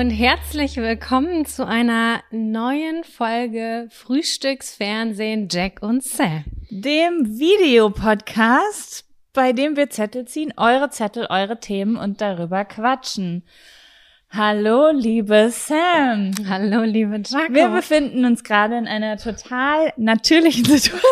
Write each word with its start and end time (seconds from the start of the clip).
Und 0.00 0.08
herzlich 0.08 0.78
willkommen 0.78 1.44
zu 1.44 1.66
einer 1.66 2.22
neuen 2.30 3.04
Folge 3.04 3.86
Frühstücksfernsehen 3.90 5.48
Jack 5.50 5.82
und 5.82 6.02
Sam. 6.02 6.44
Dem 6.70 7.38
Videopodcast, 7.38 9.04
bei 9.34 9.52
dem 9.52 9.76
wir 9.76 9.90
Zettel 9.90 10.24
ziehen, 10.24 10.54
eure 10.56 10.88
Zettel, 10.88 11.26
eure 11.28 11.60
Themen 11.60 11.96
und 11.96 12.22
darüber 12.22 12.64
quatschen. 12.64 13.44
Hallo, 14.30 14.90
liebe 14.90 15.50
Sam. 15.50 16.30
Hallo, 16.48 16.80
liebe 16.80 17.16
Jaco. 17.16 17.52
Wir 17.52 17.68
befinden 17.68 18.24
uns 18.24 18.42
gerade 18.42 18.78
in 18.78 18.88
einer 18.88 19.18
total 19.18 19.92
natürlichen 19.98 20.64
Situation. 20.78 21.02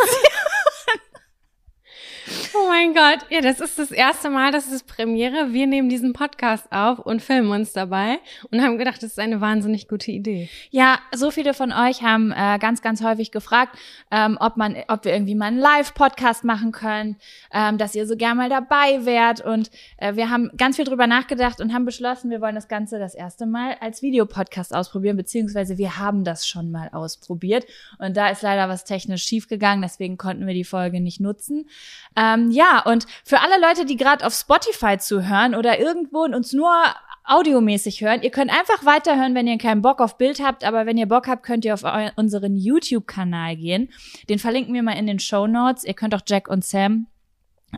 Oh 2.69 2.71
mein 2.71 2.93
Gott, 2.93 3.21
ja, 3.31 3.41
das 3.41 3.61
ist 3.61 3.79
das 3.79 3.91
erste 3.91 4.29
Mal, 4.29 4.53
das 4.53 4.71
ist 4.71 4.87
Premiere. 4.87 5.55
Wir 5.55 5.67
nehmen 5.67 5.89
diesen 5.89 6.13
Podcast 6.13 6.71
auf 6.71 6.99
und 6.99 7.23
filmen 7.23 7.51
uns 7.51 7.73
dabei 7.73 8.19
und 8.51 8.61
haben 8.61 8.77
gedacht, 8.77 8.97
das 8.97 9.13
ist 9.13 9.19
eine 9.19 9.41
wahnsinnig 9.41 9.89
gute 9.89 10.11
Idee. 10.11 10.51
Ja, 10.69 10.99
so 11.15 11.31
viele 11.31 11.55
von 11.55 11.73
euch 11.73 12.03
haben 12.03 12.31
äh, 12.31 12.59
ganz, 12.59 12.83
ganz 12.83 13.03
häufig 13.03 13.31
gefragt, 13.31 13.79
ähm, 14.11 14.37
ob 14.39 14.59
man, 14.59 14.77
ob 14.89 15.07
wir 15.07 15.15
irgendwie 15.15 15.35
mal 15.35 15.47
einen 15.47 15.59
Live-Podcast 15.59 16.45
machen 16.45 16.71
können, 16.71 17.17
ähm, 17.55 17.79
dass 17.79 17.95
ihr 17.95 18.07
so 18.07 18.17
gern 18.17 18.37
mal 18.37 18.51
dabei 18.51 19.07
wärt. 19.07 19.41
Und 19.41 19.71
äh, 19.97 20.15
wir 20.17 20.29
haben 20.29 20.51
ganz 20.59 20.77
viel 20.77 20.85
drüber 20.85 21.07
nachgedacht 21.07 21.63
und 21.63 21.73
haben 21.73 21.87
beschlossen, 21.87 22.31
wir 22.31 22.43
wollen 22.43 22.55
das 22.55 22.69
Ganze 22.69 22.99
das 22.99 23.15
erste 23.15 23.47
Mal 23.47 23.77
als 23.81 24.03
Videopodcast 24.03 24.75
ausprobieren, 24.75 25.17
beziehungsweise 25.17 25.79
wir 25.79 25.97
haben 25.97 26.23
das 26.23 26.47
schon 26.47 26.71
mal 26.71 26.91
ausprobiert. 26.93 27.65
Und 27.99 28.15
da 28.15 28.29
ist 28.29 28.43
leider 28.43 28.69
was 28.69 28.85
technisch 28.85 29.25
schiefgegangen, 29.25 29.81
deswegen 29.81 30.19
konnten 30.19 30.47
wir 30.47 30.55
die 30.55 30.65
Folge 30.65 31.01
nicht 31.01 31.19
nutzen. 31.19 31.67
Ähm, 32.15 32.51
ja, 32.59 32.83
und 32.85 33.07
für 33.25 33.39
alle 33.39 33.61
Leute, 33.61 33.85
die 33.85 33.97
gerade 33.97 34.27
auf 34.27 34.35
Spotify 34.35 34.99
zuhören 34.99 35.55
oder 35.55 35.79
irgendwo 35.79 36.25
und 36.25 36.35
uns 36.35 36.53
nur 36.53 36.75
audiomäßig 37.23 38.01
hören, 38.01 38.23
ihr 38.23 38.33
könnt 38.33 38.51
einfach 38.51 38.85
weiterhören, 38.85 39.37
wenn 39.37 39.47
ihr 39.47 39.59
keinen 39.59 39.81
Bock 39.81 40.01
auf 40.01 40.19
Bild 40.19 40.43
habt, 40.43 40.65
aber 40.65 40.85
wenn 40.85 40.99
ihr 40.99 41.07
Bock 41.07 41.29
habt, 41.29 41.45
könnt 41.45 41.65
ihr 41.65 41.73
auf 41.73 41.85
unseren 42.17 42.57
YouTube-Kanal 42.57 43.55
gehen. 43.55 43.91
Den 44.29 44.41
verlinken 44.41 44.75
wir 44.75 44.83
mal 44.83 44.99
in 44.99 45.07
den 45.07 45.21
Show 45.21 45.47
Notes. 45.47 45.85
Ihr 45.85 45.95
könnt 45.95 46.17
auch 46.17 46.23
Jack 46.27 46.49
und 46.49 46.65
Sam 46.65 47.07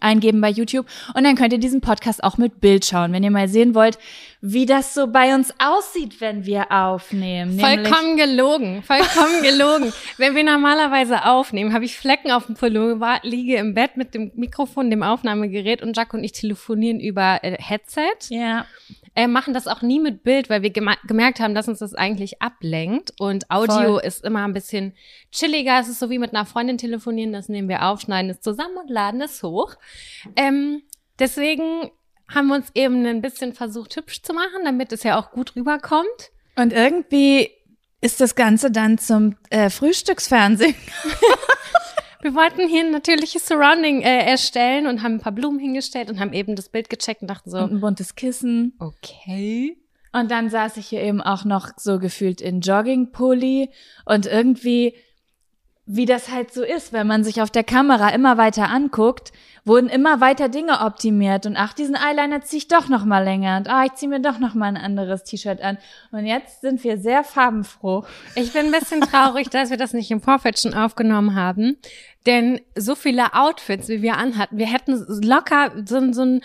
eingeben 0.01 0.41
bei 0.41 0.51
YouTube 0.51 0.87
und 1.15 1.25
dann 1.25 1.35
könnt 1.35 1.53
ihr 1.53 1.59
diesen 1.59 1.81
Podcast 1.81 2.23
auch 2.23 2.39
mit 2.39 2.61
Bild 2.61 2.85
schauen, 2.85 3.13
wenn 3.13 3.25
ihr 3.25 3.31
mal 3.31 3.49
sehen 3.49 3.75
wollt, 3.75 3.99
wie 4.41 4.67
das 4.67 4.95
so 4.95 5.09
bei 5.09 5.35
uns 5.35 5.53
aussieht, 5.59 6.21
wenn 6.21 6.47
wir 6.47 6.71
aufnehmen. 6.71 7.59
Vollkommen 7.59 8.17
gelogen, 8.17 8.83
vollkommen 8.83 9.43
gelogen. 9.43 9.93
wenn 10.17 10.35
wir 10.35 10.45
normalerweise 10.45 11.25
aufnehmen, 11.25 11.73
habe 11.73 11.85
ich 11.85 11.97
Flecken 11.97 12.31
auf 12.31 12.47
dem 12.47 12.55
Pullover, 12.55 13.19
liege 13.23 13.57
im 13.57 13.75
Bett 13.75 13.97
mit 13.97 14.15
dem 14.15 14.31
Mikrofon, 14.35 14.91
dem 14.91 15.03
Aufnahmegerät 15.03 15.83
und 15.83 15.97
Jack 15.97 16.15
und 16.15 16.23
ich 16.23 16.33
telefonieren 16.33 17.01
über 17.01 17.43
äh, 17.43 17.57
Headset. 17.61 18.17
Ja 18.29 18.67
äh, 19.15 19.27
machen 19.27 19.55
das 19.55 19.67
auch 19.67 19.83
nie 19.83 19.99
mit 19.99 20.23
Bild, 20.23 20.49
weil 20.51 20.63
wir 20.63 20.71
gemerkt 20.71 21.41
haben, 21.41 21.55
dass 21.55 21.69
uns 21.69 21.81
das 21.81 21.95
eigentlich 21.95 22.41
ablenkt. 22.41 23.13
Und 23.19 23.51
Audio 23.51 23.95
Voll. 23.95 24.03
ist 24.05 24.25
immer 24.25 24.45
ein 24.45 24.53
bisschen 24.53 24.95
chilliger. 25.33 25.81
Es 25.81 25.89
ist 25.89 25.99
so 25.99 26.11
wie 26.11 26.19
mit 26.19 26.35
einer 26.35 26.47
Freundin 26.47 26.79
telefonieren. 26.79 27.33
Das 27.33 27.49
nehmen 27.49 27.69
wir 27.69 27.87
auf, 27.87 28.01
schneiden 28.01 28.31
es 28.31 28.41
zusammen 28.41 28.77
und 28.77 28.91
laden 28.91 29.21
es 29.21 29.43
hoch. 29.43 29.75
Ähm, 30.37 30.83
deswegen 31.19 31.91
haben 32.29 32.47
wir 32.49 32.55
uns 32.55 32.71
eben 32.75 33.05
ein 33.05 33.23
bisschen 33.23 33.53
versucht, 33.53 33.97
hübsch 33.97 34.23
zu 34.23 34.33
machen, 34.33 34.65
damit 34.65 34.93
es 34.93 35.03
ja 35.03 35.19
auch 35.19 35.33
gut 35.33 35.57
rüberkommt. 35.57 36.31
Und 36.57 36.73
irgendwie 36.73 37.51
ist 38.01 38.21
das 38.21 38.35
Ganze 38.35 38.71
dann 38.71 38.99
zum 38.99 39.37
äh, 39.51 39.71
Frühstücksfernsehen. 39.71 40.75
Wir 42.23 42.35
wollten 42.35 42.69
hier 42.69 42.85
ein 42.85 42.91
natürliches 42.91 43.47
Surrounding 43.47 44.03
äh, 44.03 44.27
erstellen 44.27 44.87
und 44.87 45.03
haben 45.03 45.15
ein 45.15 45.21
paar 45.21 45.33
Blumen 45.33 45.59
hingestellt 45.59 46.11
und 46.11 46.21
haben 46.21 46.33
eben 46.33 46.55
das 46.55 46.69
Bild 46.69 46.91
gecheckt 46.91 47.23
und 47.23 47.29
dachten 47.29 47.51
so. 47.51 47.59
Und 47.59 47.73
ein 47.73 47.81
buntes 47.81 48.15
Kissen. 48.15 48.75
Okay. 48.79 49.79
Und 50.13 50.31
dann 50.31 50.51
saß 50.51 50.77
ich 50.77 50.89
hier 50.89 51.03
eben 51.03 51.21
auch 51.21 51.45
noch 51.45 51.71
so 51.77 51.99
gefühlt 51.99 52.41
in 52.41 52.61
Joggingpulli 52.61 53.71
und 54.05 54.27
irgendwie 54.27 54.95
wie 55.93 56.07
das 56.07 56.31
halt 56.31 56.55
so 56.55 56.63
ist, 56.63 56.93
wenn 56.93 57.09
man 57.09 57.25
sich 57.25 57.43
auf 57.43 57.51
der 57.51 57.65
Kamera 57.65 58.11
immer 58.11 58.39
weiter 58.39 58.71
anguckt, 58.71 59.33
wurden 59.65 59.89
immer 59.89 60.21
weiter 60.21 60.49
Dinge 60.49 60.81
optimiert 60.83 61.47
und 61.47 61.57
ach, 61.57 61.73
diesen 61.73 61.97
Eyeliner 61.97 62.43
ziehe 62.43 62.59
ich 62.59 62.69
doch 62.69 62.89
noch 62.89 63.05
mal 63.05 63.25
länger 63.25 63.57
und 63.57 63.69
ah, 63.69 63.85
ich 63.85 63.95
ziehe 63.95 64.09
mir 64.09 64.21
doch 64.21 64.39
noch 64.39 64.55
mal 64.55 64.67
ein 64.67 64.77
anderes 64.77 65.25
T-Shirt 65.25 65.61
an 65.61 65.79
und 66.13 66.27
jetzt 66.27 66.61
sind 66.61 66.85
wir 66.85 66.97
sehr 66.97 67.25
farbenfroh. 67.25 68.05
Ich 68.37 68.53
bin 68.53 68.67
ein 68.67 68.73
bisschen 68.73 69.01
traurig, 69.01 69.51
dass 69.51 69.71
wir 69.71 69.77
das 69.77 69.93
nicht 69.93 70.13
im 70.13 70.21
Vorfeld 70.21 70.61
schon 70.61 70.75
aufgenommen 70.75 71.35
haben, 71.35 71.77
denn 72.25 72.61
so 72.77 72.95
viele 72.95 73.35
Outfits, 73.35 73.89
wie 73.89 74.01
wir 74.01 74.17
anhatten, 74.17 74.59
wir 74.59 74.73
hätten 74.73 75.05
locker 75.25 75.73
so, 75.85 76.13
so 76.13 76.23
ein 76.23 76.41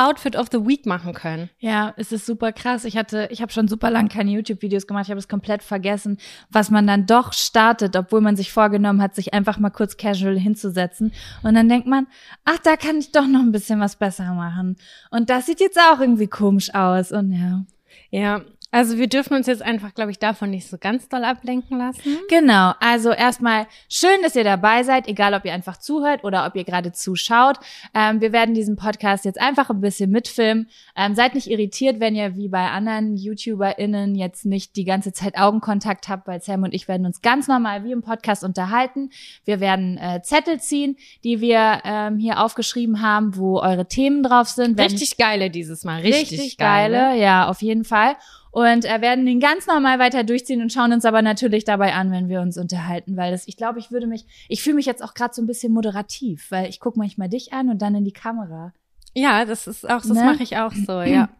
Outfit 0.00 0.34
of 0.34 0.48
the 0.50 0.66
Week 0.66 0.86
machen 0.86 1.12
können. 1.12 1.50
Ja, 1.58 1.92
es 1.98 2.10
ist 2.10 2.24
super 2.24 2.52
krass. 2.52 2.86
Ich 2.86 2.96
hatte, 2.96 3.28
ich 3.30 3.42
habe 3.42 3.52
schon 3.52 3.68
super 3.68 3.90
lang 3.90 4.08
keine 4.08 4.30
YouTube-Videos 4.30 4.86
gemacht. 4.86 5.04
Ich 5.04 5.10
habe 5.10 5.18
es 5.18 5.28
komplett 5.28 5.62
vergessen, 5.62 6.16
was 6.48 6.70
man 6.70 6.86
dann 6.86 7.04
doch 7.04 7.34
startet, 7.34 7.94
obwohl 7.96 8.22
man 8.22 8.34
sich 8.34 8.50
vorgenommen 8.50 9.02
hat, 9.02 9.14
sich 9.14 9.34
einfach 9.34 9.58
mal 9.58 9.68
kurz 9.68 9.98
casual 9.98 10.38
hinzusetzen. 10.38 11.12
Und 11.42 11.54
dann 11.54 11.68
denkt 11.68 11.86
man, 11.86 12.06
ach, 12.46 12.58
da 12.58 12.76
kann 12.76 12.96
ich 12.96 13.12
doch 13.12 13.26
noch 13.26 13.40
ein 13.40 13.52
bisschen 13.52 13.78
was 13.78 13.96
besser 13.96 14.32
machen. 14.32 14.76
Und 15.10 15.28
das 15.28 15.44
sieht 15.44 15.60
jetzt 15.60 15.78
auch 15.78 16.00
irgendwie 16.00 16.28
komisch 16.28 16.72
aus. 16.74 17.12
Und 17.12 17.32
ja. 17.32 17.64
Ja, 18.10 18.40
also 18.72 18.98
wir 18.98 19.08
dürfen 19.08 19.34
uns 19.34 19.48
jetzt 19.48 19.62
einfach, 19.62 19.94
glaube 19.94 20.12
ich, 20.12 20.18
davon 20.18 20.50
nicht 20.50 20.68
so 20.68 20.78
ganz 20.78 21.08
doll 21.08 21.24
ablenken 21.24 21.78
lassen. 21.78 22.18
Genau. 22.28 22.72
Also 22.78 23.10
erstmal 23.10 23.66
schön, 23.88 24.22
dass 24.22 24.36
ihr 24.36 24.44
dabei 24.44 24.84
seid, 24.84 25.08
egal 25.08 25.34
ob 25.34 25.44
ihr 25.44 25.52
einfach 25.52 25.78
zuhört 25.78 26.22
oder 26.22 26.46
ob 26.46 26.54
ihr 26.54 26.64
gerade 26.64 26.92
zuschaut. 26.92 27.58
Ähm, 27.94 28.20
wir 28.20 28.32
werden 28.32 28.54
diesen 28.54 28.76
Podcast 28.76 29.24
jetzt 29.24 29.40
einfach 29.40 29.70
ein 29.70 29.80
bisschen 29.80 30.10
mitfilmen. 30.10 30.68
Ähm, 30.96 31.16
seid 31.16 31.34
nicht 31.34 31.50
irritiert, 31.50 31.98
wenn 31.98 32.14
ihr 32.14 32.36
wie 32.36 32.48
bei 32.48 32.70
anderen 32.70 33.16
YouTuberInnen 33.16 34.14
jetzt 34.14 34.46
nicht 34.46 34.76
die 34.76 34.84
ganze 34.84 35.12
Zeit 35.12 35.36
Augenkontakt 35.36 36.08
habt, 36.08 36.28
weil 36.28 36.40
Sam 36.40 36.62
und 36.62 36.72
ich 36.72 36.86
werden 36.86 37.06
uns 37.06 37.22
ganz 37.22 37.48
normal 37.48 37.84
wie 37.84 37.92
im 37.92 38.02
Podcast 38.02 38.44
unterhalten. 38.44 39.10
Wir 39.44 39.58
werden 39.58 39.98
äh, 39.98 40.22
Zettel 40.22 40.60
ziehen, 40.60 40.96
die 41.24 41.40
wir 41.40 41.80
ähm, 41.84 42.18
hier 42.18 42.40
aufgeschrieben 42.40 43.02
haben, 43.02 43.36
wo 43.36 43.58
eure 43.58 43.88
Themen 43.88 44.22
drauf 44.22 44.48
sind. 44.48 44.78
Richtig 44.78 45.16
geile 45.16 45.50
dieses 45.50 45.82
Mal. 45.82 46.02
Richtig, 46.02 46.38
richtig 46.38 46.56
geile. 46.56 46.96
geile. 46.96 47.20
Ja, 47.20 47.48
auf 47.48 47.62
jeden 47.62 47.84
Fall 47.84 48.16
und 48.50 48.84
äh, 48.84 49.00
werden 49.00 49.26
den 49.26 49.40
ganz 49.40 49.66
normal 49.66 49.98
weiter 49.98 50.24
durchziehen 50.24 50.60
und 50.60 50.72
schauen 50.72 50.92
uns 50.92 51.04
aber 51.04 51.22
natürlich 51.22 51.64
dabei 51.64 51.94
an, 51.94 52.10
wenn 52.10 52.28
wir 52.28 52.40
uns 52.40 52.58
unterhalten, 52.58 53.16
weil 53.16 53.30
das, 53.30 53.46
ich 53.46 53.56
glaube, 53.56 53.78
ich 53.78 53.90
würde 53.90 54.06
mich, 54.06 54.24
ich 54.48 54.62
fühle 54.62 54.76
mich 54.76 54.86
jetzt 54.86 55.02
auch 55.02 55.14
gerade 55.14 55.34
so 55.34 55.42
ein 55.42 55.46
bisschen 55.46 55.72
moderativ, 55.72 56.50
weil 56.50 56.68
ich 56.68 56.80
gucke 56.80 56.98
manchmal 56.98 57.28
dich 57.28 57.52
an 57.52 57.68
und 57.68 57.80
dann 57.80 57.94
in 57.94 58.04
die 58.04 58.12
Kamera. 58.12 58.72
Ja, 59.14 59.44
das 59.44 59.66
ist 59.66 59.88
auch, 59.88 60.02
das 60.02 60.08
ne? 60.08 60.24
mache 60.24 60.42
ich 60.42 60.56
auch 60.56 60.72
so, 60.72 61.00
ja. 61.02 61.28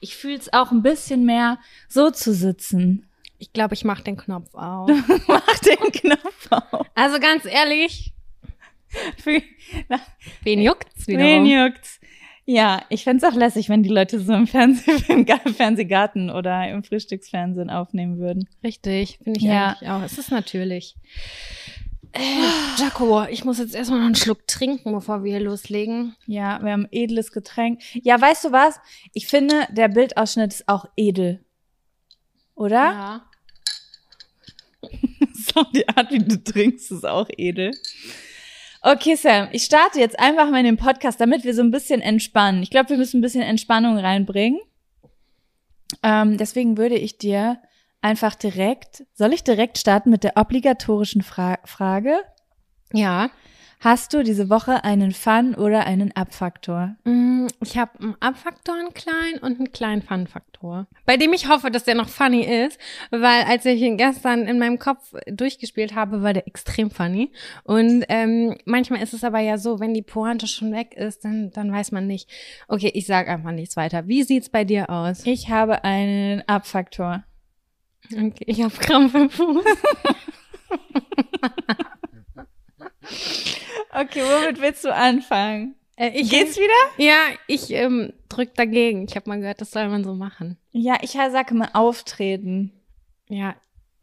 Ich 0.00 0.16
fühle 0.16 0.36
es 0.36 0.52
auch 0.52 0.72
ein 0.72 0.82
bisschen 0.82 1.24
mehr, 1.24 1.58
so 1.88 2.10
zu 2.10 2.34
sitzen. 2.34 3.06
Ich 3.38 3.52
glaube, 3.52 3.74
ich 3.74 3.84
mache 3.84 4.02
den 4.02 4.16
Knopf 4.16 4.52
auf. 4.54 4.90
mach 5.28 5.58
den 5.60 5.76
Knopf 5.92 6.48
auf. 6.50 6.86
Also 6.96 7.20
ganz 7.20 7.44
ehrlich, 7.44 8.12
wen 10.42 10.60
juckt's 10.60 11.06
wiederum? 11.06 11.26
Wen 11.26 11.46
juckt's? 11.46 11.97
Ja, 12.50 12.80
ich 12.88 13.04
fände 13.04 13.28
auch 13.28 13.34
lässig, 13.34 13.68
wenn 13.68 13.82
die 13.82 13.90
Leute 13.90 14.18
so 14.18 14.32
im, 14.32 14.46
Fernseh, 14.46 14.90
im 15.12 15.26
Fernsehgarten 15.26 16.30
oder 16.30 16.66
im 16.70 16.82
Frühstücksfernsehen 16.82 17.68
aufnehmen 17.68 18.18
würden. 18.18 18.48
Richtig, 18.64 19.18
finde 19.22 19.38
ich 19.38 19.44
ja. 19.44 19.72
eigentlich 19.72 19.90
auch. 19.90 20.02
Es 20.02 20.16
ist 20.16 20.30
natürlich. 20.30 20.96
Äh, 22.12 22.80
Jaco, 22.80 23.24
ich 23.24 23.44
muss 23.44 23.58
jetzt 23.58 23.74
erstmal 23.74 23.98
noch 23.98 24.06
einen 24.06 24.14
Schluck 24.14 24.46
trinken, 24.46 24.92
bevor 24.92 25.24
wir 25.24 25.32
hier 25.32 25.46
loslegen. 25.46 26.16
Ja, 26.24 26.58
wir 26.62 26.72
haben 26.72 26.88
edles 26.90 27.32
Getränk. 27.32 27.82
Ja, 27.92 28.18
weißt 28.18 28.46
du 28.46 28.52
was? 28.52 28.80
Ich 29.12 29.26
finde, 29.26 29.66
der 29.70 29.88
Bildausschnitt 29.88 30.54
ist 30.54 30.68
auch 30.68 30.86
edel. 30.96 31.44
Oder? 32.54 32.72
Ja. 32.72 33.26
so, 35.34 35.64
die 35.74 35.86
Art, 35.86 36.10
wie 36.12 36.20
du 36.20 36.42
trinkst, 36.42 36.92
ist 36.92 37.04
auch 37.04 37.28
edel. 37.36 37.72
Okay, 38.80 39.16
Sam, 39.16 39.48
ich 39.52 39.64
starte 39.64 39.98
jetzt 39.98 40.18
einfach 40.18 40.50
mal 40.50 40.58
in 40.58 40.64
den 40.64 40.76
Podcast, 40.76 41.20
damit 41.20 41.44
wir 41.44 41.54
so 41.54 41.62
ein 41.62 41.70
bisschen 41.70 42.00
entspannen. 42.00 42.62
Ich 42.62 42.70
glaube, 42.70 42.90
wir 42.90 42.96
müssen 42.96 43.18
ein 43.18 43.22
bisschen 43.22 43.42
Entspannung 43.42 43.98
reinbringen. 43.98 44.60
Ähm, 46.02 46.36
deswegen 46.36 46.76
würde 46.76 46.96
ich 46.96 47.18
dir 47.18 47.58
einfach 48.00 48.34
direkt, 48.34 49.04
soll 49.14 49.32
ich 49.32 49.42
direkt 49.42 49.78
starten 49.78 50.10
mit 50.10 50.22
der 50.22 50.36
obligatorischen 50.36 51.22
Fra 51.22 51.58
Frage? 51.64 52.20
Ja. 52.92 53.30
Hast 53.80 54.12
du 54.12 54.24
diese 54.24 54.50
Woche 54.50 54.82
einen 54.82 55.12
Fun 55.12 55.54
oder 55.54 55.86
einen 55.86 56.10
Abfaktor? 56.16 56.96
Mm, 57.04 57.46
ich 57.62 57.78
habe 57.78 57.92
einen 58.00 58.16
Abfaktor, 58.18 58.74
einen 58.74 58.92
kleinen 58.92 59.38
und 59.40 59.58
einen 59.58 59.70
kleinen 59.70 60.02
Fun-Faktor. 60.02 60.88
Bei 61.06 61.16
dem 61.16 61.32
ich 61.32 61.48
hoffe, 61.48 61.70
dass 61.70 61.84
der 61.84 61.94
noch 61.94 62.08
funny 62.08 62.42
ist, 62.42 62.76
weil 63.12 63.44
als 63.44 63.64
ich 63.66 63.80
ihn 63.80 63.96
gestern 63.96 64.46
in 64.46 64.58
meinem 64.58 64.80
Kopf 64.80 65.14
durchgespielt 65.30 65.94
habe, 65.94 66.24
war 66.24 66.32
der 66.32 66.48
extrem 66.48 66.90
funny. 66.90 67.30
Und 67.62 68.04
ähm, 68.08 68.56
manchmal 68.64 69.00
ist 69.00 69.14
es 69.14 69.22
aber 69.22 69.38
ja 69.38 69.58
so, 69.58 69.78
wenn 69.78 69.94
die 69.94 70.02
Pointe 70.02 70.48
schon 70.48 70.72
weg 70.72 70.94
ist, 70.94 71.24
dann, 71.24 71.52
dann 71.52 71.72
weiß 71.72 71.92
man 71.92 72.08
nicht. 72.08 72.28
Okay, 72.66 72.90
ich 72.92 73.06
sag 73.06 73.28
einfach 73.28 73.52
nichts 73.52 73.76
weiter. 73.76 74.08
Wie 74.08 74.24
sieht's 74.24 74.48
bei 74.48 74.64
dir 74.64 74.90
aus? 74.90 75.24
Ich 75.24 75.50
habe 75.50 75.84
einen 75.84 76.42
Abfaktor. 76.48 77.22
Okay, 78.12 78.44
ich 78.46 78.60
habe 78.60 78.74
Krampf 78.74 79.14
im 79.14 79.30
Fuß. 79.30 79.64
Okay, 84.00 84.22
womit 84.22 84.60
willst 84.60 84.84
du 84.84 84.94
anfangen? 84.94 85.74
Äh, 85.96 86.10
ich, 86.10 86.30
Geht's 86.30 86.56
wieder? 86.56 86.72
Ja, 87.04 87.16
ich 87.48 87.70
ähm, 87.72 88.12
drückt 88.28 88.58
dagegen. 88.58 89.04
Ich 89.08 89.16
habe 89.16 89.28
mal 89.28 89.40
gehört, 89.40 89.60
das 89.60 89.70
soll 89.72 89.88
man 89.88 90.04
so 90.04 90.14
machen. 90.14 90.56
Ja, 90.72 90.96
ich 91.02 91.12
sage 91.12 91.54
mal 91.54 91.70
auftreten. 91.72 92.72
Ja. 93.28 93.54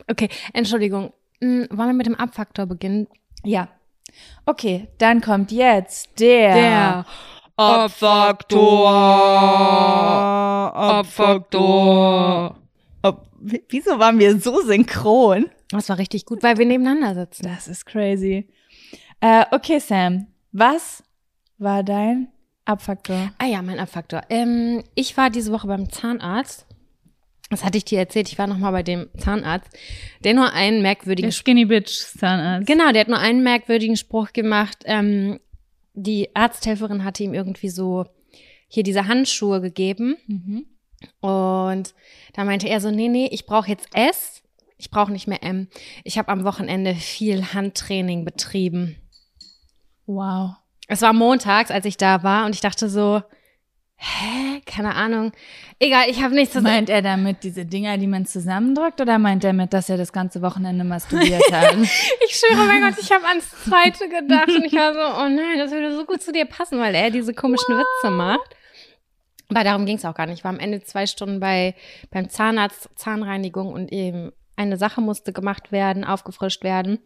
Okay, 0.10 0.30
Entschuldigung. 0.54 1.14
Hm, 1.42 1.68
wollen 1.72 1.90
wir 1.90 1.94
mit 1.94 2.06
dem 2.08 2.16
Abfaktor 2.16 2.66
beginnen? 2.66 3.08
Ja. 3.44 3.70
Okay, 4.46 4.88
dann 4.98 5.22
kommt 5.22 5.52
jetzt 5.52 6.20
der, 6.20 6.54
Der 6.56 7.06
Abfaktor. 7.58 8.90
Abfaktor. 10.76 12.56
Ob, 13.02 13.28
w- 13.40 13.62
wieso 13.70 14.00
waren 14.00 14.20
wir 14.20 14.40
so 14.40 14.62
synchron? 14.62 15.50
Das 15.70 15.90
war 15.90 15.98
richtig 15.98 16.26
gut, 16.26 16.44
weil 16.44 16.58
wir 16.58 16.66
nebeneinander 16.66 17.16
sitzen. 17.16 17.44
Das 17.44 17.68
ist 17.68 17.86
crazy. 17.86 18.48
Äh, 19.22 19.46
okay, 19.52 19.80
Sam, 19.80 20.28
was 20.52 21.04
war 21.58 21.84
dein 21.84 22.28
Abfaktor? 22.66 23.32
Ah 23.38 23.46
ja, 23.46 23.62
mein 23.62 23.80
Abfaktor. 23.80 24.24
Ähm, 24.30 24.84
ich 24.96 25.16
war 25.18 25.30
diese 25.30 25.52
Woche 25.52 25.68
beim 25.68 25.90
Zahnarzt. 25.90 26.66
Das 27.52 27.64
hatte 27.64 27.78
ich 27.78 27.86
dir 27.86 28.00
erzählt. 28.00 28.28
Ich 28.28 28.40
war 28.40 28.48
nochmal 28.48 28.72
bei 28.72 28.84
dem 28.84 29.08
Zahnarzt, 29.18 29.70
der 30.24 30.34
nur 30.34 30.52
einen 30.52 30.82
merkwürdigen 30.82 31.32
Skinny 31.32 31.66
Bitch 31.66 32.06
Zahnarzt. 32.18 32.68
Genau, 32.68 32.92
der 32.92 33.02
hat 33.02 33.08
nur 33.08 33.20
einen 33.20 33.44
merkwürdigen 33.44 33.98
Spruch 33.98 34.34
gemacht. 34.34 34.80
Ähm, 34.86 35.40
die 35.94 36.36
Arzthelferin 36.36 37.04
hatte 37.04 37.24
ihm 37.24 37.34
irgendwie 37.34 37.70
so 37.70 38.06
hier 38.68 38.84
diese 38.84 39.08
Handschuhe 39.08 39.62
gegeben. 39.62 40.18
Mhm. 40.28 40.66
Und 41.20 41.94
da 42.34 42.44
meinte 42.44 42.68
er 42.68 42.82
so, 42.82 42.90
nee, 42.90 43.10
nee, 43.10 43.30
ich 43.32 43.46
brauche 43.46 43.70
jetzt 43.70 43.90
S. 43.94 44.42
Ich 44.78 44.90
brauche 44.90 45.12
nicht 45.12 45.28
mehr 45.28 45.44
M. 45.44 45.68
Ich 46.04 46.18
habe 46.18 46.30
am 46.30 46.44
Wochenende 46.44 46.96
viel 46.96 47.54
Handtraining 47.54 48.26
betrieben. 48.26 48.98
Wow. 50.06 50.52
Es 50.88 51.02
war 51.02 51.14
montags, 51.14 51.72
als 51.72 51.86
ich 51.86 51.98
da 51.98 52.24
war 52.24 52.46
und 52.46 52.54
ich 52.54 52.62
dachte 52.62 52.90
so, 52.90 53.22
hä, 53.98 54.62
keine 54.66 54.94
Ahnung. 54.96 55.32
Egal, 55.80 56.10
ich 56.10 56.22
habe 56.22 56.36
nichts 56.36 56.54
zu 56.54 56.62
Meint 56.62 56.90
er 56.90 57.02
damit 57.02 57.44
diese 57.44 57.66
Dinger, 57.66 57.98
die 57.98 58.08
man 58.08 58.26
zusammendrückt, 58.26 59.02
oder 59.02 59.18
meint 59.20 59.44
er 59.44 59.54
mit, 59.54 59.74
dass 59.74 59.90
er 59.90 59.98
das 59.98 60.14
ganze 60.14 60.42
Wochenende 60.42 60.84
masturbiert 60.84 61.44
hat? 61.52 61.76
Ich 61.76 62.36
schwöre, 62.36 62.66
mein 62.68 62.82
Gott, 62.82 63.02
ich 63.02 63.12
habe 63.12 63.26
ans 63.26 63.50
zweite 63.64 64.08
gedacht 64.10 64.50
und 64.50 64.64
ich 64.64 64.74
war 64.74 64.94
so, 64.94 65.00
oh 65.00 65.30
nein, 65.30 65.58
das 65.58 65.72
würde 65.72 65.96
so 65.96 66.06
gut 66.06 66.22
zu 66.22 66.32
dir 66.32 66.46
passen, 66.46 66.80
weil 66.80 66.94
er 66.94 67.10
diese 67.10 67.34
komischen 67.34 67.76
Witze 67.76 68.12
macht. 68.12 68.56
Aber 69.50 69.64
darum 69.64 69.86
ging 69.86 69.98
es 69.98 70.06
auch 70.06 70.16
gar 70.16 70.26
nicht. 70.26 70.40
Ich 70.40 70.44
war 70.44 70.52
am 70.52 70.60
Ende 70.60 70.82
zwei 70.82 71.06
Stunden 71.06 71.40
bei 71.40 71.76
beim 72.10 72.30
Zahnarzt, 72.30 72.90
Zahnreinigung 72.96 73.74
und 73.74 73.92
eben 73.92 74.32
eine 74.56 74.78
Sache 74.78 75.02
musste 75.02 75.34
gemacht 75.34 75.72
werden, 75.72 76.04
aufgefrischt 76.04 76.64
werden. 76.64 77.00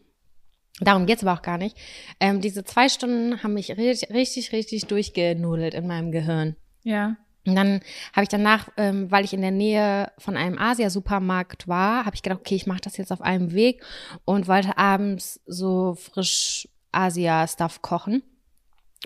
Darum 0.81 1.05
geht's 1.05 1.23
aber 1.23 1.33
auch 1.33 1.41
gar 1.41 1.57
nicht. 1.57 1.77
Ähm, 2.19 2.41
diese 2.41 2.63
zwei 2.63 2.89
Stunden 2.89 3.43
haben 3.43 3.53
mich 3.53 3.69
richtig, 3.77 4.09
richtig, 4.11 4.51
richtig 4.51 4.85
durchgenudelt 4.85 5.73
in 5.73 5.87
meinem 5.87 6.11
Gehirn. 6.11 6.55
ja. 6.83 7.15
Und 7.47 7.55
dann 7.55 7.79
habe 8.13 8.23
ich 8.23 8.29
danach, 8.29 8.67
ähm, 8.77 9.09
weil 9.09 9.23
ich 9.25 9.33
in 9.33 9.41
der 9.41 9.49
Nähe 9.49 10.11
von 10.19 10.35
einem 10.37 10.59
Asia-Supermarkt 10.59 11.67
war, 11.67 12.05
habe 12.05 12.13
ich 12.15 12.21
gedacht, 12.21 12.41
okay, 12.41 12.55
ich 12.55 12.67
mache 12.67 12.81
das 12.81 12.97
jetzt 12.97 13.11
auf 13.11 13.21
einem 13.21 13.53
Weg 13.53 13.81
und 14.25 14.47
wollte 14.47 14.77
abends 14.77 15.39
so 15.47 15.95
frisch 15.95 16.67
Asia-Stuff 16.91 17.81
kochen 17.81 18.21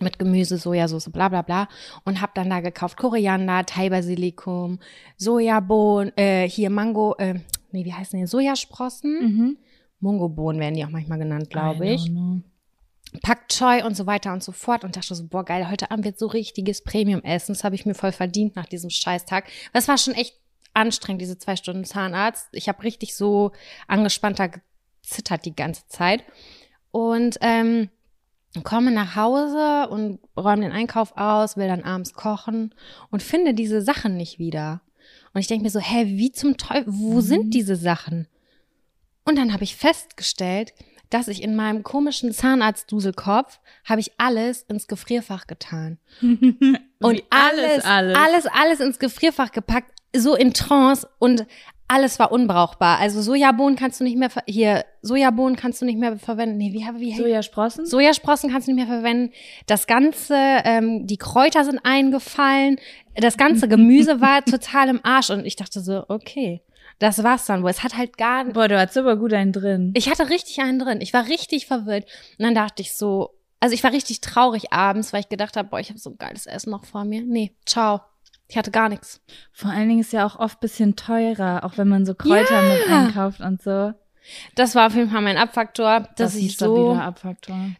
mit 0.01 0.17
Gemüse, 0.19 0.57
Sojasauce, 0.57 1.09
bla 1.11 1.29
bla 1.29 1.43
bla 1.43 1.69
und 2.05 2.21
habe 2.21 2.31
dann 2.35 2.49
da 2.49 2.59
gekauft 2.59 2.97
Koriander, 2.97 3.65
Thai-Basilikum, 3.65 4.79
Sojabohnen, 5.17 6.11
äh, 6.17 6.49
hier 6.49 6.69
Mango, 6.71 7.15
äh, 7.19 7.35
nee, 7.71 7.85
wie 7.85 7.93
heißen 7.93 8.19
die? 8.19 8.27
Sojasprossen, 8.27 9.19
Mhm. 9.21 9.57
Mungobohnen 10.03 10.61
werden 10.61 10.75
die 10.75 10.85
auch 10.85 10.89
manchmal 10.89 11.17
genannt, 11.17 11.49
glaube 11.49 11.87
ich. 11.87 12.05
know. 12.09 12.41
Pak 13.21 13.47
Choi 13.49 13.83
und 13.83 13.95
so 13.95 14.05
weiter 14.05 14.33
und 14.33 14.43
so 14.43 14.51
fort 14.51 14.83
und 14.83 14.95
dachte 14.95 15.13
so, 15.13 15.27
boah, 15.27 15.45
geil, 15.45 15.69
heute 15.69 15.91
Abend 15.91 16.05
wird 16.05 16.19
so 16.19 16.27
richtiges 16.27 16.83
Premium-Essen. 16.83 17.53
Das 17.53 17.63
habe 17.63 17.75
ich 17.75 17.85
mir 17.85 17.93
voll 17.93 18.11
verdient 18.11 18.55
nach 18.55 18.65
diesem 18.65 18.89
Scheißtag. 18.89 19.47
Das 19.71 19.87
war 19.87 19.97
schon 19.97 20.15
echt 20.15 20.35
anstrengend, 20.73 21.21
diese 21.21 21.37
zwei 21.37 21.55
Stunden 21.55 21.85
Zahnarzt. 21.85 22.49
Ich 22.51 22.67
habe 22.67 22.83
richtig 22.83 23.15
so 23.15 23.51
angespannter 23.87 24.49
gezittert 25.03 25.45
die 25.45 25.55
ganze 25.55 25.87
Zeit. 25.87 26.23
Und 26.91 27.37
ähm, 27.41 27.89
komme 28.63 28.91
nach 28.91 29.15
Hause 29.15 29.89
und 29.89 30.19
räume 30.35 30.63
den 30.63 30.71
Einkauf 30.71 31.15
aus, 31.15 31.55
will 31.55 31.67
dann 31.67 31.83
abends 31.83 32.13
kochen 32.13 32.73
und 33.11 33.21
finde 33.23 33.53
diese 33.53 33.81
Sachen 33.81 34.17
nicht 34.17 34.39
wieder. 34.39 34.81
Und 35.33 35.41
ich 35.41 35.47
denke 35.47 35.63
mir 35.63 35.71
so, 35.71 35.79
hä, 35.79 36.05
wie 36.07 36.31
zum 36.31 36.57
Teufel, 36.57 36.85
wo 36.87 37.21
sind 37.21 37.53
diese 37.53 37.75
Sachen? 37.75 38.27
Und 39.25 39.37
dann 39.37 39.53
habe 39.53 39.63
ich 39.63 39.75
festgestellt, 39.75 40.73
dass 41.09 41.27
ich 41.27 41.43
in 41.43 41.55
meinem 41.55 41.83
komischen 41.83 42.31
Zahnarztduselkopf 42.31 43.59
habe 43.85 44.01
ich 44.01 44.11
alles 44.17 44.63
ins 44.63 44.87
Gefrierfach 44.87 45.47
getan. 45.47 45.99
Und 46.21 47.23
alles, 47.29 47.85
alles, 47.85 48.17
alles, 48.17 48.45
alles 48.47 48.79
ins 48.79 48.97
Gefrierfach 48.99 49.51
gepackt, 49.51 49.91
so 50.15 50.35
in 50.35 50.53
Trance 50.53 51.07
und 51.19 51.45
alles 51.87 52.17
war 52.17 52.31
unbrauchbar. 52.31 52.99
Also 52.99 53.21
Sojabohnen 53.21 53.75
kannst 53.75 53.99
du 53.99 54.03
nicht 54.03 54.17
mehr, 54.17 54.29
hier, 54.47 54.85
Sojabohnen 55.01 55.55
kannst 55.55 55.81
du 55.81 55.85
nicht 55.85 55.99
mehr 55.99 56.17
verwenden. 56.17 56.57
Nee, 56.57 56.71
wie, 56.71 56.85
wie, 56.95 57.13
wie 57.13 57.17
Sojasprossen? 57.17 57.85
Sojasprossen 57.85 58.51
kannst 58.51 58.67
du 58.67 58.73
nicht 58.73 58.87
mehr 58.87 58.95
verwenden. 58.95 59.33
Das 59.67 59.85
ganze, 59.85 60.35
ähm, 60.35 61.05
die 61.05 61.17
Kräuter 61.17 61.65
sind 61.65 61.79
eingefallen. 61.83 62.77
Das 63.15 63.37
ganze 63.37 63.67
Gemüse 63.69 64.21
war 64.21 64.43
total 64.45 64.89
im 64.89 65.01
Arsch. 65.03 65.29
Und 65.29 65.45
ich 65.45 65.55
dachte 65.55 65.81
so, 65.81 66.05
okay, 66.07 66.61
das 66.99 67.23
war's 67.23 67.45
dann 67.45 67.63
wohl. 67.63 67.69
Es 67.71 67.83
hat 67.83 67.97
halt 67.97 68.17
gar 68.17 68.45
Boah, 68.45 68.67
du 68.67 68.79
hast 68.79 68.97
aber 68.97 69.15
gut 69.17 69.33
einen 69.33 69.51
drin. 69.51 69.91
ich 69.95 70.09
hatte 70.09 70.29
richtig 70.29 70.59
einen 70.61 70.79
drin. 70.79 71.01
Ich 71.01 71.13
war 71.13 71.27
richtig 71.27 71.65
verwirrt. 71.67 72.05
Und 72.37 72.45
dann 72.45 72.55
dachte 72.55 72.81
ich 72.81 72.93
so, 72.95 73.31
also 73.59 73.73
ich 73.73 73.83
war 73.83 73.91
richtig 73.91 74.21
traurig 74.21 74.71
abends, 74.73 75.13
weil 75.13 75.21
ich 75.21 75.29
gedacht 75.29 75.55
habe, 75.57 75.69
boah, 75.69 75.79
ich 75.79 75.89
habe 75.89 75.99
so 75.99 76.09
ein 76.11 76.17
geiles 76.17 76.45
Essen 76.45 76.69
noch 76.71 76.85
vor 76.85 77.05
mir. 77.05 77.21
Nee, 77.21 77.55
ciao. 77.65 78.01
Ich 78.49 78.57
hatte 78.57 78.71
gar 78.71 78.89
nichts. 78.89 79.21
Vor 79.51 79.71
allen 79.71 79.87
Dingen 79.87 80.01
ist 80.01 80.13
ja 80.13 80.25
auch 80.25 80.37
oft 80.37 80.59
bisschen 80.59 80.95
teurer, 80.95 81.63
auch 81.63 81.77
wenn 81.77 81.87
man 81.87 82.05
so 82.05 82.13
Kräuter 82.13 82.61
Ja. 82.61 82.73
mit 82.73 82.87
einkauft 82.89 83.39
und 83.39 83.61
so. 83.61 83.93
Das 84.55 84.75
war 84.75 84.87
auf 84.87 84.95
jeden 84.95 85.09
Fall 85.09 85.21
mein 85.21 85.37
Abfaktor, 85.37 86.01
dass 86.01 86.33
Das 86.33 86.35
ich 86.35 86.47
ist 86.47 86.59
so, 86.59 86.97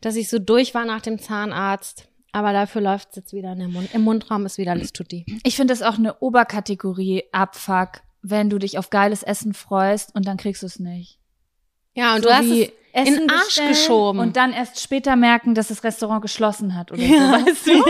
dass 0.01 0.16
ich 0.16 0.30
so 0.30 0.39
durch 0.39 0.74
war 0.74 0.85
nach 0.85 1.02
dem 1.02 1.19
Zahnarzt. 1.19 2.07
Aber 2.31 2.52
dafür 2.52 2.81
läuft's 2.81 3.16
jetzt 3.16 3.31
wieder 3.33 3.52
in 3.54 3.59
den 3.59 3.71
Mund. 3.71 3.94
Im 3.94 4.02
Mundraum 4.02 4.45
ist 4.47 4.57
wieder 4.57 4.71
alles 4.71 4.92
tutti. 4.92 5.26
Ich 5.44 5.56
finde 5.56 5.71
das 5.73 5.83
auch 5.83 5.97
eine 5.99 6.18
Oberkategorie 6.19 7.26
Abfuck, 7.31 8.02
wenn 8.23 8.49
du 8.49 8.57
dich 8.57 8.77
auf 8.80 8.89
geiles 8.89 9.21
Essen 9.21 9.53
freust 9.53 10.15
und 10.15 10.25
dann 10.25 10.37
kriegst 10.37 10.63
du 10.63 10.65
es 10.65 10.80
nicht. 10.80 11.19
Ja, 11.94 12.15
und 12.15 12.23
So 12.23 12.30
du 12.30 12.35
hast 12.35 12.45
es 12.45 12.69
in 13.09 13.15
den 13.15 13.30
Arsch 13.30 13.59
geschoben. 13.68 14.19
Und 14.19 14.35
dann 14.35 14.51
erst 14.53 14.80
später 14.80 15.15
merken, 15.15 15.53
dass 15.56 15.68
das 15.68 15.83
Restaurant 15.83 16.21
geschlossen 16.21 16.75
hat 16.75 16.92
oder 16.92 17.01
Ja. 17.03 17.39
so, 17.39 17.45
weißt 17.45 17.68
du? 17.68 17.83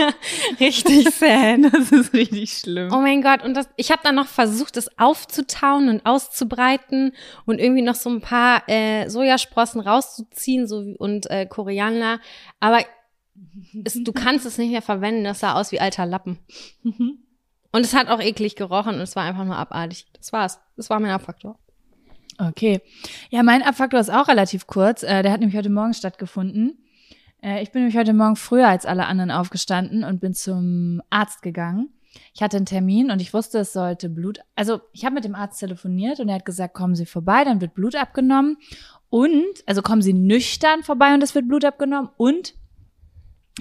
richtig 0.64 1.08
sad. 1.10 1.60
Das 1.72 1.90
ist 1.92 2.12
richtig 2.12 2.52
schlimm. 2.52 2.90
Oh 2.92 2.98
mein 3.00 3.22
Gott, 3.22 3.42
und 3.42 3.54
das, 3.54 3.68
ich 3.76 3.90
habe 3.90 4.00
dann 4.02 4.14
noch 4.14 4.26
versucht, 4.26 4.76
es 4.76 4.98
aufzutauen 4.98 5.88
und 5.88 6.04
auszubreiten 6.06 7.12
und 7.46 7.60
irgendwie 7.60 7.82
noch 7.82 7.94
so 7.94 8.10
ein 8.10 8.20
paar 8.20 8.62
äh, 8.68 9.08
Sojasprossen 9.08 9.80
rauszuziehen 9.80 10.66
so 10.66 10.84
wie, 10.84 10.96
und 10.96 11.30
äh, 11.30 11.46
Koriander. 11.46 12.18
Aber 12.60 12.80
es, 13.84 13.94
du 14.02 14.12
kannst 14.12 14.46
es 14.46 14.58
nicht 14.58 14.70
mehr 14.70 14.82
verwenden, 14.82 15.24
das 15.24 15.40
sah 15.40 15.54
aus 15.54 15.70
wie 15.72 15.80
alter 15.80 16.06
Lappen. 16.06 16.38
Und 17.74 17.80
es 17.80 17.92
hat 17.92 18.06
auch 18.06 18.20
eklig 18.20 18.54
gerochen 18.54 18.94
und 18.94 19.00
es 19.00 19.16
war 19.16 19.24
einfach 19.24 19.44
nur 19.44 19.56
abartig. 19.56 20.06
Das 20.12 20.32
war's. 20.32 20.60
Das 20.76 20.90
war 20.90 21.00
mein 21.00 21.10
Abfaktor. 21.10 21.58
Okay. 22.38 22.80
Ja, 23.30 23.42
mein 23.42 23.64
Abfaktor 23.64 23.98
ist 23.98 24.12
auch 24.12 24.28
relativ 24.28 24.68
kurz. 24.68 25.02
Äh, 25.02 25.24
der 25.24 25.32
hat 25.32 25.40
nämlich 25.40 25.56
heute 25.56 25.70
Morgen 25.70 25.92
stattgefunden. 25.92 26.78
Äh, 27.42 27.64
ich 27.64 27.72
bin 27.72 27.82
nämlich 27.82 27.98
heute 27.98 28.12
Morgen 28.12 28.36
früher 28.36 28.68
als 28.68 28.86
alle 28.86 29.06
anderen 29.06 29.32
aufgestanden 29.32 30.04
und 30.04 30.20
bin 30.20 30.34
zum 30.34 31.02
Arzt 31.10 31.42
gegangen. 31.42 31.88
Ich 32.32 32.44
hatte 32.44 32.58
einen 32.58 32.66
Termin 32.66 33.10
und 33.10 33.20
ich 33.20 33.34
wusste, 33.34 33.58
es 33.58 33.72
sollte 33.72 34.08
Blut. 34.08 34.38
Also 34.54 34.80
ich 34.92 35.04
habe 35.04 35.16
mit 35.16 35.24
dem 35.24 35.34
Arzt 35.34 35.58
telefoniert 35.58 36.20
und 36.20 36.28
er 36.28 36.36
hat 36.36 36.44
gesagt, 36.44 36.74
kommen 36.74 36.94
Sie 36.94 37.06
vorbei, 37.06 37.42
dann 37.42 37.60
wird 37.60 37.74
Blut 37.74 37.96
abgenommen. 37.96 38.56
Und, 39.10 39.64
also 39.66 39.82
kommen 39.82 40.00
Sie 40.00 40.14
nüchtern 40.14 40.84
vorbei 40.84 41.12
und 41.12 41.24
es 41.24 41.34
wird 41.34 41.48
Blut 41.48 41.64
abgenommen. 41.64 42.10
Und 42.18 42.54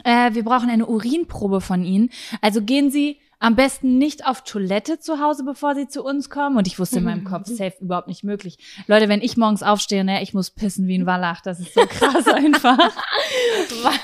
äh, 0.04 0.36
wir 0.36 0.44
brauchen 0.44 0.70
eine 0.70 0.86
Urinprobe 0.86 1.62
von 1.62 1.84
Ihnen. 1.84 2.12
Also 2.42 2.62
gehen 2.62 2.92
Sie 2.92 3.18
am 3.44 3.58
besten 3.58 3.98
nicht 3.98 4.26
auf 4.26 4.46
Toilette 4.46 5.00
zu 5.00 5.20
Hause, 5.20 5.44
bevor 5.44 5.76
Sie 5.76 5.90
zu 5.90 6.02
uns 6.02 6.30
kommen. 6.30 6.56
Und 6.56 6.66
ich 6.66 6.80
wusste 6.80 7.00
in 7.00 7.04
meinem 7.04 7.24
Kopf, 7.30 7.46
safe 7.48 7.74
überhaupt 7.82 8.08
nicht 8.08 8.24
möglich. 8.24 8.58
Leute, 8.88 9.10
wenn 9.10 9.22
ich 9.22 9.36
morgens 9.36 9.64
aufstehe, 9.64 10.06
ne, 10.06 10.24
ich 10.24 10.34
muss 10.34 10.50
pissen 10.50 10.88
wie 10.88 10.98
ein 10.98 11.06
Wallach. 11.06 11.42
Das 11.42 11.60
ist 11.60 11.74
so 11.74 11.82
krass 11.86 12.26
einfach. 12.34 12.80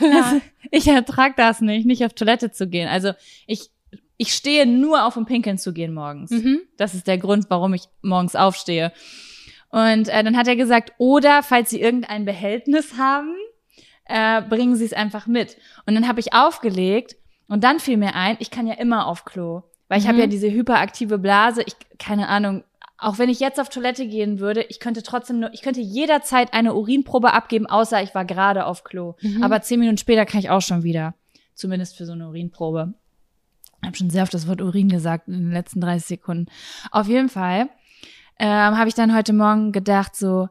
Also, 0.01 0.41
ich 0.71 0.87
ertrag 0.87 1.37
das 1.37 1.61
nicht, 1.61 1.85
nicht 1.85 2.03
auf 2.03 2.11
Toilette 2.11 2.51
zu 2.51 2.67
gehen. 2.67 2.89
Also 2.89 3.13
ich, 3.47 3.71
ich 4.17 4.33
stehe 4.33 4.65
nur 4.65 5.05
auf, 5.05 5.15
um 5.15 5.25
pinkeln 5.25 5.57
zu 5.57 5.71
gehen 5.71 5.93
morgens. 5.93 6.31
Mhm. 6.31 6.59
Das 6.75 6.93
ist 6.93 7.07
der 7.07 7.17
Grund, 7.17 7.45
warum 7.47 7.73
ich 7.73 7.83
morgens 8.01 8.35
aufstehe. 8.35 8.91
Und 9.69 10.09
äh, 10.09 10.21
dann 10.21 10.35
hat 10.35 10.49
er 10.49 10.57
gesagt, 10.57 10.91
oder 10.97 11.43
falls 11.43 11.69
Sie 11.69 11.79
irgendein 11.79 12.25
Behältnis 12.25 12.97
haben, 12.97 13.33
äh, 14.03 14.41
bringen 14.41 14.75
Sie 14.75 14.83
es 14.83 14.91
einfach 14.91 15.27
mit. 15.27 15.55
Und 15.85 15.95
dann 15.95 16.09
habe 16.09 16.19
ich 16.19 16.33
aufgelegt 16.33 17.15
und 17.49 17.63
dann 17.63 17.79
fiel 17.79 17.97
mir 17.97 18.15
ein, 18.15 18.37
ich 18.39 18.51
kann 18.51 18.65
ja 18.67 18.75
immer 18.75 19.05
auf 19.07 19.25
Klo, 19.25 19.63
weil 19.89 19.99
ich 19.99 20.05
habe 20.07 20.15
Mhm. 20.15 20.21
ja 20.21 20.27
diese 20.27 20.49
hyperaktive 20.51 21.17
Blase. 21.17 21.61
Ich 21.63 21.75
keine 21.97 22.29
Ahnung. 22.29 22.63
Auch 22.97 23.17
wenn 23.17 23.29
ich 23.29 23.39
jetzt 23.39 23.59
auf 23.61 23.69
Toilette 23.69 24.07
gehen 24.07 24.39
würde, 24.39 24.61
ich 24.63 24.79
könnte 24.81 25.03
trotzdem 25.03 25.39
nur, 25.39 25.53
ich 25.53 25.61
könnte 25.61 25.79
jederzeit 25.79 26.53
eine 26.53 26.73
Urinprobe 26.75 27.33
abgeben, 27.33 27.65
außer 27.65 28.01
ich 28.03 28.13
war 28.13 28.25
gerade 28.25 28.65
auf 28.65 28.83
Klo. 28.83 29.15
Mhm. 29.21 29.41
Aber 29.43 29.61
zehn 29.61 29.79
Minuten 29.79 29.97
später 29.97 30.25
kann 30.25 30.39
ich 30.41 30.49
auch 30.49 30.61
schon 30.61 30.83
wieder. 30.83 31.13
Zumindest 31.55 31.97
für 31.97 32.05
so 32.05 32.11
eine 32.13 32.27
Urinprobe. 32.27 32.93
Ich 33.81 33.87
habe 33.87 33.95
schon 33.97 34.09
sehr 34.09 34.23
oft 34.23 34.33
das 34.33 34.47
Wort 34.47 34.61
Urin 34.61 34.89
gesagt 34.89 35.27
in 35.29 35.33
den 35.35 35.51
letzten 35.51 35.79
30 35.79 36.05
Sekunden. 36.07 36.47
Auf 36.91 37.07
jeden 37.07 37.29
Fall 37.29 37.69
ähm, 38.37 38.77
habe 38.77 38.89
ich 38.89 38.95
dann 38.95 39.15
heute 39.15 39.31
Morgen 39.33 39.71
gedacht, 39.71 40.15
so, 40.15 40.49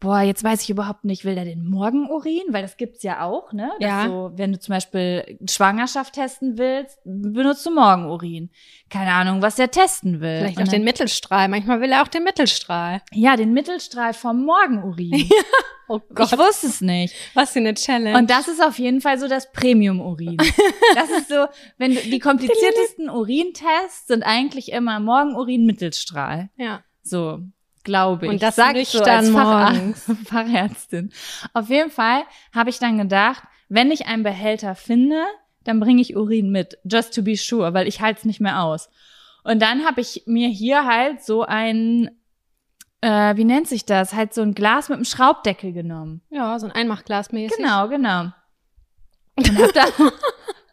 boah, 0.00 0.20
jetzt 0.20 0.44
weiß 0.44 0.62
ich 0.62 0.70
überhaupt 0.70 1.04
nicht, 1.04 1.24
will 1.24 1.34
der 1.34 1.44
den 1.44 1.68
Morgenurin? 1.68 2.42
Weil 2.50 2.62
das 2.62 2.76
gibt's 2.76 3.02
ja 3.02 3.22
auch, 3.22 3.52
ne? 3.52 3.70
Dass 3.80 3.88
Ja. 3.88 4.06
So, 4.06 4.32
wenn 4.36 4.52
du 4.52 4.58
zum 4.58 4.74
Beispiel 4.74 5.38
Schwangerschaft 5.48 6.14
testen 6.14 6.58
willst, 6.58 6.98
benutzt 7.04 7.64
du 7.66 7.70
Morgenurin. 7.70 8.50
Keine 8.90 9.12
Ahnung, 9.12 9.42
was 9.42 9.56
der 9.56 9.70
testen 9.70 10.20
will. 10.20 10.38
Vielleicht 10.40 10.58
Und 10.58 10.68
auch 10.68 10.70
den 10.72 10.84
Mittelstrahl. 10.84 11.48
Manchmal 11.48 11.80
will 11.80 11.92
er 11.92 12.02
auch 12.02 12.08
den 12.08 12.24
Mittelstrahl. 12.24 13.00
Ja, 13.12 13.36
den 13.36 13.52
Mittelstrahl 13.52 14.14
vom 14.14 14.44
Morgenurin. 14.44 15.28
Oh 15.88 16.00
Ich 16.18 16.32
wusste 16.36 16.66
es 16.66 16.80
nicht. 16.80 17.14
was 17.34 17.50
für 17.50 17.60
eine 17.60 17.72
Challenge. 17.74 18.18
Und 18.18 18.28
das 18.28 18.48
ist 18.48 18.60
auf 18.60 18.76
jeden 18.76 19.00
Fall 19.00 19.20
so 19.20 19.28
das 19.28 19.52
Premium-Urin. 19.52 20.36
Das 20.96 21.08
ist 21.10 21.28
so, 21.28 21.46
wenn 21.78 21.94
du, 21.94 22.00
die 22.00 22.18
kompliziertesten 22.18 23.08
Urintests 23.10 24.08
sind 24.08 24.24
eigentlich 24.24 24.72
immer 24.72 24.98
Morgenurin, 24.98 25.64
Mittelstrahl. 25.64 26.50
ja. 26.56 26.82
So, 27.04 27.38
glaube 27.86 28.26
ich. 28.26 28.32
Und 28.32 28.42
das 28.42 28.56
Sag 28.56 28.74
nüchtern 28.74 29.08
als 29.08 29.30
Facharzt- 29.30 29.72
morgens. 29.72 30.04
Fachärztin. 30.28 31.12
Auf 31.54 31.70
jeden 31.70 31.90
Fall 31.90 32.24
habe 32.54 32.68
ich 32.68 32.78
dann 32.78 32.98
gedacht, 32.98 33.42
wenn 33.70 33.90
ich 33.90 34.06
einen 34.06 34.22
Behälter 34.22 34.74
finde, 34.74 35.24
dann 35.64 35.80
bringe 35.80 36.02
ich 36.02 36.14
Urin 36.14 36.50
mit, 36.50 36.78
just 36.84 37.14
to 37.14 37.22
be 37.22 37.36
sure, 37.36 37.72
weil 37.72 37.88
ich 37.88 38.00
halte 38.02 38.18
es 38.18 38.24
nicht 38.26 38.40
mehr 38.40 38.62
aus. 38.62 38.90
Und 39.42 39.62
dann 39.62 39.86
habe 39.86 40.00
ich 40.02 40.24
mir 40.26 40.48
hier 40.48 40.84
halt 40.84 41.22
so 41.24 41.42
ein, 41.44 42.10
äh, 43.00 43.34
wie 43.36 43.44
nennt 43.44 43.68
sich 43.68 43.84
das? 43.86 44.12
Halt 44.12 44.34
so 44.34 44.42
ein 44.42 44.54
Glas 44.54 44.88
mit 44.88 44.96
einem 44.96 45.04
Schraubdeckel 45.04 45.72
genommen. 45.72 46.20
Ja, 46.30 46.58
so 46.58 46.66
ein 46.66 46.72
Einmachglas 46.72 47.32
mäßig. 47.32 47.56
Genau, 47.56 47.88
genau. 47.88 48.26
Und 49.36 49.58
hab 49.62 49.72
da, 49.72 49.84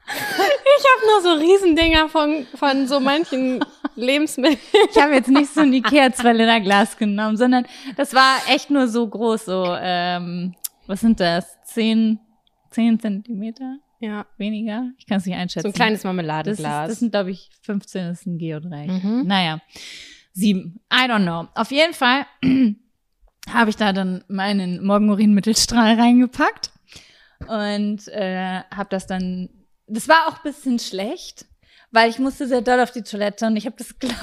Ich 0.06 0.86
habe 0.86 1.08
nur 1.08 1.22
so 1.22 1.42
Riesendinger 1.42 2.10
von, 2.10 2.46
von 2.56 2.88
so 2.88 3.00
manchen 3.00 3.64
Lebensmitteln. 3.96 4.60
ich 4.92 5.02
habe 5.02 5.14
jetzt 5.14 5.30
nicht 5.30 5.54
so 5.54 5.62
ein 5.62 5.74
Ikea 5.74 6.12
2 6.12 6.34
Liter 6.34 6.60
Glas 6.62 6.98
genommen, 6.98 7.38
sondern 7.38 7.66
das 7.96 8.14
war 8.14 8.38
echt 8.50 8.70
nur 8.70 8.88
so 8.88 9.08
groß, 9.08 9.46
so, 9.46 9.66
ähm, 9.80 10.56
was 10.88 11.02
sind 11.02 11.20
das? 11.20 11.58
Zehn, 11.64 12.20
zehn 12.72 13.00
Zentimeter? 13.00 13.78
Ja, 14.00 14.26
Weniger? 14.38 14.92
Ich 14.98 15.08
kann 15.08 15.20
es 15.20 15.26
nicht 15.26 15.36
einschätzen. 15.36 15.64
so 15.64 15.70
ein 15.70 15.74
kleines 15.74 16.02
das, 16.02 16.60
ist, 16.60 16.64
das 16.64 17.00
sind, 17.00 17.12
glaube 17.12 17.32
ich, 17.32 17.50
15, 17.62 18.08
das 18.10 18.20
ist 18.20 18.26
ein 18.26 18.38
Geodreieck. 18.38 19.02
Mhm. 19.02 19.24
Naja, 19.26 19.62
sieben. 20.34 20.82
I 20.92 21.10
don't 21.10 21.24
know. 21.24 21.48
Auf 21.56 21.72
jeden 21.72 21.94
Fall 21.94 22.26
habe 23.50 23.70
ich 23.70 23.78
da 23.78 23.94
dann 23.94 24.26
meinen 24.28 24.86
Morgenurin-Mittelstrahl 24.86 25.98
reingepackt 25.98 26.72
und 27.48 28.08
äh, 28.10 28.64
habe 28.76 28.90
das 28.90 29.08
dann, 29.08 29.50
das 29.88 30.10
war 30.10 30.28
auch 30.28 30.38
ein 30.38 30.44
bisschen 30.44 30.80
schlecht, 30.80 31.46
weil 31.94 32.10
ich 32.10 32.20
musste 32.20 32.48
sehr 32.48 32.62
doll 32.62 32.82
auf 32.82 32.92
die 32.92 33.04
Toilette 33.04 33.46
und 33.46 33.56
ich 33.56 33.66
habe 33.66 33.78
das 33.78 33.98
Glas 34.00 34.14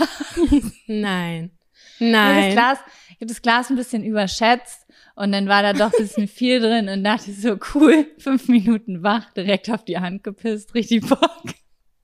Nein. 0.86 1.52
ich 1.98 2.06
habe 2.06 2.10
das 2.10 2.10
Nein. 2.10 2.52
Glas, 2.52 2.78
ich 3.08 3.16
habe 3.16 3.26
das 3.26 3.42
Glas 3.42 3.70
ein 3.70 3.76
bisschen 3.76 4.04
überschätzt 4.04 4.86
und 5.14 5.32
dann 5.32 5.48
war 5.48 5.62
da 5.62 5.72
doch 5.72 5.92
ein 5.92 6.02
bisschen 6.02 6.28
viel 6.28 6.60
drin 6.60 6.88
und 6.88 7.04
dachte 7.04 7.32
so, 7.32 7.56
cool, 7.74 8.06
fünf 8.18 8.48
Minuten 8.48 9.02
wach, 9.02 9.30
direkt 9.32 9.70
auf 9.70 9.84
die 9.84 9.98
Hand 9.98 10.24
gepisst, 10.24 10.74
richtig 10.74 11.08
Bock. 11.08 11.44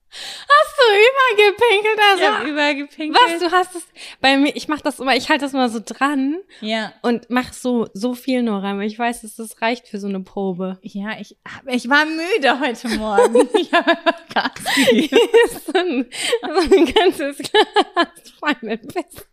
Hast 0.09 0.77
du 0.77 1.43
übergepinkelt? 1.43 1.99
Also, 2.11 2.23
hab 2.25 2.43
übergepinkelt. 2.47 3.19
was? 3.33 3.39
Du 3.39 3.51
hast 3.51 3.75
es 3.75 3.85
bei 4.21 4.37
mir, 4.37 4.55
ich 4.55 4.67
mach 4.67 4.81
das 4.81 4.99
immer, 4.99 5.15
ich 5.15 5.29
halte 5.29 5.43
das 5.45 5.53
immer 5.53 5.69
so 5.69 5.79
dran 5.83 6.37
Ja. 6.61 6.93
und 7.01 7.29
mach 7.29 7.51
so, 7.53 7.89
so 7.93 8.13
viel 8.13 8.41
nur 8.41 8.63
rein, 8.63 8.77
weil 8.79 8.87
ich 8.87 8.97
weiß, 8.97 9.21
dass 9.21 9.35
das 9.35 9.61
reicht 9.61 9.87
für 9.87 9.99
so 9.99 10.07
eine 10.07 10.21
Probe. 10.21 10.79
Ja, 10.81 11.19
ich, 11.19 11.37
ich 11.67 11.89
war 11.89 12.05
müde 12.05 12.59
heute 12.59 12.87
Morgen. 12.97 13.49
Ich 13.57 13.71
habe 13.73 13.89
einfach 13.91 14.27
Gas 14.33 14.75
gegeben. 14.89 15.17
so, 15.65 15.73
ein, 15.77 16.05
so 16.41 16.75
ein 16.75 16.93
ganzes 16.93 17.37
Glas 17.37 18.33
voll 18.39 18.55
mit 18.61 18.87
Piss. 18.93 19.25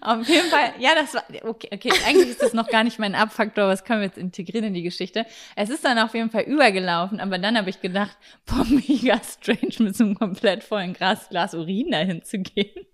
Auf 0.00 0.28
jeden 0.28 0.48
Fall, 0.48 0.72
ja, 0.78 0.94
das 0.94 1.14
war, 1.14 1.24
okay, 1.44 1.68
okay, 1.72 1.92
eigentlich 2.06 2.30
ist 2.30 2.42
das 2.42 2.52
noch 2.52 2.68
gar 2.68 2.84
nicht 2.84 2.98
mein 2.98 3.14
Abfaktor, 3.14 3.68
was 3.68 3.84
können 3.84 4.00
wir 4.00 4.06
jetzt 4.06 4.18
integrieren 4.18 4.66
in 4.66 4.74
die 4.74 4.82
Geschichte. 4.82 5.26
Es 5.56 5.70
ist 5.70 5.84
dann 5.84 5.98
auf 5.98 6.14
jeden 6.14 6.30
Fall 6.30 6.42
übergelaufen, 6.42 7.20
aber 7.20 7.38
dann 7.38 7.56
habe 7.56 7.70
ich 7.70 7.80
gedacht, 7.80 8.16
boah, 8.46 8.64
mega 8.64 9.20
strange, 9.22 9.74
mit 9.78 9.96
so 9.96 10.04
einem 10.04 10.14
komplett 10.14 10.64
vollen 10.64 10.92
Glas, 10.94 11.54
Urin 11.54 11.90
dahin 11.90 12.22
zu 12.22 12.38
gehen. 12.38 12.86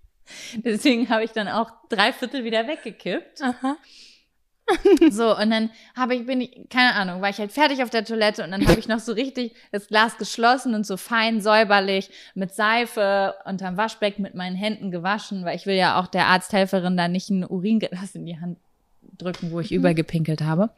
Deswegen 0.56 1.08
habe 1.08 1.24
ich 1.24 1.32
dann 1.32 1.48
auch 1.48 1.70
drei 1.88 2.12
Viertel 2.12 2.44
wieder 2.44 2.66
weggekippt. 2.66 3.42
Aha. 3.42 3.76
So, 5.10 5.36
und 5.36 5.50
dann 5.50 5.70
habe 5.96 6.14
ich, 6.14 6.26
bin 6.26 6.40
ich, 6.40 6.68
keine 6.68 6.94
Ahnung, 6.94 7.20
war 7.20 7.30
ich 7.30 7.38
halt 7.38 7.52
fertig 7.52 7.82
auf 7.82 7.90
der 7.90 8.04
Toilette 8.04 8.44
und 8.44 8.50
dann 8.50 8.66
habe 8.66 8.78
ich 8.78 8.88
noch 8.88 9.00
so 9.00 9.12
richtig 9.12 9.54
das 9.72 9.88
Glas 9.88 10.18
geschlossen 10.18 10.74
und 10.74 10.86
so 10.86 10.96
fein 10.96 11.40
säuberlich 11.40 12.10
mit 12.34 12.54
Seife 12.54 13.34
unterm 13.44 13.76
Waschbecken 13.76 14.22
mit 14.22 14.34
meinen 14.34 14.56
Händen 14.56 14.90
gewaschen, 14.90 15.44
weil 15.44 15.56
ich 15.56 15.66
will 15.66 15.76
ja 15.76 16.00
auch 16.00 16.06
der 16.06 16.26
Arzthelferin 16.26 16.96
da 16.96 17.08
nicht 17.08 17.30
ein 17.30 17.44
Uringlas 17.44 18.14
in 18.14 18.26
die 18.26 18.40
Hand 18.40 18.58
drücken, 19.18 19.50
wo 19.50 19.60
ich 19.60 19.72
übergepinkelt 19.72 20.42
habe. 20.42 20.70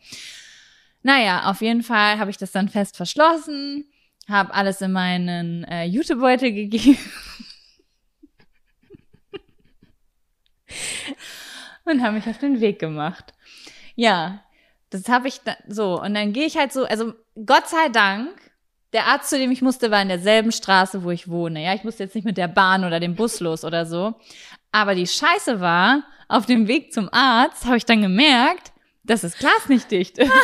Naja, 1.03 1.51
auf 1.51 1.61
jeden 1.61 1.83
Fall 1.83 2.19
habe 2.19 2.31
ich 2.31 2.37
das 2.37 2.53
dann 2.53 2.69
fest 2.69 2.97
verschlossen, 2.97 3.87
habe 4.29 4.55
alles 4.55 4.81
in 4.81 4.93
meinen 4.93 5.65
äh, 5.65 5.85
Jutebeutel 5.85 6.53
gegeben. 6.53 6.99
und 11.85 12.03
habe 12.03 12.17
mich 12.17 12.27
auf 12.27 12.39
den 12.39 12.61
Weg 12.61 12.79
gemacht. 12.79 13.33
Ja, 13.95 14.43
das 14.91 15.09
habe 15.09 15.29
ich 15.29 15.41
da, 15.41 15.57
so. 15.69 16.01
Und 16.01 16.15
dann 16.15 16.33
gehe 16.33 16.47
ich 16.47 16.57
halt 16.57 16.73
so, 16.73 16.85
also 16.85 17.15
Gott 17.47 17.69
sei 17.69 17.89
Dank, 17.89 18.31
der 18.93 19.07
Arzt, 19.07 19.31
zu 19.31 19.39
dem 19.39 19.51
ich 19.51 19.63
musste, 19.63 19.91
war 19.91 20.03
in 20.03 20.09
derselben 20.09 20.53
Straße, 20.53 21.03
wo 21.03 21.11
ich 21.11 21.29
wohne. 21.29 21.65
Ja, 21.65 21.75
ich 21.75 21.85
musste 21.85 22.03
jetzt 22.05 22.15
nicht 22.15 22.25
mit 22.25 22.37
der 22.37 22.49
Bahn 22.49 22.85
oder 22.85 23.01
dem 23.01 23.15
Bus 23.15 23.41
los 23.41 23.65
oder 23.65 23.87
so. 23.87 24.15
Aber 24.71 24.95
die 24.95 25.07
Scheiße 25.07 25.61
war, 25.61 26.03
auf 26.29 26.47
dem 26.47 26.69
Weg 26.69 26.93
zum 26.93 27.09
Arzt 27.13 27.65
habe 27.65 27.77
ich 27.77 27.87
dann 27.87 28.03
gemerkt, 28.03 28.73
dass 29.05 29.23
das 29.23 29.37
Glas 29.37 29.69
nicht 29.69 29.91
dicht 29.91 30.19
ist. 30.19 30.33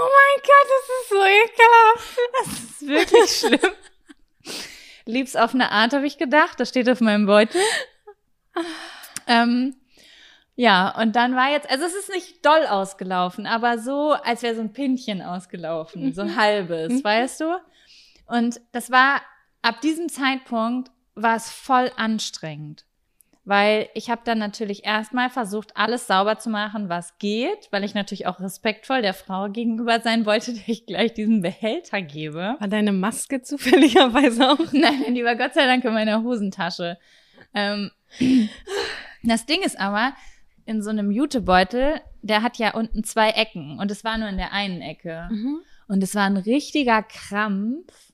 Oh 0.00 0.08
mein 0.16 0.42
Gott, 0.44 0.68
das 0.76 0.86
ist 1.00 1.08
so 1.08 1.24
ekelhaft. 1.24 2.18
Das 2.38 2.48
ist 2.62 2.86
wirklich 2.86 3.30
schlimm. 3.36 3.74
Lieb's 5.06 5.34
auf 5.34 5.54
eine 5.54 5.72
Art, 5.72 5.92
habe 5.92 6.06
ich 6.06 6.18
gedacht. 6.18 6.60
Das 6.60 6.68
steht 6.68 6.88
auf 6.88 7.00
meinem 7.00 7.26
Beutel. 7.26 7.60
Ähm, 9.26 9.74
ja, 10.60 11.00
und 11.00 11.14
dann 11.14 11.36
war 11.36 11.50
jetzt, 11.52 11.70
also 11.70 11.84
es 11.84 11.94
ist 11.94 12.10
nicht 12.12 12.44
doll 12.44 12.66
ausgelaufen, 12.66 13.46
aber 13.46 13.78
so, 13.78 14.10
als 14.12 14.42
wäre 14.42 14.56
so 14.56 14.60
ein 14.60 14.72
Pinchen 14.72 15.22
ausgelaufen, 15.22 16.12
so 16.12 16.22
ein 16.22 16.34
halbes, 16.34 16.92
Mhm. 16.94 17.04
weißt 17.04 17.40
du? 17.42 17.56
Und 18.26 18.60
das 18.72 18.90
war, 18.90 19.22
ab 19.62 19.80
diesem 19.82 20.08
Zeitpunkt 20.08 20.90
war 21.14 21.36
es 21.36 21.48
voll 21.48 21.92
anstrengend. 21.96 22.84
Weil 23.44 23.88
ich 23.94 24.10
habe 24.10 24.20
dann 24.24 24.38
natürlich 24.38 24.84
erstmal 24.84 25.30
versucht, 25.30 25.74
alles 25.76 26.08
sauber 26.08 26.38
zu 26.38 26.50
machen, 26.50 26.88
was 26.88 27.16
geht, 27.18 27.68
weil 27.70 27.82
ich 27.84 27.94
natürlich 27.94 28.26
auch 28.26 28.40
respektvoll 28.40 29.00
der 29.00 29.14
Frau 29.14 29.48
gegenüber 29.48 30.00
sein 30.00 30.26
wollte, 30.26 30.52
der 30.54 30.68
ich 30.68 30.86
gleich 30.86 31.14
diesen 31.14 31.40
Behälter 31.40 32.02
gebe. 32.02 32.56
War 32.58 32.68
deine 32.68 32.92
Maske 32.92 33.42
zufälligerweise 33.42 34.50
auch? 34.50 34.58
Nein, 34.72 35.14
die 35.14 35.24
war 35.24 35.36
Gott 35.36 35.54
sei 35.54 35.66
Dank 35.66 35.84
in 35.84 35.94
meiner 35.94 36.22
Hosentasche. 36.24 36.98
Ähm, 37.54 37.92
das 39.22 39.46
Ding 39.46 39.62
ist 39.62 39.78
aber, 39.80 40.12
in 40.68 40.82
so 40.82 40.90
einem 40.90 41.10
Jutebeutel, 41.10 42.00
der 42.22 42.42
hat 42.42 42.58
ja 42.58 42.74
unten 42.74 43.02
zwei 43.02 43.30
Ecken 43.30 43.78
und 43.78 43.90
es 43.90 44.04
war 44.04 44.18
nur 44.18 44.28
in 44.28 44.36
der 44.36 44.52
einen 44.52 44.82
Ecke. 44.82 45.28
Mhm. 45.30 45.60
Und 45.88 46.02
es 46.02 46.14
war 46.14 46.24
ein 46.24 46.36
richtiger 46.36 47.02
Krampf, 47.02 48.12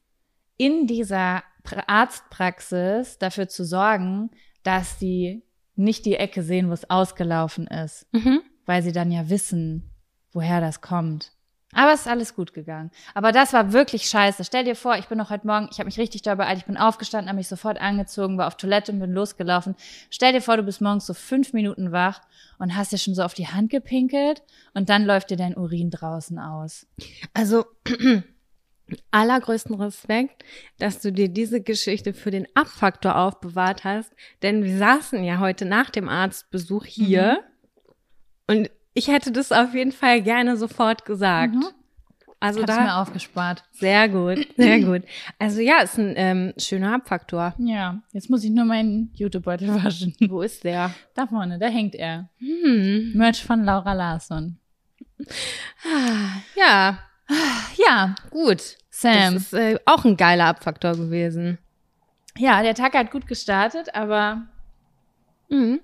in 0.57 0.87
dieser 0.87 1.43
pra 1.65 1.83
Arztpraxis 1.89 3.19
dafür 3.19 3.49
zu 3.49 3.65
sorgen, 3.65 4.31
dass 4.63 4.99
die 4.99 5.43
nicht 5.75 6.07
die 6.07 6.15
Ecke 6.15 6.43
sehen, 6.45 6.69
wo 6.69 6.73
es 6.73 6.89
ausgelaufen 6.89 7.67
ist, 7.67 8.07
Mhm. 8.13 8.41
weil 8.67 8.83
sie 8.83 8.93
dann 8.93 9.11
ja 9.11 9.29
wissen, 9.29 9.91
woher 10.33 10.61
das 10.61 10.81
kommt. 10.81 11.33
Aber 11.75 11.93
es 11.93 12.03
ist 12.03 12.09
alles 12.09 12.35
gut 12.35 12.55
gegangen. 12.55 12.91
Aber 13.15 13.33
das 13.33 13.53
war 13.53 13.73
wirklich 13.73 14.09
scheiße. 14.09 14.45
Stell 14.45 14.65
dir 14.65 14.77
vor, 14.77 14.97
ich 14.97 15.09
bin 15.09 15.19
noch 15.19 15.31
heute 15.31 15.47
Morgen, 15.47 15.69
ich 15.71 15.79
habe 15.79 15.87
mich 15.87 15.99
richtig 15.99 16.23
doll 16.23 16.37
beeilt, 16.37 16.59
ich 16.59 16.67
bin 16.67 16.77
aufgestanden, 16.77 17.29
habe 17.29 17.39
mich 17.39 17.49
sofort 17.49 17.81
angezogen, 17.81 18.39
war 18.39 18.47
auf 18.47 18.57
Toilette 18.57 18.93
und 18.93 19.01
bin 19.01 19.13
losgelaufen. 19.13 19.75
Stell 20.11 20.33
dir 20.33 20.41
vor, 20.41 20.57
du 20.57 20.63
bist 20.63 20.81
morgens 20.81 21.07
so 21.07 21.15
fünf 21.15 21.53
Minuten 21.53 21.93
wach 21.93 22.21
und 22.59 22.77
hast 22.77 22.93
dir 22.93 22.99
schon 22.99 23.15
so 23.15 23.23
auf 23.23 23.35
die 23.35 23.49
Hand 23.49 23.71
gepinkelt 23.71 24.43
und 24.73 24.89
dann 24.89 25.05
läuft 25.05 25.31
dir 25.31 25.37
dein 25.37 25.57
Urin 25.57 25.91
draußen 25.91 26.39
aus. 26.39 26.87
Also 27.33 27.65
allergrößten 29.11 29.75
Respekt, 29.75 30.45
dass 30.79 31.01
du 31.01 31.13
dir 31.13 31.29
diese 31.29 31.61
Geschichte 31.61 32.15
für 32.15 32.31
den 32.31 32.47
Abfaktor 32.55 33.17
aufbewahrt 33.17 33.85
hast, 33.85 34.13
denn 34.43 34.63
wir 34.65 34.79
saßen 34.79 35.25
ja 35.25 35.39
heute 35.39 35.65
nach 35.65 35.91
dem 35.91 36.09
Arztbesuch 36.09 36.85
hier 36.85 37.43
und 38.47 38.71
ich 38.95 39.09
hätte 39.09 39.33
das 39.33 39.53
auf 39.53 39.75
jeden 39.75 39.93
Fall 39.93 40.23
gerne 40.23 40.57
sofort 40.57 41.05
gesagt. 41.05 41.55
Mhm. 41.55 41.67
Also 42.41 42.61
hab's 42.61 42.75
da 42.77 42.83
mir 42.83 42.97
aufgespart. 42.97 43.65
sehr 43.73 44.07
gut, 44.09 44.47
sehr 44.57 44.81
gut. 44.81 45.03
Also 45.39 45.61
ja, 45.63 45.79
ist 45.79 45.97
ein 45.99 46.13
ähm, 46.17 46.53
schöner 46.59 46.95
Abfaktor. 46.95 47.55
Ja, 47.59 48.03
jetzt 48.13 48.29
muss 48.29 48.45
ich 48.45 48.51
nur 48.51 48.67
meinen 48.67 49.11
Jutebeutel 49.15 49.69
waschen. 49.85 50.15
Wo 50.29 50.43
ist 50.43 50.63
der? 50.65 50.91
Da 51.15 51.27
vorne, 51.27 51.59
da 51.59 51.69
hängt 51.69 51.95
er. 51.95 52.29
Hm. 52.39 53.13
Merch 53.15 53.43
von 53.43 53.65
Laura 53.65 53.95
Larsson. 53.95 54.59
Ja, 56.57 56.99
Ja, 57.87 58.15
gut. 58.31 58.77
Sam. 58.91 59.35
Das 59.35 59.43
ist 59.45 59.53
äh, 59.55 59.79
auch 59.87 60.05
ein 60.05 60.17
geiler 60.17 60.47
Abfaktor 60.47 60.93
gewesen. 60.93 61.59
Ja, 62.37 62.63
der 62.63 62.75
Tag 62.75 62.95
hat 62.95 63.11
gut 63.11 63.27
gestartet, 63.27 63.95
aber 63.95 64.43
Mhm. 65.49 65.81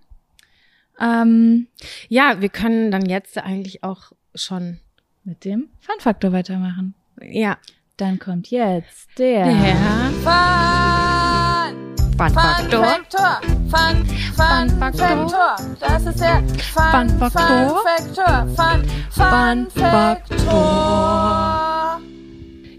Ähm, 1.01 1.69
Ja, 2.09 2.41
wir 2.41 2.49
können 2.49 2.91
dann 2.91 3.07
jetzt 3.07 3.39
eigentlich 3.39 3.83
auch 3.85 4.13
schon, 4.35 4.79
mit 5.25 5.45
dem 5.45 5.69
Fun-Faktor 5.81 6.33
weitermachen. 6.33 6.95
ja, 7.21 7.59
Dann 7.97 8.19
kommt 8.19 8.51
jetzt 8.51 9.09
der, 9.19 9.45
der 9.45 9.77
Fun, 10.23 11.97
Fun-Faktor. 12.17 12.85
Faktor. 12.85 13.41
Fun, 13.69 14.07
Fun 14.37 14.69
Fun, 14.69 14.79
Faktor. 14.79 15.29
Faktor. 15.29 15.57
Das 15.81 16.07
ist 16.07 16.21
der 16.21 16.43
Fun, 16.73 17.09
Fun 17.09 17.09
Faktor. 17.19 17.83
Faktor. 17.85 18.47
Fun, 18.57 18.85
Fun 19.11 19.71
Fun 19.71 19.71
Faktor. 19.71 21.51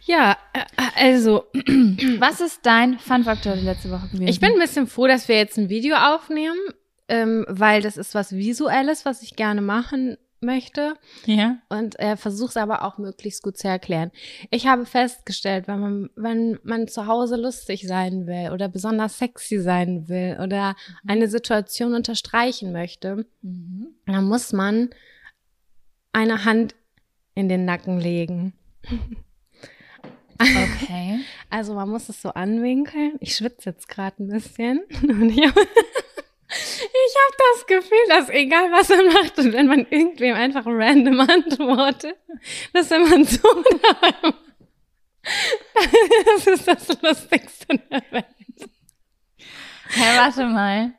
Ja, 0.03 0.35
äh, 0.53 0.61
also, 0.95 1.45
was 2.19 2.41
ist 2.41 2.65
dein 2.65 2.99
Fun-Faktor 2.99 3.55
die 3.55 3.65
letzte 3.65 3.89
Woche 3.91 4.07
gewesen? 4.07 4.27
ich 4.27 4.39
bin 4.39 4.51
ein 4.53 4.59
bisschen 4.59 4.87
froh, 4.87 5.07
dass 5.07 5.27
wir 5.27 5.37
jetzt 5.37 5.57
ein 5.57 5.69
Video 5.69 5.95
aufnehmen, 5.95 6.57
ähm, 7.07 7.45
weil 7.49 7.81
das 7.81 7.97
ist 7.97 8.15
was 8.15 8.31
Visuelles, 8.33 9.05
was 9.05 9.21
ich 9.21 9.35
gerne 9.35 9.61
machen 9.61 10.17
möchte. 10.43 10.95
ja. 11.27 11.57
und 11.69 11.99
äh, 11.99 12.17
versuche 12.17 12.49
es 12.49 12.57
aber 12.57 12.83
auch 12.83 12.97
möglichst 12.97 13.43
gut 13.43 13.57
zu 13.59 13.67
erklären. 13.67 14.09
Ich 14.49 14.65
habe 14.65 14.87
festgestellt, 14.87 15.67
wenn 15.67 15.79
man, 15.79 16.09
wenn 16.15 16.59
man 16.63 16.87
zu 16.87 17.05
Hause 17.05 17.35
lustig 17.35 17.87
sein 17.87 18.25
will 18.25 18.49
oder 18.51 18.67
besonders 18.67 19.19
sexy 19.19 19.59
sein 19.59 20.07
will 20.09 20.39
oder 20.41 20.75
eine 21.07 21.27
Situation 21.27 21.93
unterstreichen 21.93 22.71
möchte, 22.71 23.27
Mhm. 23.43 23.89
dann 24.07 24.23
muss 24.25 24.51
man 24.51 24.89
eine 26.11 26.43
Hand 26.43 26.73
in 27.35 27.47
den 27.47 27.65
Nacken 27.65 27.99
legen. 27.99 28.53
Okay. 30.39 31.19
Also 31.53 31.73
man 31.75 31.89
muss 31.89 32.07
es 32.07 32.21
so 32.21 32.29
anwinkeln. 32.29 33.17
Ich 33.19 33.35
schwitze 33.35 33.71
jetzt 33.71 33.89
gerade 33.89 34.23
ein 34.23 34.29
bisschen. 34.29 34.79
Ich 37.11 37.17
habe 37.17 37.35
das 37.53 37.67
Gefühl, 37.67 38.07
dass 38.07 38.29
egal 38.29 38.71
was 38.71 38.89
man 38.89 39.07
macht 39.07 39.37
und 39.37 39.53
wenn 39.53 39.67
man 39.67 39.85
irgendwem 39.89 40.35
einfach 40.35 40.65
random 40.65 41.19
antwortet, 41.19 42.15
dass 42.73 42.89
wenn 42.89 43.09
man 43.09 43.25
so 43.25 43.39
dabei 43.81 44.33
das 46.35 46.47
ist 46.47 46.67
das 46.67 47.01
Lustigste 47.01 47.67
der 47.91 48.01
Welt. 48.11 48.25
Hey, 49.89 50.17
warte 50.17 50.45
mal. 50.45 50.93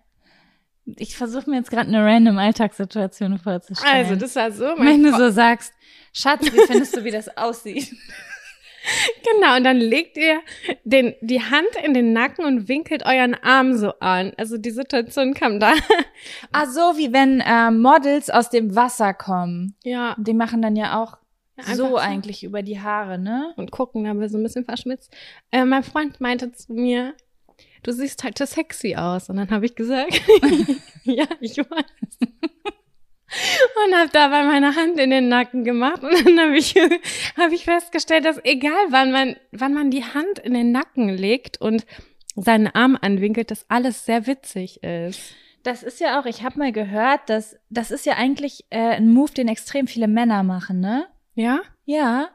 Ich 0.85 1.16
versuche 1.16 1.49
mir 1.49 1.57
jetzt 1.57 1.71
gerade 1.71 1.88
eine 1.88 2.04
random 2.04 2.38
Alltagssituation 2.38 3.38
vorzustellen. 3.38 3.95
Also 3.95 4.16
das 4.16 4.37
war 4.37 4.52
so. 4.52 4.75
Mein 4.76 4.87
wenn 4.87 5.02
du 5.04 5.16
so 5.16 5.31
sagst, 5.31 5.73
Schatz, 6.12 6.42
wie 6.52 6.66
findest 6.66 6.97
du, 6.97 7.04
wie 7.04 7.11
das 7.11 7.37
aussieht? 7.37 7.95
Genau, 9.34 9.56
und 9.56 9.64
dann 9.64 9.78
legt 9.78 10.16
ihr 10.16 10.40
den, 10.84 11.14
die 11.20 11.40
Hand 11.40 11.68
in 11.84 11.94
den 11.94 12.12
Nacken 12.12 12.44
und 12.44 12.68
winkelt 12.68 13.04
euren 13.04 13.34
Arm 13.34 13.76
so 13.76 13.92
an. 14.00 14.32
Also 14.36 14.58
die 14.58 14.70
Situation 14.70 15.34
kam 15.34 15.60
da. 15.60 15.72
Ah, 16.52 16.66
so 16.66 16.80
wie 16.96 17.12
wenn 17.12 17.40
äh, 17.40 17.70
Models 17.70 18.30
aus 18.30 18.50
dem 18.50 18.74
Wasser 18.76 19.14
kommen. 19.14 19.74
Ja. 19.84 20.14
Die 20.18 20.34
machen 20.34 20.62
dann 20.62 20.76
ja 20.76 21.02
auch 21.02 21.18
einfach 21.56 21.74
so 21.74 21.96
eigentlich 21.96 22.44
über 22.44 22.62
die 22.62 22.80
Haare, 22.80 23.18
ne? 23.18 23.52
und 23.56 23.70
gucken 23.70 24.04
dabei 24.04 24.28
so 24.28 24.38
ein 24.38 24.42
bisschen 24.42 24.64
verschmitzt. 24.64 25.12
Äh, 25.50 25.64
mein 25.64 25.83
Freund 25.83 26.20
meinte 26.20 26.52
zu 26.52 26.72
mir, 26.72 27.14
du 27.83 27.92
siehst 27.92 28.22
heute 28.24 28.46
sexy 28.46 28.96
aus. 28.96 29.28
Und 29.30 29.37
dann 29.37 29.50
habe 29.50 29.66
ich 29.66 29.74
gesagt, 29.74 30.20
ja, 31.04 31.26
ich 31.40 31.59
weiß. 31.59 32.28
Und 33.87 33.97
habe 33.97 34.11
dabei 34.12 34.42
meine 34.45 34.77
Hand 34.77 34.99
in 34.99 35.11
den 35.11 35.29
Nacken 35.29 35.64
gemacht 35.64 36.03
und 36.03 36.12
dann 36.27 36.38
habe 36.38 36.57
ich, 36.57 36.75
hab 37.37 37.53
ich 37.53 37.64
festgestellt, 37.64 38.25
dass 38.25 38.38
egal 38.45 38.87
wann 38.90 39.11
man, 39.11 39.37
wann 39.53 39.75
man 39.75 39.90
die 39.90 40.05
Hand 40.05 40.38
in 40.38 40.55
den 40.55 40.73
Nacken 40.73 41.09
legt 41.09 41.61
und 41.61 41.87
seinen 42.37 42.68
Arm 42.68 42.99
anwinkelt, 43.01 43.51
dass 43.51 43.68
alles 43.68 44.05
sehr 44.05 44.27
witzig 44.27 44.83
ist. 44.83 45.35
Das 45.62 45.83
ist 45.83 46.01
ja 46.01 46.21
auch, 46.21 46.27
ich 46.27 46.42
habe 46.42 46.59
mal 46.59 46.73
gehört, 46.73 47.29
dass 47.29 47.57
das 47.71 47.90
ist 47.90 48.05
ja 48.05 48.14
eigentlich 48.14 48.64
äh, 48.71 48.97
ein 48.97 49.12
Move, 49.12 49.33
den 49.33 49.49
extrem 49.49 49.87
viele 49.87 50.09
Männer 50.09 50.42
machen, 50.42 50.81
ne? 50.81 51.07
Ja? 51.35 51.61
Ja. 51.85 52.29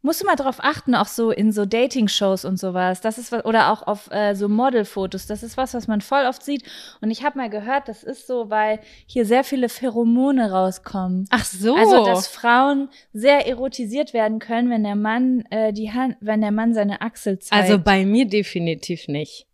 Musst 0.00 0.22
du 0.22 0.26
mal 0.26 0.36
drauf 0.36 0.58
achten, 0.60 0.94
auch 0.94 1.08
so 1.08 1.32
in 1.32 1.50
so 1.50 1.66
Dating-Shows 1.66 2.44
und 2.44 2.56
sowas. 2.56 3.00
Das 3.00 3.18
ist 3.18 3.32
was, 3.32 3.44
oder 3.44 3.72
auch 3.72 3.84
auf 3.84 4.08
äh, 4.12 4.34
so 4.34 4.48
Modelfotos. 4.48 5.26
Das 5.26 5.42
ist 5.42 5.56
was, 5.56 5.74
was 5.74 5.88
man 5.88 6.00
voll 6.00 6.24
oft 6.26 6.42
sieht. 6.44 6.62
Und 7.00 7.10
ich 7.10 7.24
habe 7.24 7.36
mal 7.36 7.50
gehört, 7.50 7.88
das 7.88 8.04
ist 8.04 8.28
so, 8.28 8.48
weil 8.48 8.78
hier 9.06 9.26
sehr 9.26 9.42
viele 9.42 9.68
Pheromone 9.68 10.52
rauskommen. 10.52 11.26
Ach 11.30 11.44
so. 11.44 11.74
Also, 11.74 12.04
dass 12.04 12.28
Frauen 12.28 12.90
sehr 13.12 13.48
erotisiert 13.48 14.14
werden 14.14 14.38
können, 14.38 14.70
wenn 14.70 14.84
der 14.84 14.94
Mann 14.94 15.44
äh, 15.50 15.72
die 15.72 15.92
Hand, 15.92 16.16
wenn 16.20 16.42
der 16.42 16.52
Mann 16.52 16.74
seine 16.74 17.00
Achsel 17.00 17.40
zeigt. 17.40 17.60
Also 17.60 17.78
bei 17.80 18.06
mir 18.06 18.26
definitiv 18.28 19.08
nicht. 19.08 19.46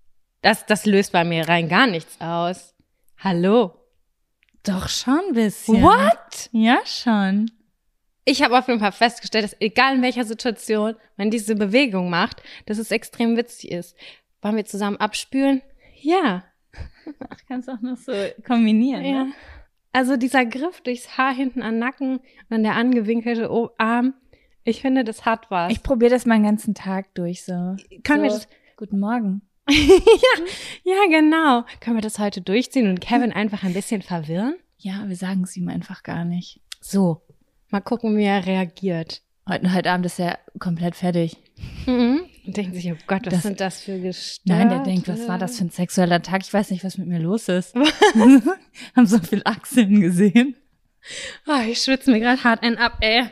Das, 0.42 0.66
das 0.66 0.84
löst 0.84 1.12
bei 1.12 1.24
mir 1.24 1.48
rein 1.48 1.70
gar 1.70 1.86
nichts 1.86 2.20
aus. 2.20 2.74
Hallo. 3.18 3.72
doch 4.62 4.90
schon 4.90 5.20
ein 5.28 5.34
bisschen. 5.34 5.82
What? 5.82 6.50
Ja, 6.52 6.80
schon. 6.84 7.50
Ich 8.24 8.42
habe 8.42 8.58
auf 8.58 8.68
jeden 8.68 8.80
Fall 8.80 8.92
festgestellt, 8.92 9.44
dass 9.44 9.56
egal 9.60 9.96
in 9.96 10.02
welcher 10.02 10.24
Situation 10.24 10.94
man 11.16 11.30
diese 11.30 11.54
Bewegung 11.54 12.08
macht, 12.10 12.42
dass 12.66 12.78
es 12.78 12.90
extrem 12.90 13.36
witzig 13.36 13.70
ist. 13.70 13.96
Wollen 14.40 14.56
wir 14.56 14.64
zusammen 14.64 14.96
abspülen? 14.96 15.62
Ja. 16.00 16.44
Ach, 17.28 17.36
kannst 17.48 17.68
auch 17.68 17.80
noch 17.80 17.96
so 17.96 18.12
kombinieren. 18.46 19.04
ja. 19.04 19.24
Ne? 19.24 19.32
Also 19.92 20.16
dieser 20.16 20.44
Griff 20.44 20.80
durchs 20.80 21.16
Haar 21.16 21.32
hinten 21.32 21.62
an 21.62 21.78
Nacken 21.78 22.16
und 22.16 22.22
dann 22.50 22.64
der 22.64 22.74
angewinkelte 22.74 23.48
Arm. 23.78 24.14
Ich 24.64 24.80
finde, 24.80 25.04
das 25.04 25.24
hat 25.24 25.50
was. 25.50 25.70
Ich 25.70 25.82
probiere 25.84 26.10
das 26.10 26.26
mal 26.26 26.34
den 26.36 26.42
ganzen 26.44 26.74
Tag 26.74 27.14
durch 27.14 27.44
so. 27.44 27.76
Können 28.02 28.22
wir 28.24 28.30
so, 28.30 28.38
das- 28.38 28.48
Guten 28.76 28.98
Morgen. 28.98 29.42
ja, 29.70 29.76
ja, 30.82 30.96
genau. 31.10 31.64
Können 31.80 31.96
wir 31.96 32.02
das 32.02 32.18
heute 32.18 32.40
durchziehen 32.40 32.88
und 32.88 33.00
Kevin 33.00 33.32
einfach 33.32 33.62
ein 33.62 33.72
bisschen 33.72 34.02
verwirren? 34.02 34.56
Ja, 34.78 35.04
wir 35.08 35.16
sagen 35.16 35.44
es 35.44 35.56
ihm 35.56 35.68
einfach 35.68 36.02
gar 36.02 36.24
nicht. 36.24 36.60
So. 36.80 37.22
Mal 37.70 37.80
gucken, 37.80 38.16
wie 38.16 38.24
er 38.24 38.46
reagiert. 38.46 39.22
Heute, 39.48 39.74
heute 39.74 39.90
Abend 39.90 40.06
ist 40.06 40.18
er 40.18 40.38
komplett 40.58 40.94
fertig. 40.96 41.36
Mhm. 41.86 42.20
Und 42.46 42.56
denkt 42.56 42.74
sich, 42.74 42.90
oh 42.92 42.96
Gott, 43.06 43.26
was 43.26 43.34
Das- 43.34 43.42
sind 43.42 43.60
das 43.60 43.80
für 43.80 43.98
Gestörte? 43.98 44.42
Nein, 44.58 44.68
der 44.68 44.78
denkt, 44.80 45.08
was 45.08 45.26
war 45.28 45.38
das 45.38 45.58
für 45.58 45.64
ein 45.64 45.70
sexueller 45.70 46.22
Tag? 46.22 46.42
Ich 46.42 46.52
weiß 46.52 46.70
nicht, 46.70 46.84
was 46.84 46.98
mit 46.98 47.08
mir 47.08 47.18
los 47.18 47.48
ist. 47.48 47.74
Haben 48.96 49.06
so 49.06 49.18
viel 49.18 49.42
Achseln 49.44 50.00
gesehen. 50.00 50.56
Oh, 51.46 51.60
ich 51.68 51.80
schwitze 51.82 52.10
mir 52.10 52.20
gerade 52.20 52.42
hart 52.44 52.62
einen 52.62 52.76
ab, 52.78 52.98
ey. 53.00 53.24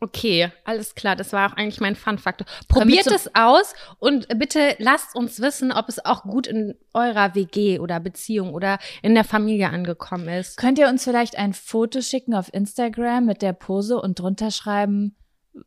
Okay, 0.00 0.50
alles 0.64 0.94
klar. 0.94 1.14
Das 1.14 1.32
war 1.32 1.50
auch 1.50 1.56
eigentlich 1.56 1.80
mein 1.80 1.94
Fun-Faktor. 1.94 2.46
Probiert 2.68 3.06
es 3.06 3.34
aus 3.34 3.74
und 3.98 4.26
bitte 4.38 4.74
lasst 4.78 5.14
uns 5.14 5.40
wissen, 5.40 5.70
ob 5.70 5.88
es 5.88 6.04
auch 6.04 6.22
gut 6.22 6.46
in 6.46 6.74
eurer 6.92 7.34
WG 7.34 7.78
oder 7.78 8.00
Beziehung 8.00 8.52
oder 8.52 8.78
in 9.02 9.14
der 9.14 9.24
Familie 9.24 9.70
angekommen 9.70 10.28
ist. 10.28 10.56
Könnt 10.56 10.78
ihr 10.78 10.88
uns 10.88 11.04
vielleicht 11.04 11.38
ein 11.38 11.52
Foto 11.52 12.00
schicken 12.00 12.34
auf 12.34 12.52
Instagram 12.52 13.26
mit 13.26 13.42
der 13.42 13.52
Pose 13.52 14.00
und 14.00 14.18
drunter 14.18 14.50
schreiben, 14.50 15.16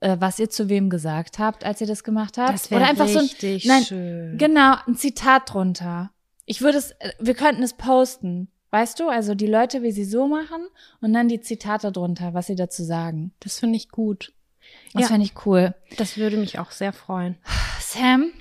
äh, 0.01 0.17
was 0.19 0.37
ihr 0.39 0.49
zu 0.49 0.67
wem 0.67 0.89
gesagt 0.89 1.39
habt, 1.39 1.63
als 1.63 1.79
ihr 1.79 1.87
das 1.87 2.03
gemacht 2.03 2.37
habt? 2.37 2.53
Das 2.53 2.69
wäre 2.69 2.81
Oder 2.81 2.89
einfach 2.89 3.07
so 3.07 3.19
ein, 3.19 3.25
richtig 3.25 3.65
nein, 3.65 3.83
schön. 3.83 4.37
Genau, 4.37 4.75
ein 4.85 4.95
Zitat 4.95 5.53
drunter. 5.53 6.11
Ich 6.45 6.61
würde 6.61 6.77
es, 6.77 6.91
äh, 6.91 7.11
wir 7.19 7.35
könnten 7.35 7.63
es 7.63 7.73
posten. 7.73 8.49
Weißt 8.71 8.99
du, 8.99 9.07
also 9.09 9.33
die 9.35 9.47
Leute, 9.47 9.81
wie 9.81 9.91
sie 9.91 10.03
so 10.03 10.27
machen 10.27 10.67
und 11.01 11.13
dann 11.13 11.27
die 11.29 11.39
Zitate 11.41 11.91
drunter, 11.91 12.33
was 12.33 12.47
sie 12.47 12.55
dazu 12.55 12.83
sagen. 12.83 13.31
Das 13.39 13.59
finde 13.59 13.77
ich 13.77 13.89
gut. 13.89 14.33
Das 14.93 15.03
Ja. 15.03 15.07
fände 15.07 15.25
ich 15.25 15.45
cool. 15.45 15.73
Das 15.97 16.17
würde 16.17 16.35
mich 16.37 16.59
auch 16.59 16.71
sehr 16.71 16.91
freuen. 16.91 17.37
Sam, 17.79 18.31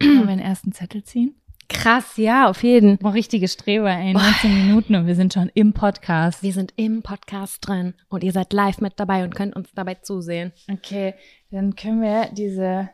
wollen 0.00 0.20
wir 0.20 0.26
den 0.26 0.38
ersten 0.38 0.72
Zettel 0.72 1.02
ziehen? 1.02 1.34
Krass, 1.70 2.16
ja, 2.16 2.48
auf 2.48 2.62
jeden. 2.62 2.96
Boah, 2.98 3.12
richtige 3.12 3.46
Streber, 3.46 3.90
ey. 3.90 4.14
19 4.14 4.54
Minuten 4.66 4.94
und 4.94 5.06
wir 5.06 5.14
sind 5.14 5.34
schon 5.34 5.50
im 5.52 5.74
Podcast. 5.74 6.42
Wir 6.42 6.52
sind 6.54 6.72
im 6.76 7.02
Podcast 7.02 7.58
drin 7.60 7.92
und 8.08 8.24
ihr 8.24 8.32
seid 8.32 8.52
live 8.54 8.80
mit 8.80 8.94
dabei 8.96 9.22
und 9.24 9.34
könnt 9.34 9.54
uns 9.54 9.68
dabei 9.74 9.96
zusehen. 9.96 10.52
Okay, 10.72 11.14
dann 11.50 11.74
können 11.76 12.00
wir 12.00 12.30
diese. 12.32 12.88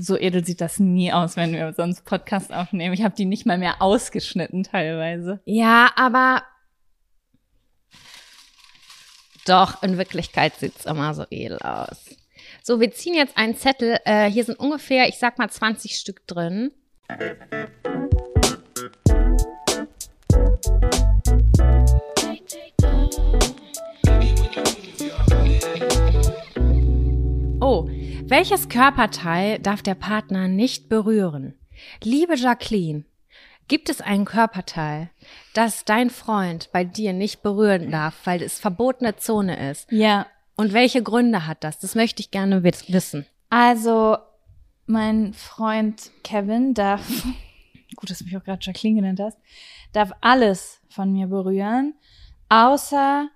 So 0.00 0.16
edel 0.16 0.44
sieht 0.44 0.60
das 0.60 0.78
nie 0.78 1.12
aus, 1.12 1.36
wenn 1.36 1.52
wir 1.52 1.72
sonst 1.74 2.04
Podcast 2.04 2.52
aufnehmen. 2.52 2.94
Ich 2.94 3.02
habe 3.02 3.14
die 3.14 3.26
nicht 3.26 3.44
mal 3.44 3.58
mehr 3.58 3.82
ausgeschnitten 3.82 4.64
teilweise. 4.64 5.40
Ja, 5.44 5.90
aber 5.96 6.42
doch, 9.46 9.82
in 9.82 9.98
Wirklichkeit 9.98 10.54
sieht's 10.56 10.86
immer 10.86 11.14
so 11.14 11.24
edel 11.30 11.58
aus. 11.58 12.16
So, 12.62 12.80
wir 12.80 12.92
ziehen 12.92 13.14
jetzt 13.14 13.36
einen 13.36 13.56
Zettel. 13.56 13.98
Äh, 14.04 14.30
hier 14.30 14.44
sind 14.44 14.58
ungefähr, 14.58 15.08
ich 15.08 15.18
sag 15.18 15.38
mal, 15.38 15.50
20 15.50 15.96
Stück 15.96 16.26
drin. 16.26 16.70
Welches 28.30 28.68
Körperteil 28.68 29.58
darf 29.58 29.82
der 29.82 29.94
Partner 29.94 30.48
nicht 30.48 30.88
berühren? 30.88 31.54
Liebe 32.02 32.36
Jacqueline, 32.36 33.04
gibt 33.68 33.88
es 33.88 34.00
ein 34.00 34.24
Körperteil, 34.24 35.10
das 35.54 35.84
dein 35.84 36.10
Freund 36.10 36.70
bei 36.72 36.84
dir 36.84 37.12
nicht 37.12 37.42
berühren 37.42 37.90
darf, 37.90 38.16
weil 38.24 38.42
es 38.42 38.58
verbotene 38.58 39.16
Zone 39.16 39.70
ist? 39.70 39.90
Ja. 39.90 40.26
Und 40.56 40.72
welche 40.72 41.02
Gründe 41.02 41.46
hat 41.46 41.64
das? 41.64 41.78
Das 41.78 41.94
möchte 41.94 42.20
ich 42.20 42.30
gerne 42.30 42.62
wiss- 42.62 42.92
wissen. 42.92 43.26
Also, 43.48 44.16
mein 44.86 45.32
Freund 45.32 46.10
Kevin 46.22 46.74
darf, 46.74 47.06
gut, 47.96 48.10
dass 48.10 48.18
du 48.18 48.24
mich 48.24 48.36
auch 48.36 48.44
gerade 48.44 48.60
Jacqueline 48.62 49.00
genannt 49.00 49.20
hast, 49.20 49.38
darf 49.92 50.12
alles 50.20 50.80
von 50.88 51.12
mir 51.12 51.26
berühren, 51.28 51.94
außer 52.48 53.28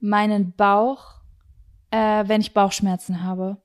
meinen 0.00 0.52
Bauch, 0.52 1.04
äh, 1.90 2.24
wenn 2.26 2.40
ich 2.40 2.54
Bauchschmerzen 2.54 3.22
habe. 3.22 3.56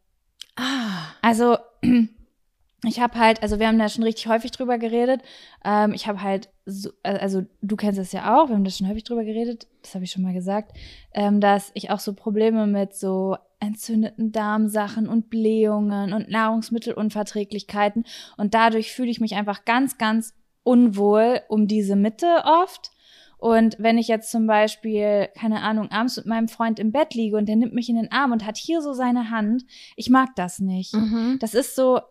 Ah. 0.57 1.13
Also, 1.21 1.57
ich 2.83 2.99
habe 2.99 3.17
halt, 3.17 3.41
also 3.41 3.59
wir 3.59 3.67
haben 3.67 3.79
da 3.79 3.89
schon 3.89 4.03
richtig 4.03 4.27
häufig 4.27 4.51
drüber 4.51 4.77
geredet. 4.77 5.21
Ähm, 5.63 5.93
ich 5.93 6.07
habe 6.07 6.21
halt, 6.21 6.49
so, 6.65 6.89
also 7.03 7.45
du 7.61 7.75
kennst 7.75 7.99
es 7.99 8.11
ja 8.11 8.35
auch, 8.35 8.49
wir 8.49 8.55
haben 8.55 8.63
da 8.63 8.71
schon 8.71 8.89
häufig 8.89 9.03
drüber 9.03 9.23
geredet, 9.23 9.67
das 9.81 9.95
habe 9.95 10.03
ich 10.03 10.11
schon 10.11 10.23
mal 10.23 10.33
gesagt, 10.33 10.77
ähm, 11.13 11.39
dass 11.39 11.71
ich 11.73 11.89
auch 11.91 11.99
so 11.99 12.13
Probleme 12.13 12.67
mit 12.67 12.93
so 12.93 13.37
entzündeten 13.59 14.31
Darmsachen 14.31 15.07
und 15.07 15.29
Blähungen 15.29 16.13
und 16.13 16.29
Nahrungsmittelunverträglichkeiten 16.29 18.05
und 18.35 18.53
dadurch 18.53 18.91
fühle 18.91 19.09
ich 19.09 19.19
mich 19.19 19.35
einfach 19.35 19.65
ganz, 19.65 19.97
ganz 19.97 20.33
unwohl 20.63 21.41
um 21.47 21.67
diese 21.67 21.95
Mitte 21.95 22.43
oft. 22.43 22.91
Und 23.37 23.75
wenn 23.79 23.97
ich 23.97 24.07
jetzt 24.07 24.31
zum 24.31 24.47
Beispiel, 24.47 25.29
keine 25.37 25.61
Ahnung, 25.61 25.91
abends 25.91 26.17
mit 26.17 26.25
meinem 26.25 26.47
Freund 26.47 26.79
im 26.79 26.91
Bett 26.91 27.13
liege 27.13 27.37
und 27.37 27.47
der 27.47 27.55
nimmt 27.55 27.73
mich 27.73 27.89
in 27.89 27.95
den 27.95 28.11
Arm 28.11 28.31
und 28.31 28.45
hat 28.45 28.57
hier 28.57 28.81
so 28.81 28.93
seine 28.93 29.29
Hand, 29.29 29.63
ich 29.95 30.09
mag 30.09 30.35
das 30.35 30.59
nicht. 30.59 30.93
Mhm. 30.93 31.37
Das 31.39 31.53
ist 31.53 31.75
so, 31.75 32.01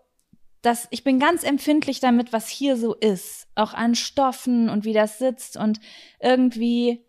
dass 0.62 0.86
ich 0.90 1.04
bin 1.04 1.18
ganz 1.18 1.42
empfindlich 1.42 2.00
damit, 2.00 2.32
was 2.32 2.48
hier 2.48 2.76
so 2.76 2.94
ist, 2.94 3.48
auch 3.54 3.74
an 3.74 3.94
Stoffen 3.94 4.68
und 4.68 4.84
wie 4.84 4.92
das 4.92 5.18
sitzt 5.18 5.56
und 5.56 5.80
irgendwie 6.20 7.04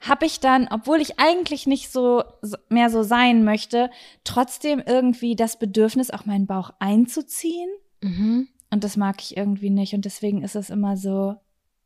habe 0.00 0.26
ich 0.26 0.40
dann, 0.40 0.68
obwohl 0.70 1.00
ich 1.00 1.18
eigentlich 1.18 1.66
nicht 1.66 1.90
so 1.90 2.22
mehr 2.68 2.90
so 2.90 3.02
sein 3.02 3.42
möchte, 3.42 3.90
trotzdem 4.22 4.82
irgendwie 4.84 5.34
das 5.34 5.58
Bedürfnis, 5.58 6.10
auch 6.10 6.26
meinen 6.26 6.46
Bauch 6.46 6.72
einzuziehen. 6.78 7.70
Mhm. 8.02 8.48
Und 8.70 8.84
das 8.84 8.96
mag 8.96 9.22
ich 9.22 9.36
irgendwie 9.36 9.70
nicht. 9.70 9.94
Und 9.94 10.04
deswegen 10.04 10.42
ist 10.42 10.56
es 10.56 10.68
immer 10.68 10.96
so, 10.96 11.36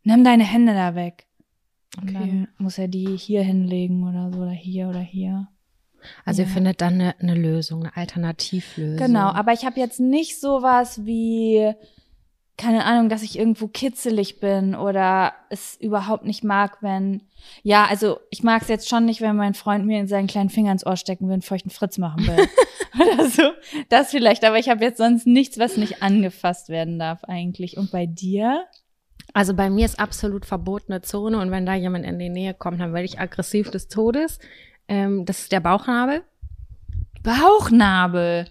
nimm 0.03 0.25
deine 0.25 0.45
Hände 0.45 0.75
da 0.75 0.95
weg. 0.95 1.28
Und 1.97 2.11
Okay. 2.11 2.13
dann 2.13 2.49
muss 2.59 2.79
er 2.79 2.89
die 2.89 3.17
hier 3.17 3.43
hinlegen 3.43 4.07
oder 4.09 4.31
so, 4.31 4.39
oder 4.43 4.51
hier 4.51 4.89
oder 4.89 5.01
hier. 5.01 5.49
Also 6.25 6.43
ihr 6.43 6.49
Ja. 6.49 6.55
findet 6.55 6.81
dann 6.81 6.95
eine, 6.95 7.19
eine 7.19 7.35
Lösung, 7.35 7.83
eine 7.83 7.97
Alternativlösung. 7.97 8.99
Genau, 8.99 9.29
aber 9.31 9.53
ich 9.53 9.65
habe 9.65 9.81
jetzt 9.81 9.99
nicht 9.99 10.39
sowas 10.41 11.05
wie, 11.07 11.73
keine 12.57 12.85
Ahnung, 12.85 13.09
dass 13.09 13.23
ich 13.25 13.37
irgendwo 13.39 13.67
kitzelig 13.67 14.39
bin 14.39 14.75
oder 14.77 15.33
es 15.51 15.77
überhaupt 15.81 16.25
nicht 16.25 16.45
mag, 16.45 16.79
wenn, 16.83 17.23
ja, 17.65 17.87
also 17.87 18.21
ich 18.31 18.43
mag 18.45 18.63
es 18.63 18.69
jetzt 18.69 18.89
schon 18.89 19.07
nicht, 19.07 19.21
wenn 19.21 19.35
mein 19.35 19.55
Freund 19.55 19.87
mir 19.87 19.99
in 19.99 20.07
seinen 20.09 20.29
kleinen 20.29 20.51
Finger 20.51 20.71
ins 20.73 20.87
Ohr 20.87 20.97
stecken 20.97 21.27
will, 21.27 21.33
einen 21.33 21.43
feuchten 21.43 21.71
Fritz 21.71 21.99
machen 21.99 22.27
will. 22.29 22.49
oder 23.01 23.29
so. 23.29 23.43
Das 23.89 24.11
vielleicht, 24.11 24.45
aber 24.45 24.59
ich 24.59 24.69
habe 24.69 24.85
jetzt 24.85 24.99
sonst 24.99 25.27
nichts, 25.27 25.59
was 25.59 25.77
nicht 25.77 26.03
angefasst 26.03 26.69
werden 26.69 26.99
darf 26.99 27.25
eigentlich. 27.25 27.77
Und 27.77 27.91
bei 27.91 28.07
dir? 28.07 28.67
Also 29.35 29.55
bei 29.55 29.71
mir 29.71 29.85
ist 29.85 30.01
absolut 30.01 30.47
verbotene 30.47 31.03
Zone 31.03 31.39
und 31.39 31.51
wenn 31.51 31.67
da 31.67 31.75
jemand 31.75 32.05
in 32.05 32.19
die 32.19 32.31
Nähe 32.31 32.55
kommt, 32.55 32.81
dann 32.81 32.93
werde 32.93 33.05
ich 33.05 33.21
aggressiv 33.21 33.71
des 33.71 33.89
Todes. 33.89 34.39
Ähm, 34.89 35.25
das 35.25 35.41
ist 35.41 35.53
der 35.53 35.61
Bauchnabel. 35.61 36.23
Bauchnabel. 37.23 38.47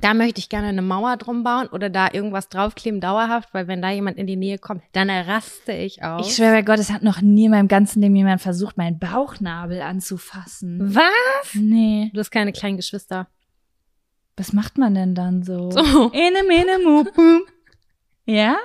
Da 0.00 0.14
möchte 0.14 0.38
ich 0.38 0.48
gerne 0.48 0.68
eine 0.68 0.80
Mauer 0.80 1.18
drum 1.18 1.44
bauen 1.44 1.66
oder 1.68 1.90
da 1.90 2.08
irgendwas 2.10 2.48
draufkleben, 2.48 3.00
dauerhaft, 3.00 3.52
weil 3.52 3.68
wenn 3.68 3.82
da 3.82 3.90
jemand 3.90 4.16
in 4.16 4.26
die 4.26 4.36
Nähe 4.36 4.56
kommt, 4.56 4.82
dann 4.92 5.10
raste 5.10 5.72
ich 5.72 6.02
aus. 6.02 6.26
Ich 6.26 6.36
schwöre 6.36 6.52
bei 6.52 6.62
Gott, 6.62 6.78
es 6.78 6.90
hat 6.90 7.02
noch 7.02 7.20
nie 7.20 7.44
in 7.44 7.50
meinem 7.50 7.68
ganzen 7.68 8.00
Leben 8.00 8.16
jemand 8.16 8.40
versucht, 8.40 8.78
meinen 8.78 8.98
Bauchnabel 8.98 9.82
anzufassen. 9.82 10.94
Was? 10.94 11.54
Nee. 11.54 12.10
Du 12.14 12.20
hast 12.20 12.30
keine 12.30 12.52
kleinen 12.52 12.78
Geschwister. 12.78 13.28
Was 14.38 14.54
macht 14.54 14.78
man 14.78 14.94
denn 14.94 15.14
dann 15.14 15.42
so? 15.42 15.70
So. 15.70 16.10
Ene, 16.12 16.42
mene, 16.48 16.78
mu. 16.82 17.04
Ja? 18.24 18.56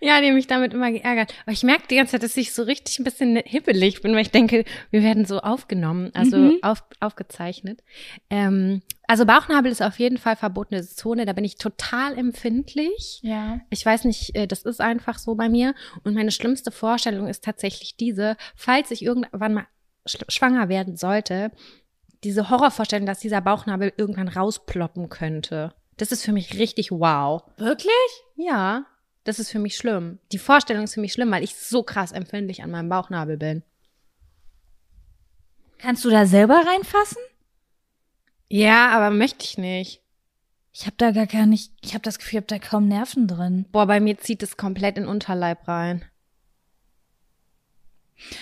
Ja, 0.00 0.20
die 0.20 0.28
haben 0.28 0.34
mich 0.34 0.46
damit 0.46 0.72
immer 0.74 0.90
geärgert. 0.90 1.34
Aber 1.44 1.52
ich 1.52 1.62
merke 1.62 1.86
die 1.88 1.96
ganze 1.96 2.12
Zeit, 2.12 2.22
dass 2.22 2.36
ich 2.36 2.52
so 2.52 2.62
richtig 2.62 2.98
ein 2.98 3.04
bisschen 3.04 3.36
hippelig 3.44 4.00
bin, 4.02 4.12
weil 4.14 4.22
ich 4.22 4.30
denke, 4.30 4.64
wir 4.90 5.02
werden 5.02 5.24
so 5.24 5.40
aufgenommen, 5.40 6.10
also 6.14 6.36
Mhm. 6.36 6.58
auf, 6.62 6.82
aufgezeichnet. 7.00 7.82
Ähm, 8.30 8.82
also 9.06 9.26
Bauchnabel 9.26 9.70
ist 9.72 9.82
auf 9.82 9.98
jeden 9.98 10.18
Fall 10.18 10.36
verbotene 10.36 10.82
Zone, 10.86 11.26
da 11.26 11.32
bin 11.32 11.44
ich 11.44 11.56
total 11.56 12.16
empfindlich. 12.16 13.20
Ja. 13.22 13.60
Ich 13.70 13.84
weiß 13.84 14.04
nicht, 14.04 14.34
äh, 14.36 14.46
das 14.46 14.62
ist 14.62 14.80
einfach 14.80 15.18
so 15.18 15.34
bei 15.34 15.48
mir. 15.48 15.74
Und 16.04 16.14
meine 16.14 16.30
schlimmste 16.30 16.70
Vorstellung 16.70 17.26
ist 17.28 17.44
tatsächlich 17.44 17.96
diese, 17.96 18.36
falls 18.54 18.90
ich 18.90 19.02
irgendwann 19.04 19.54
mal 19.54 19.66
schwanger 20.06 20.68
werden 20.68 20.96
sollte, 20.96 21.50
diese 22.24 22.50
Horrorvorstellung, 22.50 23.06
dass 23.06 23.20
dieser 23.20 23.40
Bauchnabel 23.40 23.92
irgendwann 23.96 24.28
rausploppen 24.28 25.08
könnte. 25.08 25.74
Das 25.96 26.12
ist 26.12 26.24
für 26.24 26.32
mich 26.32 26.58
richtig 26.58 26.90
wow. 26.90 27.42
Wirklich? 27.58 27.92
Ja, 28.36 28.86
das 29.24 29.38
ist 29.38 29.50
für 29.50 29.58
mich 29.58 29.76
schlimm. 29.76 30.18
Die 30.32 30.38
Vorstellung 30.38 30.84
ist 30.84 30.94
für 30.94 31.00
mich 31.00 31.12
schlimm, 31.12 31.30
weil 31.30 31.44
ich 31.44 31.54
so 31.54 31.82
krass 31.82 32.12
empfindlich 32.12 32.62
an 32.62 32.70
meinem 32.70 32.88
Bauchnabel 32.88 33.36
bin. 33.36 33.62
Kannst 35.78 36.04
du 36.04 36.10
da 36.10 36.26
selber 36.26 36.62
reinfassen? 36.66 37.22
Ja, 38.48 38.90
aber 38.90 39.10
möchte 39.10 39.44
ich 39.44 39.58
nicht. 39.58 40.02
Ich 40.72 40.86
habe 40.86 40.96
da 40.98 41.10
gar 41.10 41.26
gar 41.26 41.46
nicht, 41.46 41.72
ich 41.80 41.94
habe 41.94 42.02
das 42.02 42.18
Gefühl, 42.18 42.38
ich 42.38 42.44
habe 42.44 42.46
da 42.46 42.58
kaum 42.58 42.86
Nerven 42.86 43.26
drin. 43.26 43.66
Boah, 43.72 43.86
bei 43.86 44.00
mir 44.00 44.18
zieht 44.18 44.42
es 44.42 44.56
komplett 44.56 44.96
in 44.96 45.04
den 45.04 45.10
Unterleib 45.10 45.66
rein. 45.66 46.04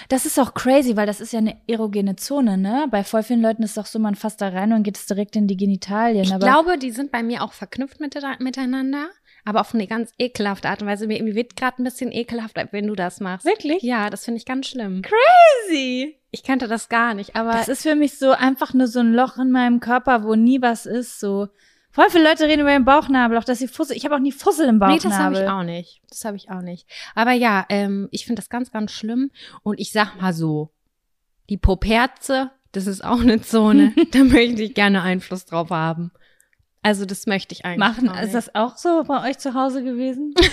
Das 0.09 0.27
ist 0.27 0.39
auch 0.39 0.55
crazy, 0.55 0.97
weil 0.97 1.07
das 1.07 1.21
ist 1.21 1.33
ja 1.33 1.39
eine 1.39 1.57
erogene 1.69 2.17
Zone, 2.17 2.59
ne? 2.59 2.87
Bei 2.91 3.05
voll 3.05 3.23
vielen 3.23 3.43
Leuten 3.43 3.63
ist 3.63 3.71
es 3.71 3.75
doch 3.77 3.87
so, 3.87 3.99
man 3.99 4.17
fasst 4.17 4.41
da 4.41 4.49
rein 4.49 4.73
und 4.73 4.83
geht 4.83 4.97
es 4.97 5.07
direkt 5.07 5.37
in 5.37 5.47
die 5.47 5.57
Genitalien. 5.57 6.25
Ich 6.25 6.39
glaube, 6.39 6.79
die 6.79 6.91
sind 6.91 7.13
bei 7.13 7.23
mir 7.23 7.43
auch 7.43 7.53
verknüpft 7.53 8.01
mit, 8.01 8.17
miteinander, 8.41 9.09
aber 9.45 9.61
auf 9.61 9.75
eine 9.75 9.87
ganz 9.87 10.13
ekelhafte 10.19 10.69
Art 10.69 10.83
und 10.83 10.89
Weise. 10.89 11.07
Mir 11.07 11.23
mir 11.23 11.35
wird 11.35 11.57
gerade 11.57 11.83
ein 11.83 11.85
bisschen 11.85 12.13
ekelhaft, 12.13 12.57
wenn 12.73 12.87
du 12.87 12.95
das 12.95 13.21
machst. 13.21 13.47
Wirklich? 13.47 13.83
Ja, 13.83 14.11
das 14.11 14.25
finde 14.25 14.39
ich 14.39 14.45
ganz 14.47 14.67
schlimm. 14.69 15.03
crazy. 15.03 16.17
Ich 16.31 16.43
kannte 16.43 16.69
das 16.69 16.89
gar 16.89 17.15
nicht, 17.15 17.37
aber 17.37 17.53
Das 17.53 17.69
ist 17.69 17.83
für 17.83 17.95
mich 17.95 18.19
so 18.19 18.31
einfach 18.33 18.75
nur 18.75 18.87
so 18.87 19.01
ein 19.01 19.15
Loch 19.15 19.39
in 19.39 19.51
meinem 19.51 19.81
Körper, 19.81 20.25
wo 20.25 20.35
nie 20.35 20.61
was 20.61 20.85
ist. 20.85 21.21
So 21.21 21.49
voll 21.91 22.11
viele 22.11 22.25
Leute 22.29 22.45
reden 22.47 22.61
über 22.61 22.73
den 22.73 22.85
Bauchnabel, 22.85 23.39
auch 23.39 23.45
dass 23.45 23.59
sie 23.61 23.69
Fussel. 23.69 23.97
Ich 23.97 24.05
habe 24.05 24.15
auch 24.15 24.21
nie 24.21 24.33
Fussel 24.33 24.69
im 24.69 24.75
Nee, 24.77 24.81
Bauchnabel. 24.81 25.01
das 25.11 25.19
habe 25.19 25.35
ich 25.43 25.49
auch 25.49 25.63
nicht. 25.63 26.03
Das 26.11 26.25
habe 26.25 26.37
ich 26.37 26.51
auch 26.51 26.61
nicht. 26.61 26.87
Aber 27.15 27.33
ja, 27.33 27.65
ähm, 27.71 28.09
ich 28.11 28.27
finde 28.27 28.41
das 28.43 28.51
ganz, 28.51 28.71
ganz 28.71 28.93
schlimm. 28.93 29.31
Und 29.63 29.81
ich 29.81 29.93
sag 29.93 30.21
mal 30.21 30.35
so, 30.35 30.71
die 31.49 31.57
Poperze, 31.57 32.51
das 32.73 32.87
ist 32.87 33.03
auch 33.03 33.21
eine 33.21 33.41
Zone. 33.41 33.95
da 34.13 34.19
möchte 34.25 34.63
ich 34.63 34.75
gerne 34.75 35.01
Einfluss 35.03 35.47
drauf 35.47 35.71
haben. 35.71 36.13
Also 36.83 37.05
das 37.05 37.27
möchte 37.27 37.55
ich 37.55 37.65
eigentlich 37.65 37.79
Machen. 37.79 38.11
Ist 38.23 38.35
das 38.35 38.55
auch 38.55 38.77
so 38.77 39.05
bei 39.05 39.29
euch 39.29 39.39
zu 39.39 39.55
Hause 39.55 39.83
gewesen? 39.83 40.35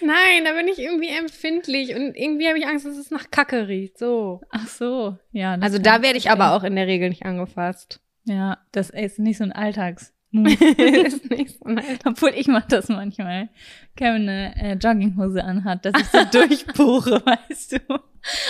Nein, 0.00 0.44
da 0.44 0.52
bin 0.52 0.68
ich 0.68 0.78
irgendwie 0.78 1.08
empfindlich 1.08 1.94
und 1.94 2.14
irgendwie 2.14 2.48
habe 2.48 2.58
ich 2.58 2.66
Angst, 2.66 2.86
dass 2.86 2.96
es 2.96 3.10
nach 3.10 3.30
Kacke 3.30 3.68
riecht. 3.68 3.98
So. 3.98 4.40
Ach 4.50 4.66
so, 4.66 5.16
ja. 5.32 5.54
Also 5.60 5.78
da 5.78 6.02
werde 6.02 6.18
ich 6.18 6.30
aber 6.30 6.52
auch 6.52 6.64
in 6.64 6.76
der 6.76 6.86
Regel 6.86 7.08
nicht 7.08 7.24
angefasst. 7.24 8.00
Ja, 8.24 8.58
das 8.72 8.90
ist 8.90 9.18
nicht 9.18 9.38
so 9.38 9.44
ein 9.44 9.52
Alltags. 9.52 10.13
ist 11.04 11.30
nicht 11.30 11.58
so 11.58 11.68
nice. 11.68 12.00
Obwohl 12.04 12.30
ich 12.34 12.48
mache 12.48 12.66
das 12.68 12.88
manchmal. 12.88 13.48
Kevin 13.96 14.28
eine 14.28 14.56
äh, 14.56 14.74
Jogginghose 14.74 15.44
anhat, 15.44 15.84
dass 15.84 15.94
ich 16.00 16.06
so 16.08 16.24
durchbuche, 16.32 17.22
weißt 17.24 17.72
du. 17.72 17.78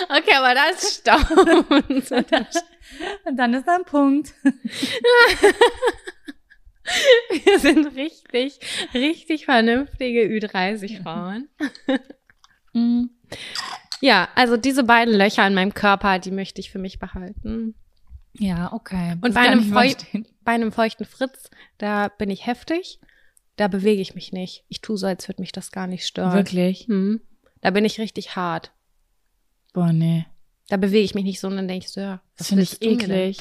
Okay, 0.08 0.34
aber 0.36 0.54
das 0.54 0.82
ist 0.82 1.00
Staub. 1.00 1.30
Und 3.24 3.36
dann 3.36 3.54
ist 3.54 3.66
da 3.66 3.76
ein 3.76 3.84
Punkt. 3.84 4.32
Wir 7.44 7.58
sind 7.58 7.94
richtig, 7.96 8.60
richtig 8.94 9.44
vernünftige 9.44 10.22
Ü30-Frauen. 10.22 11.48
Mm. 12.72 13.04
Ja, 14.00 14.28
also 14.34 14.56
diese 14.56 14.84
beiden 14.84 15.14
Löcher 15.14 15.46
in 15.46 15.54
meinem 15.54 15.74
Körper, 15.74 16.18
die 16.18 16.30
möchte 16.30 16.60
ich 16.60 16.70
für 16.70 16.78
mich 16.78 16.98
behalten. 16.98 17.74
Ja, 18.34 18.72
okay. 18.72 19.16
Und 19.20 19.34
bei 19.34 19.40
einem, 19.40 19.64
feu. 19.64 19.92
Bei 20.44 20.52
einem 20.52 20.72
feuchten 20.72 21.06
Fritz, 21.06 21.50
da 21.78 22.08
bin 22.08 22.30
ich 22.30 22.46
heftig. 22.46 23.00
Da 23.56 23.68
bewege 23.68 24.02
ich 24.02 24.14
mich 24.14 24.32
nicht. 24.32 24.64
Ich 24.68 24.80
tue 24.80 24.96
so, 24.96 25.06
als 25.06 25.28
würde 25.28 25.40
mich 25.40 25.52
das 25.52 25.70
gar 25.70 25.86
nicht 25.86 26.06
stören. 26.06 26.32
Wirklich? 26.32 26.86
Hm. 26.88 27.20
Da 27.60 27.70
bin 27.70 27.84
ich 27.84 28.00
richtig 28.00 28.36
hart. 28.36 28.72
Boah, 29.72 29.92
nee. 29.92 30.26
Da 30.68 30.76
bewege 30.76 31.04
ich 31.04 31.14
mich 31.14 31.24
nicht 31.24 31.40
so 31.40 31.48
und 31.48 31.56
dann 31.56 31.68
denke 31.68 31.86
ich 31.86 31.92
so, 31.92 32.00
ja, 32.00 32.20
Das 32.36 32.48
finde 32.48 32.62
ich 32.62 32.82
eklig. 32.82 33.38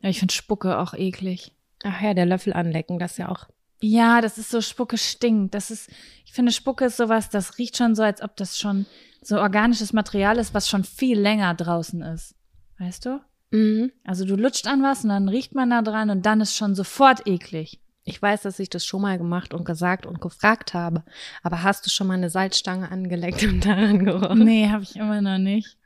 Ja, 0.00 0.08
ich 0.08 0.18
finde 0.18 0.32
Spucke 0.34 0.78
auch 0.78 0.94
eklig. 0.94 1.52
Ach 1.84 2.00
ja, 2.00 2.14
der 2.14 2.26
Löffel 2.26 2.52
anlecken, 2.52 2.98
das 2.98 3.12
ist 3.12 3.18
ja 3.18 3.28
auch. 3.28 3.48
Ja, 3.80 4.20
das 4.20 4.38
ist 4.38 4.50
so 4.50 4.60
Spucke 4.60 4.96
stinkt. 4.96 5.54
Das 5.54 5.70
ist, 5.70 5.90
ich 6.24 6.32
finde 6.32 6.52
Spucke 6.52 6.84
ist 6.84 6.96
sowas, 6.96 7.30
das 7.30 7.58
riecht 7.58 7.76
schon 7.76 7.94
so, 7.94 8.02
als 8.02 8.22
ob 8.22 8.36
das 8.36 8.58
schon 8.58 8.86
so 9.22 9.40
organisches 9.40 9.92
Material 9.92 10.38
ist, 10.38 10.54
was 10.54 10.68
schon 10.68 10.84
viel 10.84 11.18
länger 11.18 11.54
draußen 11.54 12.00
ist. 12.02 12.34
Weißt 12.78 13.06
du? 13.06 13.20
Mhm. 13.52 13.92
Also 14.02 14.24
du 14.24 14.34
lutscht 14.34 14.66
an 14.66 14.82
was 14.82 15.04
und 15.04 15.10
dann 15.10 15.28
riecht 15.28 15.54
man 15.54 15.70
da 15.70 15.82
dran 15.82 16.10
und 16.10 16.26
dann 16.26 16.40
ist 16.40 16.56
schon 16.56 16.74
sofort 16.74 17.26
eklig. 17.26 17.80
Ich 18.04 18.20
weiß, 18.20 18.42
dass 18.42 18.58
ich 18.58 18.68
das 18.68 18.84
schon 18.84 19.02
mal 19.02 19.16
gemacht 19.16 19.54
und 19.54 19.64
gesagt 19.64 20.06
und 20.06 20.20
gefragt 20.20 20.74
habe. 20.74 21.04
Aber 21.42 21.62
hast 21.62 21.86
du 21.86 21.90
schon 21.90 22.08
mal 22.08 22.14
eine 22.14 22.30
Salzstange 22.30 22.90
angeleckt 22.90 23.44
und 23.44 23.64
daran 23.64 24.04
gerochen? 24.04 24.44
Nee, 24.44 24.68
habe 24.68 24.82
ich 24.82 24.96
immer 24.96 25.20
noch 25.20 25.38
nicht. 25.38 25.76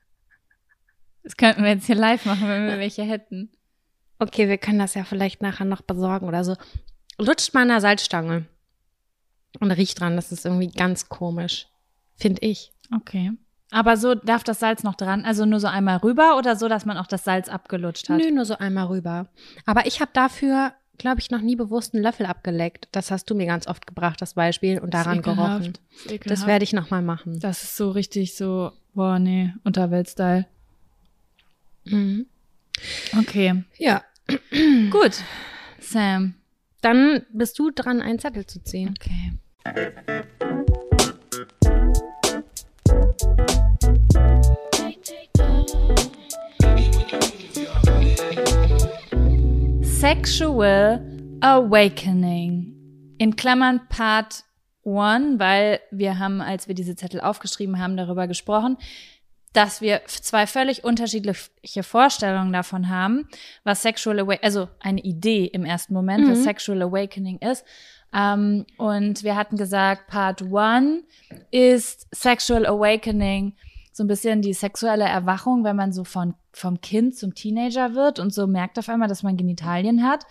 Das 1.22 1.37
könnten 1.37 1.62
wir 1.62 1.70
jetzt 1.70 1.87
hier 1.87 1.96
live 1.96 2.24
machen, 2.24 2.48
wenn 2.48 2.68
wir 2.68 2.79
welche 2.79 3.02
hätten. 3.02 3.50
Okay, 4.18 4.48
wir 4.48 4.57
können 4.57 4.79
das 4.79 4.94
ja 4.94 5.05
vielleicht 5.05 5.42
nachher 5.42 5.66
noch 5.66 5.83
besorgen 5.83 6.26
oder 6.26 6.44
so. 6.44 6.57
Lutscht 7.18 7.52
mal 7.52 7.62
an 7.62 7.68
der 7.68 7.81
Salzstange 7.81 8.46
und 9.61 9.70
riecht 9.72 10.00
dran. 10.00 10.16
Das 10.16 10.33
ist 10.33 10.46
irgendwie 10.46 10.70
ganz 10.70 11.09
komisch. 11.09 11.66
Finde 12.14 12.40
ich. 12.42 12.72
Okay. 12.94 13.33
Aber 13.70 13.96
so 13.96 14.14
darf 14.14 14.44
das 14.44 14.61
Salz 14.61 14.83
noch 14.83 14.94
dran? 14.94 15.24
Also 15.24 15.44
nur 15.44 15.61
so 15.61 15.66
einmal 15.66 15.98
rüber 15.98 16.37
oder 16.38 16.57
so, 16.57 16.68
dass 16.68 16.85
man 16.87 16.96
auch 16.96 17.07
das 17.07 17.24
Salz 17.24 17.48
abgelutscht 17.48 18.09
hat? 18.09 18.18
Nö, 18.18 18.31
nur 18.31 18.44
so 18.44 18.57
einmal 18.59 18.87
rüber. 18.87 19.26
Aber 19.64 19.87
ich 19.87 20.00
habe 20.00 20.11
dafür, 20.14 20.72
glaube 20.98 21.20
ich, 21.20 21.31
noch 21.31 21.40
nie 21.40 21.57
bewusst 21.57 21.94
einen 21.94 22.02
Löffel 22.02 22.26
abgeleckt. 22.26 22.88
Das 22.92 23.11
hast 23.11 23.29
du 23.29 23.35
mir 23.35 23.46
ganz 23.46 23.66
oft 23.66 23.87
gebracht, 23.87 24.22
das 24.22 24.35
Beispiel, 24.35 24.79
und 24.79 24.94
daran 24.94 25.20
gerochen. 25.20 25.72
Das 26.24 26.46
werde 26.46 26.62
ich 26.62 26.72
noch 26.72 26.90
mal 26.90 27.02
machen. 27.02 27.40
Das 27.40 27.62
ist 27.64 27.76
so 27.76 27.90
richtig 27.90 28.37
so, 28.37 28.72
boah, 28.94 29.18
nee, 29.18 29.52
Unterwelt-Style. 29.64 30.46
Mhm. 31.85 32.26
Okay. 33.18 33.64
Ja. 33.79 34.02
Gut. 34.90 35.22
Sam. 35.81 36.35
Dann 36.83 37.22
bist 37.33 37.59
du 37.59 37.70
dran, 37.70 38.00
einen 38.00 38.18
Zettel 38.18 38.46
zu 38.46 38.62
ziehen. 38.62 38.94
Okay. 38.96 39.33
Sexual 49.83 51.00
Awakening. 51.40 52.74
In 53.18 53.35
Klammern 53.37 53.81
Part 53.88 54.44
1, 54.85 55.38
weil 55.38 55.81
wir 55.90 56.18
haben, 56.18 56.42
als 56.42 56.68
wir 56.68 56.74
diese 56.74 56.94
Zettel 56.94 57.20
aufgeschrieben 57.20 57.81
haben, 57.81 57.96
darüber 57.96 58.26
gesprochen, 58.26 58.76
dass 59.55 59.81
wir 59.81 60.02
zwei 60.07 60.46
völlig 60.46 60.85
unterschiedliche 60.85 61.83
Vorstellungen 61.83 62.52
davon 62.52 62.90
haben, 62.90 63.26
was 63.64 63.81
Sexual 63.81 64.18
Awakening, 64.18 64.44
also 64.44 64.68
eine 64.81 65.00
Idee 65.00 65.46
im 65.46 65.64
ersten 65.64 65.94
Moment, 65.94 66.29
was 66.29 66.44
Sexual 66.44 66.83
Awakening 66.83 67.38
ist. 67.38 67.64
Ähm, 68.16 68.64
und 68.79 69.22
wir 69.24 69.37
hatten 69.37 69.57
gesagt, 69.57 70.07
Part 70.07 70.42
1 70.42 71.05
ist 71.50 72.07
Sexual 72.14 72.64
Awakening, 72.64 73.55
so 73.92 74.05
ein 74.05 74.07
bisschen 74.07 74.40
die 74.40 74.55
sexuelle 74.55 75.05
Erwachung, 75.05 75.64
wenn 75.64 75.76
man 75.76 75.92
so 75.92 76.05
von, 76.05 76.35
vom 76.52 76.81
Kind 76.81 77.16
zum 77.16 77.35
Teenager 77.35 77.94
wird 77.94 78.18
und 78.18 78.33
so 78.33 78.46
merkt 78.46 78.79
auf 78.79 78.88
einmal, 78.88 79.09
dass 79.09 79.22
man 79.22 79.37
Genitalien 79.37 80.02
hat. 80.02 80.24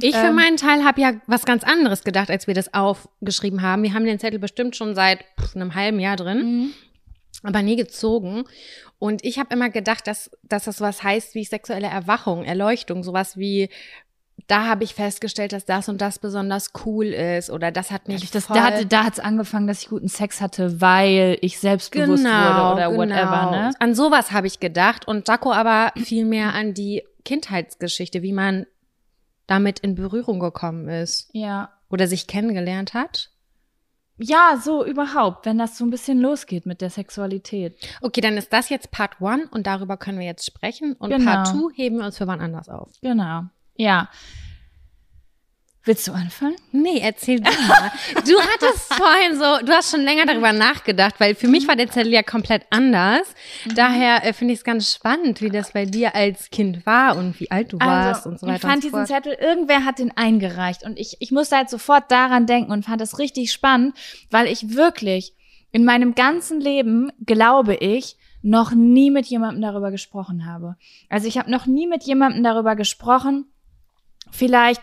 Ich 0.00 0.14
für 0.14 0.28
Ähm. 0.28 0.34
meinen 0.34 0.56
Teil 0.56 0.84
habe 0.84 1.00
ja 1.00 1.14
was 1.26 1.44
ganz 1.44 1.64
anderes 1.64 2.04
gedacht, 2.04 2.30
als 2.30 2.46
wir 2.46 2.54
das 2.54 2.74
aufgeschrieben 2.74 3.62
haben. 3.62 3.82
Wir 3.82 3.94
haben 3.94 4.04
den 4.04 4.18
Zettel 4.18 4.38
bestimmt 4.38 4.76
schon 4.76 4.94
seit 4.94 5.24
pff, 5.40 5.56
einem 5.56 5.74
halben 5.74 5.98
Jahr 5.98 6.16
drin, 6.16 6.72
aber 7.42 7.62
nie 7.62 7.76
gezogen. 7.76 8.44
Und 8.98 9.24
ich 9.24 9.38
habe 9.38 9.54
immer 9.54 9.70
gedacht, 9.70 10.06
dass, 10.06 10.30
dass 10.42 10.64
das 10.64 10.80
was 10.80 11.02
heißt 11.02 11.34
wie 11.34 11.44
sexuelle 11.44 11.86
Erwachung, 11.88 12.44
Erleuchtung, 12.44 13.02
sowas 13.02 13.36
wie 13.36 13.68
da 14.46 14.66
habe 14.66 14.84
ich 14.84 14.94
festgestellt, 14.94 15.52
dass 15.52 15.64
das 15.64 15.88
und 15.88 16.00
das 16.00 16.18
besonders 16.18 16.70
cool 16.86 17.06
ist 17.06 17.50
oder 17.50 17.70
das 17.72 17.90
hat 17.90 18.08
mich 18.08 18.30
Das, 18.30 18.46
voll 18.46 18.56
da 18.56 18.64
hatte, 18.64 18.86
da 18.86 19.04
hat's 19.04 19.18
angefangen, 19.18 19.66
dass 19.66 19.82
ich 19.82 19.88
guten 19.88 20.08
Sex 20.08 20.40
hatte, 20.40 20.80
weil 20.80 21.38
ich 21.42 21.58
selbstbewusst 21.58 22.24
wurde 22.24 22.72
oder 22.74 22.96
whatever, 22.96 23.50
ne? 23.50 23.70
An 23.78 23.94
sowas 23.94 24.32
habe 24.32 24.46
ich 24.46 24.60
gedacht 24.60 25.06
und 25.08 25.26
Jaco 25.28 25.52
aber 25.52 25.92
viel 25.96 26.24
mehr 26.24 26.54
an 26.54 26.72
die 26.72 27.02
Kindheitsgeschichte, 27.24 28.22
wie 28.22 28.32
man 28.32 28.66
damit 29.46 29.80
in 29.80 29.94
Berührung 29.94 30.40
gekommen 30.40 30.88
ist 30.88 31.28
Ja. 31.32 31.70
oder 31.90 32.06
sich 32.06 32.26
kennengelernt 32.26 32.94
hat. 32.94 33.30
Ja, 34.20 34.58
so 34.62 34.84
überhaupt, 34.84 35.46
wenn 35.46 35.58
das 35.58 35.78
so 35.78 35.84
ein 35.84 35.90
bisschen 35.90 36.18
losgeht 36.18 36.66
mit 36.66 36.80
der 36.80 36.90
Sexualität. 36.90 37.76
Okay, 38.02 38.20
dann 38.20 38.36
ist 38.36 38.52
das 38.52 38.68
jetzt 38.68 38.90
Part 38.90 39.20
One 39.20 39.46
und 39.52 39.66
darüber 39.66 39.96
können 39.96 40.18
wir 40.18 40.26
jetzt 40.26 40.44
sprechen 40.44 40.94
und 40.94 41.10
Genau. 41.10 41.24
Part 41.30 41.52
Two 41.52 41.70
heben 41.72 41.98
wir 41.98 42.06
uns 42.06 42.18
für 42.18 42.26
wann 42.26 42.40
anders 42.40 42.68
auf. 42.68 42.90
Genau. 43.00 43.42
Ja. 43.78 44.08
Willst 45.84 46.06
du 46.06 46.12
anfangen? 46.12 46.56
Nee, 46.70 47.00
erzähl 47.00 47.40
du 47.40 47.50
mal. 47.50 47.90
Du 48.26 48.38
hattest 48.38 48.92
vorhin 48.92 49.36
so, 49.36 49.64
du 49.64 49.72
hast 49.72 49.90
schon 49.90 50.02
länger 50.02 50.26
darüber 50.26 50.52
nachgedacht, 50.52 51.14
weil 51.18 51.34
für 51.34 51.48
mich 51.48 51.66
war 51.66 51.76
der 51.76 51.88
Zettel 51.90 52.12
ja 52.12 52.22
komplett 52.22 52.66
anders. 52.68 53.34
Mhm. 53.64 53.74
Daher 53.74 54.22
äh, 54.26 54.34
finde 54.34 54.52
ich 54.52 54.60
es 54.60 54.64
ganz 54.64 54.92
spannend, 54.92 55.40
wie 55.40 55.48
das 55.48 55.72
bei 55.72 55.86
dir 55.86 56.14
als 56.14 56.50
Kind 56.50 56.84
war 56.84 57.16
und 57.16 57.40
wie 57.40 57.50
alt 57.50 57.72
du 57.72 57.78
warst 57.78 58.26
und 58.26 58.38
so 58.38 58.46
weiter. 58.46 58.52
Also, 58.52 58.66
ich 58.66 58.70
fand 58.70 58.84
diesen. 58.84 59.06
Zettel, 59.06 59.32
irgendwer 59.40 59.86
hat 59.86 59.98
den 59.98 60.14
eingereicht 60.14 60.82
und 60.82 60.98
ich, 60.98 61.16
ich 61.20 61.30
musste 61.30 61.56
halt 61.56 61.70
sofort 61.70 62.10
daran 62.10 62.44
denken 62.44 62.70
und 62.70 62.84
fand 62.84 63.00
das 63.00 63.18
richtig 63.18 63.50
spannend, 63.50 63.96
weil 64.30 64.46
ich 64.48 64.74
wirklich 64.74 65.32
in 65.72 65.86
meinem 65.86 66.14
ganzen 66.14 66.60
Leben, 66.60 67.10
glaube 67.24 67.76
ich, 67.76 68.18
noch 68.42 68.72
nie 68.72 69.10
mit 69.10 69.24
jemandem 69.24 69.62
darüber 69.62 69.90
gesprochen 69.90 70.44
habe. 70.44 70.76
Also 71.08 71.28
ich 71.28 71.38
habe 71.38 71.50
noch 71.50 71.64
nie 71.64 71.86
mit 71.86 72.04
jemandem 72.04 72.42
darüber 72.42 72.76
gesprochen, 72.76 73.46
vielleicht, 74.30 74.82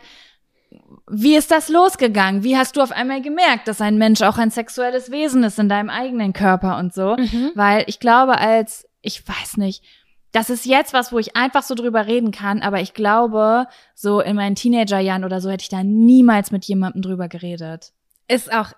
wie 1.09 1.35
ist 1.35 1.51
das 1.51 1.69
losgegangen? 1.69 2.43
Wie 2.43 2.57
hast 2.57 2.75
du 2.75 2.81
auf 2.81 2.91
einmal 2.91 3.21
gemerkt, 3.21 3.67
dass 3.67 3.81
ein 3.81 3.97
Mensch 3.97 4.21
auch 4.21 4.37
ein 4.37 4.51
sexuelles 4.51 5.11
Wesen 5.11 5.43
ist 5.43 5.59
in 5.59 5.69
deinem 5.69 5.89
eigenen 5.89 6.33
Körper 6.33 6.77
und 6.77 6.93
so? 6.93 7.15
Mhm. 7.15 7.51
Weil 7.55 7.83
ich 7.87 7.99
glaube, 7.99 8.37
als, 8.37 8.87
ich 9.01 9.27
weiß 9.27 9.57
nicht, 9.57 9.83
das 10.31 10.49
ist 10.49 10.65
jetzt 10.65 10.93
was, 10.93 11.13
wo 11.13 11.19
ich 11.19 11.37
einfach 11.37 11.63
so 11.63 11.75
drüber 11.75 12.07
reden 12.07 12.31
kann, 12.31 12.61
aber 12.61 12.81
ich 12.81 12.93
glaube, 12.93 13.67
so 13.93 14.19
in 14.19 14.35
meinen 14.35 14.55
Teenagerjahren 14.55 15.23
oder 15.23 15.39
so 15.39 15.49
hätte 15.49 15.63
ich 15.63 15.69
da 15.69 15.83
niemals 15.83 16.51
mit 16.51 16.65
jemandem 16.65 17.01
drüber 17.01 17.29
geredet. 17.29 17.93
Ist 18.27 18.51
auch, 18.51 18.73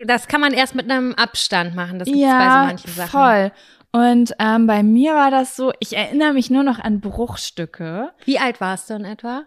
das 0.00 0.28
kann 0.28 0.42
man 0.42 0.52
erst 0.52 0.74
mit 0.74 0.90
einem 0.90 1.14
Abstand 1.14 1.74
machen. 1.74 1.98
Das 1.98 2.06
gibt 2.06 2.18
es 2.18 2.24
bei 2.24 2.44
so 2.44 2.56
manchen 2.56 2.90
Sachen. 2.90 3.10
voll. 3.10 3.52
Und 3.90 4.34
ähm, 4.38 4.66
bei 4.66 4.82
mir 4.82 5.14
war 5.14 5.30
das 5.30 5.56
so, 5.56 5.72
ich 5.80 5.96
erinnere 5.96 6.34
mich 6.34 6.50
nur 6.50 6.62
noch 6.62 6.78
an 6.78 7.00
Bruchstücke. 7.00 8.10
Wie 8.26 8.38
alt 8.38 8.60
warst 8.60 8.90
du 8.90 8.94
in 8.94 9.06
etwa? 9.06 9.44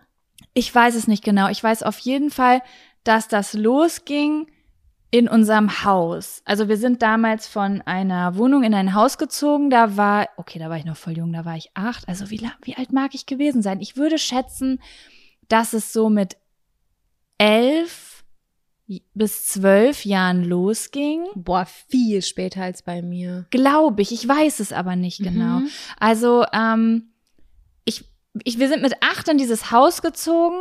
Ich 0.53 0.73
weiß 0.73 0.95
es 0.95 1.07
nicht 1.07 1.23
genau. 1.23 1.49
Ich 1.49 1.63
weiß 1.63 1.83
auf 1.83 1.99
jeden 1.99 2.29
Fall, 2.29 2.61
dass 3.03 3.27
das 3.27 3.53
losging 3.53 4.47
in 5.11 5.27
unserem 5.27 5.83
Haus. 5.83 6.41
Also 6.45 6.69
wir 6.69 6.77
sind 6.77 7.01
damals 7.01 7.45
von 7.47 7.81
einer 7.81 8.37
Wohnung 8.37 8.63
in 8.63 8.73
ein 8.73 8.93
Haus 8.93 9.17
gezogen. 9.17 9.69
Da 9.69 9.97
war, 9.97 10.29
okay, 10.37 10.57
da 10.57 10.69
war 10.69 10.77
ich 10.77 10.85
noch 10.85 10.95
voll 10.95 11.17
jung, 11.17 11.33
da 11.33 11.43
war 11.43 11.57
ich 11.57 11.69
acht. 11.73 12.07
Also 12.07 12.29
wie, 12.29 12.49
wie 12.63 12.75
alt 12.75 12.93
mag 12.93 13.13
ich 13.13 13.25
gewesen 13.25 13.61
sein? 13.61 13.81
Ich 13.81 13.97
würde 13.97 14.17
schätzen, 14.17 14.79
dass 15.49 15.73
es 15.73 15.91
so 15.91 16.09
mit 16.09 16.37
elf 17.37 18.23
bis 19.13 19.47
zwölf 19.47 20.05
Jahren 20.05 20.43
losging. 20.43 21.25
Boah, 21.35 21.65
viel 21.65 22.21
später 22.21 22.63
als 22.63 22.81
bei 22.81 23.01
mir. 23.01 23.45
Glaube 23.49 24.01
ich. 24.01 24.11
Ich 24.11 24.27
weiß 24.27 24.59
es 24.59 24.73
aber 24.73 24.95
nicht 24.95 25.19
genau. 25.19 25.59
Mhm. 25.59 25.69
Also, 25.99 26.45
ähm, 26.53 27.11
ich, 27.85 28.05
ich, 28.43 28.59
wir 28.59 28.67
sind 28.67 28.81
mit 28.81 28.93
acht 29.01 29.27
in 29.27 29.37
dieses 29.37 29.71
Haus 29.71 30.01
gezogen. 30.01 30.57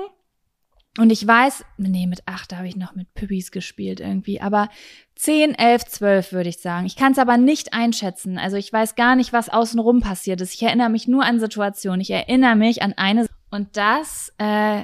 Und 0.99 1.11
ich 1.11 1.25
weiß, 1.25 1.65
nee, 1.79 2.09
mit 2.09 2.27
acht 2.27 2.55
habe 2.55 2.67
ich 2.67 2.75
noch 2.75 2.97
mit 2.97 3.15
Püppis 3.15 3.53
gespielt 3.53 4.01
irgendwie, 4.01 4.41
aber 4.41 4.69
zehn, 5.15 5.55
elf, 5.55 5.85
zwölf 5.85 6.33
würde 6.33 6.49
ich 6.49 6.59
sagen. 6.59 6.85
Ich 6.85 6.97
kann 6.97 7.13
es 7.13 7.19
aber 7.19 7.37
nicht 7.37 7.73
einschätzen. 7.73 8.39
Also 8.39 8.57
ich 8.57 8.73
weiß 8.73 8.97
gar 8.97 9.15
nicht, 9.15 9.33
was 9.33 9.49
außenrum 9.49 10.01
passiert 10.01 10.41
ist. 10.41 10.53
Ich 10.53 10.63
erinnere 10.63 10.91
mich 10.91 11.07
nur 11.07 11.25
an 11.25 11.39
Situationen. 11.39 12.01
Ich 12.01 12.11
erinnere 12.11 12.57
mich 12.57 12.83
an 12.83 12.95
eine 12.95 13.27
und 13.53 13.77
das, 13.77 14.33
äh, 14.39 14.81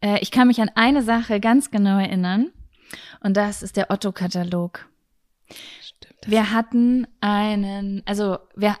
äh, 0.00 0.18
ich 0.20 0.30
kann 0.30 0.48
mich 0.48 0.60
an 0.60 0.70
eine 0.74 1.02
Sache 1.02 1.40
ganz 1.40 1.70
genau 1.70 1.98
erinnern. 1.98 2.52
Und 3.20 3.36
das 3.36 3.62
ist 3.62 3.76
der 3.76 3.90
Otto-Katalog. 3.90 4.88
Wir 6.26 6.52
hatten 6.52 7.06
einen, 7.20 8.02
also 8.06 8.38
wir, 8.56 8.76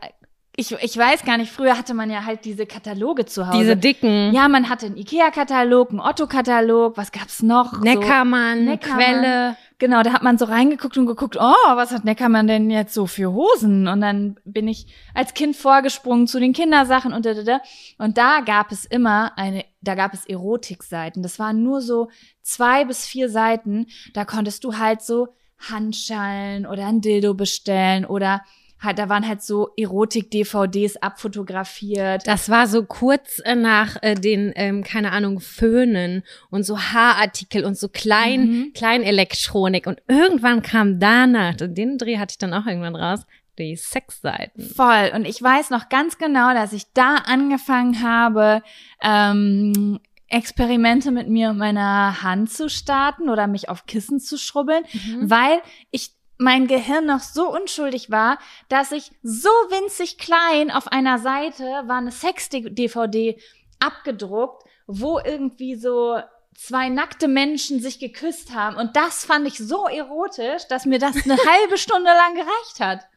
ich, 0.58 0.72
ich 0.72 0.98
weiß 0.98 1.24
gar 1.24 1.36
nicht, 1.36 1.52
früher 1.52 1.78
hatte 1.78 1.94
man 1.94 2.10
ja 2.10 2.24
halt 2.24 2.44
diese 2.44 2.66
Kataloge 2.66 3.24
zu 3.26 3.46
Hause. 3.46 3.58
Diese 3.58 3.76
dicken 3.76 4.34
ja, 4.34 4.48
man 4.48 4.68
hatte 4.68 4.86
einen 4.86 4.96
Ikea-Katalog, 4.96 5.90
einen 5.90 6.00
Otto-Katalog, 6.00 6.96
was 6.96 7.12
gab's 7.12 7.44
noch? 7.44 7.80
Neckermann, 7.80 8.58
So, 8.58 8.64
Neckermann. 8.64 8.98
Quelle. 8.98 9.56
Genau, 9.78 10.02
da 10.02 10.12
hat 10.12 10.24
man 10.24 10.36
so 10.36 10.46
reingeguckt 10.46 10.98
und 10.98 11.06
geguckt, 11.06 11.36
oh, 11.40 11.76
was 11.76 11.92
hat 11.92 12.04
Neckermann 12.04 12.48
denn 12.48 12.70
jetzt 12.70 12.92
so 12.92 13.06
für 13.06 13.32
Hosen? 13.32 13.86
Und 13.86 14.00
dann 14.00 14.36
bin 14.44 14.66
ich 14.66 14.92
als 15.14 15.32
Kind 15.32 15.54
vorgesprungen 15.54 16.26
zu 16.26 16.40
den 16.40 16.52
Kindersachen 16.52 17.12
und 17.12 17.24
da, 17.24 17.34
da, 17.34 17.44
da. 17.44 17.60
Und 17.98 18.18
da 18.18 18.40
gab 18.40 18.72
es 18.72 18.84
immer 18.84 19.38
eine, 19.38 19.64
da 19.80 19.94
gab 19.94 20.12
es 20.12 20.26
Erotikseiten. 20.26 21.22
Das 21.22 21.38
waren 21.38 21.62
nur 21.62 21.80
so 21.82 22.08
zwei 22.42 22.84
bis 22.84 23.06
vier 23.06 23.28
Seiten. 23.28 23.86
Da 24.12 24.24
konntest 24.24 24.64
du 24.64 24.76
halt 24.76 25.02
so 25.02 25.28
Handschallen 25.70 26.66
oder 26.66 26.88
ein 26.88 27.00
Dildo 27.00 27.34
bestellen 27.34 28.04
oder 28.04 28.42
halt, 28.80 28.98
da 28.98 29.08
waren 29.08 29.26
halt 29.26 29.42
so 29.42 29.70
Erotik-DVDs 29.76 30.96
abfotografiert. 30.96 32.26
Das 32.26 32.48
war 32.48 32.66
so 32.66 32.84
kurz 32.84 33.40
äh, 33.44 33.54
nach 33.54 33.96
äh, 34.02 34.14
den, 34.14 34.52
ähm, 34.56 34.84
keine 34.84 35.12
Ahnung, 35.12 35.40
Föhnen 35.40 36.22
und 36.50 36.64
so 36.64 36.78
Haarartikel 36.78 37.64
und 37.64 37.76
so 37.78 37.88
klein, 37.88 38.40
Mhm. 38.40 38.72
Kleinelektronik. 38.74 39.86
Und 39.86 40.00
irgendwann 40.08 40.62
kam 40.62 41.00
danach, 41.00 41.54
den 41.58 41.98
Dreh 41.98 42.18
hatte 42.18 42.32
ich 42.32 42.38
dann 42.38 42.54
auch 42.54 42.66
irgendwann 42.66 42.96
raus, 42.96 43.20
die 43.58 43.74
Sexseiten. 43.76 44.62
Voll. 44.62 45.10
Und 45.14 45.26
ich 45.26 45.42
weiß 45.42 45.70
noch 45.70 45.88
ganz 45.88 46.18
genau, 46.18 46.54
dass 46.54 46.72
ich 46.72 46.84
da 46.94 47.16
angefangen 47.16 48.02
habe, 48.02 48.62
ähm, 49.02 49.98
Experimente 50.28 51.10
mit 51.10 51.28
mir 51.28 51.50
und 51.50 51.58
meiner 51.58 52.22
Hand 52.22 52.52
zu 52.52 52.68
starten 52.68 53.30
oder 53.30 53.46
mich 53.46 53.68
auf 53.70 53.86
Kissen 53.86 54.20
zu 54.20 54.36
schrubbeln, 54.36 54.84
weil 55.22 55.60
ich 55.90 56.10
mein 56.38 56.68
Gehirn 56.68 57.06
noch 57.06 57.20
so 57.20 57.52
unschuldig 57.52 58.10
war, 58.10 58.38
dass 58.68 58.92
ich 58.92 59.10
so 59.22 59.48
winzig 59.48 60.18
klein 60.18 60.70
auf 60.70 60.86
einer 60.88 61.18
Seite 61.18 61.64
war 61.86 61.98
eine 61.98 62.12
Sex-DVD 62.12 63.38
abgedruckt, 63.80 64.64
wo 64.86 65.18
irgendwie 65.18 65.74
so 65.74 66.20
zwei 66.54 66.88
nackte 66.88 67.28
Menschen 67.28 67.80
sich 67.80 67.98
geküsst 67.98 68.54
haben. 68.54 68.76
Und 68.76 68.96
das 68.96 69.24
fand 69.24 69.46
ich 69.46 69.58
so 69.58 69.86
erotisch, 69.86 70.66
dass 70.68 70.86
mir 70.86 70.98
das 70.98 71.16
eine 71.24 71.36
halbe 71.60 71.76
Stunde 71.76 72.10
lang 72.10 72.34
gereicht 72.34 72.80
hat. 72.80 73.08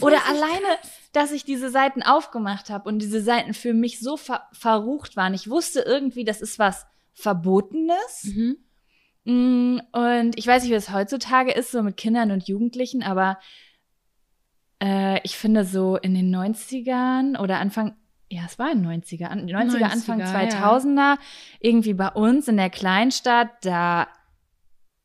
Oder 0.00 0.24
alleine, 0.26 0.78
dass 1.12 1.32
ich 1.32 1.44
diese 1.44 1.70
Seiten 1.70 2.02
aufgemacht 2.02 2.70
habe 2.70 2.88
und 2.88 3.00
diese 3.00 3.20
Seiten 3.22 3.54
für 3.54 3.74
mich 3.74 4.00
so 4.00 4.16
ver 4.16 4.48
verrucht 4.52 5.16
waren. 5.16 5.34
Ich 5.34 5.50
wusste 5.50 5.80
irgendwie, 5.80 6.24
das 6.24 6.40
ist 6.40 6.58
was 6.58 6.86
Verbotenes. 7.12 8.24
Mhm. 8.24 8.58
Mm, 9.26 9.80
Und 9.92 10.38
ich 10.38 10.46
weiß 10.46 10.62
nicht, 10.62 10.70
wie 10.70 10.76
es 10.76 10.92
heutzutage 10.92 11.52
ist, 11.52 11.72
so 11.72 11.82
mit 11.82 11.96
Kindern 11.96 12.30
und 12.30 12.46
Jugendlichen, 12.48 13.02
aber 13.02 13.38
äh, 14.82 15.20
ich 15.24 15.36
finde 15.36 15.64
so 15.64 15.96
in 15.96 16.14
den 16.14 16.30
90ern 16.34 17.36
oder 17.36 17.58
Anfang, 17.58 17.96
ja, 18.30 18.42
es 18.46 18.58
war 18.58 18.70
in 18.70 18.82
den 18.82 18.86
90er, 19.02 19.30
an- 19.30 19.46
90er, 19.46 19.90
Anfang 19.90 20.20
90er, 20.20 20.48
2000er, 20.50 21.18
irgendwie 21.60 21.94
bei 21.94 22.08
uns 22.08 22.48
in 22.48 22.56
der 22.56 22.70
Kleinstadt, 22.70 23.50
da 23.64 24.08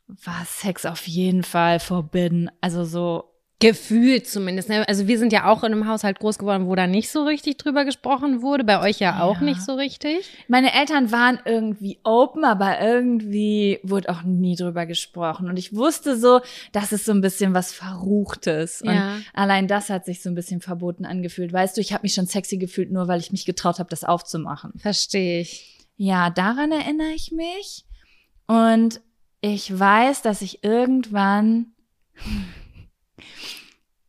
war 0.08 0.44
Sex 0.46 0.86
auf 0.86 1.08
jeden 1.08 1.44
Fall 1.44 1.80
forbidden. 1.80 2.52
Also 2.62 2.84
so, 2.84 3.31
Gefühlt 3.62 4.28
zumindest. 4.28 4.67
Ne? 4.69 4.88
Also 4.88 5.08
wir 5.08 5.17
sind 5.17 5.32
ja 5.32 5.50
auch 5.50 5.63
in 5.63 5.71
einem 5.71 5.88
Haushalt 5.88 6.19
groß 6.19 6.38
geworden, 6.38 6.67
wo 6.67 6.76
da 6.76 6.88
nicht 6.88 7.10
so 7.10 7.24
richtig 7.24 7.58
drüber 7.58 7.86
gesprochen 7.86 8.41
wurde. 8.41 8.63
Bei 8.63 8.82
euch 8.82 9.00
ja 9.00 9.21
auch 9.21 9.38
Ja. 9.39 9.43
nicht 9.43 9.62
so 9.62 9.74
richtig. 9.76 10.30
meine 10.47 10.74
Eltern 10.74 11.12
waren 11.12 11.39
irgendwie 11.45 12.00
open, 12.04 12.43
aber 12.43 12.82
irgendwie 12.82 13.80
wurde 13.84 14.10
auch 14.10 14.24
nie 14.24 14.56
drüber 14.56 14.86
gesprochen. 14.86 15.47
Und 15.47 15.58
ich 15.58 15.76
wusste 15.76 16.17
so, 16.17 16.41
das 16.71 16.91
ist 16.91 17.06
so 17.06 17.12
ein 17.12 17.21
bisschen 17.21 17.54
was 17.54 17.71
Verruchtes. 17.71 18.82
Und 18.82 18.93
Ja. 18.93 19.17
allein 19.34 19.67
das 19.67 19.89
hat 19.89 20.06
sich 20.06 20.21
so 20.21 20.30
ein 20.30 20.36
bisschen 20.36 20.60
verboten 20.62 21.06
angefühlt. 21.06 21.54
Weißt 21.54 21.78
du, 21.78 21.82
ich 21.82 21.93
habe 21.93 22.04
mich 22.04 22.13
schon 22.13 22.26
sexy 22.26 22.58
gefühlt, 22.58 22.91
nur 22.91 23.08
weil 23.08 23.19
ich 23.19 23.32
mich 23.32 23.45
getraut 23.45 23.80
habe, 23.80 23.89
das 23.89 24.04
aufzumachen. 24.04 24.74
Verstehe 24.78 25.41
ich. 25.41 25.78
Ja, 25.97 26.30
daran 26.32 26.71
erinnere 26.71 27.12
ich 27.15 27.32
mich. 27.32 27.86
Und 28.47 29.02
ich 29.41 29.78
weiß, 29.80 30.21
dass 30.24 30.41
ich 30.41 30.63
irgendwann, 30.63 31.67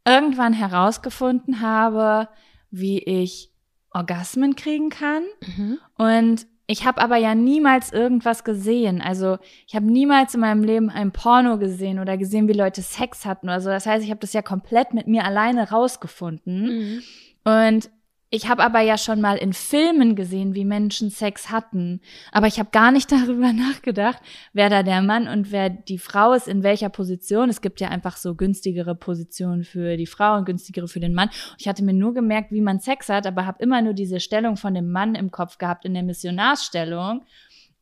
irgendwann 0.04 0.52
herausgefunden 0.52 1.60
habe, 1.60 2.28
wie 2.70 2.98
ich 2.98 3.50
Orgasmen 3.90 4.56
kriegen 4.56 4.88
kann. 4.88 5.22
Mhm. 5.56 5.78
Und 5.96 6.46
ich 6.66 6.86
habe 6.86 7.02
aber 7.02 7.16
ja 7.16 7.34
niemals 7.34 7.92
irgendwas 7.92 8.44
gesehen. 8.44 9.02
Also 9.02 9.38
ich 9.66 9.74
habe 9.74 9.86
niemals 9.86 10.34
in 10.34 10.40
meinem 10.40 10.64
Leben 10.64 10.90
ein 10.90 11.12
Porno 11.12 11.58
gesehen 11.58 11.98
oder 11.98 12.16
gesehen, 12.16 12.48
wie 12.48 12.54
Leute 12.54 12.82
Sex 12.82 13.26
hatten 13.26 13.48
oder 13.48 13.60
so. 13.60 13.68
Das 13.68 13.84
heißt, 13.84 14.04
ich 14.04 14.10
habe 14.10 14.20
das 14.20 14.32
ja 14.32 14.42
komplett 14.42 14.94
mit 14.94 15.06
mir 15.06 15.24
alleine 15.24 15.70
rausgefunden. 15.70 16.62
Mhm. 16.64 17.02
Und 17.44 17.90
ich 18.34 18.48
habe 18.48 18.64
aber 18.64 18.80
ja 18.80 18.96
schon 18.96 19.20
mal 19.20 19.36
in 19.36 19.52
Filmen 19.52 20.16
gesehen, 20.16 20.54
wie 20.54 20.64
Menschen 20.64 21.10
Sex 21.10 21.50
hatten. 21.50 22.00
Aber 22.32 22.46
ich 22.46 22.58
habe 22.58 22.70
gar 22.72 22.90
nicht 22.90 23.12
darüber 23.12 23.52
nachgedacht, 23.52 24.22
wer 24.54 24.70
da 24.70 24.82
der 24.82 25.02
Mann 25.02 25.28
und 25.28 25.52
wer 25.52 25.68
die 25.68 25.98
Frau 25.98 26.32
ist, 26.32 26.48
in 26.48 26.62
welcher 26.62 26.88
Position. 26.88 27.50
Es 27.50 27.60
gibt 27.60 27.78
ja 27.78 27.88
einfach 27.88 28.16
so 28.16 28.34
günstigere 28.34 28.94
Positionen 28.94 29.64
für 29.64 29.98
die 29.98 30.06
Frau 30.06 30.38
und 30.38 30.46
günstigere 30.46 30.88
für 30.88 30.98
den 30.98 31.12
Mann. 31.12 31.28
Ich 31.58 31.68
hatte 31.68 31.84
mir 31.84 31.92
nur 31.92 32.14
gemerkt, 32.14 32.52
wie 32.52 32.62
man 32.62 32.80
Sex 32.80 33.10
hat, 33.10 33.26
aber 33.26 33.44
habe 33.44 33.62
immer 33.62 33.82
nur 33.82 33.92
diese 33.92 34.18
Stellung 34.18 34.56
von 34.56 34.72
dem 34.72 34.90
Mann 34.90 35.14
im 35.14 35.30
Kopf 35.30 35.58
gehabt, 35.58 35.84
in 35.84 35.92
der 35.92 36.02
Missionarsstellung. 36.02 37.26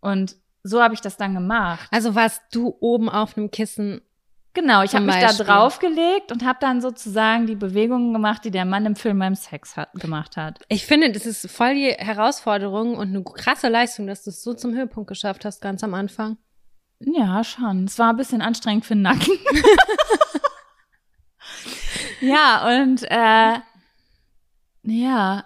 Und 0.01 0.35
so 0.65 0.83
habe 0.83 0.95
ich 0.95 1.01
das 1.01 1.17
dann 1.17 1.35
gemacht. 1.35 1.87
Also 1.93 2.17
warst 2.17 2.43
du 2.51 2.77
oben 2.81 3.09
auf 3.09 3.39
einem 3.39 3.53
Kissen. 3.53 4.01
Genau, 4.53 4.83
ich 4.83 4.95
habe 4.95 5.05
mich 5.05 5.15
da 5.15 5.33
draufgelegt 5.33 6.33
und 6.33 6.45
habe 6.45 6.59
dann 6.61 6.81
sozusagen 6.81 7.47
die 7.47 7.55
Bewegungen 7.55 8.13
gemacht, 8.13 8.45
die 8.45 8.51
der 8.51 8.65
Mann 8.65 8.85
im 8.85 8.97
Film 8.97 9.21
beim 9.21 9.37
Sex 9.37 9.77
hat, 9.77 9.93
gemacht 9.95 10.37
hat. 10.37 10.59
Ich 10.69 10.87
finde, 10.87 11.13
das 11.13 11.25
ist 11.25 11.49
voll 11.49 11.75
die 11.75 11.93
Herausforderung 11.93 12.97
und 12.97 13.09
eine 13.09 13.23
krasse 13.23 13.69
Leistung, 13.69 14.09
dass 14.09 14.25
du 14.25 14.31
es 14.31 14.43
so 14.43 14.55
zum 14.55 14.75
Höhepunkt 14.75 15.09
geschafft 15.09 15.45
hast, 15.45 15.61
ganz 15.61 15.85
am 15.85 15.95
Anfang. 15.95 16.37
Ja, 16.99 17.45
schon. 17.45 17.85
Es 17.85 17.99
war 17.99 18.11
ein 18.11 18.17
bisschen 18.17 18.43
anstrengend 18.43 18.85
für 18.85 18.95
den 18.95 19.03
Nacken. 19.03 19.31
ja, 22.21 22.83
und 22.83 23.05
äh, 23.05 23.61
ja, 24.83 25.45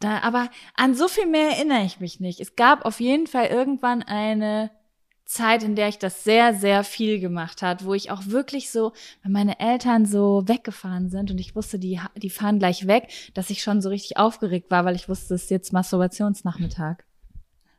da, 0.00 0.18
aber 0.22 0.48
an 0.74 0.94
so 0.94 1.06
viel 1.06 1.26
mehr 1.26 1.50
erinnere 1.50 1.84
ich 1.84 2.00
mich 2.00 2.18
nicht. 2.18 2.40
Es 2.40 2.56
gab 2.56 2.84
auf 2.84 2.98
jeden 2.98 3.26
Fall 3.26 3.46
irgendwann 3.46 4.02
eine 4.02 4.70
Zeit, 5.32 5.62
in 5.62 5.74
der 5.74 5.88
ich 5.88 5.98
das 5.98 6.24
sehr, 6.24 6.54
sehr 6.54 6.84
viel 6.84 7.20
gemacht 7.20 7.62
hat, 7.62 7.84
wo 7.84 7.94
ich 7.94 8.10
auch 8.10 8.26
wirklich 8.26 8.70
so, 8.70 8.92
wenn 9.22 9.32
meine 9.32 9.58
Eltern 9.60 10.06
so 10.06 10.42
weggefahren 10.46 11.08
sind 11.08 11.30
und 11.30 11.38
ich 11.38 11.56
wusste, 11.56 11.78
die, 11.78 12.00
die 12.16 12.30
fahren 12.30 12.58
gleich 12.58 12.86
weg, 12.86 13.08
dass 13.34 13.50
ich 13.50 13.62
schon 13.62 13.80
so 13.80 13.88
richtig 13.88 14.16
aufgeregt 14.16 14.70
war, 14.70 14.84
weil 14.84 14.94
ich 14.94 15.08
wusste, 15.08 15.34
es 15.34 15.44
ist 15.44 15.50
jetzt 15.50 15.72
Masturbationsnachmittag. 15.72 17.04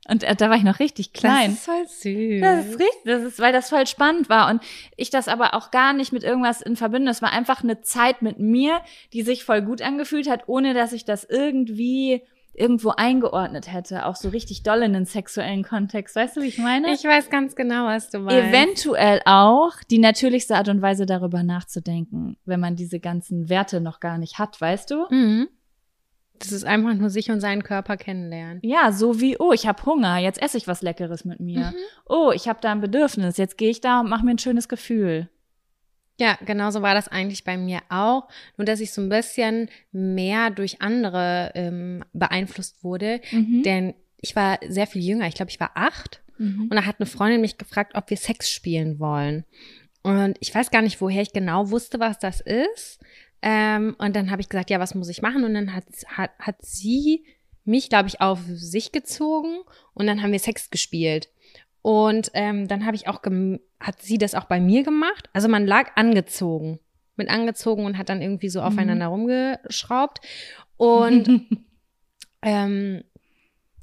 Und 0.10 0.24
äh, 0.24 0.36
da 0.36 0.50
war 0.50 0.58
ich 0.58 0.64
noch 0.64 0.80
richtig 0.80 1.14
klein. 1.14 1.52
Das 1.52 1.60
ist 1.60 1.66
voll 1.66 1.88
süß. 1.88 2.42
Das 2.42 2.66
ist 2.66 2.80
richtig, 2.80 3.04
das 3.06 3.24
ist, 3.24 3.40
weil 3.40 3.54
das 3.54 3.70
voll 3.70 3.88
spannend 3.88 4.28
war 4.28 4.50
und 4.50 4.62
ich 4.98 5.10
das 5.10 5.28
aber 5.28 5.54
auch 5.54 5.72
gar 5.72 5.94
nicht 5.94 6.12
mit 6.12 6.24
irgendwas 6.24 6.62
in 6.62 6.76
Verbindung. 6.76 7.10
Es 7.10 7.22
war 7.22 7.32
einfach 7.32 7.64
eine 7.64 7.82
Zeit 7.82 8.22
mit 8.22 8.38
mir, 8.38 8.82
die 9.14 9.22
sich 9.22 9.46
voll 9.46 9.62
gut 9.62 9.82
angefühlt 9.82 10.30
hat, 10.30 10.44
ohne 10.48 10.74
dass 10.74 10.92
ich 10.92 11.06
das 11.06 11.24
irgendwie 11.24 12.22
irgendwo 12.54 12.90
eingeordnet 12.90 13.72
hätte, 13.72 14.06
auch 14.06 14.16
so 14.16 14.30
richtig 14.30 14.64
doll 14.64 14.84
in 14.84 14.94
den 14.94 15.06
sexuellen 15.06 15.64
Kontext. 15.64 16.16
Weißt 16.16 16.38
du, 16.38 16.42
wie 16.42 16.48
ich 16.48 16.60
meine? 16.60 16.94
ich 16.94 17.04
weiß 17.04 17.30
ganz 17.30 17.56
genau, 17.56 17.86
was 17.86 18.10
du 18.10 18.20
meinst. 18.20 18.48
Eventuell 18.48 19.22
auch 19.26 19.74
die 19.90 19.98
natürlichste 19.98 20.56
Art 20.56 20.70
und 20.70 20.82
Weise 20.82 21.06
darüber 21.06 21.44
nachzudenken, 21.44 22.38
wenn 22.46 22.60
man 22.60 22.76
diese 22.76 23.00
ganzen 23.00 23.50
Werte 23.50 23.82
noch 23.82 24.00
gar 24.00 24.18
nicht 24.18 24.38
hat, 24.38 24.60
weißt 24.62 24.92
du? 24.92 25.06
Mhm. 25.10 25.50
Das 26.40 26.52
ist 26.52 26.66
einfach 26.66 26.94
nur 26.94 27.10
sich 27.10 27.32
und 27.32 27.40
seinen 27.40 27.64
Körper 27.64 27.96
kennenlernen. 27.96 28.60
Ja, 28.64 28.92
so 28.92 29.22
wie, 29.22 29.38
oh, 29.40 29.54
ich 29.54 29.66
habe 29.66 29.86
Hunger, 29.86 30.18
jetzt 30.18 30.42
esse 30.42 30.58
ich 30.58 30.68
was 30.68 30.82
Leckeres 30.82 31.26
mit 31.26 31.40
mir. 31.40 31.68
Mhm. 31.68 31.76
Oh, 32.08 32.32
ich 32.34 32.48
habe 32.48 32.60
da 32.62 32.72
ein 32.72 32.82
Bedürfnis, 32.82 33.38
jetzt 33.38 33.58
gehe 33.58 33.70
ich 33.70 33.82
da 33.82 34.02
und 34.02 34.10
mache 34.10 34.26
mir 34.26 34.32
ein 34.32 34.40
schönes 34.40 34.68
Gefühl. 34.68 35.30
Ja, 36.20 36.38
genauso 36.46 36.82
war 36.82 36.94
das 36.94 37.08
eigentlich 37.08 37.44
bei 37.44 37.58
mir 37.58 37.80
auch. 37.90 38.28
Nur, 38.58 38.66
dass 38.66 38.80
ich 38.80 38.92
so 38.92 39.02
ein 39.02 39.10
bisschen 39.10 39.70
mehr 39.92 40.52
durch 40.52 40.82
andere 40.82 41.52
ähm, 41.56 42.04
beeinflusst 42.14 42.84
wurde. 42.84 43.20
Mhm. 43.32 43.64
Denn 43.64 43.94
ich 44.18 44.36
war 44.36 44.60
sehr 44.68 44.88
viel 44.88 45.04
jünger. 45.04 45.28
Ich 45.28 45.36
glaube, 45.36 45.50
ich 45.50 45.60
war 45.60 45.72
acht. 45.74 46.22
Mhm. 46.38 46.64
Und 46.64 46.76
da 46.76 46.86
hat 46.86 47.00
eine 47.00 47.08
Freundin 47.08 47.42
mich 47.42 47.58
gefragt, 47.58 47.96
ob 47.96 48.10
wir 48.10 48.18
Sex 48.18 48.50
spielen 48.50 49.00
wollen. 49.00 49.44
Und 50.04 50.38
ich 50.40 50.54
weiß 50.54 50.70
gar 50.70 50.82
nicht, 50.82 51.02
woher 51.02 51.22
ich 51.22 51.34
genau 51.34 51.72
wusste, 51.72 52.00
was 52.00 52.20
das 52.20 52.42
ist. 52.42 53.00
Ähm, 53.42 53.96
und 53.98 54.16
dann 54.16 54.32
habe 54.32 54.42
ich 54.42 54.50
gesagt, 54.50 54.70
ja, 54.70 54.80
was 54.80 54.96
muss 54.96 55.10
ich 55.10 55.22
machen? 55.22 55.44
Und 55.44 55.54
dann 55.54 55.74
hat, 55.74 55.86
hat, 56.08 56.32
hat 56.40 56.58
sie 56.62 57.26
mich, 57.66 57.90
glaube 57.90 58.10
ich, 58.10 58.22
auf 58.22 58.40
sich 58.48 58.92
gezogen 58.92 59.60
und 59.94 60.08
dann 60.08 60.22
haben 60.22 60.32
wir 60.32 60.40
Sex 60.40 60.70
gespielt. 60.70 61.30
Und 61.84 62.32
ähm, 62.34 62.68
dann 62.68 62.86
habe 62.86 62.96
ich 62.96 63.08
auch, 63.08 63.22
gem 63.22 63.60
hat 63.80 64.02
sie 64.02 64.18
das 64.18 64.34
auch 64.34 64.46
bei 64.46 64.60
mir 64.60 64.84
gemacht. 64.84 65.30
Also 65.34 65.50
man 65.50 65.68
lag 65.68 65.92
angezogen, 65.96 66.80
mit 67.18 67.30
angezogen 67.30 67.86
und 67.86 67.98
hat 67.98 68.08
dann 68.08 68.22
irgendwie 68.22 68.50
so 68.50 68.62
aufeinander 68.62 69.08
rumgeschraubt. 69.08 70.22
Und 70.78 71.46
ähm, 72.42 73.04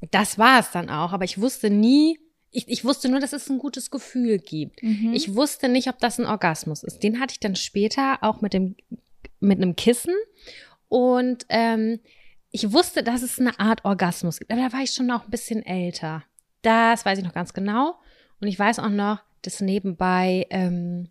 das 0.09 0.39
war 0.39 0.59
es 0.59 0.71
dann 0.71 0.89
auch. 0.89 1.13
Aber 1.13 1.23
ich 1.25 1.39
wusste 1.39 1.69
nie, 1.69 2.19
ich, 2.49 2.67
ich 2.67 2.83
wusste 2.83 3.07
nur, 3.07 3.19
dass 3.19 3.33
es 3.33 3.49
ein 3.49 3.59
gutes 3.59 3.91
Gefühl 3.91 4.39
gibt. 4.39 4.81
Mhm. 4.81 5.13
Ich 5.13 5.35
wusste 5.35 5.69
nicht, 5.69 5.87
ob 5.87 5.99
das 5.99 6.19
ein 6.19 6.25
Orgasmus 6.25 6.83
ist. 6.83 7.03
Den 7.03 7.19
hatte 7.19 7.33
ich 7.33 7.39
dann 7.39 7.55
später 7.55 8.17
auch 8.21 8.41
mit 8.41 8.53
dem 8.53 8.75
mit 9.39 9.57
einem 9.57 9.75
Kissen 9.75 10.13
und 10.87 11.45
ähm, 11.49 11.99
ich 12.51 12.71
wusste, 12.73 13.01
dass 13.01 13.21
es 13.21 13.39
eine 13.39 13.59
Art 13.59 13.85
Orgasmus 13.85 14.39
gibt. 14.39 14.51
Aber 14.51 14.61
da 14.61 14.73
war 14.73 14.81
ich 14.81 14.91
schon 14.91 15.07
noch 15.07 15.25
ein 15.25 15.31
bisschen 15.31 15.65
älter. 15.65 16.23
Das 16.61 17.05
weiß 17.05 17.17
ich 17.19 17.23
noch 17.23 17.33
ganz 17.33 17.53
genau. 17.53 17.95
Und 18.39 18.47
ich 18.47 18.57
weiß 18.57 18.79
auch 18.79 18.89
noch, 18.89 19.19
dass 19.41 19.61
nebenbei 19.61 20.45
ähm, 20.49 21.09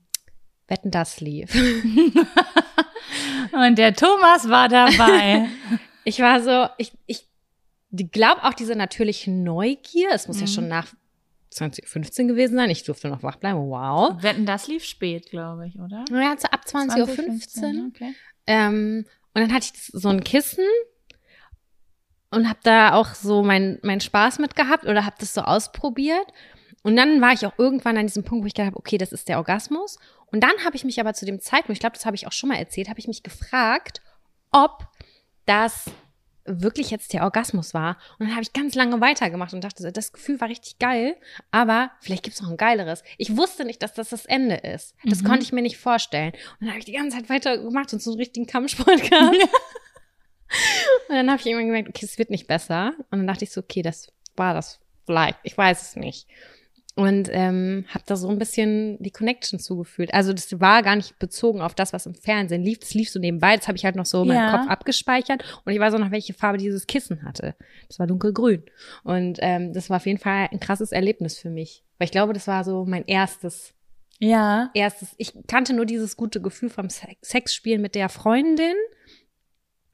Wetten 0.69 0.91
das 0.91 1.21
lief. 1.21 1.53
Und 3.53 3.77
der 3.79 3.95
Thomas 3.95 4.49
war 4.49 4.69
dabei. 4.69 5.49
Ich 6.03 6.19
war 6.21 6.43
so, 6.43 6.67
ich, 6.79 6.93
ich 7.07 7.27
glaube 8.11 8.43
auch 8.45 8.55
diese 8.55 8.75
natürliche 8.75 9.31
Neugier, 9.31 10.09
es 10.15 10.29
muss 10.29 10.39
ja 10.41 10.47
Mhm. 10.47 10.51
schon 10.51 10.69
nach 10.69 10.87
2015 11.51 12.27
gewesen 12.27 12.57
sein, 12.57 12.71
ich 12.71 12.85
durfte 12.85 13.09
noch 13.09 13.23
wach 13.23 13.37
bleiben, 13.37 13.59
wow. 13.69 14.21
Wetten, 14.23 14.47
das 14.47 14.67
lief 14.67 14.83
spät, 14.83 15.29
glaube 15.29 15.67
ich, 15.69 15.79
oder? 15.79 16.07
Ja, 16.11 16.35
so 16.39 16.49
ab 16.49 16.63
20.15 16.67 17.63
Uhr. 17.81 17.89
Okay. 17.89 18.15
Ähm, 18.47 19.05
und 19.35 19.43
dann 19.43 19.53
hatte 19.53 19.67
ich 19.75 19.91
so 19.93 20.09
ein 20.09 20.25
Kissen 20.25 20.65
und 22.31 22.49
habe 22.49 22.59
da 22.63 22.95
auch 22.95 23.15
so 23.15 23.43
meinen 23.43 23.79
mein 23.83 24.01
Spaß 24.01 24.39
mit 24.39 24.57
gehabt 24.57 24.85
oder 24.87 25.05
habe 25.05 25.17
das 25.19 25.35
so 25.35 25.41
ausprobiert. 25.43 26.27
Und 26.83 26.97
dann 26.97 27.21
war 27.21 27.33
ich 27.33 27.45
auch 27.45 27.53
irgendwann 27.59 27.99
an 27.99 28.07
diesem 28.07 28.25
Punkt, 28.25 28.43
wo 28.43 28.47
ich 28.47 28.55
gedacht 28.55 28.69
habe, 28.69 28.79
okay, 28.79 28.97
das 28.99 29.13
ist 29.13 29.29
der 29.29 29.37
Orgasmus. 29.39 29.99
Und 30.33 30.43
dann 30.43 30.53
habe 30.65 30.77
ich 30.77 30.85
mich 30.85 30.99
aber 31.01 31.13
zu 31.13 31.27
dem 31.27 31.41
Zeitpunkt, 31.41 31.73
ich 31.73 31.81
glaube, 31.81 31.97
das 31.97 32.07
habe 32.07 32.17
ich 32.17 32.27
auch 32.27 32.33
schon 32.33 32.49
mal 32.49 32.57
erzählt, 32.57 32.89
habe 32.89 33.01
ich 33.01 33.09
mich 33.09 33.23
gefragt, 33.23 34.01
ob 34.53 34.87
das 35.45 35.87
wirklich 36.47 36.91
jetzt 36.91 37.13
der 37.13 37.23
Orgasmus 37.25 37.75
war. 37.75 37.99
Und 38.19 38.27
dann 38.27 38.31
habe 38.33 38.43
ich 38.43 38.53
ganz 38.55 38.75
lange 38.75 39.01
weitergemacht 39.01 39.53
und 39.53 39.63
dachte, 39.63 39.93
das 39.93 40.13
Gefühl 40.13 40.41
war 40.41 40.49
richtig 40.49 40.79
geil, 40.79 41.17
aber 41.51 41.91
vielleicht 42.01 42.23
gibt 42.23 42.35
es 42.35 42.43
noch 42.43 42.51
ein 42.51 42.57
geileres. 42.57 43.03
Ich 43.19 43.37
wusste 43.37 43.65
nicht, 43.65 43.83
dass 43.83 43.93
das 43.93 44.09
das 44.09 44.25
Ende 44.25 44.55
ist. 44.57 44.95
Das 45.05 45.21
Mhm. 45.23 45.27
konnte 45.27 45.43
ich 45.43 45.53
mir 45.53 45.63
nicht 45.63 45.77
vorstellen. 45.77 46.33
Und 46.33 46.61
dann 46.63 46.71
habe 46.71 46.79
ich 46.79 46.87
die 46.87 46.93
ganze 46.93 47.19
Zeit 47.19 47.29
weitergemacht 47.29 47.93
und 47.93 48.01
so 48.03 48.11
einen 48.13 48.21
richtigen 48.21 48.47
Kampfsport 48.47 49.03
gehabt. 49.11 49.37
und 51.11 51.17
dann 51.17 51.29
habe 51.31 51.41
ich 51.41 51.47
irgendwann 51.47 51.67
gemerkt, 51.67 51.89
okay, 51.89 52.07
es 52.07 52.19
wird 52.19 52.31
nicht 52.31 52.47
besser. 52.47 52.93
Und 53.11 53.19
dann 53.19 53.27
dachte 53.27 53.45
ich 53.45 53.51
so, 53.51 53.61
okay, 53.61 53.83
das 53.83 54.09
war 54.37 54.55
das 54.55 54.79
vielleicht. 55.07 55.39
Ich 55.43 55.57
weiß 55.59 55.83
es 55.83 55.97
nicht. 55.97 56.27
Und 56.97 57.29
ähm, 57.33 57.85
habe 57.89 58.05
da 58.07 58.17
so 58.17 58.29
ein 58.29 58.39
bisschen 58.39 59.01
die 59.03 59.11
Connection 59.13 59.59
zugefühlt. 59.59 60.13
Also 60.13 60.33
das 60.33 60.61
war 60.61 60.83
gar 60.83 60.97
nicht 60.97 61.19
bezogen 61.19 61.63
auf 61.63 61.75
das, 61.75 61.93
was 61.93 62.05
im 62.05 62.15
Fernsehen 62.15 62.63
lief. 62.63 62.81
Das 62.81 62.95
lief 62.95 63.11
so 63.11 63.19
nebenbei. 63.21 63.57
Das 63.57 63.69
habe 63.69 63.79
ich 63.79 63.85
halt 63.85 63.97
noch 63.97 64.07
so 64.07 64.23
in 64.23 64.29
Ja. 64.31 64.35
meinem 64.35 64.59
Kopf 64.61 64.71
abgespeichert. 64.71 65.45
Und 65.65 65.73
ich 65.73 65.79
weiß 65.79 65.95
auch 65.95 65.99
noch, 65.99 66.11
welche 66.11 66.35
Farbe 66.35 66.59
dieses 66.59 66.87
Kissen 66.87 67.23
hatte. 67.25 67.55
Das 67.89 67.99
war 68.01 68.07
dunkelgrün. 68.07 68.65
Und 69.05 69.39
ähm, 69.41 69.73
das 69.73 69.89
war 69.89 69.97
auf 69.99 70.07
jeden 70.07 70.19
Fall 70.19 70.49
ein 70.51 70.61
krasses 70.61 70.91
Erlebnis 70.93 71.39
für 71.39 71.49
mich. 71.49 71.85
Weil 71.99 72.07
ich 72.07 72.13
glaube, 72.13 72.33
das 72.35 72.47
war 72.49 72.65
so 72.65 72.85
mein 72.85 73.05
erstes, 73.07 73.73
Ja. 74.19 74.71
erstes. 74.75 75.15
Ich 75.17 75.33
kannte 75.47 75.73
nur 75.75 75.87
dieses 75.87 76.17
gute 76.17 76.43
Gefühl 76.43 76.71
vom 76.71 76.91
Se- 76.91 77.07
Sexspielen 77.23 77.81
mit 77.81 77.95
der 77.95 78.09
Freundin. 78.09 78.75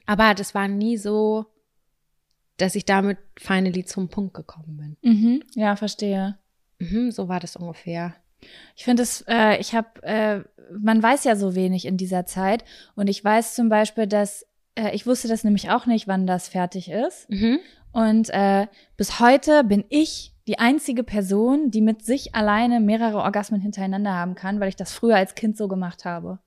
Aber 0.07 0.35
das 0.35 0.55
war 0.55 0.69
nie 0.69 0.97
so, 0.97 1.47
dass 2.57 2.75
ich 2.75 2.85
damit 2.85 3.19
finally 3.37 3.85
zum 3.85 4.09
Punkt 4.09 4.35
gekommen 4.35 4.77
bin. 4.77 4.97
Mhm. 5.03 5.43
Ja, 5.55 5.77
verstehe. 5.77 6.39
Mhm, 6.79 7.11
so 7.11 7.29
war 7.29 7.41
das 7.41 7.57
ungefähr. 7.57 8.15
Ich 8.77 8.85
finde 8.85 9.03
es, 9.03 9.25
äh, 9.29 9.59
ich 9.59 9.75
habe, 9.75 10.03
äh, 10.03 10.41
man 10.79 11.03
weiß 11.03 11.25
ja 11.25 11.37
so 11.37 11.55
wenig 11.55 11.85
in 11.87 11.97
dieser 11.97 12.27
Zeit 12.27 12.65
und 12.95 13.09
ich 13.09 13.23
weiß 13.23 13.55
zum 13.55 13.69
Beispiel, 13.69 14.07
dass 14.07 14.47
äh, 14.75 14.95
ich 14.95 15.07
wusste 15.07 15.29
das 15.29 15.45
nämlich 15.45 15.71
auch 15.71 15.87
nicht, 15.87 16.07
wann 16.07 16.27
das 16.27 16.49
fertig 16.49 16.91
ist. 16.91 17.29
Mhm. 17.31 17.59
Und 17.93 18.31
äh, 18.31 18.67
bis 18.97 19.21
heute 19.21 19.65
bin 19.65 19.85
ich 19.89 20.35
die 20.47 20.59
einzige 20.59 21.03
Person, 21.03 21.71
die 21.71 21.81
mit 21.81 22.05
sich 22.05 22.35
alleine 22.35 22.79
mehrere 22.79 23.19
Orgasmen 23.19 23.61
hintereinander 23.61 24.13
haben 24.13 24.35
kann, 24.35 24.61
weil 24.61 24.69
ich 24.69 24.77
das 24.77 24.93
früher 24.93 25.17
als 25.17 25.35
Kind 25.35 25.57
so 25.57 25.67
gemacht 25.67 26.05
habe. 26.05 26.39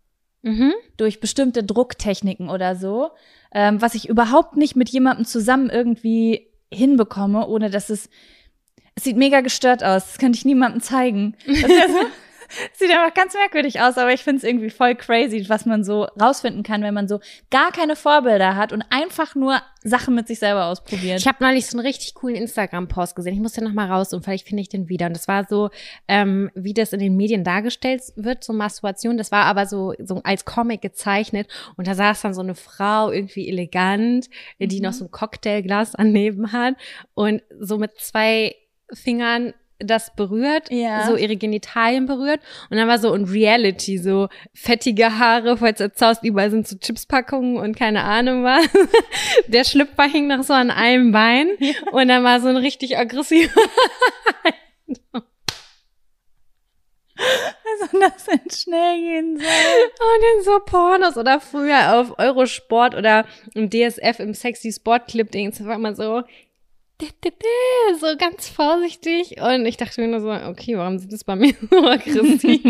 Mhm. 0.42 0.74
Durch 0.98 1.20
bestimmte 1.20 1.64
Drucktechniken 1.64 2.50
oder 2.50 2.76
so, 2.76 3.10
ähm, 3.54 3.82
was 3.82 3.96
ich 3.96 4.08
überhaupt 4.08 4.56
nicht 4.56 4.76
mit 4.76 4.90
jemandem 4.90 5.26
zusammen 5.26 5.70
irgendwie 5.70 6.48
hinbekomme, 6.72 7.48
ohne 7.48 7.70
dass 7.70 7.90
es 7.90 8.10
es 9.00 9.06
sieht 9.06 9.18
mega 9.18 9.40
gestört 9.40 9.82
aus. 9.82 10.08
Das 10.08 10.18
könnte 10.18 10.38
ich 10.38 10.44
niemandem 10.44 10.82
zeigen. 10.82 11.36
Das 11.46 11.56
ist 11.56 11.70
sieht 12.74 12.92
einfach 12.92 13.14
ganz 13.14 13.34
merkwürdig 13.34 13.82
aus, 13.82 13.98
aber 13.98 14.14
ich 14.14 14.24
finde 14.24 14.38
es 14.38 14.44
irgendwie 14.44 14.70
voll 14.70 14.96
crazy, 14.96 15.46
was 15.50 15.66
man 15.66 15.84
so 15.84 16.08
rausfinden 16.20 16.64
kann, 16.64 16.82
wenn 16.82 16.94
man 16.94 17.08
so 17.08 17.20
gar 17.50 17.72
keine 17.72 17.96
Vorbilder 17.96 18.56
hat 18.56 18.74
und 18.74 18.84
einfach 18.90 19.36
nur 19.36 19.62
Sachen 19.84 20.16
mit 20.16 20.28
sich 20.28 20.40
selber 20.40 20.66
ausprobiert. 20.66 21.20
Ich 21.20 21.28
habe 21.28 21.44
neulich 21.44 21.68
so 21.68 21.78
einen 21.78 21.86
richtig 21.86 22.14
coolen 22.14 22.36
Instagram-Post 22.36 23.16
gesehen. 23.16 23.34
Ich 23.34 23.40
muss 23.40 23.54
den 23.54 23.64
noch 23.64 23.74
mal 23.74 23.90
raus 23.90 24.14
und 24.14 24.24
vielleicht 24.24 24.48
finde 24.48 24.62
ich 24.62 24.70
den 24.70 24.90
wieder. 24.90 25.08
Und 25.08 25.16
das 25.16 25.28
war 25.28 25.46
so, 25.48 25.70
ähm, 26.08 26.52
wie 26.54 26.74
das 26.74 26.92
in 26.92 27.00
den 27.00 27.16
Medien 27.16 27.44
dargestellt 27.44 28.02
wird, 28.16 28.44
so 28.44 28.52
Masturbation. 28.52 29.18
Das 29.18 29.32
war 29.32 29.46
aber 29.46 29.66
so, 29.66 29.94
so 30.04 30.22
als 30.24 30.44
Comic 30.44 30.82
gezeichnet. 30.82 31.48
Und 31.78 31.88
da 31.88 31.96
saß 31.96 32.22
dann 32.22 32.34
so 32.34 32.42
eine 32.42 32.56
Frau, 32.56 33.12
irgendwie 33.12 33.48
elegant, 33.48 34.30
die 34.60 34.82
noch 34.82 34.94
so 34.94 35.06
ein 35.06 35.12
Cocktailglas 35.12 35.94
daneben 35.94 36.52
hat 36.52 36.76
und 37.14 37.42
so 37.60 37.78
mit 37.78 37.98
zwei 38.00 38.56
Fingern 38.94 39.54
das 39.80 40.14
berührt, 40.16 40.72
Ja. 40.72 41.06
so 41.08 41.16
ihre 41.16 41.36
Genitalien 41.38 42.06
berührt 42.06 42.42
und 42.70 42.78
dann 42.78 42.88
war 42.88 43.00
so 43.00 43.14
in 43.14 43.26
Reality 43.26 43.98
so 43.98 44.28
fettige 44.54 45.18
Haare, 45.18 45.58
falls 45.58 45.78
du 45.80 45.92
zaust, 45.92 46.24
überall 46.24 46.52
sind 46.52 46.68
so 46.68 46.78
Chipspackungen 46.78 47.58
und 47.58 47.76
keine 47.78 48.04
Ahnung 48.04 48.44
was. 48.44 48.68
Der 49.48 49.64
Schlüpfer 49.64 50.04
hing 50.04 50.28
noch 50.28 50.44
so 50.44 50.54
an 50.54 50.70
einem 50.72 51.12
Bein 51.12 51.50
und 51.92 52.08
dann 52.08 52.24
war 52.24 52.40
so 52.42 52.48
ein 52.50 52.58
richtig 52.58 52.98
aggressiver. 52.98 53.50
Also, 57.82 58.00
das 58.00 58.26
denn 58.26 58.40
schnell 58.50 58.98
gehen 58.98 59.38
soll. 59.38 59.46
Und 59.46 60.38
in 60.38 60.44
so 60.46 60.60
Pornos 60.66 61.18
oder 61.18 61.40
früher 61.42 61.96
auf 62.00 62.18
Eurosport 62.18 62.96
oder 62.96 63.26
im 63.54 63.70
DSF 63.70 64.20
im 64.20 64.34
Sexy 64.34 64.72
Sport 64.72 65.08
Clip 65.10 65.30
Dings, 65.30 65.64
war 65.66 65.76
immer 65.76 65.94
so 65.96 66.24
so 68.00 68.18
ganz 68.18 68.50
vorsichtig 68.50 69.40
und 69.42 69.66
ich 69.66 69.78
dachte 69.78 70.02
mir 70.02 70.08
nur 70.08 70.22
so, 70.22 70.32
okay, 70.32 70.78
warum 70.78 70.98
sind 71.00 71.12
das 71.12 71.24
bei 71.24 71.36
mir 71.36 71.54
so 71.70 71.86
aggressiv? 71.86 72.62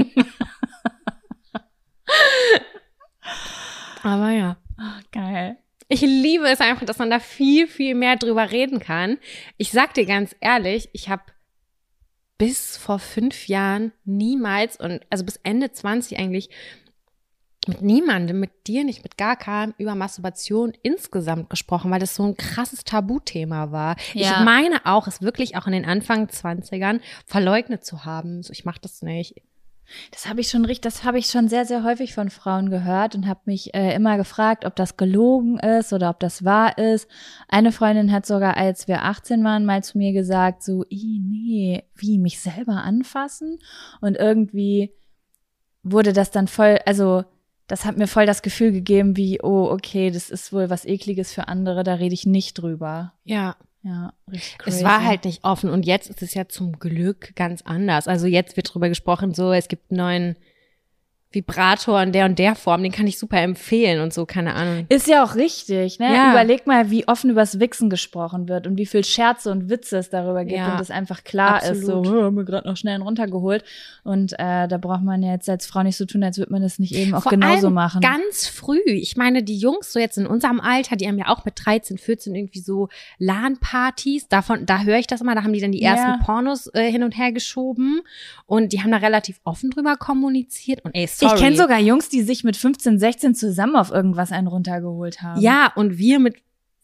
Aber 4.04 4.30
ja. 4.32 4.58
Oh, 4.80 5.02
geil. 5.12 5.58
Ich 5.88 6.02
liebe 6.02 6.48
es 6.48 6.62
einfach, 6.62 6.86
dass 6.86 7.00
man 7.00 7.10
da 7.10 7.20
viel, 7.20 7.68
viel 7.68 7.96
mehr 7.96 8.16
drüber 8.16 8.52
reden 8.52 8.80
kann. 8.80 9.18
Ich 9.58 9.72
sag 9.72 9.94
dir 9.94 10.06
ganz 10.06 10.36
ehrlich, 10.40 10.90
ich 10.94 11.10
habe 11.10 11.24
bis 12.38 12.78
vor 12.78 13.00
fünf 13.00 13.48
Jahren 13.48 13.92
niemals 14.06 14.80
und 14.80 15.02
also 15.10 15.26
bis 15.26 15.38
Ende 15.44 15.72
20 15.72 16.18
eigentlich 16.18 16.50
mit 17.68 17.82
niemandem, 17.82 18.40
mit 18.40 18.68
dir 18.68 18.84
nicht, 18.84 19.04
mit 19.04 19.18
gar 19.18 19.36
keinem 19.36 19.74
über 19.78 19.96
Masturbation 19.96 20.74
insgesamt 20.82 21.50
gesprochen, 21.50 21.92
weil 21.92 22.00
das 22.00 22.16
so 22.16 22.24
ein 22.24 22.38
krasses 22.38 22.84
Tabuthema 22.84 23.72
war. 23.72 23.96
Ja. 24.14 24.40
Ich 24.40 24.46
meine 24.46 24.86
auch, 24.86 25.08
es 25.08 25.22
wirklich 25.22 25.58
auch 25.58 25.68
in 25.68 25.74
den 25.74 25.86
Anfang 25.86 26.28
20ern 26.28 27.02
verleugnet 27.26 27.84
zu 27.84 28.06
haben. 28.06 28.44
So, 28.44 28.54
ich 28.54 28.66
mach 28.66 28.78
das 28.78 29.02
nicht. 29.02 29.36
Das 30.12 30.28
habe 30.28 30.42
ich 30.42 30.50
schon 30.50 30.66
richtig, 30.66 30.82
das 30.82 31.04
habe 31.04 31.18
ich 31.18 31.28
schon 31.28 31.48
sehr, 31.48 31.66
sehr 31.66 31.84
häufig 31.84 32.14
von 32.14 32.30
Frauen 32.30 32.70
gehört 32.70 33.16
und 33.16 33.28
habe 33.28 33.42
mich 33.46 33.74
äh, 33.74 33.96
immer 33.96 34.18
gefragt, 34.18 34.66
ob 34.66 34.76
das 34.76 34.98
gelogen 34.98 35.58
ist 35.58 35.94
oder 35.94 36.12
ob 36.12 36.20
das 36.20 36.46
wahr 36.46 36.78
ist. 36.78 37.10
Eine 37.48 37.72
Freundin 37.72 38.12
hat 38.12 38.26
sogar, 38.26 38.56
als 38.56 38.88
wir 38.88 39.04
18 39.04 39.44
waren, 39.44 39.66
mal 39.66 39.84
zu 39.84 39.98
mir 39.98 40.14
gesagt, 40.14 40.64
so, 40.64 40.86
"Ih, 40.90 41.20
nee, 41.20 41.84
wie 41.96 42.20
mich 42.20 42.40
selber 42.40 42.84
anfassen? 42.84 43.58
Und 44.00 44.16
irgendwie 44.16 44.94
wurde 45.82 46.14
das 46.14 46.30
dann 46.30 46.48
voll, 46.48 46.78
also 46.86 47.24
das 47.70 47.86
hat 47.86 47.98
mir 47.98 48.08
voll 48.08 48.26
das 48.26 48.42
Gefühl 48.42 48.72
gegeben, 48.72 49.16
wie, 49.16 49.40
oh, 49.42 49.70
okay, 49.72 50.12
das 50.12 50.30
ist 50.30 50.52
wohl 50.52 50.70
was 50.70 50.86
Ekliges 50.86 51.32
für 51.32 51.48
andere, 51.48 51.84
da 51.84 51.94
rede 51.94 52.14
ich 52.14 52.26
nicht 52.26 52.56
drüber. 52.56 53.14
Ja, 53.24 53.56
Ja, 53.84 54.12
richtig 54.30 54.58
crazy. 54.58 54.80
Es 54.80 54.84
war 54.84 55.06
halt 55.06 55.24
nicht 55.24 55.46
offen 55.46 55.70
und 55.70 55.86
jetzt 55.86 56.10
ist 56.10 56.22
es 56.22 56.34
ja 56.34 56.50
zum 56.50 56.80
Glück 56.80 57.34
ganz 57.36 57.62
anders. 57.62 58.08
Also 58.08 58.28
jetzt 58.28 58.58
wird 58.58 58.74
drüber 58.74 58.90
gesprochen, 58.90 59.34
so 59.34 59.54
es 59.54 59.70
gibt 59.70 59.92
neuen 59.92 60.36
Vibrator 61.32 62.02
in 62.02 62.12
der 62.12 62.26
und 62.26 62.40
der 62.40 62.56
Form, 62.56 62.82
den 62.82 62.92
kann 62.92 63.06
ich 63.06 63.20
super 63.20 63.40
empfehlen 63.40 64.02
und 64.02 64.12
so, 64.14 64.26
keine 64.26 64.56
Ahnung. 64.56 64.86
Ist 64.90 65.08
ja 65.08 65.24
auch 65.24 65.36
richtig, 65.36 66.00
ne? 66.00 66.12
Ja. 66.14 66.32
Überleg 66.32 66.66
mal, 66.66 66.90
wie 66.90 67.08
offen 67.08 67.30
übers 67.30 67.60
Wichsen 67.60 67.90
gesprochen 67.92 68.48
wird 68.50 68.66
und 68.66 68.78
wie 68.78 68.88
viel 68.88 69.04
Scherze 69.04 69.52
und 69.52 69.70
Witze 69.70 69.98
es 69.98 70.10
darüber 70.10 70.44
gibt 70.44 70.58
Ja, 70.58 70.74
und 70.74 70.82
es 70.82 70.90
einfach 70.90 71.24
klar 71.24 71.62
ist, 71.62 71.86
so, 71.86 71.98
absolut. 72.00 72.08
"Oh, 72.08 72.24
haben 72.24 72.36
wir 72.36 72.46
gerade 72.46 72.68
noch 72.68 72.78
schnell 72.78 72.96
einen 72.96 73.04
runtergeholt. 73.04 73.64
Und 74.04 74.34
äh, 74.40 74.68
da 74.68 74.78
braucht 74.80 75.04
man 75.04 75.22
ja 75.22 75.34
jetzt 75.34 75.48
als 75.50 75.68
Frau 75.68 75.84
nicht 75.84 75.98
so 75.98 76.06
tun, 76.06 76.24
als 76.24 76.40
würde 76.40 76.52
man 76.52 76.64
das 76.64 76.80
nicht 76.80 76.96
eben 76.96 77.14
auch 77.14 77.22
Vor 77.24 77.30
genauso 77.32 77.68
allem 77.68 77.74
machen. 77.76 78.02
Ganz 78.02 78.48
früh. 78.48 78.80
Ich 78.88 79.16
meine, 79.16 79.44
die 79.44 79.58
Jungs 79.58 79.94
so 79.94 80.00
jetzt 80.00 80.18
in 80.18 80.26
unserem 80.26 80.60
Alter, 80.60 80.96
die 80.96 81.08
haben 81.08 81.20
ja 81.20 81.28
auch 81.28 81.46
mit 81.46 81.54
13, 81.64 81.98
14 82.00 82.34
irgendwie 82.34 82.60
so 82.60 82.90
LAN-Partys. 83.20 84.28
Davon, 84.30 84.66
da 84.66 84.82
höre 84.82 84.98
ich 84.98 85.08
das 85.08 85.22
immer. 85.22 85.36
Da 85.36 85.44
haben 85.44 85.54
die 85.54 85.62
dann 85.62 85.72
die 85.72 85.82
Ja. 85.82 85.94
ersten 85.96 86.24
Pornos 86.26 86.68
äh, 86.74 86.92
hin 86.92 87.04
und 87.04 87.18
her 87.18 87.32
geschoben 87.32 88.02
und 88.46 88.74
die 88.74 88.82
haben 88.82 88.92
da 88.92 88.98
relativ 88.98 89.40
offen 89.44 89.70
drüber 89.70 89.96
kommuniziert. 89.96 90.84
Und 90.84 90.96
ey, 90.96 91.08
sorry. 91.20 91.36
ich 91.36 91.42
kenne 91.42 91.56
sogar 91.56 91.80
Jungs, 91.80 92.10
die 92.10 92.22
sich 92.22 92.44
mit 92.44 92.58
15, 92.58 93.00
16 93.00 93.36
zusammen 93.36 93.76
auf 93.76 93.92
irgendwas 93.92 94.32
einen 94.32 94.48
runtergeholt 94.48 95.22
haben. 95.22 95.42
Ja, 95.42 95.72
und 95.76 95.98
wir 95.98 96.20
mit 96.20 96.38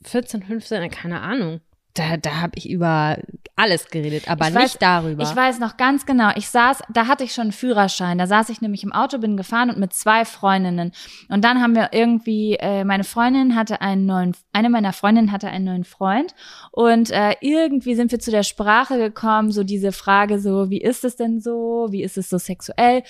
14, 0.04 0.44
15, 0.44 0.90
keine 0.92 1.22
Ahnung. 1.22 1.62
Da, 1.94 2.18
da 2.18 2.42
habe 2.42 2.54
ich 2.56 2.70
über 2.70 3.18
alles 3.58 3.88
geredet, 3.88 4.30
aber 4.30 4.50
Ich 4.50 4.54
nicht 4.54 4.76
weiß- 4.76 4.80
darüber. 4.80 5.24
Ich 5.24 5.34
weiß 5.36 5.60
noch 5.60 5.78
ganz 5.78 6.06
genau, 6.06 6.32
ich 6.36 6.50
saß, 6.50 6.82
da 6.90 7.08
hatte 7.08 7.24
ich 7.24 7.34
schon 7.34 7.44
einen 7.44 7.52
Führerschein, 7.54 8.18
da 8.18 8.28
saß 8.28 8.50
ich 8.50 8.60
nämlich 8.62 8.84
im 8.84 8.92
Auto, 8.92 9.18
bin 9.18 9.38
gefahren 9.38 9.70
und 9.70 9.78
mit 9.80 9.94
zwei 9.94 10.26
Freundinnen. 10.26 10.92
Und 11.30 11.44
dann 11.46 11.62
haben 11.62 11.74
wir 11.74 11.90
irgendwie, 11.94 12.56
äh, 12.56 12.84
meine 12.84 13.06
Freundin 13.06 13.56
hatte 13.56 13.80
einen 13.80 14.06
neuen, 14.06 14.36
eine 14.52 14.70
meiner 14.70 14.92
Freundinnen 14.92 15.32
hatte 15.32 15.48
einen 15.48 15.66
neuen 15.66 15.84
Freund 15.86 16.36
und 16.72 17.12
äh, 17.12 17.36
irgendwie 17.40 17.96
sind 17.96 18.12
wir 18.12 18.20
zu 18.20 18.32
der 18.32 18.44
Sprache 18.44 18.98
gekommen, 18.98 19.52
so 19.52 19.64
diese 19.64 19.92
Frage 19.94 20.40
so, 20.40 20.70
wie 20.70 20.82
ist 20.82 21.06
es 21.06 21.16
denn 21.16 21.40
so, 21.40 21.88
wie 21.92 22.04
ist 22.04 22.18
es 22.18 22.30
so 22.30 22.38
sexuell? 22.38 23.04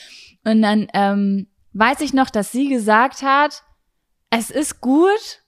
Und 0.44 0.62
dann 0.62 0.88
ähm, 0.94 1.48
weiß 1.74 2.02
ich 2.02 2.14
noch, 2.14 2.30
dass 2.30 2.52
sie 2.52 2.70
gesagt 2.70 3.24
hat, 3.24 3.64
es 4.30 4.52
ist 4.52 4.80
gut, 4.80 5.44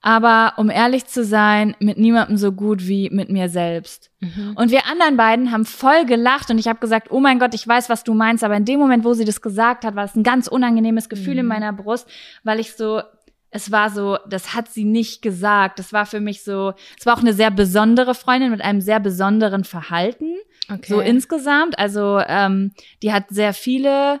aber 0.00 0.54
um 0.56 0.70
ehrlich 0.70 1.06
zu 1.06 1.24
sein, 1.24 1.74
mit 1.80 1.98
niemandem 1.98 2.36
so 2.36 2.52
gut 2.52 2.86
wie 2.86 3.10
mit 3.10 3.30
mir 3.30 3.48
selbst. 3.48 4.10
Mhm. 4.20 4.54
Und 4.56 4.70
wir 4.70 4.86
anderen 4.86 5.16
beiden 5.16 5.50
haben 5.50 5.64
voll 5.64 6.06
gelacht 6.06 6.50
und 6.50 6.58
ich 6.58 6.68
habe 6.68 6.78
gesagt, 6.78 7.10
oh 7.10 7.20
mein 7.20 7.38
Gott, 7.38 7.54
ich 7.54 7.66
weiß, 7.66 7.88
was 7.88 8.04
du 8.04 8.14
meinst, 8.14 8.44
aber 8.44 8.56
in 8.56 8.64
dem 8.64 8.78
Moment, 8.78 9.04
wo 9.04 9.12
sie 9.14 9.24
das 9.24 9.42
gesagt 9.42 9.84
hat, 9.84 9.96
war 9.96 10.04
es 10.04 10.14
ein 10.14 10.22
ganz 10.22 10.46
unangenehmes 10.46 11.08
Gefühl 11.08 11.38
in 11.38 11.46
Mhm. 11.46 11.48
meiner 11.48 11.72
Brust, 11.72 12.08
weil 12.44 12.60
ich 12.60 12.74
so, 12.74 13.02
es 13.50 13.72
war 13.72 13.90
so, 13.90 14.18
das 14.28 14.54
hat 14.54 14.68
sie 14.68 14.84
nicht 14.84 15.22
gesagt. 15.22 15.78
Das 15.78 15.92
war 15.92 16.06
für 16.06 16.20
mich 16.20 16.44
so, 16.44 16.74
es 16.98 17.06
war 17.06 17.14
auch 17.16 17.22
eine 17.22 17.32
sehr 17.32 17.50
besondere 17.50 18.14
Freundin 18.14 18.50
mit 18.50 18.60
einem 18.60 18.80
sehr 18.80 19.00
besonderen 19.00 19.64
Verhalten, 19.64 20.36
okay. 20.70 20.92
so 20.92 21.00
insgesamt. 21.00 21.78
Also 21.78 22.20
ähm, 22.28 22.72
die 23.02 23.12
hat 23.12 23.24
sehr 23.30 23.52
viele 23.54 24.20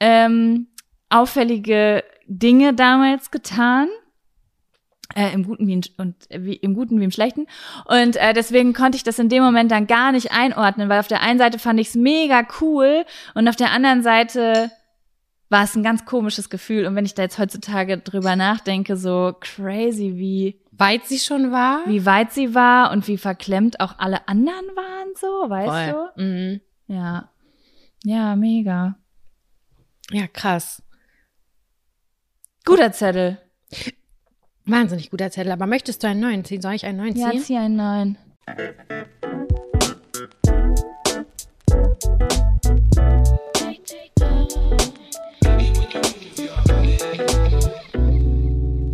ähm, 0.00 0.68
auffällige 1.10 2.02
Dinge 2.26 2.72
damals 2.72 3.30
getan. 3.30 3.88
Äh, 5.14 5.32
Im 5.34 5.44
Guten 5.44 5.66
wie, 5.66 5.74
in, 5.74 5.82
und, 5.98 6.30
äh, 6.30 6.42
wie 6.42 6.54
im 6.54 6.74
Guten 6.74 6.98
wie 6.98 7.04
im 7.04 7.10
Schlechten. 7.10 7.46
Und 7.84 8.16
äh, 8.16 8.32
deswegen 8.32 8.72
konnte 8.72 8.96
ich 8.96 9.04
das 9.04 9.18
in 9.18 9.28
dem 9.28 9.42
Moment 9.42 9.70
dann 9.70 9.86
gar 9.86 10.10
nicht 10.10 10.32
einordnen, 10.32 10.88
weil 10.88 11.00
auf 11.00 11.08
der 11.08 11.20
einen 11.20 11.38
Seite 11.38 11.58
fand 11.58 11.78
ich 11.80 11.88
es 11.88 11.94
mega 11.94 12.46
cool 12.60 13.04
und 13.34 13.46
auf 13.46 13.56
der 13.56 13.72
anderen 13.72 14.02
Seite 14.02 14.70
war 15.50 15.64
es 15.64 15.76
ein 15.76 15.82
ganz 15.82 16.06
komisches 16.06 16.48
Gefühl. 16.48 16.86
Und 16.86 16.96
wenn 16.96 17.04
ich 17.04 17.14
da 17.14 17.22
jetzt 17.22 17.38
heutzutage 17.38 17.98
drüber 17.98 18.36
nachdenke, 18.36 18.96
so 18.96 19.34
crazy, 19.38 20.14
wie, 20.16 20.60
Weit 20.72 21.06
sie 21.06 21.18
schon 21.18 21.52
war? 21.52 21.82
wie 21.86 22.06
weit 22.06 22.32
sie 22.32 22.54
war 22.54 22.90
und 22.90 23.06
wie 23.06 23.18
verklemmt 23.18 23.78
auch 23.80 23.98
alle 23.98 24.26
anderen 24.26 24.66
waren, 24.74 25.08
so, 25.14 25.26
weißt 25.26 25.94
Voll. 25.94 26.24
Mhm. 26.24 26.60
du? 26.88 26.94
Ja. 26.94 27.28
Ja, 28.04 28.34
mega. 28.34 28.96
Ja, 30.10 30.26
krass. 30.26 30.82
Guter 32.64 32.92
Zettel. 32.92 33.38
Wahnsinnig 34.66 35.10
guter 35.10 35.30
Zettel. 35.30 35.52
Aber 35.52 35.66
möchtest 35.66 36.02
du 36.02 36.08
einen 36.08 36.20
neuen 36.20 36.44
ziehen? 36.44 36.62
Soll 36.62 36.74
ich 36.74 36.86
einen 36.86 36.98
neuen 36.98 37.16
Ja, 37.16 37.30
ziehen? 37.30 37.42
zieh 37.42 37.56
einen 37.56 37.76
neuen. 37.76 38.18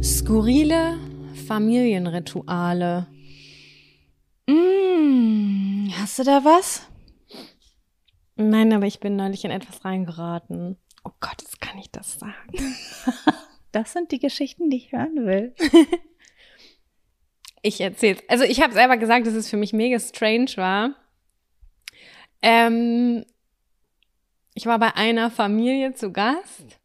Skurrile 0.03 0.99
Familienrituale. 1.47 3.07
Mm, 4.47 5.89
hast 6.01 6.19
du 6.19 6.25
da 6.25 6.45
was? 6.45 6.83
Nein, 8.37 8.73
aber 8.73 8.87
ich 8.87 9.01
bin 9.01 9.17
neulich 9.17 9.45
in 9.45 9.51
etwas 9.51 9.85
reingeraten. 9.85 10.77
Oh 11.05 11.11
Gott, 11.21 11.43
jetzt 11.43 11.61
kann 11.61 11.79
ich 11.79 11.91
das 11.91 12.19
sagen. 12.19 12.35
Das 13.73 13.93
sind 13.93 14.13
die 14.13 14.19
Geschichten, 14.19 14.71
die 14.71 14.79
ich 14.79 14.93
hören 14.93 15.27
will. 15.27 15.55
Ich 17.63 17.81
erzähl's. 17.81 18.23
Also 18.29 18.45
ich 18.45 18.63
habe 18.63 18.73
selber 18.73 18.97
gesagt, 18.97 19.27
dass 19.27 19.35
es 19.35 19.51
für 19.51 19.57
mich 19.57 19.73
mega 19.73 19.99
strange 19.99 20.53
war. 20.57 20.95
Ähm, 22.41 23.25
ich 24.55 24.67
war 24.67 24.79
bei 24.79 24.95
einer 24.95 25.31
Familie 25.31 25.93
zu 25.95 26.13
Gast 26.13 26.79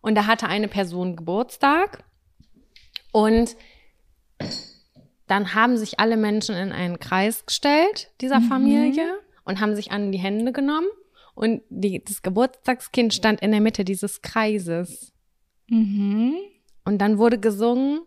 und 0.00 0.14
da 0.14 0.26
hatte 0.26 0.48
eine 0.48 0.68
Person 0.68 1.16
Geburtstag 1.16 2.04
und 3.12 3.56
dann 5.26 5.54
haben 5.54 5.76
sich 5.76 6.00
alle 6.00 6.16
Menschen 6.16 6.54
in 6.54 6.72
einen 6.72 6.98
Kreis 6.98 7.44
gestellt 7.44 8.10
dieser 8.20 8.40
Familie 8.40 9.18
und 9.44 9.60
haben 9.60 9.76
sich 9.76 9.92
an 9.92 10.10
die 10.10 10.18
Hände 10.18 10.52
genommen 10.52 10.88
und 11.34 11.62
die, 11.68 12.02
das 12.02 12.22
Geburtstagskind 12.22 13.12
stand 13.12 13.42
in 13.42 13.50
der 13.50 13.60
Mitte 13.60 13.84
dieses 13.84 14.22
Kreises. 14.22 15.12
Mhm. 15.68 16.34
Und 16.84 16.98
dann 16.98 17.18
wurde 17.18 17.38
gesungen 17.38 18.00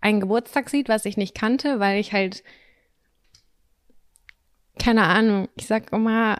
ein 0.00 0.20
Geburtstagslied, 0.20 0.88
was 0.88 1.04
ich 1.04 1.16
nicht 1.16 1.34
kannte, 1.34 1.78
weil 1.78 2.00
ich 2.00 2.12
halt 2.12 2.42
keine 4.78 5.04
Ahnung, 5.04 5.48
ich 5.56 5.66
sag 5.66 5.92
immer, 5.92 6.38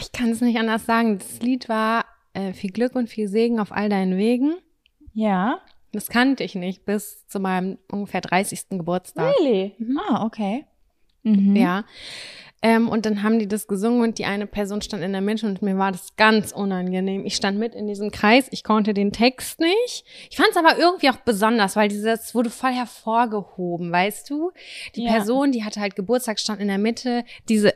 ich 0.00 0.12
kann 0.12 0.30
es 0.30 0.40
nicht 0.40 0.58
anders 0.58 0.86
sagen. 0.86 1.18
Das 1.18 1.40
Lied 1.40 1.68
war 1.68 2.04
äh, 2.32 2.52
viel 2.52 2.70
Glück 2.70 2.94
und 2.94 3.08
viel 3.08 3.28
Segen 3.28 3.60
auf 3.60 3.72
all 3.72 3.88
deinen 3.88 4.16
Wegen. 4.16 4.54
Ja. 5.12 5.60
Das 5.92 6.08
kannte 6.08 6.42
ich 6.42 6.54
nicht 6.54 6.84
bis 6.84 7.26
zu 7.28 7.40
meinem 7.40 7.78
ungefähr 7.90 8.20
30. 8.20 8.70
Geburtstag. 8.70 9.34
Really? 9.38 9.76
Ah, 10.08 10.24
okay. 10.24 10.64
Mhm. 11.22 11.56
Ja. 11.56 11.84
Ähm, 12.64 12.88
und 12.88 13.04
dann 13.04 13.22
haben 13.22 13.38
die 13.38 13.46
das 13.46 13.66
gesungen 13.66 14.00
und 14.00 14.16
die 14.16 14.24
eine 14.24 14.46
Person 14.46 14.80
stand 14.80 15.02
in 15.02 15.12
der 15.12 15.20
Mitte 15.20 15.46
und 15.46 15.60
mir 15.60 15.76
war 15.76 15.92
das 15.92 16.16
ganz 16.16 16.50
unangenehm. 16.50 17.26
Ich 17.26 17.36
stand 17.36 17.58
mit 17.58 17.74
in 17.74 17.86
diesem 17.86 18.10
Kreis, 18.10 18.48
ich 18.52 18.64
konnte 18.64 18.94
den 18.94 19.12
Text 19.12 19.60
nicht. 19.60 20.06
Ich 20.30 20.38
fand 20.38 20.48
es 20.50 20.56
aber 20.56 20.78
irgendwie 20.78 21.10
auch 21.10 21.18
besonders, 21.18 21.76
weil 21.76 21.88
dieses 21.90 22.34
wurde 22.34 22.48
voll 22.48 22.72
hervorgehoben, 22.72 23.92
weißt 23.92 24.30
du? 24.30 24.50
Die 24.96 25.04
Ja. 25.04 25.12
Person, 25.12 25.52
die 25.52 25.62
hatte 25.62 25.78
halt 25.78 25.94
Geburtstag, 25.94 26.40
stand 26.40 26.62
in 26.62 26.68
der 26.68 26.78
Mitte. 26.78 27.26
Diese, 27.50 27.74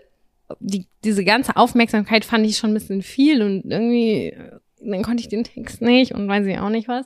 die, 0.58 0.86
diese 1.04 1.22
ganze 1.22 1.56
Aufmerksamkeit 1.56 2.24
fand 2.24 2.46
ich 2.46 2.56
schon 2.56 2.70
ein 2.70 2.74
bisschen 2.74 3.02
viel 3.02 3.42
und 3.42 3.70
irgendwie, 3.70 4.28
äh, 4.28 4.52
dann 4.80 5.02
konnte 5.02 5.20
ich 5.20 5.28
den 5.28 5.44
Text 5.44 5.82
nicht 5.82 6.14
und 6.14 6.26
weiß 6.28 6.46
ich 6.46 6.58
auch 6.58 6.70
nicht 6.70 6.88
was. 6.88 7.04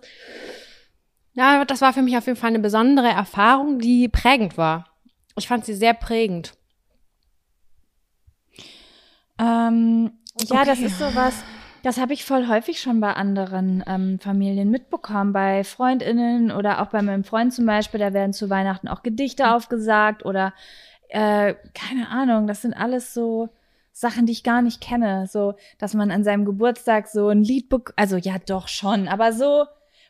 Ja, 1.34 1.64
das 1.64 1.80
war 1.80 1.92
für 1.92 2.02
mich 2.02 2.16
auf 2.16 2.26
jeden 2.26 2.38
Fall 2.38 2.50
eine 2.50 2.60
besondere 2.60 3.08
Erfahrung, 3.08 3.80
die 3.80 4.06
prägend 4.06 4.56
war. 4.56 4.88
Ich 5.36 5.48
fand 5.48 5.64
sie 5.64 5.74
sehr 5.74 5.94
prägend. 5.94 6.52
Ähm, 9.42 10.12
ja, 10.38 10.64
das 10.64 10.78
Okay. 10.78 10.86
ist 10.86 10.98
sowas, 10.98 11.42
das 11.82 11.98
habe 11.98 12.12
ich 12.12 12.24
voll 12.24 12.46
häufig 12.48 12.80
schon 12.80 13.00
bei 13.00 13.12
anderen 13.14 13.82
ähm, 13.86 14.18
Familien 14.20 14.70
mitbekommen, 14.70 15.32
bei 15.32 15.64
FreundInnen 15.64 16.52
oder 16.52 16.80
auch 16.80 16.86
bei 16.86 17.02
meinem 17.02 17.24
Freund 17.24 17.52
zum 17.52 17.66
Beispiel, 17.66 17.98
da 17.98 18.12
werden 18.12 18.32
zu 18.32 18.48
Weihnachten 18.50 18.88
auch 18.88 19.02
Gedichte 19.02 19.50
aufgesagt 19.50 20.24
oder 20.24 20.54
äh, 21.08 21.54
keine 21.74 22.08
Ahnung, 22.08 22.46
das 22.46 22.62
sind 22.62 22.72
alles 22.74 23.12
so 23.12 23.48
Sachen, 23.92 24.26
die 24.26 24.32
ich 24.32 24.44
gar 24.44 24.62
nicht 24.62 24.80
kenne. 24.80 25.26
So, 25.28 25.54
dass 25.78 25.92
man 25.92 26.10
an 26.10 26.24
seinem 26.24 26.44
Geburtstag 26.44 27.08
so 27.08 27.28
ein 27.28 27.42
Lied 27.42 27.68
bekommt, 27.68 27.98
also 27.98 28.16
ja 28.16 28.36
doch 28.46 28.68
schon, 28.68 29.08
aber 29.08 29.32
so, 29.32 29.64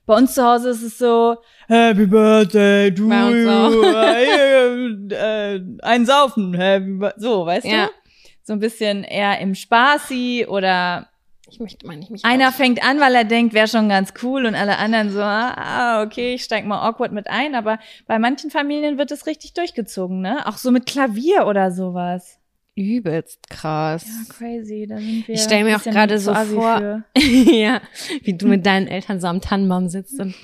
bei 0.07 0.16
uns 0.16 0.35
zu 0.35 0.45
Hause 0.45 0.70
ist 0.70 0.83
es 0.83 0.99
so, 0.99 1.37
Happy 1.68 2.07
Birthday 2.07 2.91
auch. 2.91 3.70
you, 3.70 3.83
äh, 3.97 5.57
äh, 5.57 5.78
ein 5.83 6.05
Saufen, 6.07 6.55
Happy 6.55 6.99
so, 7.16 7.47
weißt 7.47 7.66
Ja. 7.66 7.87
du? 7.87 8.01
So 8.45 8.53
ein 8.55 8.59
bisschen 8.59 9.05
eher 9.05 9.38
im 9.40 9.55
Spaßi 9.55 10.47
oder 10.49 11.09
Ich 11.49 11.61
möchte 11.61 11.86
mal 11.86 11.97
nicht 11.97 12.11
mich. 12.11 12.24
einer 12.24 12.51
fängt 12.53 12.82
an, 12.84 12.99
weil 13.01 13.14
er 13.14 13.24
denkt, 13.24 13.55
wäre 13.55 13.68
schon 13.68 13.88
ganz 13.88 14.12
cool 14.22 14.47
und 14.47 14.55
alle 14.55 14.78
anderen 14.78 15.11
so, 15.11 15.20
ah, 15.20 16.03
okay, 16.03 16.34
ich 16.34 16.43
steig 16.45 16.64
mal 16.66 16.80
awkward 16.88 17.12
mit 17.12 17.28
ein, 17.28 17.55
aber 17.55 17.78
bei 18.07 18.18
manchen 18.18 18.51
Familien 18.51 18.99
wird 18.99 19.11
es 19.12 19.26
richtig 19.26 19.53
durchgezogen, 19.55 20.20
ne? 20.20 20.47
Auch 20.47 20.57
so 20.57 20.70
mit 20.72 20.86
Klavier 20.86 21.47
oder 21.47 21.70
sowas. 21.70 22.38
übelst 22.74 23.49
krass. 23.51 24.07
Ja, 24.07 24.34
crazy, 24.34 24.86
da 24.88 24.97
sind 24.99 25.28
wir. 25.28 25.34
Ich 25.34 25.43
stell 25.43 25.62
mir 25.64 25.76
auch 25.76 25.82
gerade 25.82 26.18
so 26.18 26.32
assi 26.32 26.55
vor- 26.55 27.05
ja, 27.18 27.80
wie 28.22 28.32
du 28.34 28.47
mit 28.49 28.64
deinen 28.66 28.88
Eltern 28.88 29.20
so 29.20 29.26
am 29.28 29.40
Tannenbaum 29.40 29.88
sitzt 29.88 30.18
und 30.18 30.34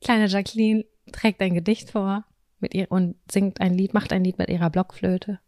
kleine 0.00 0.26
Jacqueline 0.26 0.84
trägt 1.12 1.40
ein 1.42 1.54
Gedicht 1.54 1.90
vor 1.90 2.24
mit 2.60 2.72
ihr 2.74 2.86
und 2.90 3.16
singt 3.30 3.60
ein 3.60 3.74
Lied, 3.74 3.92
macht 3.94 4.12
ein 4.12 4.22
Lied 4.24 4.38
mit 4.38 4.48
ihrer 4.48 4.70
Blockflöte. 4.70 5.40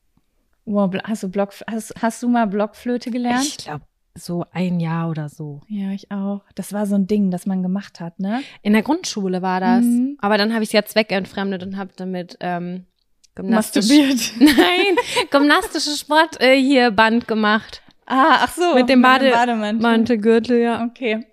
Wow, 0.65 0.93
hast 1.05 1.23
du 1.23 1.29
Block, 1.29 1.53
hast, 1.71 1.95
hast 2.01 2.23
du 2.23 2.29
mal 2.29 2.47
Blockflöte 2.47 3.11
gelernt? 3.11 3.45
Ich 3.45 3.59
glaube, 3.59 3.85
so 4.17 4.45
ein 4.53 4.81
Jahr 4.81 5.11
oder 5.11 5.29
so. 5.29 5.61
Ja, 5.69 5.91
ich 5.91 6.11
auch. 6.11 6.43
Das 6.55 6.73
war 6.73 6.87
so 6.87 6.95
ein 6.95 7.07
Ding, 7.07 7.31
das 7.31 7.47
man 7.47 7.63
gemacht 7.63 8.01
hat, 8.01 8.19
ne? 8.21 8.43
In 8.63 8.73
der 8.73 8.83
Grundschule 8.83 9.43
war 9.43 9.61
das. 9.61 9.85
Mhm. 9.85 10.17
Aber 10.21 10.39
dann 10.39 10.53
habe 10.55 10.63
ich 10.63 10.69
es 10.69 10.73
ja 10.73 10.85
zweckentfremdet 10.85 11.63
und 11.65 11.77
habe 11.77 11.91
damit 11.97 12.37
ähm, 12.41 12.87
gymnastisch, 13.35 13.89
Masturbiert. 13.89 14.33
nein, 14.39 14.97
gymnastische 15.31 15.97
Sport 15.97 16.41
äh, 16.41 16.57
hier 16.57 16.91
Band 16.93 17.27
gemacht. 17.29 17.83
Ah, 18.07 18.37
ach 18.43 18.53
so. 18.55 18.75
Mit 18.75 18.89
dem 18.89 19.03
Bade- 19.03 19.31
Bademantel. 19.33 19.83
Mantelgürtel, 19.83 20.59
ja. 20.61 20.85
Okay. 20.85 21.27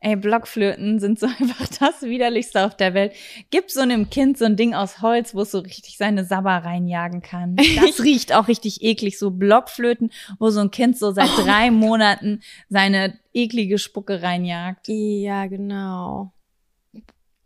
Ey, 0.00 0.16
Blockflöten 0.16 0.98
sind 1.00 1.18
so 1.18 1.26
einfach 1.40 1.66
das 1.78 2.02
widerlichste 2.02 2.64
auf 2.64 2.76
der 2.76 2.94
Welt. 2.94 3.12
Gib 3.50 3.70
so 3.70 3.80
einem 3.80 4.10
Kind 4.10 4.38
so 4.38 4.44
ein 4.44 4.56
Ding 4.56 4.74
aus 4.74 5.02
Holz, 5.02 5.34
wo 5.34 5.42
es 5.42 5.50
so 5.50 5.60
richtig 5.60 5.96
seine 5.96 6.24
Sabber 6.24 6.64
reinjagen 6.64 7.22
kann. 7.22 7.56
Das 7.76 8.02
riecht 8.02 8.34
auch 8.34 8.48
richtig 8.48 8.82
eklig, 8.82 9.18
so 9.18 9.30
Blockflöten, 9.30 10.10
wo 10.38 10.50
so 10.50 10.60
ein 10.60 10.70
Kind 10.70 10.98
so 10.98 11.12
seit 11.12 11.30
drei 11.36 11.70
Monaten 11.70 12.40
seine 12.68 13.18
eklige 13.32 13.78
Spucke 13.78 14.22
reinjagt. 14.22 14.88
Ja, 14.88 15.46
genau. 15.46 16.32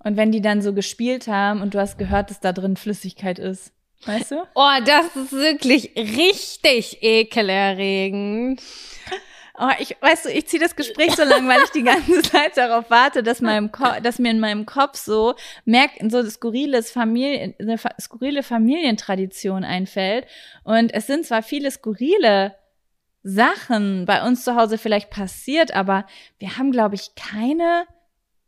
Und 0.03 0.17
wenn 0.17 0.33
die 0.33 0.41
dann 0.41 0.63
so 0.63 0.73
gespielt 0.73 1.27
haben 1.29 1.61
und 1.61 1.75
du 1.75 1.79
hast 1.79 1.99
gehört, 1.99 2.31
dass 2.31 2.41
da 2.41 2.53
drin 2.53 2.77
Flüssigkeit 2.77 3.39
ist. 3.39 3.73
Weißt 4.07 4.31
du? 4.31 4.43
Oh, 4.55 4.71
das 4.87 5.15
ist 5.15 5.33
wirklich 5.33 5.91
richtig 5.95 7.03
ekelerregend. 7.03 8.63
Oh, 9.63 9.69
ich, 9.79 9.95
weißt 10.01 10.25
du, 10.25 10.31
ich 10.31 10.47
ziehe 10.47 10.63
das 10.63 10.75
Gespräch 10.75 11.15
so 11.15 11.23
lang, 11.23 11.47
weil 11.47 11.61
ich 11.63 11.71
die 11.71 11.83
ganze 11.83 12.23
Zeit 12.31 12.57
darauf 12.57 12.89
warte, 12.89 13.23
dass, 13.23 13.43
meinem 13.43 13.71
Ko 13.71 13.85
dass 14.03 14.19
mir 14.19 14.31
in 14.31 14.41
meinem 14.41 14.65
Kopf 14.65 14.97
so 14.97 15.35
merkt, 15.67 15.99
so 16.11 16.19
eine 16.19 16.31
skurriles 16.31 16.91
Familien, 16.91 17.55
eine 17.59 17.77
skurrile 18.01 18.43
Familientradition 18.43 19.63
einfällt. 19.63 20.27
Und 20.65 20.95
es 20.95 21.07
sind 21.07 21.27
zwar 21.27 21.43
viele 21.43 21.71
skurrile 21.71 22.55
Sachen 23.23 24.07
bei 24.07 24.27
uns 24.27 24.45
zu 24.45 24.57
Hause 24.57 24.79
vielleicht 24.79 25.11
passiert, 25.11 25.75
aber 25.75 26.07
wir 26.39 26.57
haben, 26.57 26.73
glaube 26.73 26.95
ich, 26.95 27.15
keine 27.15 27.85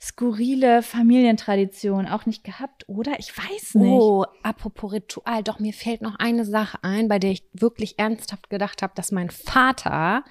skurrile 0.01 0.83
Familientradition 0.83 2.09
auch 2.09 2.25
nicht 2.25 2.43
gehabt, 2.43 2.89
oder? 2.89 3.19
Ich 3.19 3.37
weiß 3.37 3.75
nicht. 3.75 3.91
Oh, 3.91 4.25
apropos 4.43 4.93
Ritual, 4.93 5.43
doch 5.43 5.59
mir 5.59 5.75
fällt 5.75 6.01
noch 6.01 6.17
eine 6.19 6.47
Sache 6.47 6.79
ein, 6.83 7.09
bei 7.09 7.19
der 7.19 7.33
ich 7.33 7.45
wirklich 7.53 7.99
ernsthaft 7.99 8.49
gedacht 8.49 8.81
habe, 8.81 8.95
dass 8.97 9.13
mein 9.13 9.29
Vater 9.29 10.25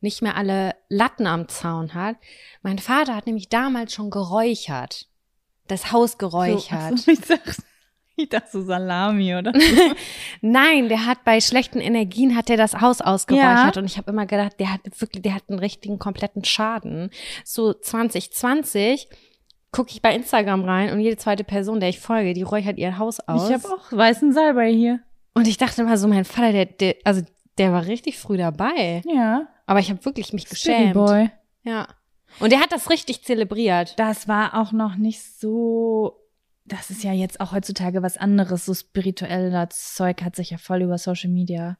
nicht 0.00 0.22
mehr 0.22 0.36
alle 0.36 0.74
Latten 0.88 1.26
am 1.26 1.48
Zaun 1.48 1.94
hat. 1.94 2.16
Mein 2.62 2.78
Vater 2.78 3.14
hat 3.14 3.26
nämlich 3.26 3.48
damals 3.48 3.92
schon 3.92 4.10
geräuchert. 4.10 5.06
Das 5.66 5.92
Haus 5.92 6.18
geräuchert. 6.18 6.98
so, 6.98 7.10
ich, 7.12 7.20
dachte, 7.20 7.62
ich 8.16 8.28
dachte 8.28 8.48
so 8.50 8.62
Salami 8.62 9.34
oder 9.34 9.52
Nein, 10.40 10.88
der 10.88 11.06
hat 11.06 11.24
bei 11.24 11.40
schlechten 11.40 11.80
Energien 11.80 12.36
hat 12.36 12.48
er 12.48 12.56
das 12.56 12.80
Haus 12.80 13.00
ausgeräuchert 13.00 13.76
und 13.76 13.84
ich 13.84 13.98
habe 13.98 14.10
immer 14.10 14.26
gedacht, 14.26 14.58
der 14.58 14.72
hat 14.72 14.80
wirklich, 14.98 15.22
der 15.22 15.34
hat 15.34 15.44
einen 15.48 15.58
richtigen 15.58 15.98
kompletten 15.98 16.44
Schaden. 16.44 17.10
So 17.44 17.74
2020 17.74 19.08
gucke 19.72 19.90
ich 19.90 20.00
bei 20.00 20.14
Instagram 20.14 20.64
rein 20.64 20.92
und 20.92 21.00
jede 21.00 21.16
zweite 21.16 21.44
Person, 21.44 21.80
der 21.80 21.90
ich 21.90 22.00
folge, 22.00 22.32
die 22.32 22.42
räuchert 22.42 22.78
ihr 22.78 22.98
Haus 22.98 23.20
aus. 23.20 23.50
Ich 23.50 23.54
habe 23.54 23.68
auch 23.68 23.92
weißen 23.92 24.32
Salbei 24.32 24.72
hier. 24.72 25.00
und 25.34 25.46
ich 25.46 25.58
dachte 25.58 25.82
immer 25.82 25.98
so, 25.98 26.08
mein 26.08 26.24
Vater, 26.24 26.52
der, 26.52 26.66
der, 26.66 26.94
also 27.04 27.22
der 27.58 27.72
war 27.72 27.86
richtig 27.86 28.18
früh 28.18 28.38
dabei. 28.38 29.02
Ja. 29.04 29.48
Aber 29.68 29.80
ich 29.80 29.90
habe 29.90 30.02
wirklich 30.06 30.32
mich 30.32 30.46
geschämt. 30.48 30.94
Boy. 30.94 31.30
Ja. 31.62 31.88
Und 32.40 32.52
der 32.52 32.60
hat 32.60 32.72
das 32.72 32.88
richtig 32.88 33.22
zelebriert. 33.22 33.98
Das 33.98 34.26
war 34.26 34.58
auch 34.60 34.72
noch 34.72 34.96
nicht 34.96 35.22
so. 35.22 36.18
Das 36.64 36.88
ist 36.90 37.04
ja 37.04 37.12
jetzt 37.12 37.38
auch 37.40 37.52
heutzutage 37.52 38.02
was 38.02 38.16
anderes. 38.16 38.64
So 38.64 38.72
spiritueller 38.74 39.68
Zeug 39.68 40.22
hat 40.22 40.36
sich 40.36 40.50
ja 40.50 40.56
voll 40.58 40.82
über 40.82 40.96
Social 40.96 41.30
Media 41.30 41.76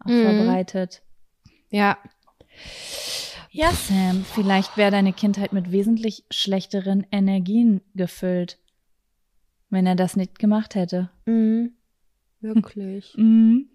auch 0.00 0.08
Mhm. 0.08 0.22
verbreitet. 0.22 1.02
Ja. 1.70 1.98
Ja, 3.50 3.72
Sam, 3.72 4.24
vielleicht 4.24 4.76
wäre 4.78 4.90
deine 4.90 5.12
Kindheit 5.12 5.52
mit 5.52 5.70
wesentlich 5.70 6.24
schlechteren 6.30 7.06
Energien 7.10 7.82
gefüllt, 7.94 8.58
wenn 9.68 9.86
er 9.86 9.96
das 9.96 10.16
nicht 10.16 10.38
gemacht 10.38 10.74
hätte. 10.74 11.10
Mhm. 11.26 11.72
Wirklich. 12.40 13.14
Mhm. 13.16 13.68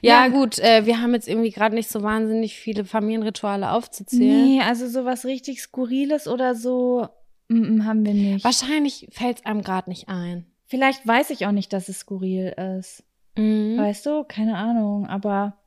Ja, 0.00 0.26
Ja. 0.26 0.28
gut, 0.28 0.58
äh, 0.58 0.86
wir 0.86 1.00
haben 1.00 1.14
jetzt 1.14 1.28
irgendwie 1.28 1.50
gerade 1.50 1.74
nicht 1.74 1.90
so 1.90 2.02
wahnsinnig 2.02 2.56
viele 2.56 2.84
Familienrituale 2.84 3.70
aufzuzählen. 3.70 4.48
Nee, 4.48 4.60
also 4.60 4.86
sowas 4.88 5.24
richtig 5.24 5.60
Skurriles 5.60 6.28
oder 6.28 6.54
so 6.54 7.08
mm, 7.48 7.76
mm, 7.76 7.84
haben 7.84 8.04
wir 8.04 8.14
nicht. 8.14 8.44
Wahrscheinlich 8.44 9.08
fällt 9.10 9.38
es 9.38 9.46
einem 9.46 9.62
gerade 9.62 9.90
nicht 9.90 10.08
ein. 10.08 10.46
Vielleicht 10.66 11.06
weiß 11.06 11.30
ich 11.30 11.46
auch 11.46 11.52
nicht, 11.52 11.72
dass 11.72 11.88
es 11.88 12.00
skurril 12.00 12.54
ist. 12.78 13.04
Mhm. 13.36 13.76
Weißt 13.78 14.06
du? 14.06 14.24
Keine 14.24 14.56
Ahnung. 14.56 15.06
Aber 15.06 15.58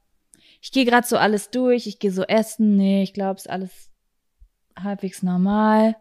ich 0.62 0.72
gehe 0.72 0.86
gerade 0.86 1.06
so 1.06 1.18
alles 1.18 1.52
durch. 1.52 1.86
Ich 1.86 2.00
gehe 2.00 2.12
so 2.12 2.24
essen. 2.24 2.76
Nee, 2.76 3.04
ich 3.04 3.14
glaube, 3.14 3.36
es 3.38 3.46
ist 3.46 3.52
alles 3.52 3.92
halbwegs 4.82 5.22
normal. 5.24 5.96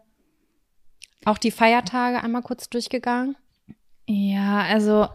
Auch 1.25 1.37
die 1.37 1.51
Feiertage 1.51 2.23
einmal 2.23 2.41
kurz 2.41 2.69
durchgegangen. 2.69 3.35
Ja, 4.07 4.61
also. 4.61 5.07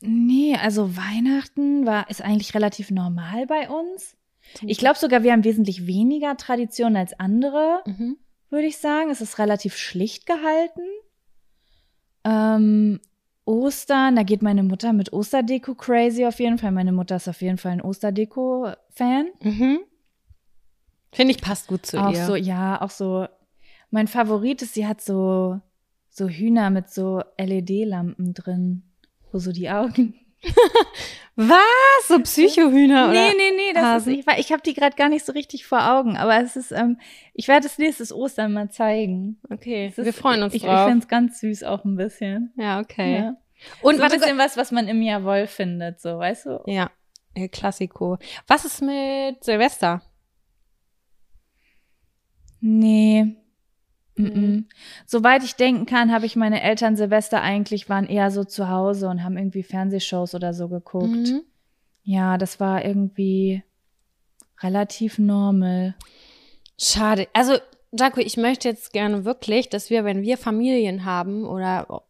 Nee, 0.00 0.56
also 0.56 0.96
Weihnachten 0.96 1.86
war, 1.86 2.08
ist 2.10 2.22
eigentlich 2.22 2.54
relativ 2.54 2.90
normal 2.90 3.46
bei 3.46 3.68
uns. 3.70 4.16
Ich 4.62 4.78
glaube 4.78 4.98
sogar, 4.98 5.22
wir 5.22 5.32
haben 5.32 5.44
wesentlich 5.44 5.86
weniger 5.86 6.36
Traditionen 6.36 6.96
als 6.96 7.18
andere, 7.18 7.82
Mhm. 7.86 8.16
würde 8.50 8.66
ich 8.66 8.78
sagen. 8.78 9.10
Es 9.10 9.20
ist 9.20 9.38
relativ 9.38 9.76
schlicht 9.76 10.26
gehalten. 10.26 10.82
Ähm, 12.24 13.00
Ostern, 13.44 14.16
da 14.16 14.22
geht 14.24 14.42
meine 14.42 14.62
Mutter 14.62 14.92
mit 14.92 15.12
Osterdeko 15.12 15.74
crazy 15.74 16.26
auf 16.26 16.40
jeden 16.40 16.58
Fall. 16.58 16.72
Meine 16.72 16.92
Mutter 16.92 17.16
ist 17.16 17.28
auf 17.28 17.40
jeden 17.42 17.58
Fall 17.58 17.72
ein 17.72 17.80
Osterdeko-Fan. 17.82 19.26
Mhm. 19.42 19.78
Finde 21.12 21.30
ich 21.32 21.40
passt 21.40 21.68
gut 21.68 21.86
zu 21.86 21.98
Auch 22.04 22.12
ihr. 22.12 22.24
so, 22.26 22.34
ja, 22.34 22.80
auch 22.82 22.90
so. 22.90 23.26
Mein 23.90 24.08
Favorit 24.08 24.62
ist, 24.62 24.74
sie 24.74 24.86
hat 24.86 25.00
so, 25.00 25.60
so 26.10 26.28
Hühner 26.28 26.70
mit 26.70 26.90
so 26.90 27.22
LED-Lampen 27.38 28.34
drin, 28.34 28.82
wo 29.36 29.38
so 29.38 29.52
die 29.52 29.68
Augen. 29.68 30.14
Was? 31.36 32.08
So 32.08 32.18
Psychohühner 32.20 33.10
oder? 33.10 33.12
Nee, 33.12 33.34
nee, 33.36 33.50
nee, 33.54 33.72
das 33.74 33.82
Hasen? 33.82 34.14
ist, 34.18 34.26
ich, 34.26 34.38
ich 34.38 34.52
habe 34.52 34.62
die 34.62 34.72
gerade 34.72 34.96
gar 34.96 35.10
nicht 35.10 35.26
so 35.26 35.32
richtig 35.32 35.66
vor 35.66 35.86
Augen, 35.92 36.16
aber 36.16 36.40
es 36.42 36.56
ist, 36.56 36.72
ähm, 36.72 36.98
ich 37.34 37.46
werde 37.48 37.66
es 37.66 37.76
nächstes 37.76 38.10
Ostern 38.12 38.54
mal 38.54 38.70
zeigen. 38.70 39.38
Okay, 39.50 39.88
ist, 39.88 39.98
wir 39.98 40.14
freuen 40.14 40.42
uns 40.42 40.54
ich, 40.54 40.62
Ich 40.62 40.68
drauf. 40.68 40.86
finde 40.88 41.00
es 41.04 41.08
ganz 41.08 41.40
süß 41.40 41.64
auch 41.64 41.84
ein 41.84 41.96
bisschen. 41.96 42.54
ja, 42.56 42.80
okay. 42.80 43.16
Ja. 43.18 43.36
Und 43.82 43.96
so 43.96 44.02
ein 44.02 44.10
bisschen 44.10 44.38
was, 44.38 44.56
was 44.56 44.72
man 44.72 44.88
im 44.88 45.02
Jawohl 45.02 45.46
findet, 45.46 46.00
so, 46.00 46.18
weißt 46.18 46.46
du? 46.46 46.62
ja, 46.66 46.90
El 47.34 47.50
Classico. 47.50 48.16
Was 48.46 48.64
ist 48.64 48.80
mit 48.80 49.44
Silvester? 49.44 50.00
Nee. 52.60 53.36
Mhm. 54.16 54.26
Mhm. 54.26 54.66
Soweit 55.06 55.44
ich 55.44 55.56
denken 55.56 55.86
kann, 55.86 56.12
habe 56.12 56.26
ich 56.26 56.36
meine 56.36 56.62
Eltern 56.62 56.96
Silvester 56.96 57.42
eigentlich 57.42 57.88
waren 57.88 58.06
eher 58.06 58.30
so 58.30 58.44
zu 58.44 58.68
Hause 58.68 59.08
und 59.08 59.22
haben 59.22 59.36
irgendwie 59.36 59.62
Fernsehshows 59.62 60.34
oder 60.34 60.54
so 60.54 60.68
geguckt. 60.68 61.06
Mhm. 61.06 61.42
Ja, 62.02 62.38
das 62.38 62.60
war 62.60 62.84
irgendwie 62.84 63.62
relativ 64.62 65.18
normal. 65.18 65.94
Schade. 66.78 67.28
Also, 67.32 67.54
Jaco, 67.92 68.20
ich 68.20 68.36
möchte 68.36 68.68
jetzt 68.68 68.92
gerne 68.92 69.24
wirklich, 69.24 69.68
dass 69.68 69.90
wir, 69.90 70.04
wenn 70.04 70.22
wir 70.22 70.38
Familien 70.38 71.04
haben 71.04 71.44
oder 71.44 72.02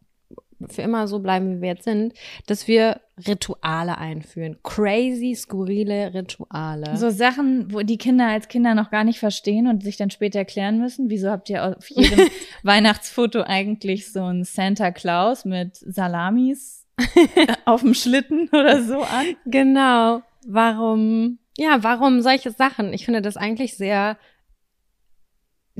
für 0.67 0.81
immer 0.81 1.07
so 1.07 1.19
bleiben, 1.19 1.57
wie 1.57 1.61
wir 1.61 1.69
jetzt 1.69 1.83
sind, 1.83 2.13
dass 2.47 2.67
wir 2.67 2.99
Rituale 3.25 3.97
einführen. 3.97 4.57
Crazy, 4.63 5.33
skurrile 5.35 6.13
Rituale. 6.13 6.97
So 6.97 7.09
Sachen, 7.09 7.73
wo 7.73 7.81
die 7.81 7.97
Kinder 7.97 8.27
als 8.27 8.47
Kinder 8.47 8.75
noch 8.75 8.91
gar 8.91 9.03
nicht 9.03 9.19
verstehen 9.19 9.67
und 9.67 9.83
sich 9.83 9.97
dann 9.97 10.11
später 10.11 10.39
erklären 10.39 10.79
müssen. 10.79 11.09
Wieso 11.09 11.29
habt 11.29 11.49
ihr 11.49 11.77
auf 11.77 11.89
jedem 11.89 12.27
Weihnachtsfoto 12.63 13.41
eigentlich 13.41 14.11
so 14.11 14.23
einen 14.23 14.43
Santa 14.43 14.91
Claus 14.91 15.45
mit 15.45 15.75
Salamis 15.77 16.85
auf 17.65 17.81
dem 17.81 17.93
Schlitten 17.93 18.49
oder 18.49 18.83
so 18.83 19.01
an? 19.01 19.35
Genau. 19.45 20.21
Warum? 20.45 21.39
Ja, 21.57 21.83
warum 21.83 22.21
solche 22.21 22.51
Sachen? 22.51 22.93
Ich 22.93 23.05
finde 23.05 23.21
das 23.21 23.35
eigentlich 23.35 23.75
sehr, 23.75 24.17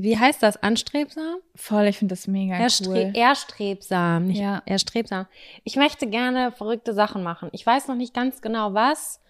wie 0.00 0.16
heißt 0.16 0.42
das, 0.42 0.56
anstrebsam? 0.62 1.36
Voll, 1.56 1.86
ich 1.86 1.98
finde 1.98 2.14
das 2.14 2.26
mega 2.26 2.54
Erstre 2.56 2.88
cool. 2.90 3.12
Erstrebsam, 3.14 4.26
nicht 4.26 4.38
Ja. 4.40 4.62
erstrebsam. 4.64 5.26
Ich 5.64 5.76
möchte 5.76 6.06
gerne 6.06 6.52
verrückte 6.52 6.94
Sachen 6.94 7.22
machen. 7.22 7.48
Ich 7.52 7.66
weiß 7.66 7.88
noch 7.88 7.96
nicht 7.96 8.14
ganz 8.14 8.40
genau 8.40 8.72
was. 8.74 9.20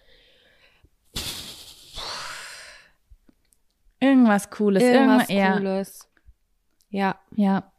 Irgendwas 3.99 4.49
Cooles. 4.49 4.81
Irgendwas 4.83 5.29
Irgendwas, 5.29 5.57
Cooles. 5.57 6.07
Ja. 6.89 7.15
Ja. 7.35 7.71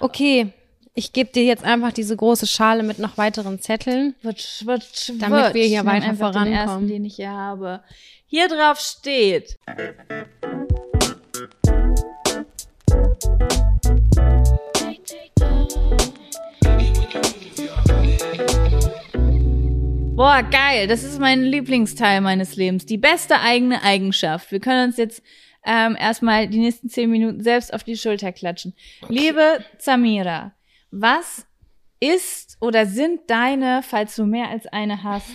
Okay. 0.00 0.52
Ich 0.92 1.12
gebe 1.12 1.30
dir 1.30 1.44
jetzt 1.44 1.64
einfach 1.64 1.92
diese 1.92 2.16
große 2.16 2.46
Schale 2.48 2.82
mit 2.82 2.98
noch 2.98 3.16
weiteren 3.16 3.60
Zetteln. 3.60 4.16
Wutsch, 4.22 4.66
wutsch, 4.66 5.12
Damit 5.18 5.54
wir 5.54 5.64
hier 5.64 5.86
weiter 5.86 6.08
einfach 6.08 6.32
Den 6.32 6.42
vorankommen. 6.42 6.52
ersten, 6.52 6.88
den 6.88 7.04
ich 7.04 7.14
hier 7.16 7.30
habe. 7.30 7.80
Hier 8.26 8.48
drauf 8.48 8.78
steht. 8.80 9.56
Boah, 20.20 20.42
geil. 20.42 20.86
Das 20.86 21.02
ist 21.02 21.18
mein 21.18 21.42
Lieblingsteil 21.42 22.20
meines 22.20 22.56
Lebens. 22.56 22.84
Die 22.84 22.98
beste 22.98 23.40
eigene 23.40 23.82
Eigenschaft. 23.82 24.52
Wir 24.52 24.60
können 24.60 24.88
uns 24.88 24.98
jetzt 24.98 25.22
ähm, 25.64 25.96
erstmal 25.98 26.48
die 26.48 26.58
nächsten 26.58 26.88
zehn 26.88 27.10
Minuten 27.10 27.42
selbst 27.42 27.72
auf 27.72 27.84
die 27.84 27.96
Schulter 27.96 28.30
klatschen. 28.30 28.74
Liebe 29.08 29.64
Zamira, 29.78 30.52
was 30.90 31.46
ist 32.00 32.58
oder 32.60 32.86
sind 32.86 33.28
deine, 33.28 33.82
falls 33.82 34.16
du 34.16 34.24
mehr 34.24 34.48
als 34.48 34.66
eine 34.66 35.02
hast, 35.02 35.30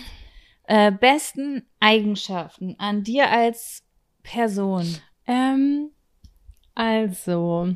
äh, 0.68 0.90
besten 0.92 1.66
Eigenschaften 1.80 2.76
an 2.78 3.02
dir 3.02 3.30
als 3.30 3.84
Person? 4.22 4.98
Ähm, 5.26 5.90
also. 6.76 7.74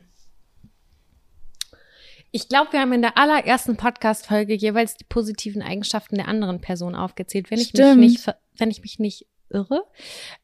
Ich 2.31 2.49
glaube, 2.49 2.73
wir 2.73 2.81
haben 2.81 2.93
in 2.93 3.03
der 3.03 3.19
allerersten 3.19 3.77
Podcast-Folge 3.77 4.55
jeweils 4.55 4.97
die 4.97 5.05
positiven 5.05 5.63
Eigenschaften 5.63 6.15
der 6.15 6.29
anderen 6.29 6.61
Person 6.61 6.95
aufgezählt, 6.95 7.51
wenn 7.51 7.59
ich 7.59 7.75
mich 7.75 7.97
nicht, 7.97 8.35
wenn 8.57 8.71
ich 8.71 8.83
mich 8.83 9.01
nicht 9.01 9.27
irre. 9.49 9.85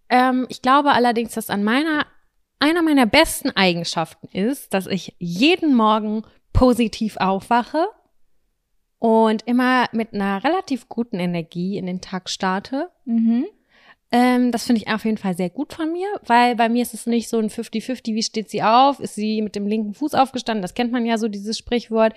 Ähm, 0.09 0.47
ich 0.49 0.63
glaube 0.63 0.93
allerdings, 0.93 1.35
dass 1.35 1.49
an 1.49 1.63
meiner, 1.63 2.07
einer 2.59 2.83
meiner 2.83 3.07
besten 3.07 3.51
Eigenschaften 3.51 4.27
ist, 4.29 4.75
dass 4.75 4.89
ich 4.89 5.15
jeden 5.19 5.77
Morgen 5.77 6.25
positiv 6.53 7.19
aufwache 7.19 7.87
und 8.99 9.47
immer 9.47 9.89
mit 9.93 10.13
einer 10.13 10.43
relativ 10.43 10.89
guten 10.89 11.21
Energie 11.21 11.77
in 11.77 11.87
den 11.87 12.01
Tag 12.01 12.29
starte. 12.29 12.91
Mhm. 13.05 13.47
Ähm, 14.13 14.53
das 14.53 14.65
finde 14.65 14.83
ich 14.83 14.89
auf 14.89 15.05
jeden 15.05 15.19
Fall 15.19 15.37
sehr 15.37 15.51
gut 15.51 15.73
von 15.73 15.91
mir, 15.93 16.07
weil 16.27 16.55
bei 16.55 16.69
mir 16.69 16.83
ist 16.83 16.95
es 16.95 17.07
nicht 17.07 17.29
so 17.29 17.39
ein 17.39 17.51
50-50, 17.51 18.15
wie 18.15 18.23
steht 18.23 18.49
sie 18.49 18.63
auf? 18.63 19.01
Ist 19.01 19.17
sie 19.17 19.43
mit 19.43 19.57
dem 19.57 19.67
linken 19.67 19.95
Fuß 19.95 20.15
aufgestanden? 20.15 20.63
Das 20.63 20.75
kennt 20.75 20.93
man 20.93 21.05
ja 21.05 21.19
so, 21.19 21.27
dieses 21.29 21.59
Sprichwort. 21.59 22.15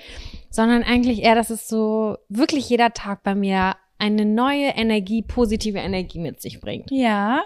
Sondern 0.52 0.84
eigentlich 0.84 1.24
eher, 1.24 1.36
dass 1.36 1.50
es 1.50 1.68
so 1.68 2.18
wirklich 2.30 2.70
jeder 2.70 2.94
Tag 2.94 3.24
bei 3.24 3.34
mir 3.34 3.76
eine 3.98 4.26
neue 4.26 4.68
Energie, 4.68 5.24
positive 5.24 5.80
Energie 5.80 6.20
mit 6.20 6.42
sich 6.42 6.62
bringt. 6.62 6.90
Ja, 6.92 7.42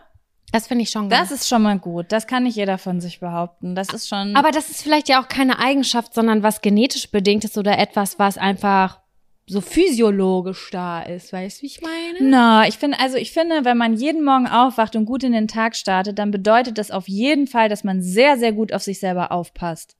Das 0.51 0.67
finde 0.67 0.83
ich 0.83 0.91
schon 0.91 1.09
das 1.09 1.29
ganz. 1.29 1.31
ist 1.31 1.47
schon 1.47 1.63
mal 1.63 1.79
gut. 1.79 2.07
Das 2.11 2.27
kann 2.27 2.43
nicht 2.43 2.55
jeder 2.57 2.77
von 2.77 3.01
sich 3.01 3.19
behaupten. 3.21 3.73
Das 3.75 3.91
ist 3.93 4.07
schon. 4.09 4.35
Aber 4.35 4.51
das 4.51 4.69
ist 4.69 4.83
vielleicht 4.83 5.09
ja 5.09 5.19
auch 5.21 5.27
keine 5.29 5.57
Eigenschaft, 5.57 6.13
sondern 6.13 6.43
was 6.43 6.61
genetisch 6.61 7.09
bedingt 7.09 7.43
ist 7.45 7.57
oder 7.57 7.79
etwas, 7.79 8.19
was 8.19 8.37
einfach 8.37 8.99
so 9.45 9.59
physiologisch 9.61 10.69
da 10.71 11.01
ist. 11.01 11.33
Weißt 11.33 11.57
du, 11.59 11.61
wie 11.63 11.67
ich 11.67 11.81
meine? 11.81 12.17
Na, 12.21 12.67
ich 12.67 12.77
finde, 12.77 12.99
also 12.99 13.17
ich 13.17 13.31
finde, 13.31 13.65
wenn 13.65 13.77
man 13.77 13.93
jeden 13.95 14.23
Morgen 14.23 14.47
aufwacht 14.47 14.95
und 14.95 15.05
gut 15.05 15.23
in 15.23 15.33
den 15.33 15.47
Tag 15.47 15.75
startet, 15.75 16.17
dann 16.19 16.31
bedeutet 16.31 16.77
das 16.77 16.91
auf 16.91 17.07
jeden 17.09 17.47
Fall, 17.47 17.67
dass 17.69 17.83
man 17.83 18.01
sehr, 18.01 18.37
sehr 18.37 18.53
gut 18.53 18.71
auf 18.73 18.83
sich 18.83 18.99
selber 18.99 19.31
aufpasst. 19.31 19.97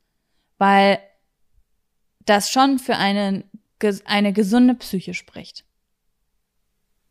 Weil 0.58 1.00
das 2.26 2.50
schon 2.52 2.80
für 2.80 2.96
einen, 2.96 3.44
ges- 3.82 4.06
eine 4.06 4.32
gesunde 4.32 4.76
Psyche 4.76 5.14
spricht. 5.14 5.66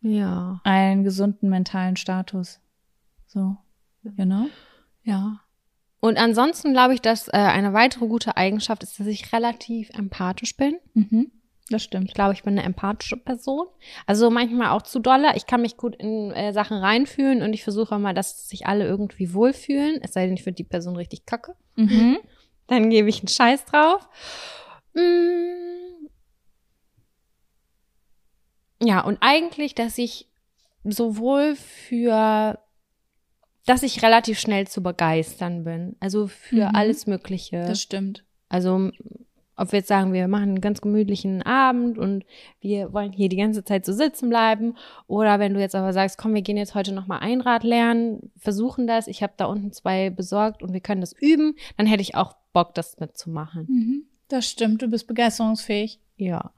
Ja, 0.00 0.60
Einen 0.64 1.04
gesunden 1.04 1.48
mentalen 1.48 1.96
Status. 1.96 2.60
So. 3.26 3.56
Genau. 4.04 4.46
ja. 5.04 5.38
Und 6.00 6.18
ansonsten 6.18 6.72
glaube 6.72 6.94
ich, 6.94 7.00
dass 7.00 7.28
äh, 7.28 7.32
eine 7.36 7.72
weitere 7.72 8.08
gute 8.08 8.36
Eigenschaft 8.36 8.82
ist, 8.82 8.98
dass 8.98 9.06
ich 9.06 9.32
relativ 9.32 9.90
empathisch 9.90 10.56
bin. 10.56 10.78
Mhm. 10.94 11.30
Das 11.72 11.82
stimmt. 11.82 12.08
Ich 12.08 12.14
glaube, 12.14 12.34
ich 12.34 12.42
bin 12.42 12.58
eine 12.58 12.66
empathische 12.66 13.16
Person. 13.16 13.66
Also 14.06 14.30
manchmal 14.30 14.68
auch 14.70 14.82
zu 14.82 14.98
doller. 15.00 15.34
Ich 15.36 15.46
kann 15.46 15.62
mich 15.62 15.76
gut 15.76 15.96
in 15.96 16.30
äh, 16.32 16.52
Sachen 16.52 16.76
reinfühlen 16.76 17.42
und 17.42 17.52
ich 17.52 17.62
versuche 17.64 17.94
immer, 17.94 18.12
dass 18.14 18.48
sich 18.48 18.66
alle 18.66 18.86
irgendwie 18.86 19.32
wohlfühlen. 19.34 20.00
Es 20.02 20.12
sei 20.12 20.26
denn, 20.26 20.34
ich 20.34 20.42
finde 20.42 20.56
die 20.56 20.64
Person 20.64 20.96
richtig 20.96 21.26
kacke. 21.26 21.54
Mhm. 21.76 22.18
Dann 22.68 22.90
gebe 22.90 23.08
ich 23.08 23.20
einen 23.20 23.28
Scheiß 23.28 23.64
drauf. 23.64 24.08
Mm. 24.94 26.06
Ja, 28.82 29.00
und 29.00 29.18
eigentlich, 29.20 29.74
dass 29.74 29.98
ich 29.98 30.28
sowohl 30.84 31.54
für, 31.56 32.58
dass 33.66 33.82
ich 33.82 34.02
relativ 34.02 34.38
schnell 34.38 34.66
zu 34.66 34.82
begeistern 34.82 35.64
bin. 35.64 35.96
Also 36.00 36.26
für 36.26 36.68
Mhm. 36.68 36.74
alles 36.76 37.06
Mögliche. 37.06 37.64
Das 37.64 37.80
stimmt. 37.80 38.24
Also, 38.48 38.90
ob 39.62 39.72
wir 39.72 39.78
jetzt 39.78 39.88
sagen, 39.88 40.12
wir 40.12 40.26
machen 40.28 40.42
einen 40.50 40.60
ganz 40.60 40.80
gemütlichen 40.80 41.42
Abend 41.42 41.96
und 41.96 42.24
wir 42.60 42.92
wollen 42.92 43.12
hier 43.12 43.28
die 43.28 43.36
ganze 43.36 43.64
Zeit 43.64 43.86
so 43.86 43.92
sitzen 43.92 44.28
bleiben. 44.28 44.74
Oder 45.06 45.38
wenn 45.38 45.54
du 45.54 45.60
jetzt 45.60 45.74
aber 45.76 45.92
sagst, 45.92 46.18
komm, 46.18 46.34
wir 46.34 46.42
gehen 46.42 46.56
jetzt 46.56 46.74
heute 46.74 46.92
nochmal 46.92 47.20
Einrad 47.20 47.62
lernen, 47.62 48.32
versuchen 48.36 48.86
das. 48.86 49.06
Ich 49.06 49.22
habe 49.22 49.34
da 49.36 49.44
unten 49.44 49.72
zwei 49.72 50.10
besorgt 50.10 50.62
und 50.62 50.72
wir 50.72 50.80
können 50.80 51.00
das 51.00 51.12
üben. 51.12 51.54
Dann 51.76 51.86
hätte 51.86 52.02
ich 52.02 52.16
auch 52.16 52.34
Bock, 52.52 52.74
das 52.74 52.98
mitzumachen. 52.98 53.66
Mhm. 53.68 54.02
Das 54.28 54.48
stimmt. 54.48 54.82
Du 54.82 54.88
bist 54.88 55.06
begeisterungsfähig. 55.06 56.00
Ja. 56.16 56.52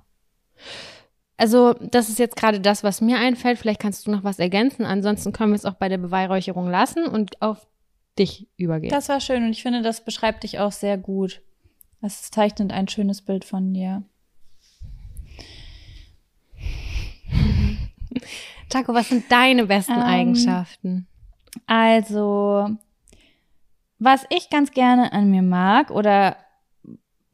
Also, 1.37 1.75
das 1.75 2.09
ist 2.09 2.19
jetzt 2.19 2.37
gerade 2.37 2.61
das, 2.61 2.85
was 2.85 3.01
mir 3.01 3.19
einfällt. 3.19 3.59
Vielleicht 3.59 3.81
kannst 3.81 4.07
du 4.07 4.11
noch 4.11 4.25
was 4.25 4.39
ergänzen. 4.39 4.85
Ansonsten 4.85 5.33
können 5.33 5.53
wir 5.53 5.57
es 5.57 5.67
auch 5.67 5.75
bei 5.75 5.89
der 5.89 5.99
Beweihräucherung 5.99 6.69
lassen 6.69 7.07
und 7.07 7.43
auf 7.43 7.67
dich 8.19 8.49
übergehen. 8.57 8.91
Das 8.91 9.09
war 9.09 9.21
schön 9.21 9.45
und 9.45 9.51
ich 9.51 9.63
finde, 9.63 9.83
das 9.83 10.05
beschreibt 10.05 10.45
dich 10.45 10.59
auch 10.61 10.73
sehr 10.73 10.97
gut. 10.97 11.43
Das 12.01 12.31
zeichnet 12.31 12.73
ein 12.73 12.89
schönes 12.89 13.23
Bild 13.23 13.45
von 13.45 13.73
dir. 13.73 14.03
Taco, 18.69 18.93
was 18.95 19.09
sind 19.09 19.31
deine 19.31 19.67
besten 19.67 19.93
Ähm, 19.93 20.03
Eigenschaften? 20.03 21.07
Also, 21.67 22.77
was 23.99 24.27
ich 24.31 24.51
ganz 24.51 24.73
gerne 24.73 25.13
an 25.13 25.31
mir 25.31 25.43
mag, 25.43 25.91
oder 25.91 26.37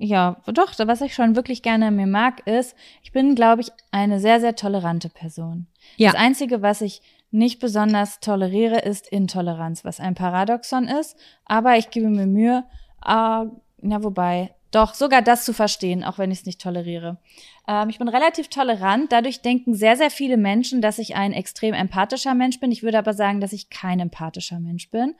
ja, 0.02 0.36
doch, 0.46 0.72
was 0.78 1.02
ich 1.02 1.14
schon 1.14 1.36
wirklich 1.36 1.62
gerne 1.62 1.88
an 1.88 1.96
mir 1.96 2.06
mag, 2.06 2.46
ist, 2.46 2.74
ich 3.02 3.12
bin, 3.12 3.34
glaube 3.34 3.60
ich, 3.60 3.70
eine 3.90 4.18
sehr, 4.18 4.40
sehr 4.40 4.56
tolerante 4.56 5.10
Person. 5.10 5.66
Ja. 5.96 6.12
Das 6.12 6.20
Einzige, 6.20 6.62
was 6.62 6.80
ich 6.80 7.02
nicht 7.30 7.60
besonders 7.60 8.18
toleriere, 8.20 8.78
ist 8.80 9.08
Intoleranz, 9.08 9.84
was 9.84 10.00
ein 10.00 10.14
Paradoxon 10.14 10.88
ist. 10.88 11.16
Aber 11.44 11.76
ich 11.76 11.90
gebe 11.90 12.08
mir 12.08 12.26
Mühe, 12.26 12.64
äh, 13.06 13.44
na 13.82 14.02
wobei, 14.02 14.54
doch, 14.70 14.94
sogar 14.94 15.20
das 15.22 15.44
zu 15.44 15.52
verstehen, 15.52 16.04
auch 16.04 16.18
wenn 16.18 16.30
ich 16.30 16.40
es 16.40 16.46
nicht 16.46 16.60
toleriere. 16.60 17.18
Ähm, 17.66 17.88
ich 17.88 17.98
bin 17.98 18.08
relativ 18.08 18.48
tolerant. 18.48 19.10
Dadurch 19.10 19.42
denken 19.42 19.74
sehr, 19.74 19.96
sehr 19.96 20.10
viele 20.10 20.36
Menschen, 20.36 20.80
dass 20.80 20.98
ich 20.98 21.16
ein 21.16 21.32
extrem 21.32 21.74
empathischer 21.74 22.34
Mensch 22.34 22.60
bin. 22.60 22.70
Ich 22.70 22.82
würde 22.84 22.98
aber 22.98 23.12
sagen, 23.12 23.40
dass 23.40 23.52
ich 23.52 23.68
kein 23.68 23.98
empathischer 23.98 24.60
Mensch 24.60 24.90
bin. 24.90 25.16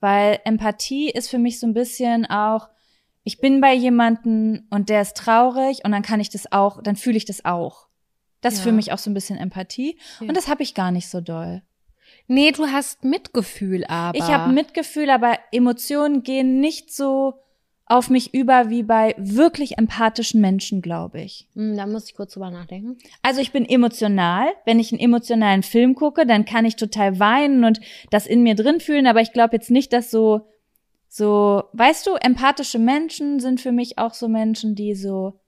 Weil 0.00 0.40
Empathie 0.44 1.10
ist 1.10 1.28
für 1.28 1.38
mich 1.38 1.60
so 1.60 1.66
ein 1.66 1.74
bisschen 1.74 2.26
auch, 2.26 2.68
ich 3.22 3.38
bin 3.40 3.60
bei 3.60 3.72
jemanden 3.74 4.66
und 4.70 4.88
der 4.88 5.02
ist 5.02 5.16
traurig 5.16 5.84
und 5.84 5.92
dann 5.92 6.02
kann 6.02 6.18
ich 6.20 6.30
das 6.30 6.50
auch, 6.50 6.82
dann 6.82 6.96
fühle 6.96 7.16
ich 7.16 7.24
das 7.24 7.44
auch. 7.44 7.86
Das 8.40 8.54
ist 8.54 8.60
Ja. 8.60 8.64
für 8.66 8.72
mich 8.72 8.92
auch 8.92 8.98
so 8.98 9.10
ein 9.10 9.14
bisschen 9.14 9.38
Empathie. 9.38 9.98
Ja. 10.20 10.28
Und 10.28 10.36
das 10.36 10.48
habe 10.48 10.62
ich 10.62 10.74
gar 10.74 10.90
nicht 10.90 11.08
so 11.08 11.20
doll. 11.20 11.62
Nee, 12.26 12.52
du 12.52 12.66
hast 12.66 13.04
Mitgefühl, 13.04 13.84
aber. 13.84 14.16
Ich 14.18 14.24
habe 14.24 14.52
Mitgefühl, 14.52 15.10
aber 15.10 15.38
Emotionen 15.52 16.22
gehen 16.22 16.60
nicht 16.60 16.92
so 16.92 17.34
auf 17.88 18.10
mich 18.10 18.34
über 18.34 18.68
wie 18.70 18.82
bei 18.82 19.14
wirklich 19.16 19.78
empathischen 19.78 20.40
Menschen, 20.40 20.82
glaube 20.82 21.20
ich. 21.20 21.48
Hm, 21.54 21.76
Da 21.76 21.86
muss 21.86 22.06
ich 22.08 22.14
kurz 22.14 22.34
drüber 22.34 22.50
nachdenken. 22.50 22.98
Also 23.22 23.40
ich 23.40 23.52
bin 23.52 23.64
emotional. 23.68 24.48
Wenn 24.66 24.78
ich 24.78 24.92
einen 24.92 25.00
emotionalen 25.00 25.62
Film 25.62 25.94
gucke, 25.94 26.26
dann 26.26 26.44
kann 26.44 26.64
ich 26.64 26.76
total 26.76 27.18
weinen 27.18 27.64
und 27.64 27.80
das 28.10 28.26
in 28.26 28.42
mir 28.42 28.54
drin 28.54 28.80
fühlen, 28.80 29.06
aber 29.06 29.20
ich 29.20 29.32
glaube 29.32 29.56
jetzt 29.56 29.70
nicht, 29.70 29.92
dass 29.92 30.10
so, 30.10 30.48
so, 31.08 31.64
weißt 31.72 32.06
du, 32.06 32.14
empathische 32.14 32.78
Menschen 32.78 33.40
sind 33.40 33.60
für 33.60 33.72
mich 33.72 33.98
auch 33.98 34.12
so 34.14 34.28
Menschen, 34.28 34.74
die 34.74 34.94
so 34.94 35.40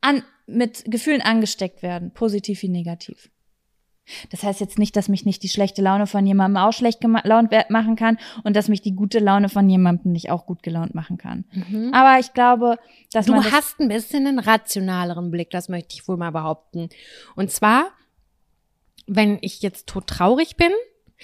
an, 0.00 0.22
mit 0.46 0.84
Gefühlen 0.86 1.20
angesteckt 1.20 1.82
werden, 1.82 2.12
positiv 2.12 2.62
wie 2.62 2.68
negativ. 2.68 3.30
Das 4.30 4.42
heißt 4.42 4.60
jetzt 4.60 4.78
nicht, 4.78 4.96
dass 4.96 5.08
mich 5.08 5.24
nicht 5.24 5.42
die 5.42 5.48
schlechte 5.48 5.82
Laune 5.82 6.06
von 6.06 6.26
jemandem 6.26 6.62
auch 6.62 6.72
schlecht 6.72 7.00
gelaunt 7.00 7.50
machen 7.68 7.96
kann 7.96 8.18
und 8.44 8.56
dass 8.56 8.68
mich 8.68 8.82
die 8.82 8.94
gute 8.94 9.18
Laune 9.18 9.48
von 9.48 9.68
jemandem 9.68 10.12
nicht 10.12 10.30
auch 10.30 10.46
gut 10.46 10.62
gelaunt 10.62 10.94
machen 10.94 11.18
kann. 11.18 11.44
Aber 11.92 12.18
ich 12.20 12.32
glaube, 12.34 12.78
dass 13.12 13.26
Du 13.26 13.34
das 13.34 13.52
hast 13.52 13.80
ein 13.80 13.88
bisschen 13.88 14.26
einen 14.26 14.38
rationaleren 14.38 15.30
Blick, 15.30 15.50
das 15.50 15.68
möchte 15.68 15.94
ich 15.94 16.08
wohl 16.08 16.16
mal 16.16 16.32
behaupten. 16.32 16.88
Und 17.36 17.50
zwar, 17.50 17.88
wenn 19.06 19.38
ich 19.40 19.62
jetzt 19.62 19.86
todtraurig 19.86 20.56
bin, 20.56 20.72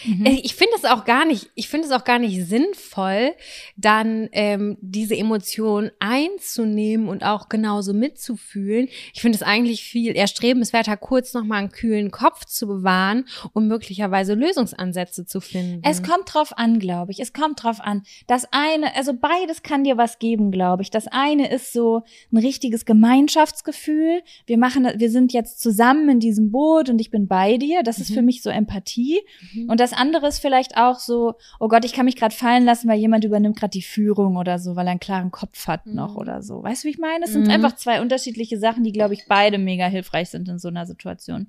Mhm. 0.05 0.27
äh, 0.27 0.41
ich 0.43 0.55
finde 0.55 0.75
es 0.77 0.85
auch 0.85 1.05
gar 1.05 1.25
nicht, 1.25 1.51
ich 1.55 1.69
finde 1.69 1.87
es 1.87 1.93
auch 1.93 2.05
gar 2.05 2.19
nicht 2.19 2.45
sinnvoll, 2.47 3.33
dann 3.77 4.29
ähm, 4.33 4.77
diese 4.81 5.17
Emotion 5.17 5.91
einzunehmen 6.01 7.09
und 7.09 7.25
auch 7.25 7.49
genauso 7.49 7.93
mitzufühlen. 7.93 8.89
Ich 9.13 9.21
finde 9.21 9.37
es 9.37 9.43
eigentlich 9.43 9.85
viel 9.85 10.17
erstrebenswerter, 10.17 10.97
kurz 10.97 11.33
nochmal 11.35 11.61
einen 11.61 11.71
kühlen 11.71 12.11
Kopf 12.11 12.45
zu 12.45 12.67
bewahren, 12.67 13.27
um 13.53 13.69
möglicherweise 13.69 14.35
Lösungsansätze 14.35 15.27
zu 15.27 15.41
finden. 15.41 15.81
Es 15.85 16.03
kommt 16.03 16.33
drauf 16.35 16.57
an, 16.59 16.79
glaube 16.79 17.13
ich. 17.13 17.21
Es 17.21 17.33
kommt 17.33 17.63
drauf 17.63 17.81
an. 17.81 18.03
Das 18.27 18.47
eine, 18.51 18.95
also 18.97 19.13
beides 19.15 19.63
kann 19.63 19.85
dir 19.85 19.97
was 19.97 20.19
geben, 20.19 20.51
glaube 20.51 20.83
ich. 20.83 20.91
Das 20.91 21.07
eine 21.07 21.51
ist 21.53 21.73
so 21.73 22.03
ein 22.33 22.39
richtiges 22.39 22.85
Gemeinschaftsgefühl. 22.85 24.23
Wir 24.47 24.59
machen, 24.59 24.87
wir 24.97 25.11
sind 25.11 25.33
jetzt 25.33 25.61
zusammen 25.61 26.09
in 26.09 26.21
diesem 26.21 26.51
Boot 26.51 26.89
und 26.89 26.99
ich 27.01 27.11
bin 27.11 27.27
bei 27.29 27.57
dir. 27.57 27.83
Das 27.83 27.99
ist 27.99 28.11
Mhm. 28.11 28.15
für 28.15 28.23
mich 28.23 28.43
so 28.43 28.51
Empathie. 28.51 29.21
Mhm. 29.53 29.71
Und 29.71 29.81
das 29.85 29.93
andere 29.93 30.27
ist 30.27 30.39
vielleicht 30.39 30.77
auch 30.77 30.99
so, 30.99 31.35
oh 31.61 31.69
Gott, 31.69 31.85
ich 31.85 31.93
kann 31.93 32.07
mich 32.07 32.17
gerade 32.17 32.35
fallen 32.35 32.65
lassen, 32.65 32.89
weil 32.89 32.99
jemand 32.99 33.25
übernimmt 33.25 33.57
gerade 33.59 33.71
die 33.71 33.83
Führung 33.83 34.37
oder 34.37 34.59
so, 34.59 34.75
weil 34.77 34.87
er 34.87 34.93
einen 34.93 35.01
klaren 35.01 35.31
Kopf 35.31 35.67
hat 35.67 35.87
noch 35.87 36.13
Mhm. 36.13 36.17
oder 36.19 36.43
so. 36.43 36.63
Weißt 36.63 36.83
du, 36.85 36.87
wie 36.89 36.93
ich 36.93 36.99
meine? 36.99 37.25
Es 37.25 37.33
sind 37.33 37.45
Mhm. 37.45 37.51
einfach 37.51 37.77
zwei 37.77 38.01
unterschiedliche 38.01 38.59
Sachen, 38.59 38.83
die, 38.85 38.93
glaube 38.93 39.15
ich, 39.15 39.27
beide 39.29 39.59
mega 39.59 39.87
hilfreich 39.87 40.31
sind 40.31 40.49
in 40.49 40.59
so 40.59 40.69
einer 40.69 40.87
Situation. 40.87 41.49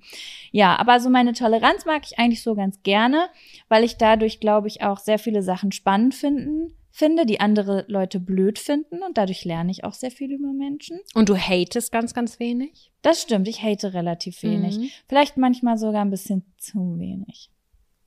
Ja, 0.51 0.75
aber 0.77 0.99
so 0.99 1.09
meine 1.09 1.33
Toleranz 1.33 1.85
mag 1.85 2.03
ich 2.05 2.19
eigentlich 2.19 2.43
so 2.43 2.55
ganz 2.55 2.83
gerne, 2.83 3.27
weil 3.69 3.83
ich 3.83 3.97
dadurch, 3.97 4.39
glaube 4.39 4.67
ich, 4.67 4.83
auch 4.83 4.99
sehr 4.99 5.17
viele 5.19 5.41
Sachen 5.41 5.71
spannend 5.71 6.13
finden, 6.15 6.73
finde, 6.91 7.25
die 7.25 7.41
andere 7.41 7.83
Leute 7.89 8.21
blöd 8.21 8.57
finden 8.57 9.03
und 9.03 9.17
dadurch 9.17 9.43
lerne 9.43 9.69
ich 9.69 9.83
auch 9.83 9.91
sehr 9.93 10.11
viel 10.11 10.31
über 10.31 10.53
Menschen. 10.53 10.97
Und 11.13 11.27
du 11.27 11.35
hatest 11.35 11.91
ganz, 11.91 12.13
ganz 12.13 12.39
wenig? 12.39 12.91
Das 13.01 13.21
stimmt, 13.21 13.49
ich 13.49 13.61
hate 13.61 13.93
relativ 13.93 14.41
wenig. 14.43 14.77
Mhm. 14.77 14.89
Vielleicht 15.09 15.35
manchmal 15.35 15.77
sogar 15.77 16.01
ein 16.05 16.09
bisschen 16.09 16.45
zu 16.57 16.97
wenig. 16.97 17.49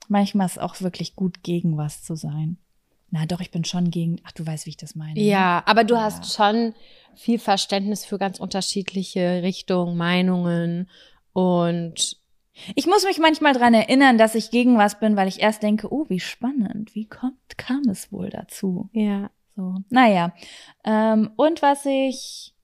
Manchmal 0.09 0.47
ist 0.47 0.53
es 0.53 0.59
auch 0.59 0.81
wirklich 0.81 1.15
gut, 1.15 1.43
gegen 1.43 1.77
was 1.77 2.03
zu 2.03 2.17
sein. 2.17 2.57
Na 3.11 3.25
doch, 3.27 3.41
ich 3.41 3.51
bin 3.51 3.65
schon 3.65 3.91
gegen, 3.91 4.21
ach, 4.25 4.33
du 4.33 4.47
weißt, 4.47 4.67
wie 4.67 4.71
ich 4.71 4.77
das 4.77 4.95
meine. 4.95 5.15
ne? 5.15 5.21
Ja, 5.21 5.63
aber 5.67 5.85
du 5.85 5.95
Ja. 5.95 6.03
hast 6.03 6.35
schon 6.35 6.75
viel 7.15 7.39
Verständnis 7.39 8.05
für 8.05 8.19
ganz 8.19 8.39
unterschiedliche 8.39 9.43
Richtungen, 9.43 9.97
Meinungen 9.97 10.89
und 11.33 12.17
Ich 12.75 12.87
muss 12.89 13.05
mich 13.05 13.19
manchmal 13.19 13.53
dran 13.55 13.73
erinnern, 13.73 14.19
dass 14.19 14.35
ich 14.35 14.51
gegen 14.51 14.77
was 14.79 14.99
bin, 14.99 15.15
weil 15.17 15.29
ich 15.29 15.41
erst 15.41 15.63
denke, 15.63 15.93
oh, 15.93 16.07
wie 16.09 16.19
spannend, 16.21 16.95
wie 16.97 17.07
kommt, 17.07 17.57
kam 17.57 17.83
es 17.89 18.11
wohl 18.13 18.31
dazu? 18.31 18.89
ja. 18.93 19.31
So, 19.57 19.75
naja. 19.91 20.33
Ähm, 20.85 21.33
und 21.37 21.63
was 21.63 21.85
ich 21.85 22.55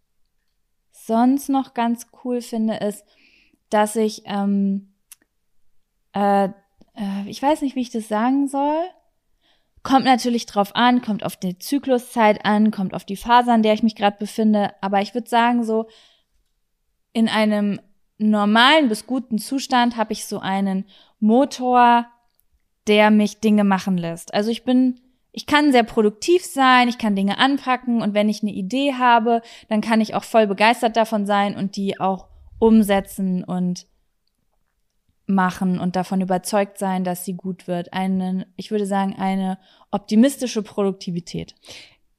sonst 0.92 1.48
noch 1.48 1.74
ganz 1.74 2.06
cool 2.24 2.40
finde, 2.40 2.74
ist, 2.76 3.04
dass 3.68 3.96
ich, 3.96 4.22
ähm, 4.26 4.94
äh, 6.12 6.50
äh, 6.96 7.28
ich 7.28 7.42
weiß 7.42 7.62
nicht, 7.62 7.76
wie 7.76 7.82
ich 7.82 7.90
das 7.90 8.08
sagen 8.08 8.48
soll. 8.48 8.82
Kommt 9.82 10.06
natürlich 10.06 10.46
drauf 10.46 10.74
an, 10.74 11.02
kommt 11.02 11.24
auf 11.24 11.36
die 11.36 11.58
Zykluszeit 11.58 12.44
an, 12.44 12.70
kommt 12.70 12.94
auf 12.94 13.04
die 13.04 13.16
Phase, 13.16 13.52
an 13.52 13.62
der 13.62 13.74
ich 13.74 13.82
mich 13.82 13.96
gerade 13.96 14.16
befinde. 14.18 14.70
Aber 14.80 15.02
ich 15.02 15.14
würde 15.14 15.28
sagen, 15.28 15.62
so 15.62 15.88
in 17.12 17.28
einem 17.28 17.80
normalen 18.18 18.88
bis 18.88 19.06
guten 19.06 19.38
Zustand 19.38 19.96
habe 19.96 20.12
ich 20.12 20.24
so 20.26 20.38
einen 20.38 20.86
Motor, 21.20 22.06
der 22.86 23.10
mich 23.10 23.40
Dinge 23.40 23.64
machen 23.64 23.98
lässt. 23.98 24.32
Also 24.34 24.50
ich 24.50 24.64
bin, 24.64 25.00
ich 25.32 25.46
kann 25.46 25.72
sehr 25.72 25.84
produktiv 25.84 26.44
sein, 26.44 26.88
ich 26.88 26.98
kann 26.98 27.16
Dinge 27.16 27.38
anpacken 27.38 28.02
und 28.02 28.14
wenn 28.14 28.28
ich 28.28 28.42
eine 28.42 28.52
Idee 28.52 28.94
habe, 28.94 29.42
dann 29.68 29.80
kann 29.80 30.00
ich 30.00 30.14
auch 30.14 30.24
voll 30.24 30.46
begeistert 30.46 30.96
davon 30.96 31.26
sein 31.26 31.56
und 31.56 31.76
die 31.76 32.00
auch 32.00 32.28
umsetzen 32.58 33.44
und 33.44 33.86
machen 35.26 35.78
und 35.80 35.96
davon 35.96 36.20
überzeugt 36.20 36.78
sein, 36.78 37.04
dass 37.04 37.24
sie 37.24 37.34
gut 37.34 37.66
wird. 37.66 37.92
Eine, 37.92 38.46
ich 38.56 38.70
würde 38.70 38.86
sagen, 38.86 39.14
eine 39.16 39.58
optimistische 39.90 40.62
Produktivität. 40.62 41.54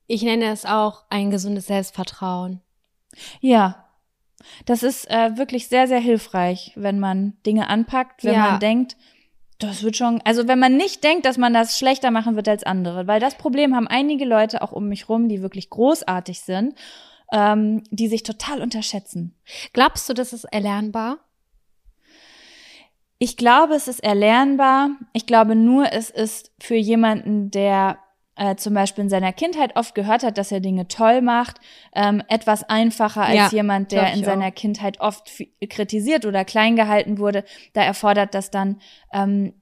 Ich 0.07 0.21
nenne 0.23 0.45
es 0.45 0.65
auch 0.65 1.03
ein 1.09 1.31
gesundes 1.31 1.67
Selbstvertrauen. 1.67 2.61
Ja. 3.41 3.85
Das 4.65 4.83
ist 4.83 5.09
äh, 5.09 5.37
wirklich 5.37 5.67
sehr, 5.67 5.87
sehr 5.87 5.99
hilfreich, 5.99 6.71
wenn 6.75 6.99
man 6.99 7.33
Dinge 7.45 7.67
anpackt, 7.69 8.23
wenn 8.23 8.33
Ja. 8.33 8.51
man 8.51 8.59
denkt, 8.59 8.95
Das 9.57 9.83
wird 9.83 9.95
schon, 9.95 10.19
also 10.25 10.49
wenn 10.49 10.59
man 10.59 10.75
nicht 10.75 11.01
denkt, 11.05 11.25
dass 11.25 11.37
man 11.37 11.53
das 11.53 11.79
schlechter 11.79 12.11
machen 12.11 12.35
wird 12.35 12.49
als 12.49 12.63
andere, 12.65 13.07
weil 13.07 13.21
das 13.21 13.35
Problem 13.37 13.73
haben 13.73 13.87
einige 13.87 14.25
Leute 14.25 14.61
auch 14.61 14.73
um 14.73 14.89
mich 14.89 15.07
rum, 15.07 15.29
die 15.29 15.41
wirklich 15.41 15.69
großartig 15.69 16.41
sind, 16.41 16.75
ähm, 17.31 17.81
die 17.89 18.09
sich 18.09 18.23
total 18.23 18.61
unterschätzen. 18.61 19.33
Glaubst 19.71 20.09
du, 20.09 20.13
das 20.13 20.33
ist 20.33 20.43
erlernbar? 20.43 21.19
Ich 23.17 23.37
glaube, 23.37 23.75
es 23.75 23.87
ist 23.87 24.03
erlernbar. 24.03 24.89
Ich 25.13 25.25
glaube 25.25 25.55
nur, 25.55 25.91
es 25.91 26.09
ist 26.09 26.51
für 26.59 26.75
jemanden, 26.75 27.49
der 27.49 27.97
äh, 28.35 28.55
zum 28.55 28.73
Beispiel 28.73 29.05
in 29.05 29.09
seiner 29.09 29.31
Kindheit 29.31 29.77
oft 29.77 29.95
gehört 29.95 30.23
hat, 30.23 30.37
dass 30.37 30.51
er 30.51 30.59
Dinge 30.59 30.87
toll 30.87 31.21
macht, 31.21 31.57
ähm, 31.95 32.21
etwas 32.27 32.63
einfacher 32.63 33.23
als 33.23 33.35
Ja, 33.35 33.49
jemand, 33.51 33.93
der 33.93 34.13
in 34.13 34.25
seiner 34.25 34.51
Kindheit 34.51 34.99
oft 34.99 35.31
kritisiert 35.69 36.25
oder 36.25 36.43
klein 36.43 36.75
gehalten 36.75 37.17
wurde. 37.17 37.45
Da 37.73 37.83
erfordert 37.83 38.35
das 38.35 38.51
dann 38.51 38.81
ähm, 39.13 39.53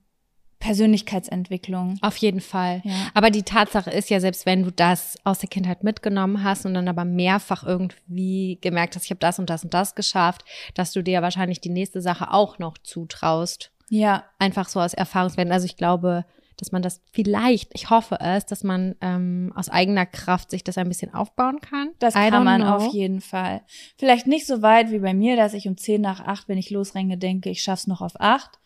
Persönlichkeitsentwicklung. 0.64 1.98
Auf 2.00 2.16
jeden 2.16 2.40
Fall. 2.40 2.80
Ja. 2.84 2.94
Aber 3.12 3.30
die 3.30 3.42
Tatsache 3.42 3.90
ist 3.90 4.08
ja, 4.08 4.18
selbst 4.18 4.46
wenn 4.46 4.62
du 4.62 4.72
das 4.72 5.18
aus 5.22 5.38
der 5.38 5.50
Kindheit 5.50 5.84
mitgenommen 5.84 6.42
hast 6.42 6.64
und 6.64 6.72
dann 6.72 6.88
aber 6.88 7.04
mehrfach 7.04 7.64
irgendwie 7.64 8.58
gemerkt 8.62 8.96
hast, 8.96 9.04
ich 9.04 9.10
habe 9.10 9.18
das 9.18 9.38
und 9.38 9.50
das 9.50 9.62
und 9.62 9.74
das 9.74 9.94
geschafft, 9.94 10.42
dass 10.72 10.92
du 10.92 11.02
dir 11.02 11.20
wahrscheinlich 11.20 11.60
die 11.60 11.68
nächste 11.68 12.00
Sache 12.00 12.32
auch 12.32 12.58
noch 12.58 12.78
zutraust. 12.78 13.72
Ja, 13.90 14.24
Einfach 14.38 14.66
so 14.70 14.80
aus 14.80 14.94
Erfahrungswerten. 14.94 15.52
Also 15.52 15.66
ich 15.66 15.76
glaube, 15.76 16.24
dass 16.56 16.72
man 16.72 16.80
das 16.80 17.02
vielleicht, 17.12 17.70
ich 17.74 17.90
hoffe 17.90 18.16
es, 18.20 18.46
dass 18.46 18.64
man 18.64 18.94
ähm, 19.02 19.52
aus 19.54 19.68
eigener 19.68 20.06
Kraft 20.06 20.50
sich 20.50 20.64
das 20.64 20.78
ein 20.78 20.88
bisschen 20.88 21.12
aufbauen 21.12 21.60
kann. 21.60 21.90
das 21.98 22.14
I 22.14 22.30
kann 22.30 22.42
man 22.42 22.62
know. 22.62 22.76
auf 22.76 22.94
jeden 22.94 23.20
Fall. 23.20 23.60
Vielleicht 23.98 24.26
nicht 24.26 24.46
so 24.46 24.62
weit 24.62 24.90
wie 24.90 25.00
bei 25.00 25.12
mir, 25.12 25.36
dass 25.36 25.52
ich 25.52 25.68
um 25.68 25.76
10 25.76 26.00
nach 26.00 26.20
8, 26.20 26.48
wenn 26.48 26.56
ich 26.56 26.70
losrenne, 26.70 27.18
denke, 27.18 27.50
ich 27.50 27.62
schaff's 27.62 27.86
noch 27.86 28.00
auf 28.00 28.18
8. 28.18 28.58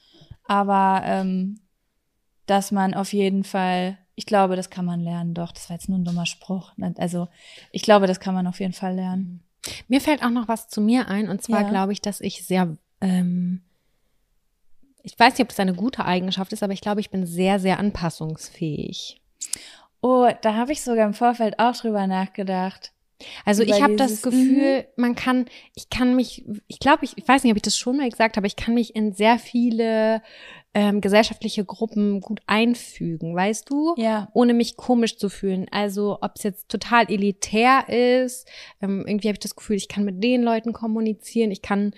Aber 0.44 1.02
ähm, 1.04 1.58
dass 2.50 2.72
man 2.72 2.94
auf 2.94 3.12
jeden 3.12 3.44
Fall, 3.44 3.98
ich 4.14 4.26
glaube, 4.26 4.56
das 4.56 4.70
kann 4.70 4.84
man 4.84 5.00
lernen. 5.00 5.34
Doch, 5.34 5.52
das 5.52 5.68
war 5.70 5.76
jetzt 5.76 5.88
nur 5.88 5.98
ein 5.98 6.04
dummer 6.04 6.26
Spruch. 6.26 6.72
Also 6.96 7.28
ich 7.72 7.82
glaube, 7.82 8.06
das 8.06 8.20
kann 8.20 8.34
man 8.34 8.46
auf 8.46 8.60
jeden 8.60 8.72
Fall 8.72 8.94
lernen. 8.94 9.40
Mir 9.86 10.00
fällt 10.00 10.22
auch 10.24 10.30
noch 10.30 10.48
was 10.48 10.68
zu 10.68 10.80
mir 10.80 11.08
ein 11.08 11.28
und 11.28 11.42
zwar 11.42 11.62
Ja. 11.62 11.68
glaube 11.68 11.92
ich, 11.92 12.00
dass 12.00 12.20
ich 12.20 12.44
sehr, 12.46 12.76
ähm, 13.00 13.60
ich 15.02 15.18
weiß 15.18 15.34
nicht, 15.34 15.42
ob 15.42 15.48
das 15.48 15.60
eine 15.60 15.74
gute 15.74 16.04
Eigenschaft 16.04 16.52
ist, 16.52 16.62
aber 16.62 16.72
ich 16.72 16.80
glaube, 16.80 17.00
ich 17.00 17.10
bin 17.10 17.26
sehr, 17.26 17.58
sehr 17.60 17.78
anpassungsfähig. 17.78 19.20
Oh, 20.00 20.28
da 20.42 20.54
habe 20.54 20.72
ich 20.72 20.82
sogar 20.82 21.06
im 21.06 21.14
Vorfeld 21.14 21.58
auch 21.58 21.74
drüber 21.76 22.06
nachgedacht. 22.06 22.92
Also 23.44 23.64
Über 23.64 23.74
ich 23.76 23.82
habe 23.82 23.96
das 23.96 24.08
dieses- 24.08 24.22
Gefühl, 24.22 24.86
man 24.96 25.16
kann, 25.16 25.46
ich 25.74 25.90
kann 25.90 26.14
mich, 26.14 26.44
ich 26.68 26.78
glaube, 26.78 27.04
ich, 27.04 27.18
ich 27.18 27.26
weiß 27.26 27.42
nicht, 27.42 27.50
ob 27.50 27.56
ich 27.56 27.62
das 27.62 27.76
schon 27.76 27.96
mal 27.96 28.08
gesagt 28.08 28.36
habe, 28.36 28.46
ich 28.46 28.54
kann 28.54 28.74
mich 28.74 28.94
in 28.94 29.12
sehr 29.12 29.38
viele 29.40 30.22
ähm, 30.74 31.00
gesellschaftliche 31.00 31.64
Gruppen 31.64 32.20
gut 32.20 32.40
einfügen, 32.46 33.34
weißt 33.34 33.68
du? 33.70 33.94
Ja. 33.96 34.28
ohne 34.34 34.54
mich 34.54 34.76
komisch 34.76 35.16
zu 35.16 35.28
fühlen. 35.28 35.66
Also 35.70 36.18
ob 36.20 36.32
es 36.36 36.42
jetzt 36.42 36.68
total 36.68 37.10
elitär 37.10 37.88
ist, 37.88 38.46
ähm, 38.82 39.04
irgendwie 39.06 39.28
habe 39.28 39.34
ich 39.36 39.40
das 39.40 39.56
Gefühl, 39.56 39.76
ich 39.76 39.88
kann 39.88 40.04
mit 40.04 40.22
den 40.22 40.42
Leuten 40.42 40.72
kommunizieren, 40.72 41.50
ich 41.50 41.62
kann 41.62 41.92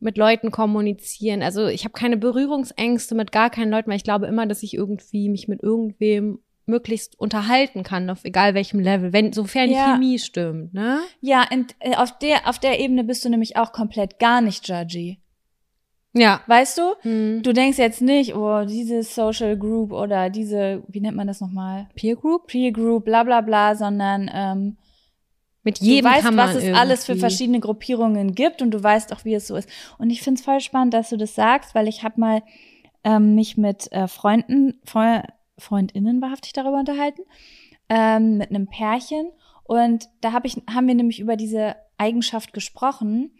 mit 0.00 0.16
Leuten 0.16 0.50
kommunizieren. 0.50 1.42
Also 1.42 1.66
ich 1.66 1.84
habe 1.84 1.92
keine 1.92 2.16
Berührungsängste 2.16 3.14
mit 3.14 3.32
gar 3.32 3.50
keinen 3.50 3.70
Leuten, 3.70 3.88
weil 3.90 3.96
ich 3.96 4.04
glaube 4.04 4.26
immer, 4.26 4.46
dass 4.46 4.62
ich 4.62 4.74
irgendwie 4.74 5.28
mich 5.28 5.48
mit 5.48 5.62
irgendwem 5.62 6.40
möglichst 6.66 7.18
unterhalten 7.18 7.82
kann, 7.82 8.10
auf 8.10 8.24
egal 8.24 8.52
welchem 8.54 8.78
Level, 8.78 9.12
wenn 9.14 9.32
sofern 9.32 9.70
Ja. 9.70 9.86
die 9.86 9.92
Chemie 9.92 10.18
stimmt, 10.18 10.74
ne? 10.74 10.98
Ja, 11.22 11.46
und 11.50 11.74
äh, 11.80 11.96
auf 11.96 12.18
der, 12.18 12.46
auf 12.46 12.58
der 12.58 12.78
Ebene 12.78 13.04
bist 13.04 13.24
du 13.24 13.30
nämlich 13.30 13.56
auch 13.56 13.72
komplett 13.72 14.18
gar 14.18 14.40
nicht 14.42 14.68
judgy. 14.68 15.18
Ja. 16.14 16.40
Weißt 16.46 16.78
du? 16.78 16.94
Hm. 17.02 17.42
Du 17.42 17.52
denkst 17.52 17.78
jetzt 17.78 18.00
nicht, 18.00 18.34
oh, 18.34 18.64
diese 18.64 19.02
Social 19.02 19.56
Group 19.56 19.92
oder 19.92 20.30
diese, 20.30 20.82
wie 20.88 21.00
nennt 21.00 21.16
man 21.16 21.26
das 21.26 21.40
nochmal? 21.40 21.88
Peer 21.94 22.16
Group? 22.16 22.46
Peer 22.46 22.72
Group, 22.72 23.04
bla 23.04 23.22
bla 23.24 23.40
bla, 23.40 23.74
sondern 23.76 24.30
ähm, 24.32 24.76
Mit 25.62 25.80
du 25.80 25.84
jedem 25.84 26.10
weißt, 26.10 26.22
kann 26.24 26.34
man 26.34 26.48
was 26.48 26.62
es 26.62 26.74
alles 26.74 27.04
für 27.04 27.12
irgendwie- 27.12 27.20
verschiedene 27.20 27.60
Gruppierungen 27.60 28.34
gibt 28.34 28.62
und 28.62 28.70
du 28.70 28.82
weißt 28.82 29.12
auch, 29.12 29.24
wie 29.24 29.34
es 29.34 29.46
so 29.46 29.56
ist. 29.56 29.68
Und 29.98 30.10
ich 30.10 30.22
find's 30.22 30.42
voll 30.42 30.60
spannend, 30.60 30.94
dass 30.94 31.10
du 31.10 31.16
das 31.16 31.34
sagst, 31.34 31.74
weil 31.74 31.88
ich 31.88 32.02
habe 32.02 32.20
mal 32.20 32.42
ähm, 33.04 33.34
mich 33.34 33.56
mit 33.56 33.92
äh, 33.92 34.08
Freunden, 34.08 34.80
Freu 34.84 35.20
Freundinnen 35.58 36.22
wahrhaftig 36.22 36.52
darüber 36.52 36.78
unterhalten, 36.78 37.22
ähm, 37.88 38.38
mit 38.38 38.50
einem 38.50 38.68
Pärchen. 38.68 39.30
Und 39.64 40.08
da 40.20 40.32
hab 40.32 40.44
ich, 40.44 40.56
haben 40.72 40.86
wir 40.86 40.94
nämlich 40.94 41.18
über 41.20 41.36
diese 41.36 41.74
Eigenschaft 41.98 42.52
gesprochen. 42.52 43.32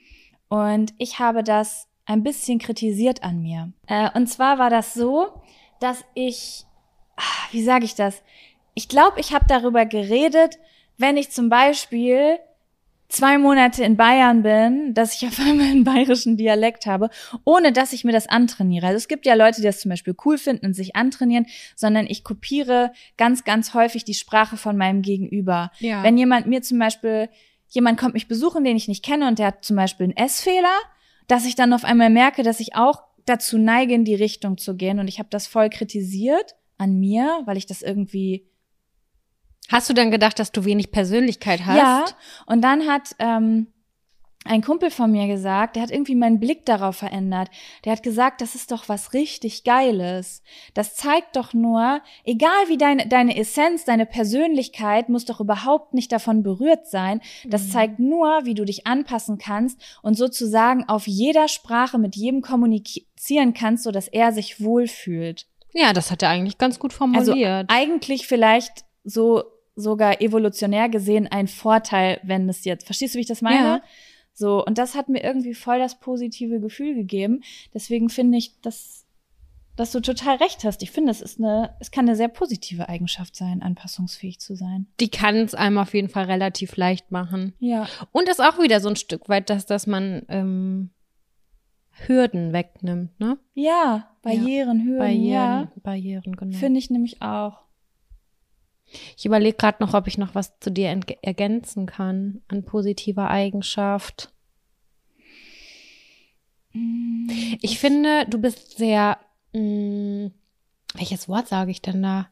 Und 0.49 0.95
ich 0.99 1.21
habe 1.21 1.43
das 1.45 1.87
ein 2.09 2.23
bisschen 2.23 2.59
kritisiert 2.59 3.23
an 3.23 3.43
mir. 3.43 3.71
Äh, 3.87 4.09
und 4.15 4.27
zwar 4.29 4.59
war 4.59 4.71
das 4.71 4.95
so, 4.95 5.29
dass 5.79 6.05
ich, 6.15 6.65
ah, 7.17 7.23
wie 7.53 7.63
sage 7.63 7.85
ich 7.85 7.95
das? 7.95 8.23
Ich 8.75 8.89
glaube, 8.89 9.21
ich 9.21 9.35
habe 9.35 9.45
darüber 9.47 9.85
geredet, 9.85 10.59
wenn 10.97 11.19
ich 11.19 11.31
zum 11.31 11.51
Beispiel 11.51 12.39
zwei 13.11 13.37
Monate 13.37 13.85
in 13.85 13.99
Bayern 13.99 14.43
bin, 14.43 14.95
dass 14.95 15.15
ich 15.15 15.29
auf 15.29 15.39
einmal 15.39 15.67
einen 15.67 15.85
bayerischen 15.85 16.39
Dialekt 16.39 16.87
habe, 16.87 17.11
ohne 17.45 17.73
dass 17.73 17.93
ich 17.93 18.05
mir 18.05 18.13
das 18.13 18.27
antrainiere. 18.27 18.87
Also 18.87 18.97
es 18.97 19.09
gibt 19.09 19.27
ja 19.27 19.35
Leute, 19.35 19.61
die 19.61 19.67
das 19.67 19.81
zum 19.81 19.91
Beispiel 19.91 20.17
cool 20.25 20.39
finden 20.39 20.65
und 20.65 20.73
sich 20.73 20.97
antrainieren, 20.97 21.47
sondern 21.77 22.07
ich 22.07 22.25
kopiere 22.25 22.93
ganz, 23.19 23.45
ganz 23.45 23.75
häufig 23.75 24.05
die 24.05 24.15
Sprache 24.15 24.57
von 24.57 24.79
meinem 24.79 25.03
Gegenüber. 25.03 25.73
Ja. 25.79 26.03
Wenn 26.03 26.17
jemand 26.17 26.47
mir 26.47 26.63
zum 26.63 26.79
Beispiel, 26.79 27.29
jemand 27.69 28.01
kommt 28.01 28.15
mich 28.15 28.29
besuchen, 28.29 28.65
den 28.65 28.79
ich 28.79 28.89
nicht 28.89 29.05
kenne 29.05 29.29
und 29.29 29.39
der 29.39 29.49
hat 29.49 29.63
zum 29.63 29.77
Beispiel 29.77 30.05
einen 30.05 30.17
S-Fehler, 30.17 30.79
dass 31.29 31.47
ich 31.47 31.55
dann 31.55 31.73
auf 31.73 31.85
einmal 31.85 32.11
merke, 32.11 32.43
dass 32.43 32.59
ich 32.61 32.75
auch 32.75 33.03
dazu 33.25 33.59
neige, 33.59 33.95
in 33.95 34.05
die 34.05 34.15
Richtung 34.15 34.59
zu 34.59 34.75
gehen. 34.75 34.99
Und 34.99 35.09
ich 35.09 35.19
habe 35.19 35.29
das 35.31 35.47
voll 35.47 35.71
kritisiert 35.71 36.57
an 36.79 36.99
mir, 36.99 37.43
weil 37.45 37.57
ich 37.57 37.67
das 37.67 37.83
irgendwie 37.83 38.49
Hast 39.69 39.91
du 39.91 39.95
dann 39.95 40.11
gedacht, 40.11 40.39
dass 40.39 40.51
du 40.51 40.65
wenig 40.65 40.91
Persönlichkeit 40.91 41.67
hast? 41.67 41.77
ja, 41.77 42.05
und 42.47 42.63
dann 42.63 42.87
hat 42.87 43.15
ähm, 43.19 43.67
ein 44.49 44.63
Kumpel 44.63 44.91
von 44.91 45.11
mir 45.13 45.27
gesagt, 45.27 45.77
der 45.77 45.83
hat 45.83 45.91
irgendwie 45.91 46.15
meinen 46.15 46.41
Blick 46.41 46.65
darauf 46.67 46.97
verändert. 46.97 47.49
Der 47.85 47.93
hat 47.93 48.03
gesagt, 48.03 48.41
das 48.41 48.55
ist 48.55 48.73
doch 48.73 48.89
was 48.89 49.13
richtig 49.13 49.65
Geiles. 49.65 50.43
Das 50.75 50.95
zeigt 50.97 51.37
doch 51.37 51.53
nur, 51.53 52.01
egal 52.25 52.69
wie 52.69 52.79
deine, 52.79 53.07
deine 53.07 53.37
Essenz, 53.37 53.85
deine 53.85 54.07
Persönlichkeit 54.07 55.09
muss 55.09 55.25
doch 55.25 55.41
überhaupt 55.41 55.95
nicht 55.95 56.11
davon 56.13 56.43
berührt 56.43 56.87
sein. 56.87 57.21
Das 57.47 57.71
zeigt 57.71 57.99
nur, 57.99 58.41
wie 58.45 58.55
du 58.55 58.65
dich 58.65 58.87
anpassen 58.87 59.39
kannst 59.39 59.81
und 60.03 60.15
sozusagen 60.15 60.85
auf 60.89 61.07
jeder 61.07 61.49
Sprache 61.49 61.99
mit 61.99 62.17
jedem 62.17 62.43
kommunizieren 62.43 63.55
kannst, 63.55 63.85
so 63.85 63.91
dass 63.91 64.09
er 64.09 64.33
sich 64.33 64.63
wohlfühlt. 64.63 65.47
Ja, 65.75 65.93
das 65.93 66.11
hat 66.11 66.23
er 66.23 66.31
eigentlich 66.31 66.59
ganz 66.59 66.79
gut 66.79 66.93
Also 66.93 67.33
formuliert. 67.33 67.67
eigentlich 67.69 68.27
vielleicht 68.27 68.85
so 69.05 69.45
sogar 69.77 70.21
evolutionär 70.21 70.89
gesehen 70.89 71.29
ein 71.29 71.47
Vorteil, 71.47 72.21
wenn 72.25 72.49
es 72.49 72.65
jetzt, 72.65 72.85
verstehst 72.85 73.15
du, 73.15 73.19
wie 73.19 73.23
ich 73.23 73.29
das 73.29 73.43
meine? 73.43 73.65
Ja. 73.65 73.83
So, 74.39 74.65
und 74.65 74.79
das 74.79 74.95
hat 74.95 75.09
mir 75.09 75.25
irgendwie 75.25 75.53
voll 75.53 75.81
das 75.81 75.99
positive 75.99 76.61
Gefühl 76.61 76.95
gegeben. 76.95 77.43
Deswegen 77.75 78.09
finde 78.09 78.39
ich, 78.39 78.61
dass, 78.61 79.05
dass 79.75 79.91
du 79.91 80.01
total 80.01 80.37
recht 80.37 80.63
hast. 80.63 80.81
Ich 80.85 80.93
finde, 80.93 81.11
es 81.11 81.21
ist 81.21 81.41
eine, 81.41 81.75
es 81.81 81.91
kann 81.91 82.07
eine 82.07 82.15
sehr 82.15 82.29
positive 82.29 82.89
Eigenschaft 82.89 83.35
sein, 83.35 83.63
anpassungsfähig 83.63 84.39
zu 84.39 84.55
sein. 84.55 84.87
die 85.01 85.11
kann 85.11 85.35
es 85.35 85.57
einem 85.57 85.79
auf 85.79 85.93
jeden 85.93 86.09
Fall 86.09 86.27
relativ 86.27 86.77
leicht 86.77 87.11
machen. 87.11 87.53
Ja. 87.59 87.89
Und 88.13 88.29
ist 88.29 88.41
auch 88.41 88.61
wieder 88.63 88.79
so 88.79 88.89
ein 88.89 88.95
Stück 88.95 89.29
weit, 89.29 89.51
dass, 89.51 89.67
dass 89.67 89.89
man 89.89 90.23
ähm, 90.29 90.91
Hürden 92.07 92.53
wegnimmt, 92.53 93.19
ne? 93.19 93.39
Ja, 93.55 94.09
Barrieren, 94.23 94.85
Hürden, 94.85 94.99
Barrieren, 94.99 95.27
ja. 95.27 95.73
Barrieren, 95.83 96.37
genau. 96.37 96.57
Finde 96.57 96.79
ich 96.79 96.91
nämlich 96.91 97.23
auch. 97.23 97.65
Ich 99.17 99.27
überlege 99.27 99.57
gerade 99.57 99.83
noch, 99.85 99.95
ob 99.95 100.07
ich 100.07 100.19
noch 100.19 100.35
was 100.35 100.59
zu 100.61 100.71
dir 100.71 100.89
ergänzen 101.23 101.87
kann 101.87 102.43
an 102.49 102.65
positiver 102.65 103.29
Eigenschaft. 103.29 104.33
Ich 107.61 107.79
finde, 107.79 108.27
du 108.29 108.39
bist 108.39 108.79
sehr, 108.79 109.19
mh, 109.53 110.31
welches 110.95 111.29
Wort 111.29 111.49
sage 111.49 111.71
ich 111.71 111.83
denn 111.83 112.03
da? 112.03 112.29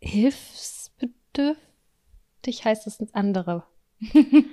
Hilfsbedürftig 0.00 2.64
heißt 2.64 2.86
es 2.86 3.00
ins 3.00 3.14
andere. 3.14 3.64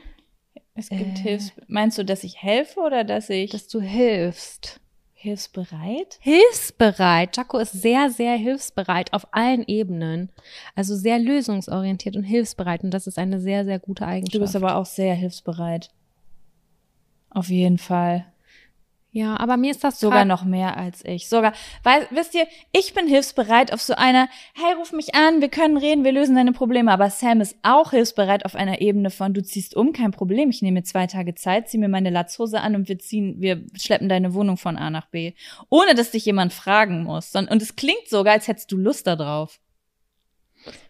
Es 0.78 0.90
gibt 0.90 1.20
Äh. 1.20 1.22
Hilfs, 1.22 1.54
meinst 1.68 1.98
du, 1.98 2.04
dass 2.04 2.26
ich 2.26 2.44
helfe 2.44 2.82
oder 2.82 3.06
dass 3.06 3.30
ich 3.30 3.50
Dass 3.52 3.70
du 3.70 3.80
hilfst. 3.80 4.82
Hilfsbereit? 5.26 6.18
Hilfsbereit. 6.22 7.36
Jaco 7.36 7.58
ist 7.58 7.74
sehr, 7.74 8.10
sehr 8.10 8.38
hilfsbereit 8.38 9.12
auf 9.12 9.28
allen 9.34 9.64
Ebenen. 9.68 10.30
Also 10.76 10.96
sehr 10.96 11.20
lösungsorientiert 11.20 12.16
und 12.16 12.24
hilfsbereit. 12.24 12.84
Und 12.84 12.92
das 12.92 13.08
ist 13.08 13.18
eine 13.18 13.42
sehr, 13.42 13.66
sehr 13.66 13.80
gute 13.80 14.06
Eigenschaft. 14.06 14.36
Du 14.36 14.40
bist 14.40 14.56
aber 14.56 14.76
auch 14.76 14.86
sehr 14.86 15.16
hilfsbereit. 15.16 15.90
Auf 17.30 17.50
jeden 17.50 17.78
Fall. 17.78 18.26
Ja, 19.18 19.40
aber 19.40 19.56
mir 19.56 19.72
ist 19.72 19.82
das 19.82 19.98
Sogar 20.02 20.20
grad- 20.20 20.28
noch 20.28 20.44
mehr 20.44 20.76
als 20.76 21.06
ich. 21.06 21.30
Sogar, 21.30 21.54
weil, 21.84 22.06
wisst 22.10 22.36
ihr, 22.36 22.46
ich 22.74 22.94
bin 22.94 23.08
hilfsbereit 23.08 23.72
auf 23.72 23.82
so 23.82 23.96
einer, 23.96 24.28
hey, 24.54 24.74
ruf 24.78 24.92
mich 24.92 25.16
an, 25.16 25.40
wir 25.40 25.48
können 25.48 25.78
reden, 25.78 26.04
wir 26.04 26.12
lösen 26.12 26.36
deine 26.36 26.52
Probleme. 26.52 26.92
Aber 26.92 27.10
Sam 27.10 27.40
ist 27.40 27.56
auch 27.64 27.92
hilfsbereit 27.92 28.44
auf 28.44 28.56
einer 28.56 28.82
Ebene 28.82 29.12
von, 29.12 29.34
du 29.34 29.42
ziehst 29.42 29.74
um, 29.74 29.94
kein 29.94 30.12
Problem, 30.12 30.50
ich 30.50 30.62
nehme 30.62 30.80
mir 30.80 30.84
zwei 30.84 31.08
Tage 31.08 31.34
Zeit, 31.34 31.70
zieh 31.70 31.78
mir 31.78 31.88
meine 31.88 32.10
Latzhose 32.10 32.60
an 32.60 32.76
und 32.76 32.90
wir 32.90 33.00
ziehen, 33.00 33.36
wir 33.40 33.64
schleppen 33.80 34.10
deine 34.10 34.34
Wohnung 34.34 34.58
von 34.58 34.76
A 34.76 34.90
nach 34.90 35.06
B. 35.06 35.32
Ohne, 35.70 35.96
dass 35.96 36.12
dich 36.12 36.26
jemand 36.26 36.52
fragen 36.52 37.04
muss. 37.04 37.32
Son- 37.32 37.48
Und 37.48 37.62
es 37.62 37.78
klingt 37.78 38.10
sogar, 38.10 38.34
als 38.34 38.50
hättest 38.50 38.70
du 38.74 38.76
Lust 38.76 39.08
darauf. 39.08 39.62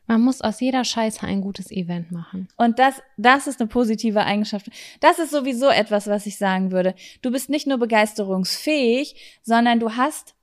Man 0.07 0.21
muss 0.21 0.41
aus 0.41 0.59
jeder 0.59 0.83
Scheiße 0.83 1.25
ein 1.25 1.41
gutes 1.41 1.71
Event 1.71 2.11
machen. 2.11 2.47
Und 2.57 2.79
das, 2.79 3.01
das 3.17 3.47
ist 3.47 3.59
eine 3.59 3.67
positive 3.67 4.23
Eigenschaft. 4.23 4.69
Das 4.99 5.19
ist 5.19 5.31
sowieso 5.31 5.69
etwas, 5.69 6.07
was 6.07 6.25
ich 6.25 6.37
sagen 6.37 6.71
würde. 6.71 6.95
Du 7.21 7.31
bist 7.31 7.49
nicht 7.49 7.67
nur 7.67 7.77
begeisterungsfähig, 7.77 9.39
sondern 9.41 9.79
du 9.79 9.95
hast, 9.95 10.35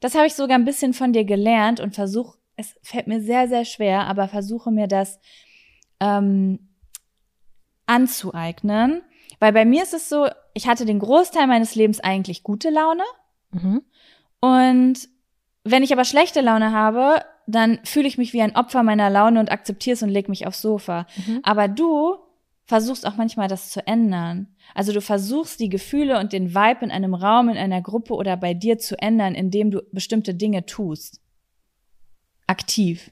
das 0.00 0.14
habe 0.14 0.26
ich 0.26 0.34
sogar 0.34 0.58
ein 0.58 0.64
bisschen 0.64 0.94
von 0.94 1.12
dir 1.12 1.24
gelernt 1.24 1.80
und 1.80 1.94
versuch, 1.94 2.36
es 2.56 2.74
fällt 2.82 3.06
mir 3.06 3.20
sehr, 3.20 3.48
sehr 3.48 3.64
schwer, 3.64 4.06
aber 4.06 4.28
versuche 4.28 4.70
mir 4.70 4.86
das 4.86 5.18
ähm, 6.00 6.70
anzueignen. 7.86 9.02
Weil 9.38 9.52
bei 9.52 9.64
mir 9.64 9.82
ist 9.82 9.94
es 9.94 10.08
so, 10.08 10.28
ich 10.54 10.66
hatte 10.66 10.84
den 10.84 10.98
Großteil 10.98 11.46
meines 11.46 11.74
Lebens 11.74 12.00
eigentlich 12.00 12.42
gute 12.42 12.70
Laune. 12.70 13.04
Mhm. 13.52 13.82
Und 14.40 15.08
wenn 15.64 15.82
ich 15.82 15.92
aber 15.92 16.04
schlechte 16.04 16.40
Laune 16.40 16.72
habe, 16.72 17.22
dann 17.54 17.78
fühle 17.84 18.08
ich 18.08 18.18
mich 18.18 18.32
wie 18.32 18.42
ein 18.42 18.56
Opfer 18.56 18.82
meiner 18.82 19.10
Laune 19.10 19.40
und 19.40 19.50
akzeptiere 19.50 19.94
es 19.94 20.02
und 20.02 20.10
leg 20.10 20.28
mich 20.28 20.46
aufs 20.46 20.62
Sofa. 20.62 21.06
Mhm. 21.26 21.40
Aber 21.42 21.68
du 21.68 22.16
versuchst 22.66 23.06
auch 23.06 23.16
manchmal 23.16 23.48
das 23.48 23.70
zu 23.70 23.86
ändern. 23.86 24.48
Also 24.74 24.92
du 24.92 25.00
versuchst 25.00 25.58
die 25.58 25.68
Gefühle 25.68 26.20
und 26.20 26.32
den 26.32 26.54
Vibe 26.54 26.84
in 26.84 26.90
einem 26.90 27.14
Raum, 27.14 27.48
in 27.48 27.56
einer 27.56 27.82
Gruppe 27.82 28.14
oder 28.14 28.36
bei 28.36 28.54
dir 28.54 28.78
zu 28.78 28.96
ändern, 28.96 29.34
indem 29.34 29.70
du 29.70 29.82
bestimmte 29.90 30.34
Dinge 30.34 30.66
tust. 30.66 31.20
Aktiv. 32.46 33.10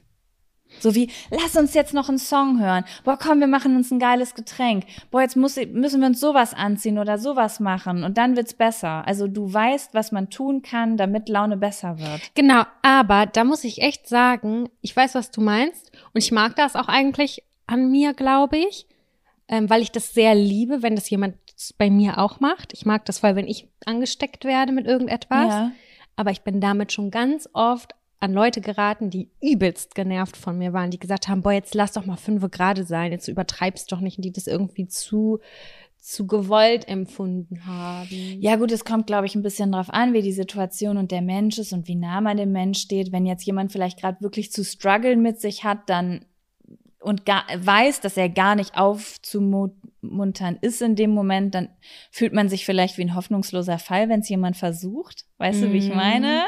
So 0.79 0.93
wie, 0.95 1.09
lass 1.31 1.55
uns 1.57 1.73
jetzt 1.73 1.93
noch 1.93 2.09
einen 2.09 2.19
Song 2.19 2.59
hören. 2.61 2.85
Boah, 3.03 3.17
komm, 3.17 3.39
wir 3.39 3.47
machen 3.47 3.75
uns 3.75 3.91
ein 3.91 3.99
geiles 3.99 4.35
Getränk. 4.35 4.85
Boah, 5.11 5.21
jetzt 5.21 5.35
muss, 5.35 5.55
müssen 5.73 5.99
wir 6.01 6.07
uns 6.07 6.19
sowas 6.19 6.53
anziehen 6.53 6.99
oder 6.99 7.17
sowas 7.17 7.59
machen 7.59 8.03
und 8.03 8.17
dann 8.17 8.35
wird's 8.35 8.53
besser. 8.53 9.05
Also 9.07 9.27
du 9.27 9.51
weißt, 9.51 9.93
was 9.93 10.11
man 10.11 10.29
tun 10.29 10.61
kann, 10.61 10.95
damit 10.95 11.27
Laune 11.27 11.57
besser 11.57 11.97
wird. 11.97 12.21
Genau, 12.35 12.63
aber 12.81 13.25
da 13.25 13.43
muss 13.43 13.63
ich 13.63 13.81
echt 13.81 14.07
sagen, 14.07 14.69
ich 14.81 14.95
weiß, 14.95 15.15
was 15.15 15.31
du 15.31 15.41
meinst 15.41 15.91
und 16.13 16.23
ich 16.23 16.31
mag 16.31 16.55
das 16.55 16.75
auch 16.75 16.87
eigentlich 16.87 17.43
an 17.67 17.89
mir, 17.91 18.13
glaube 18.13 18.57
ich, 18.57 18.85
ähm, 19.47 19.69
weil 19.69 19.81
ich 19.81 19.91
das 19.91 20.13
sehr 20.13 20.35
liebe, 20.35 20.83
wenn 20.83 20.95
das 20.95 21.09
jemand 21.09 21.35
bei 21.77 21.89
mir 21.89 22.19
auch 22.19 22.39
macht. 22.39 22.71
Ich 22.73 22.85
mag 22.85 23.05
das, 23.05 23.21
weil 23.23 23.35
wenn 23.35 23.47
ich 23.47 23.67
angesteckt 23.85 24.45
werde 24.45 24.71
mit 24.71 24.85
irgendetwas, 24.87 25.49
Ja. 25.49 25.71
aber 26.15 26.31
ich 26.31 26.41
bin 26.41 26.61
damit 26.61 26.93
schon 26.93 27.11
ganz 27.11 27.49
oft 27.53 27.95
an 28.19 28.33
Leute 28.33 28.61
geraten, 28.61 29.09
die 29.09 29.29
übelst 29.41 29.95
genervt 29.95 30.35
von 30.35 30.57
mir 30.57 30.73
waren, 30.73 30.91
die 30.91 30.99
gesagt 30.99 31.27
haben, 31.27 31.41
boah, 31.41 31.53
jetzt 31.53 31.73
lass 31.75 31.93
doch 31.93 32.05
mal 32.05 32.17
fünf 32.17 32.49
gerade 32.51 32.83
sein, 32.83 33.11
jetzt 33.11 33.27
übertreibst 33.27 33.91
doch 33.91 34.01
nicht, 34.01 34.17
und 34.17 34.25
die 34.25 34.33
das 34.33 34.47
irgendwie 34.47 34.87
zu, 34.87 35.39
zu 35.97 36.27
gewollt 36.27 36.87
empfunden 36.87 37.65
haben. 37.65 38.37
Ja, 38.41 38.57
gut, 38.57 38.71
es 38.71 38.83
kommt, 38.83 39.07
glaube 39.07 39.25
ich, 39.25 39.35
ein 39.35 39.41
bisschen 39.43 39.71
drauf 39.71 39.89
an, 39.89 40.13
wie 40.13 40.21
die 40.21 40.33
Situation 40.33 40.97
und 40.97 41.11
der 41.11 41.21
Mensch 41.21 41.59
ist 41.59 41.71
und 41.73 41.87
wie 41.87 41.95
nah 41.95 42.19
man 42.21 42.37
dem 42.37 42.51
Mensch 42.51 42.79
steht. 42.79 43.11
Wenn 43.11 43.25
jetzt 43.25 43.45
jemand 43.45 43.71
vielleicht 43.71 43.99
gerade 43.99 44.19
wirklich 44.21 44.51
zu 44.51 44.63
strugglen 44.65 45.21
mit 45.21 45.39
sich 45.39 45.63
hat, 45.63 45.89
dann 45.89 46.25
und 47.01 47.25
gar, 47.25 47.45
weiß, 47.55 48.01
dass 48.01 48.17
er 48.17 48.27
gar 48.27 48.55
nicht 48.55 48.77
aufzumuntern 48.77 50.57
ist 50.61 50.81
in 50.81 50.95
dem 50.95 51.11
Moment, 51.11 51.55
dann 51.55 51.69
fühlt 52.11 52.33
man 52.33 52.49
sich 52.49 52.65
vielleicht 52.65 52.97
wie 52.97 53.03
ein 53.03 53.15
hoffnungsloser 53.15 53.79
Fall, 53.79 54.09
wenn 54.09 54.19
es 54.19 54.29
jemand 54.29 54.57
versucht. 54.57 55.25
Weißt 55.37 55.61
du, 55.61 55.71
wie 55.71 55.77
ich 55.77 55.89
Mhm. 55.89 55.95
meine? 55.95 56.43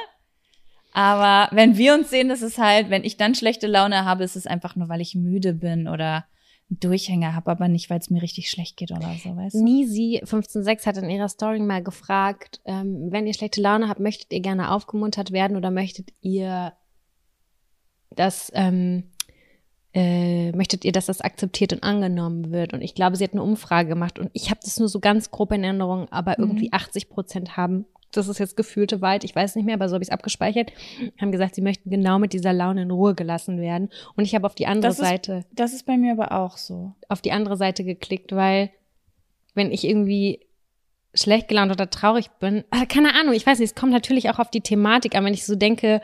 Aber 0.93 1.47
wenn 1.55 1.77
wir 1.77 1.93
uns 1.93 2.09
sehen, 2.09 2.29
ist 2.29 2.41
es 2.41 2.57
halt, 2.57 2.89
wenn 2.89 3.03
ich 3.03 3.17
dann 3.17 3.33
schlechte 3.35 3.67
Laune 3.67 4.03
habe, 4.05 4.23
ist 4.23 4.35
es 4.35 4.45
einfach 4.47 4.75
nur, 4.75 4.89
weil 4.89 5.01
ich 5.01 5.15
müde 5.15 5.53
bin 5.53 5.87
oder 5.87 6.25
einen 6.69 6.79
Durchhänger 6.79 7.33
habe, 7.35 7.51
aber 7.51 7.67
nicht, 7.67 7.89
weil 7.89 7.99
es 7.99 8.09
mir 8.09 8.21
richtig 8.21 8.49
schlecht 8.49 8.77
geht 8.77 8.91
oder 8.91 9.13
so, 9.23 9.35
weißt 9.35 9.55
du? 9.55 9.63
Nisi 9.63 10.19
156 10.23 10.85
hat 10.87 10.97
in 10.97 11.09
ihrer 11.09 11.29
Story 11.29 11.59
mal 11.59 11.83
gefragt, 11.83 12.59
ähm, 12.65 13.07
wenn 13.11 13.27
ihr 13.27 13.33
schlechte 13.33 13.61
Laune 13.61 13.87
habt, 13.89 13.99
möchtet 13.99 14.31
ihr 14.33 14.41
gerne 14.41 14.71
aufgemuntert 14.71 15.31
werden 15.31 15.57
oder 15.57 15.71
möchtet 15.71 16.11
ihr 16.21 16.73
das, 18.15 18.51
ähm, 18.55 19.03
äh, 19.93 20.51
möchtet 20.53 20.85
ihr, 20.85 20.91
dass 20.91 21.05
das 21.07 21.21
akzeptiert 21.21 21.73
und 21.73 21.83
angenommen 21.83 22.51
wird? 22.51 22.73
Und 22.73 22.81
ich 22.81 22.95
glaube, 22.95 23.15
sie 23.15 23.23
hat 23.23 23.33
eine 23.33 23.43
Umfrage 23.43 23.89
gemacht 23.89 24.19
und 24.19 24.29
ich 24.33 24.49
habe 24.49 24.59
das 24.63 24.79
nur 24.79 24.89
so 24.89 24.99
ganz 24.99 25.31
grob 25.31 25.51
in 25.51 25.63
Erinnerung, 25.63 26.09
aber 26.11 26.35
Mhm. 26.37 26.43
irgendwie 26.45 26.73
80 26.73 27.09
Prozent 27.09 27.57
haben, 27.57 27.85
das 28.11 28.27
ist 28.27 28.39
jetzt 28.39 28.57
gefühlte 28.57 29.01
Weit, 29.01 29.23
ich 29.23 29.35
weiß 29.35 29.55
nicht 29.55 29.65
mehr, 29.65 29.75
aber 29.75 29.87
so 29.89 29.95
habe 29.95 30.03
ich 30.03 30.09
es 30.09 30.13
abgespeichert, 30.13 30.71
haben 31.19 31.31
gesagt, 31.31 31.55
sie 31.55 31.61
möchten 31.61 31.89
genau 31.89 32.19
mit 32.19 32.33
dieser 32.33 32.53
Laune 32.53 32.81
in 32.83 32.91
Ruhe 32.91 33.15
gelassen 33.15 33.59
werden. 33.59 33.89
Und 34.15 34.25
ich 34.25 34.35
habe 34.35 34.45
auf 34.45 34.55
die 34.55 34.67
andere 34.67 34.89
Das 34.91 34.99
ist- 34.99 35.05
Seite 35.07 35.45
Das 35.53 35.73
ist 35.73 35.85
bei 35.85 35.97
mir 35.97 36.11
aber 36.13 36.31
auch 36.31 36.57
so. 36.57 36.93
auf 37.09 37.21
die 37.21 37.31
andere 37.31 37.57
Seite 37.57 37.83
geklickt, 37.83 38.35
weil 38.35 38.69
wenn 39.53 39.71
ich 39.71 39.85
irgendwie 39.87 40.39
schlecht 41.13 41.47
gelaunt 41.49 41.71
oder 41.71 41.89
traurig 41.89 42.29
bin, 42.39 42.63
ah, 42.71 42.85
keine 42.85 43.13
Ahnung, 43.15 43.33
ich 43.33 43.45
weiß 43.45 43.59
nicht, 43.59 43.69
es 43.71 43.75
kommt 43.75 43.91
natürlich 43.91 44.29
auch 44.29 44.39
auf 44.39 44.49
die 44.49 44.61
Thematik 44.61 45.15
an, 45.15 45.25
wenn 45.25 45.33
ich 45.33 45.45
so 45.45 45.55
denke, 45.55 46.01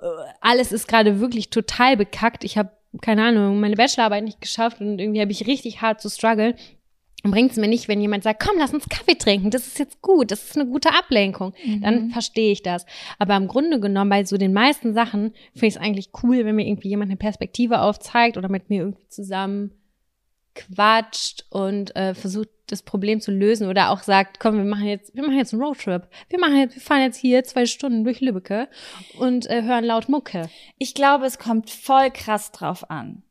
äh, 0.00 0.04
alles 0.40 0.72
ist 0.72 0.88
gerade 0.88 1.20
wirklich 1.20 1.50
total 1.50 1.96
bekackt, 1.96 2.42
ich 2.44 2.58
habe 2.58 2.70
keine 3.00 3.24
Ahnung, 3.24 3.58
meine 3.60 3.76
Bachelorarbeit 3.76 4.24
nicht 4.24 4.40
geschafft 4.40 4.80
und 4.80 4.98
irgendwie 4.98 5.20
habe 5.22 5.32
ich 5.32 5.46
richtig 5.46 5.80
hart 5.80 6.00
zu 6.02 6.10
struggle. 6.10 6.54
Bringt 7.22 7.52
es 7.52 7.56
mir 7.56 7.68
nicht, 7.68 7.86
wenn 7.88 8.00
jemand 8.00 8.24
sagt, 8.24 8.42
komm, 8.42 8.56
lass 8.58 8.74
uns 8.74 8.88
Kaffee 8.88 9.14
trinken, 9.14 9.50
das 9.50 9.66
ist 9.68 9.78
jetzt 9.78 10.02
gut, 10.02 10.30
das 10.30 10.42
ist 10.42 10.58
eine 10.58 10.68
gute 10.68 10.90
Ablenkung. 10.90 11.54
Dann 11.80 12.10
verstehe 12.10 12.52
ich 12.52 12.62
das. 12.62 12.84
Aber 13.18 13.36
im 13.36 13.46
Grunde 13.46 13.78
genommen, 13.78 14.10
bei 14.10 14.24
so 14.24 14.36
den 14.36 14.52
meisten 14.52 14.92
Sachen, 14.92 15.32
finde 15.52 15.66
ich 15.66 15.76
es 15.76 15.80
eigentlich 15.80 16.10
cool, 16.22 16.44
wenn 16.44 16.56
mir 16.56 16.66
irgendwie 16.66 16.88
jemand 16.88 17.10
eine 17.10 17.16
Perspektive 17.16 17.80
aufzeigt 17.80 18.36
oder 18.36 18.48
mit 18.48 18.70
mir 18.70 18.80
irgendwie 18.80 19.08
zusammen 19.08 19.72
quatscht 20.54 21.46
und 21.50 21.94
äh, 21.96 22.14
versucht, 22.14 22.48
das 22.66 22.82
Problem 22.82 23.20
zu 23.20 23.30
lösen 23.30 23.68
oder 23.68 23.90
auch 23.90 24.02
sagt, 24.02 24.40
komm, 24.40 24.56
wir 24.56 24.64
machen 24.64 24.86
jetzt, 24.86 25.14
wir 25.14 25.22
machen 25.22 25.36
jetzt 25.36 25.52
einen 25.52 25.62
Roadtrip. 25.62 26.08
Wir 26.28 26.40
machen 26.40 26.56
jetzt, 26.56 26.74
wir 26.74 26.82
fahren 26.82 27.02
jetzt 27.02 27.18
hier 27.18 27.44
zwei 27.44 27.66
Stunden 27.66 28.04
durch 28.04 28.20
Lübbecke 28.20 28.68
und 29.18 29.48
äh, 29.50 29.62
hören 29.62 29.84
laut 29.84 30.08
Mucke. 30.08 30.48
Ich 30.78 30.94
glaube, 30.94 31.26
es 31.26 31.38
kommt 31.38 31.70
voll 31.70 32.10
krass 32.10 32.50
drauf 32.50 32.90
an. 32.90 33.22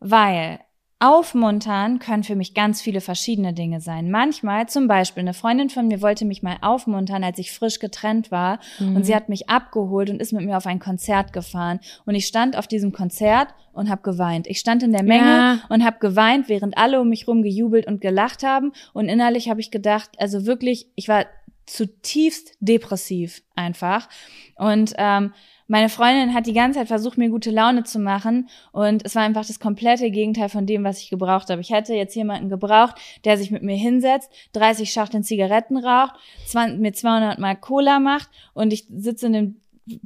Weil 0.00 0.60
aufmuntern 0.98 1.98
können 1.98 2.24
für 2.24 2.36
mich 2.36 2.54
ganz 2.54 2.80
viele 2.80 3.02
verschiedene 3.02 3.52
Dinge 3.52 3.80
sein. 3.82 4.10
Manchmal, 4.10 4.66
zum 4.68 4.88
Beispiel, 4.88 5.20
eine 5.20 5.34
Freundin 5.34 5.68
von 5.68 5.88
mir 5.88 6.00
wollte 6.00 6.24
mich 6.24 6.42
mal 6.42 6.56
aufmuntern, 6.62 7.22
als 7.22 7.38
ich 7.38 7.52
frisch 7.52 7.80
getrennt 7.80 8.30
war. 8.30 8.60
Und 8.80 9.04
sie 9.04 9.14
hat 9.14 9.28
mich 9.28 9.50
abgeholt 9.50 10.08
und 10.08 10.20
ist 10.22 10.32
mit 10.32 10.46
mir 10.46 10.56
auf 10.56 10.66
ein 10.66 10.78
Konzert 10.78 11.34
gefahren. 11.34 11.80
Und 12.06 12.14
ich 12.14 12.26
stand 12.26 12.56
auf 12.56 12.66
diesem 12.66 12.92
Konzert 12.92 13.48
und 13.74 13.90
habe 13.90 14.00
geweint. 14.00 14.46
Ich 14.46 14.58
stand 14.58 14.82
in 14.82 14.92
der 14.92 15.02
Menge 15.02 15.26
Ja. 15.26 15.58
und 15.68 15.84
habe 15.84 15.98
geweint, 15.98 16.48
während 16.48 16.78
alle 16.78 16.98
um 17.00 17.10
mich 17.10 17.28
rum 17.28 17.42
gejubelt 17.42 17.86
und 17.86 18.00
gelacht 18.00 18.42
haben. 18.42 18.72
Und 18.94 19.10
innerlich 19.10 19.50
habe 19.50 19.60
ich 19.60 19.70
gedacht, 19.70 20.10
also 20.18 20.46
wirklich, 20.46 20.88
ich 20.94 21.08
war 21.08 21.26
zutiefst 21.66 22.56
depressiv 22.60 23.42
einfach. 23.54 24.08
Und 24.54 24.94
ähm, 24.96 25.34
meine 25.68 25.88
Freundin 25.88 26.32
hat 26.34 26.46
die 26.46 26.52
ganze 26.52 26.78
Zeit 26.78 26.88
versucht, 26.88 27.18
mir 27.18 27.28
gute 27.28 27.50
Laune 27.50 27.84
zu 27.84 27.98
machen 27.98 28.48
und 28.72 29.04
es 29.04 29.14
war 29.14 29.22
einfach 29.22 29.46
das 29.46 29.58
komplette 29.60 30.10
Gegenteil 30.10 30.48
von 30.48 30.66
dem, 30.66 30.84
was 30.84 31.00
ich 31.00 31.10
gebraucht 31.10 31.50
habe. 31.50 31.60
Ich 31.60 31.70
hätte 31.70 31.94
jetzt 31.94 32.14
jemanden 32.14 32.48
gebraucht, 32.48 32.94
der 33.24 33.36
sich 33.36 33.50
mit 33.50 33.62
mir 33.62 33.76
hinsetzt, 33.76 34.30
30 34.52 34.90
Schachteln 34.92 35.24
Zigaretten 35.24 35.76
raucht, 35.76 36.14
20, 36.46 36.78
mir 36.80 36.92
200 36.92 37.38
Mal 37.38 37.56
Cola 37.56 37.98
macht 37.98 38.28
und 38.54 38.72
ich 38.72 38.86
sitze 38.94 39.26
in 39.26 39.32
dem 39.32 39.60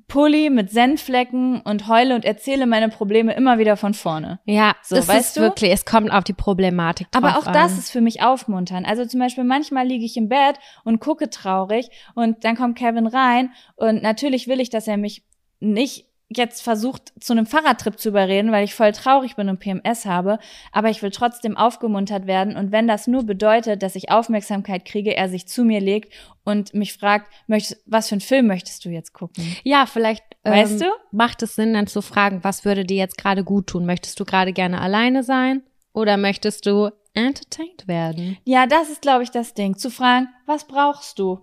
Pulli 0.08 0.50
mit 0.50 0.70
Senfflecken 0.70 1.62
und 1.62 1.88
heule 1.88 2.14
und 2.14 2.26
erzähle 2.26 2.66
meine 2.66 2.90
Probleme 2.90 3.32
immer 3.32 3.58
wieder 3.58 3.78
von 3.78 3.94
vorne. 3.94 4.38
Ja, 4.44 4.74
So, 4.82 4.96
das 4.96 5.08
weißt 5.08 5.20
ist 5.28 5.36
du? 5.38 5.40
wirklich, 5.40 5.72
es 5.72 5.86
kommt 5.86 6.12
auf 6.12 6.22
die 6.22 6.34
Problematik 6.34 7.10
drauf 7.10 7.24
Aber 7.24 7.38
auch 7.38 7.50
das 7.50 7.72
an. 7.72 7.78
ist 7.78 7.90
für 7.90 8.02
mich 8.02 8.22
aufmunternd. 8.22 8.86
Also 8.86 9.06
zum 9.06 9.20
Beispiel 9.20 9.44
manchmal 9.44 9.86
liege 9.86 10.04
ich 10.04 10.18
im 10.18 10.28
Bett 10.28 10.56
und 10.84 11.00
gucke 11.00 11.30
traurig 11.30 11.88
und 12.14 12.44
dann 12.44 12.56
kommt 12.56 12.76
Kevin 12.78 13.06
rein 13.06 13.52
und 13.76 14.02
natürlich 14.02 14.48
will 14.48 14.60
ich, 14.60 14.68
dass 14.68 14.86
er 14.86 14.98
mich 14.98 15.22
nicht 15.60 16.06
jetzt 16.32 16.62
versucht, 16.62 17.12
zu 17.18 17.32
einem 17.32 17.44
Fahrradtrip 17.44 17.98
zu 17.98 18.10
überreden, 18.10 18.52
weil 18.52 18.64
ich 18.64 18.74
voll 18.74 18.92
traurig 18.92 19.34
bin 19.34 19.48
und 19.48 19.58
PMS 19.58 20.06
habe, 20.06 20.38
aber 20.70 20.88
ich 20.88 21.02
will 21.02 21.10
trotzdem 21.10 21.56
aufgemuntert 21.56 22.28
werden 22.28 22.56
und 22.56 22.70
wenn 22.70 22.86
das 22.86 23.08
nur 23.08 23.24
bedeutet, 23.24 23.82
dass 23.82 23.96
ich 23.96 24.12
Aufmerksamkeit 24.12 24.84
kriege, 24.84 25.16
er 25.16 25.28
sich 25.28 25.48
zu 25.48 25.64
mir 25.64 25.80
legt 25.80 26.12
und 26.44 26.72
mich 26.72 26.94
fragt, 26.94 27.26
möchtest, 27.48 27.82
was 27.84 28.08
für 28.08 28.14
einen 28.14 28.20
Film 28.20 28.46
möchtest 28.46 28.84
du 28.84 28.90
jetzt 28.90 29.12
gucken? 29.12 29.56
Ja, 29.64 29.86
vielleicht 29.86 30.22
Weißt 30.44 30.74
ähm, 30.74 30.78
du? 30.78 30.86
macht 31.10 31.42
es 31.42 31.56
Sinn, 31.56 31.74
dann 31.74 31.86
zu 31.86 32.00
fragen, 32.00 32.44
was 32.44 32.64
würde 32.64 32.84
dir 32.84 32.96
jetzt 32.96 33.18
gerade 33.18 33.44
gut 33.44 33.66
tun? 33.66 33.84
Möchtest 33.84 34.18
du 34.20 34.24
gerade 34.24 34.52
gerne 34.52 34.80
alleine 34.80 35.22
sein 35.22 35.62
oder 35.92 36.16
möchtest 36.16 36.64
du 36.64 36.90
entertained 37.12 37.88
werden? 37.88 38.38
Ja, 38.44 38.66
das 38.66 38.88
ist, 38.88 39.02
glaube 39.02 39.24
ich, 39.24 39.30
das 39.30 39.54
Ding, 39.54 39.76
zu 39.76 39.90
fragen, 39.90 40.28
was 40.46 40.66
brauchst 40.66 41.18
du? 41.18 41.40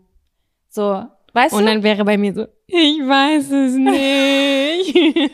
So, 0.70 1.06
weißt 1.38 1.54
Und 1.54 1.62
du? 1.62 1.66
dann 1.68 1.84
wäre 1.84 2.04
bei 2.04 2.18
mir 2.18 2.34
so, 2.34 2.48
ich 2.68 3.00
weiß 3.00 3.52
es 3.52 3.74
nicht. 3.76 5.32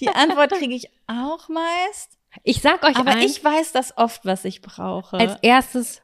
Die 0.00 0.08
Antwort 0.08 0.52
kriege 0.52 0.74
ich 0.74 0.88
auch 1.06 1.48
meist. 1.48 2.18
ich 2.44 2.60
sag 2.60 2.82
euch 2.84 2.96
Aber 2.96 3.10
eins, 3.12 3.36
ich 3.36 3.44
weiß 3.44 3.72
das 3.72 3.96
oft, 3.98 4.24
was 4.24 4.44
ich 4.44 4.62
brauche. 4.62 5.16
als 5.18 5.36
erstes 5.42 6.02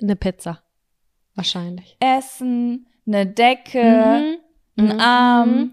eine 0.00 0.16
Pizza. 0.16 0.62
Wahrscheinlich. 1.34 1.96
Essen, 2.00 2.86
eine 3.06 3.26
Decke, 3.26 4.38
Mhm. 4.74 4.90
ein 4.90 5.00
Arm, 5.00 5.72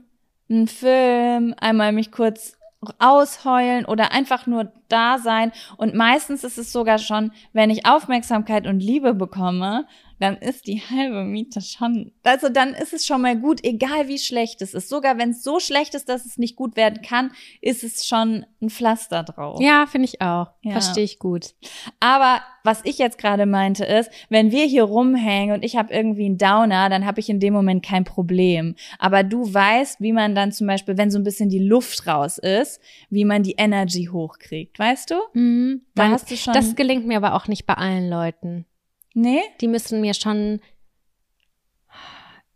ein 0.50 0.68
Film, 0.68 1.56
einmal 1.60 1.92
mich 1.94 2.12
kurz 2.12 2.54
ausheulen 3.00 3.86
oder 3.86 4.12
einfach 4.14 4.46
nur 4.48 4.72
da 4.88 5.18
sein. 5.18 5.52
Und 5.78 5.96
meistens 5.96 6.44
ist 6.44 6.58
es 6.58 6.72
sogar 6.72 6.98
schon, 6.98 7.32
wenn 7.54 7.70
ich 7.70 7.86
Aufmerksamkeit 7.86 8.68
und 8.68 8.80
Liebe 8.80 9.14
bekomme, 9.14 9.86
dann 10.20 10.38
ist 10.38 10.68
die 10.68 10.82
halbe 10.82 11.24
Miete 11.24 11.62
schon, 11.62 12.12
also 12.24 12.50
dann 12.50 12.74
ist 12.74 12.94
es 12.94 13.06
schon 13.06 13.22
mal 13.22 13.38
gut, 13.38 13.64
egal 13.64 14.08
wie 14.08 14.18
schlecht 14.18 14.62
es 14.62 14.74
ist. 14.74 14.90
Sogar 14.90 15.18
wenn 15.18 15.32
es 15.32 15.44
so 15.44 15.60
schlecht 15.60 15.96
ist, 15.96 16.10
dass 16.10 16.26
es 16.26 16.38
nicht 16.38 16.56
gut 16.56 16.76
werden 16.76 17.02
kann, 17.02 17.32
ist 17.62 17.84
es 17.84 18.06
schon 18.06 18.46
ein 18.62 18.70
Pflaster 18.70 19.24
drauf. 19.24 19.60
Ja, 19.62 19.86
finde 19.88 20.06
ich 20.06 20.22
auch. 20.22 20.48
Ja. 20.62 20.72
Verstehe 20.74 21.04
ich 21.04 21.20
gut. 21.20 21.54
Aber 22.00 22.42
was 22.64 22.82
ich 22.84 22.98
jetzt 22.98 23.18
gerade 23.18 23.46
meinte 23.46 23.86
ist, 23.86 24.12
wenn 24.30 24.52
wir 24.52 24.66
hier 24.66 24.84
rumhängen 24.84 25.56
und 25.56 25.64
ich 25.64 25.78
habe 25.78 25.94
irgendwie 25.94 26.26
einen 26.26 26.38
Downer, 26.38 26.90
dann 26.90 27.06
habe 27.06 27.20
ich 27.20 27.30
in 27.30 27.40
dem 27.40 27.54
Moment 27.54 27.84
kein 27.84 28.04
Problem. 28.04 28.76
Aber 29.00 29.24
du 29.24 29.52
weißt, 29.52 30.02
wie 30.02 30.12
man 30.12 30.36
dann 30.36 30.52
zum 30.52 30.68
Beispiel, 30.68 30.98
wenn 30.98 31.12
so 31.12 31.18
ein 31.18 31.24
bisschen 31.24 31.50
die 31.50 31.66
Luft 31.66 32.06
raus 32.06 32.38
ist, 32.38 32.82
wie 33.10 33.26
man 33.26 33.44
die 33.44 33.56
Energy 33.58 34.10
hochkriegt, 34.12 34.78
weißt 34.78 35.12
du? 35.12 35.16
Mhm. 35.34 35.82
Da 35.96 36.10
hast 36.10 36.30
du 36.30 36.36
schon. 36.36 36.54
Das 36.54 36.76
gelingt 36.76 37.08
mir 37.08 37.18
aber 37.18 37.36
auch 37.36 37.48
nicht 37.48 37.66
bei 37.66 37.76
allen 37.76 38.10
Leuten. 38.10 38.66
Nee? 39.14 39.42
Die 39.62 39.68
müssen 39.68 40.02
mir 40.02 40.14
schon, 40.14 40.60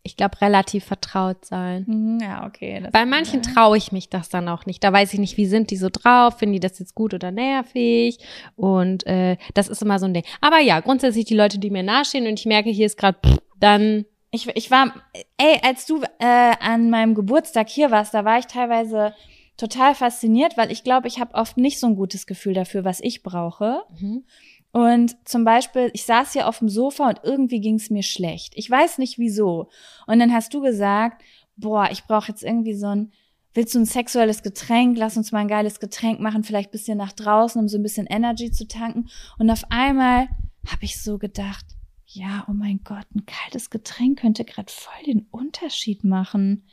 ich 0.05 0.17
glaube, 0.17 0.41
relativ 0.41 0.83
vertraut 0.83 1.45
sein. 1.45 1.85
Mhm, 1.87 2.19
Ja, 2.21 2.45
okay. 2.45 2.87
Bei 2.91 3.05
manchen 3.05 3.41
traue 3.41 3.77
ich 3.77 3.91
mich 3.91 4.09
das 4.09 4.27
dann 4.29 4.49
auch 4.49 4.65
nicht. 4.65 4.83
Da 4.83 4.91
weiß 4.91 5.13
ich 5.13 5.19
nicht, 5.19 5.37
wie 5.37 5.45
sind 5.45 5.71
die 5.71 5.77
so 5.77 5.89
drauf, 5.91 6.39
finden 6.39 6.53
die 6.53 6.59
das 6.59 6.77
jetzt 6.79 6.93
gut 6.93 7.13
oder 7.13 7.31
nervig. 7.31 8.17
Und 8.55 9.05
äh, 9.07 9.37
das 9.53 9.69
ist 9.69 9.81
immer 9.81 9.99
so 9.99 10.05
ein 10.05 10.13
Ding. 10.13 10.25
Aber 10.41 10.59
ja, 10.59 10.81
grundsätzlich 10.81 11.25
die 11.25 11.35
Leute, 11.35 11.57
die 11.57 11.69
mir 11.69 11.83
nahestehen 11.83 12.27
und 12.27 12.37
ich 12.39 12.45
merke, 12.45 12.69
hier 12.69 12.85
ist 12.85 12.97
gerade, 12.97 13.17
dann 13.59 14.05
Ich, 14.31 14.47
ich 14.55 14.69
war, 14.71 14.93
ey, 15.37 15.59
als 15.63 15.85
du 15.85 16.01
äh, 16.19 16.53
an 16.59 16.89
meinem 16.89 17.15
Geburtstag 17.15 17.69
hier 17.69 17.89
warst, 17.91 18.13
da 18.13 18.25
war 18.25 18.39
ich 18.39 18.47
teilweise 18.47 19.13
total 19.55 19.93
fasziniert, 19.95 20.57
weil 20.57 20.71
ich 20.71 20.83
glaube, 20.83 21.07
ich 21.07 21.19
habe 21.19 21.35
oft 21.35 21.57
nicht 21.57 21.79
so 21.79 21.85
ein 21.87 21.95
gutes 21.95 22.25
Gefühl 22.25 22.55
dafür, 22.55 22.83
was 22.83 22.99
ich 22.99 23.21
brauche. 23.23 23.83
mhm. 23.99 24.25
Und 24.73 25.15
zum 25.23 25.45
Beispiel, 25.45 25.91
ich 25.93 26.03
saß 26.03 26.33
hier 26.33 26.47
auf 26.47 26.57
dem 26.57 26.67
Sofa 26.67 27.07
und 27.07 27.21
irgendwie 27.21 27.61
ging 27.61 27.75
es 27.75 27.91
mir 27.91 28.01
schlecht. 28.01 28.53
Ich 28.55 28.67
weiß 28.67 28.97
nicht 28.97 29.19
wieso. 29.19 29.69
Und 30.07 30.17
dann 30.17 30.33
hast 30.33 30.51
du 30.51 30.61
gesagt, 30.61 31.21
boah, 31.55 31.89
ich 31.91 32.05
brauche 32.05 32.29
jetzt 32.29 32.41
irgendwie 32.41 32.73
so 32.73 32.87
ein, 32.87 33.11
willst 33.53 33.75
du 33.75 33.79
ein 33.79 33.85
sexuelles 33.85 34.41
Getränk? 34.41 34.97
Lass 34.97 35.15
uns 35.15 35.31
mal 35.31 35.41
ein 35.41 35.47
geiles 35.47 35.79
Getränk 35.79 36.19
machen, 36.19 36.43
vielleicht 36.43 36.71
bisschen 36.71 36.97
nach 36.97 37.11
draußen, 37.11 37.61
um 37.61 37.67
so 37.67 37.77
ein 37.77 37.83
bisschen 37.83 38.07
Energy 38.07 38.49
zu 38.49 38.67
tanken. 38.67 39.09
Und 39.37 39.51
auf 39.51 39.63
einmal 39.69 40.27
habe 40.65 40.83
ich 40.83 40.99
so 40.99 41.19
gedacht, 41.19 41.65
ja, 42.07 42.43
oh 42.49 42.53
mein 42.53 42.79
Gott, 42.83 43.05
ein 43.13 43.27
kaltes 43.27 43.69
Getränk 43.69 44.21
könnte 44.21 44.43
gerade 44.43 44.73
voll 44.73 45.05
den 45.05 45.27
Unterschied 45.29 46.03
machen. 46.03 46.65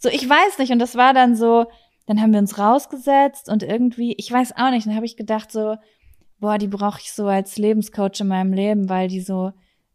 So, 0.00 0.08
ich 0.08 0.28
weiß 0.28 0.58
nicht. 0.58 0.72
Und 0.72 0.80
das 0.80 0.96
war 0.96 1.14
dann 1.14 1.36
so, 1.36 1.66
dann 2.06 2.20
haben 2.20 2.32
wir 2.32 2.40
uns 2.40 2.58
rausgesetzt 2.58 3.48
und 3.48 3.62
irgendwie, 3.62 4.14
ich 4.14 4.30
weiß 4.30 4.56
auch 4.56 4.70
nicht, 4.70 4.88
dann 4.88 4.96
habe 4.96 5.06
ich 5.06 5.16
gedacht 5.16 5.52
so, 5.52 5.76
boah, 6.44 6.58
die 6.58 6.68
brauche 6.68 7.00
ich 7.00 7.10
so 7.10 7.26
als 7.26 7.56
Lebenscoach 7.56 8.20
in 8.20 8.28
meinem 8.28 8.52
Leben, 8.52 8.90
weil 8.90 9.08
die 9.08 9.22
so, 9.22 9.52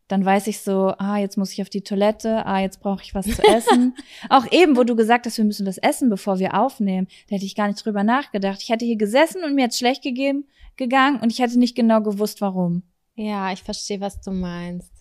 dann 0.07 0.25
weiß 0.25 0.47
ich 0.47 0.61
so, 0.61 0.95
ah, 0.97 1.17
jetzt 1.19 1.37
muss 1.37 1.53
ich 1.53 1.61
auf 1.61 1.69
die 1.69 1.83
Toilette, 1.83 2.43
ah, 2.47 2.59
jetzt 2.59 2.79
brauche 2.81 3.03
ich 3.03 3.13
was 3.13 3.27
zu 3.27 3.43
essen. 3.55 3.93
Auch 4.29 4.51
eben, 4.51 4.75
wo 4.75 4.83
du 4.83 4.95
gesagt 4.95 5.27
hast, 5.27 5.37
wir 5.37 5.45
müssen 5.45 5.67
was 5.67 5.77
essen, 5.77 6.09
bevor 6.09 6.39
wir 6.39 6.59
aufnehmen, 6.59 7.07
da 7.29 7.35
hätte 7.35 7.45
ich 7.45 7.53
gar 7.53 7.67
nicht 7.67 7.85
drüber 7.85 8.03
nachgedacht. 8.03 8.63
Ich 8.63 8.69
hätte 8.69 8.83
hier 8.83 8.95
gesessen 8.95 9.43
und 9.43 9.53
mir 9.53 9.65
jetzt 9.65 9.77
schlecht 9.77 10.01
gegeben, 10.01 10.47
gegangen 10.75 11.19
und 11.19 11.31
ich 11.31 11.37
hätte 11.37 11.59
nicht 11.59 11.75
genau 11.75 12.01
gewusst, 12.01 12.41
warum. 12.41 12.81
ja, 13.13 13.53
ich 13.53 13.61
verstehe, 13.61 14.01
was 14.01 14.19
du 14.19 14.31
meinst. 14.31 14.91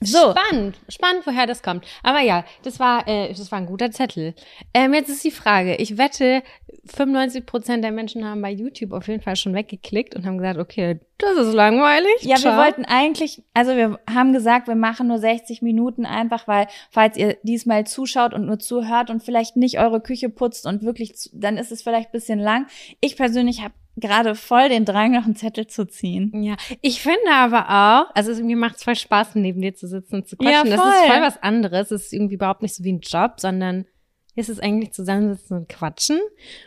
So. 0.00 0.30
Spannend, 0.30 0.78
spannend, 0.88 1.26
woher 1.26 1.46
das 1.46 1.62
kommt. 1.62 1.84
Aber 2.04 2.20
ja, 2.20 2.44
das 2.62 2.78
war, 2.78 3.08
äh, 3.08 3.32
das 3.32 3.50
war 3.50 3.58
ein 3.58 3.66
guter 3.66 3.90
Zettel. 3.90 4.34
Ähm, 4.72 4.94
jetzt 4.94 5.08
ist 5.08 5.24
die 5.24 5.32
Frage. 5.32 5.74
Ich 5.76 5.98
wette, 5.98 6.44
95 6.84 7.44
Prozent 7.46 7.82
der 7.82 7.90
Menschen 7.90 8.24
haben 8.24 8.40
bei 8.40 8.50
YouTube 8.50 8.92
auf 8.92 9.08
jeden 9.08 9.20
Fall 9.20 9.34
schon 9.34 9.54
weggeklickt 9.54 10.14
und 10.14 10.24
haben 10.24 10.38
gesagt, 10.38 10.60
okay, 10.60 11.00
das 11.18 11.36
ist 11.36 11.52
langweilig. 11.52 12.12
Ja, 12.20 12.36
wir 12.36 12.42
Ciao. 12.42 12.62
wollten 12.62 12.84
eigentlich, 12.84 13.42
also 13.54 13.74
wir 13.76 13.98
haben 14.08 14.32
gesagt, 14.32 14.68
wir 14.68 14.76
machen 14.76 15.08
nur 15.08 15.18
60 15.18 15.62
Minuten 15.62 16.06
einfach, 16.06 16.46
weil 16.46 16.68
falls 16.90 17.16
ihr 17.16 17.36
diesmal 17.42 17.84
zuschaut 17.84 18.34
und 18.34 18.46
nur 18.46 18.60
zuhört 18.60 19.10
und 19.10 19.20
vielleicht 19.22 19.56
nicht 19.56 19.80
eure 19.80 20.00
Küche 20.00 20.28
putzt 20.28 20.64
und 20.64 20.82
wirklich, 20.82 21.28
dann 21.32 21.56
ist 21.56 21.72
es 21.72 21.82
vielleicht 21.82 22.10
ein 22.10 22.12
bisschen 22.12 22.38
lang. 22.38 22.68
Ich 23.00 23.16
persönlich 23.16 23.62
habe 23.62 23.74
gerade 24.00 24.34
voll 24.34 24.68
den 24.68 24.84
Drang, 24.84 25.12
noch 25.12 25.24
einen 25.24 25.36
Zettel 25.36 25.66
zu 25.66 25.86
ziehen. 25.86 26.42
Ja, 26.42 26.56
ich 26.80 27.00
finde 27.02 27.30
aber 27.32 27.68
auch, 28.08 28.14
also 28.14 28.42
mir 28.42 28.56
macht 28.56 28.76
es 28.76 28.84
voll 28.84 28.96
Spaß, 28.96 29.34
neben 29.36 29.60
dir 29.60 29.74
zu 29.74 29.86
sitzen 29.88 30.16
und 30.16 30.28
zu 30.28 30.36
Ja, 30.40 30.50
quatschen. 30.62 30.70
das 30.70 30.80
voll. 30.80 30.90
ist 30.90 31.06
voll 31.12 31.22
was 31.22 31.42
anderes. 31.42 31.90
Es 31.90 32.04
ist 32.06 32.12
irgendwie 32.12 32.34
überhaupt 32.34 32.62
nicht 32.62 32.74
so 32.74 32.84
wie 32.84 32.92
ein 32.92 33.00
Job, 33.00 33.34
sondern 33.40 33.86
ist 34.34 34.48
es 34.48 34.60
eigentlich 34.60 34.92
zusammensitzen 34.92 35.56
und 35.56 35.68
quatschen. 35.68 36.20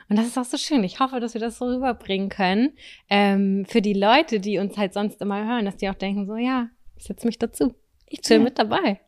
Und 0.09 0.17
das 0.19 0.27
ist 0.27 0.37
auch 0.37 0.43
so 0.43 0.57
schön. 0.57 0.83
Ich 0.83 0.99
hoffe, 0.99 1.19
dass 1.21 1.33
wir 1.33 1.39
das 1.41 1.57
so 1.57 1.65
rüberbringen 1.65 2.27
können. 2.27 2.73
Ähm, 3.09 3.65
für 3.67 3.81
die 3.81 3.93
Leute, 3.93 4.41
die 4.41 4.57
uns 4.57 4.77
halt 4.77 4.93
sonst 4.93 5.21
immer 5.21 5.45
hören, 5.45 5.63
dass 5.65 5.77
die 5.77 5.89
auch 5.89 5.95
denken, 5.95 6.25
so, 6.25 6.35
ja, 6.35 6.67
ich 6.97 7.05
setze 7.05 7.25
mich 7.25 7.39
dazu. 7.39 7.73
Ich 8.07 8.21
chill 8.21 8.37
Ja. 8.37 8.43
mit 8.43 8.59
dabei. 8.59 8.99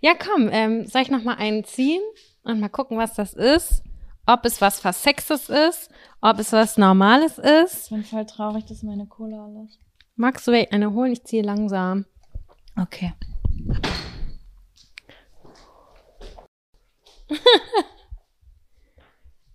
Ja, 0.00 0.12
komm, 0.14 0.48
ähm, 0.52 0.86
soll 0.86 1.02
ich 1.02 1.10
noch 1.10 1.24
mal 1.24 1.34
einen 1.34 1.64
ziehen 1.64 2.02
und 2.44 2.60
mal 2.60 2.68
gucken, 2.68 2.98
was 2.98 3.14
das 3.14 3.34
ist? 3.34 3.82
Ob 4.26 4.44
es 4.44 4.60
was 4.60 4.78
Versextes 4.80 5.48
ist, 5.48 5.90
ob 6.20 6.38
es 6.38 6.52
was 6.52 6.76
Normales 6.78 7.38
ist. 7.38 7.84
Ich 7.84 7.90
bin 7.90 8.04
voll 8.04 8.24
traurig, 8.26 8.64
dass 8.66 8.82
meine 8.84 9.06
Cola 9.06 9.44
alles. 9.44 9.78
Magst 10.14 10.46
du 10.46 10.52
eine 10.52 10.92
holen? 10.92 11.12
Ich 11.12 11.24
ziehe 11.24 11.42
langsam. 11.42 12.06
Okay. 12.80 13.12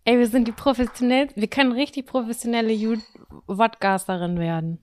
Ey, 0.03 0.17
wir 0.17 0.27
sind 0.27 0.47
die 0.47 0.53
professionell, 0.53 1.29
wir 1.35 1.47
können 1.49 1.71
richtig 1.73 2.05
professionelle 2.05 2.73
Podcasterin 3.45 4.39
werden. 4.39 4.79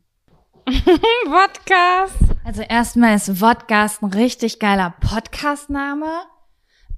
Podcast. 0.67 2.17
Also 2.45 2.63
erstmal 2.63 3.17
ist 3.17 3.31
Vodcast 3.39 4.03
ein 4.03 4.11
richtig 4.13 4.59
geiler 4.59 4.95
Podcast-Name. 5.01 6.23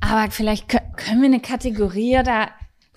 Aber 0.00 0.30
vielleicht 0.30 0.70
kö- 0.70 0.94
können 0.96 1.22
wir 1.22 1.26
eine 1.28 1.40
Kategorie 1.40 2.18
oder 2.18 2.48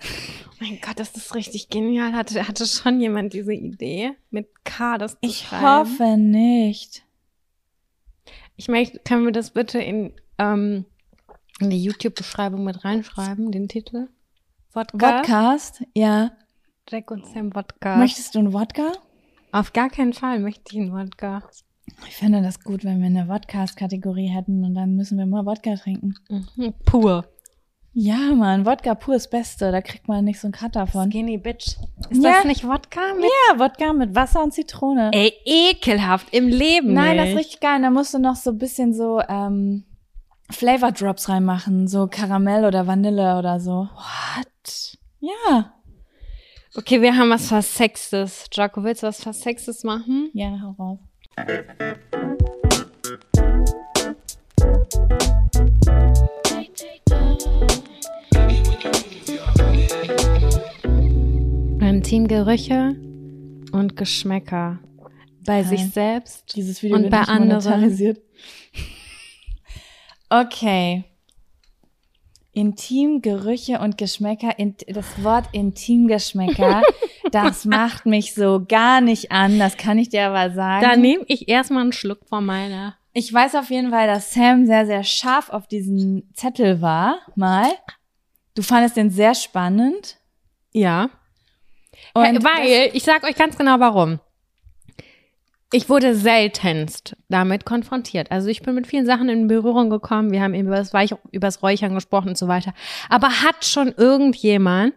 Oh 0.02 0.54
mein 0.60 0.78
Gott, 0.80 0.98
das 0.98 1.16
ist 1.16 1.34
richtig 1.34 1.68
genial. 1.68 2.12
Hatte, 2.12 2.46
hatte 2.46 2.66
schon 2.66 3.00
jemand 3.00 3.32
diese 3.32 3.54
Idee 3.54 4.12
mit 4.30 4.48
K, 4.64 4.98
das 4.98 5.12
zu 5.12 5.18
ich 5.22 5.38
schreiben? 5.40 5.64
hoffe 5.64 6.16
nicht. 6.16 7.02
Ich 8.56 8.68
möchte, 8.68 8.98
können 9.00 9.24
wir 9.24 9.32
das 9.32 9.52
bitte 9.52 9.78
in, 9.78 10.12
ähm, 10.38 10.84
in 11.60 11.70
die 11.70 11.82
YouTube-Beschreibung 11.82 12.64
mit 12.64 12.84
reinschreiben, 12.84 13.50
den 13.52 13.68
Titel? 13.68 14.08
Wodka. 14.72 15.18
Vodcast? 15.18 15.82
Ja. 15.94 16.32
Jack 16.88 17.10
und 17.10 17.26
Sam 17.26 17.54
Wodka. 17.54 17.96
Möchtest 17.96 18.34
du 18.34 18.40
einen 18.40 18.52
Wodka? 18.52 18.92
Auf 19.52 19.72
gar 19.72 19.88
keinen 19.88 20.12
Fall 20.12 20.38
möchte 20.40 20.62
ich 20.72 20.78
einen 20.78 20.92
Wodka. 20.92 21.42
Ich 22.06 22.16
finde 22.16 22.42
das 22.42 22.62
gut, 22.62 22.84
wenn 22.84 23.00
wir 23.00 23.06
eine 23.06 23.26
Vodcast-Kategorie 23.26 24.28
hätten 24.28 24.64
und 24.64 24.74
dann 24.74 24.94
müssen 24.94 25.18
wir 25.18 25.26
mal 25.26 25.44
Wodka 25.46 25.74
trinken. 25.76 26.14
Mhm. 26.28 26.74
Pur. 26.84 27.26
Ja, 27.92 28.16
Mann, 28.34 28.64
Wodka 28.66 28.94
pur 28.94 29.16
ist 29.16 29.30
Beste. 29.30 29.72
Da 29.72 29.80
kriegt 29.82 30.06
man 30.06 30.24
nicht 30.24 30.38
so 30.40 30.46
einen 30.46 30.52
Kater 30.52 30.86
von. 30.86 31.10
Skinny 31.10 31.38
Bitch. 31.38 31.76
Ist 32.08 32.22
Ja. 32.22 32.34
das 32.34 32.44
nicht 32.44 32.64
Wodka 32.66 33.00
mit 33.14 33.24
Ja, 33.24 33.58
Wodka 33.58 33.92
mit 33.92 34.14
Wasser 34.14 34.42
und 34.44 34.52
Zitrone. 34.54 35.10
Ey, 35.12 35.32
ekelhaft 35.44 36.28
im 36.32 36.46
Leben. 36.48 36.92
Nein, 36.94 37.16
das 37.16 37.26
nicht. 37.26 37.34
ist 37.34 37.38
richtig 37.40 37.60
geil. 37.60 37.82
Da 37.82 37.90
musst 37.90 38.14
du 38.14 38.18
noch 38.20 38.36
so 38.36 38.50
ein 38.50 38.58
bisschen 38.58 38.94
so 38.94 39.20
ähm, 39.28 39.84
Flavor 40.50 40.92
Drops 40.92 41.28
reinmachen. 41.28 41.88
So 41.88 42.06
Karamell 42.06 42.64
oder 42.64 42.86
Vanille 42.86 43.36
oder 43.38 43.58
so. 43.58 43.88
What? 43.94 44.98
Ja. 45.18 45.72
Okay, 46.76 47.02
wir 47.02 47.16
haben 47.16 47.30
was 47.30 47.48
Versextes. 47.48 48.46
Jaco, 48.52 48.84
willst 48.84 49.02
du 49.02 49.08
was 49.08 49.20
Versextes 49.20 49.82
machen? 49.82 50.30
Ja, 50.32 50.60
hau 50.62 50.76
raus. 50.78 50.98
Intimgerüche 62.00 62.96
und 63.72 63.94
Geschmäcker. 63.94 64.78
Bei 65.44 65.60
Geil. 65.60 65.64
sich 65.64 65.90
selbst. 65.90 66.56
Dieses 66.56 66.82
Video 66.82 66.96
Und 66.96 67.10
bei 67.10 67.20
anderen? 67.20 68.16
Okay. 70.30 71.04
Intimgerüche 72.52 73.80
und 73.80 73.98
Geschmäcker. 73.98 74.58
In, 74.58 74.76
das 74.88 75.22
Wort 75.22 75.48
Intimgeschmäcker, 75.52 76.80
das 77.32 77.66
macht 77.66 78.06
mich 78.06 78.32
so 78.32 78.64
gar 78.66 79.02
nicht 79.02 79.30
an. 79.30 79.58
Das 79.58 79.76
kann 79.76 79.98
ich 79.98 80.08
dir 80.08 80.28
aber 80.28 80.54
sagen. 80.54 80.82
Da 80.82 80.96
nehme 80.96 81.24
ich 81.26 81.48
erstmal 81.48 81.82
einen 81.82 81.92
Schluck 81.92 82.20
von 82.26 82.46
meiner. 82.46 82.96
Ich 83.12 83.30
weiß 83.30 83.56
auf 83.56 83.68
jeden 83.70 83.90
Fall, 83.90 84.06
dass 84.06 84.32
Sam 84.32 84.64
sehr, 84.64 84.86
sehr 84.86 85.04
scharf 85.04 85.50
auf 85.50 85.66
diesen 85.66 86.30
Zettel 86.32 86.80
war, 86.80 87.18
mal. 87.34 87.68
Du 88.54 88.62
fandest 88.62 88.96
den 88.96 89.10
sehr 89.10 89.34
spannend. 89.34 90.16
Ja. 90.72 91.10
Und 92.14 92.44
Weil, 92.44 92.90
ich 92.92 93.02
sag 93.04 93.24
euch 93.24 93.36
ganz 93.36 93.56
genau 93.56 93.80
warum. 93.80 94.20
Ich 95.72 95.88
wurde 95.88 96.16
seltenst 96.16 97.16
damit 97.28 97.64
konfrontiert. 97.64 98.32
Also 98.32 98.48
ich 98.48 98.62
bin 98.62 98.74
mit 98.74 98.88
vielen 98.88 99.06
Sachen 99.06 99.28
in 99.28 99.46
Berührung 99.46 99.88
gekommen. 99.88 100.32
Wir 100.32 100.42
haben 100.42 100.54
eben 100.54 100.66
über 100.66 100.76
das, 100.76 100.92
Weich 100.92 101.14
über 101.30 101.46
das 101.46 101.62
Räuchern 101.62 101.94
gesprochen 101.94 102.30
und 102.30 102.38
so 102.38 102.48
weiter. 102.48 102.74
Aber 103.08 103.28
hat 103.28 103.64
schon 103.64 103.94
irgendjemand 103.96 104.94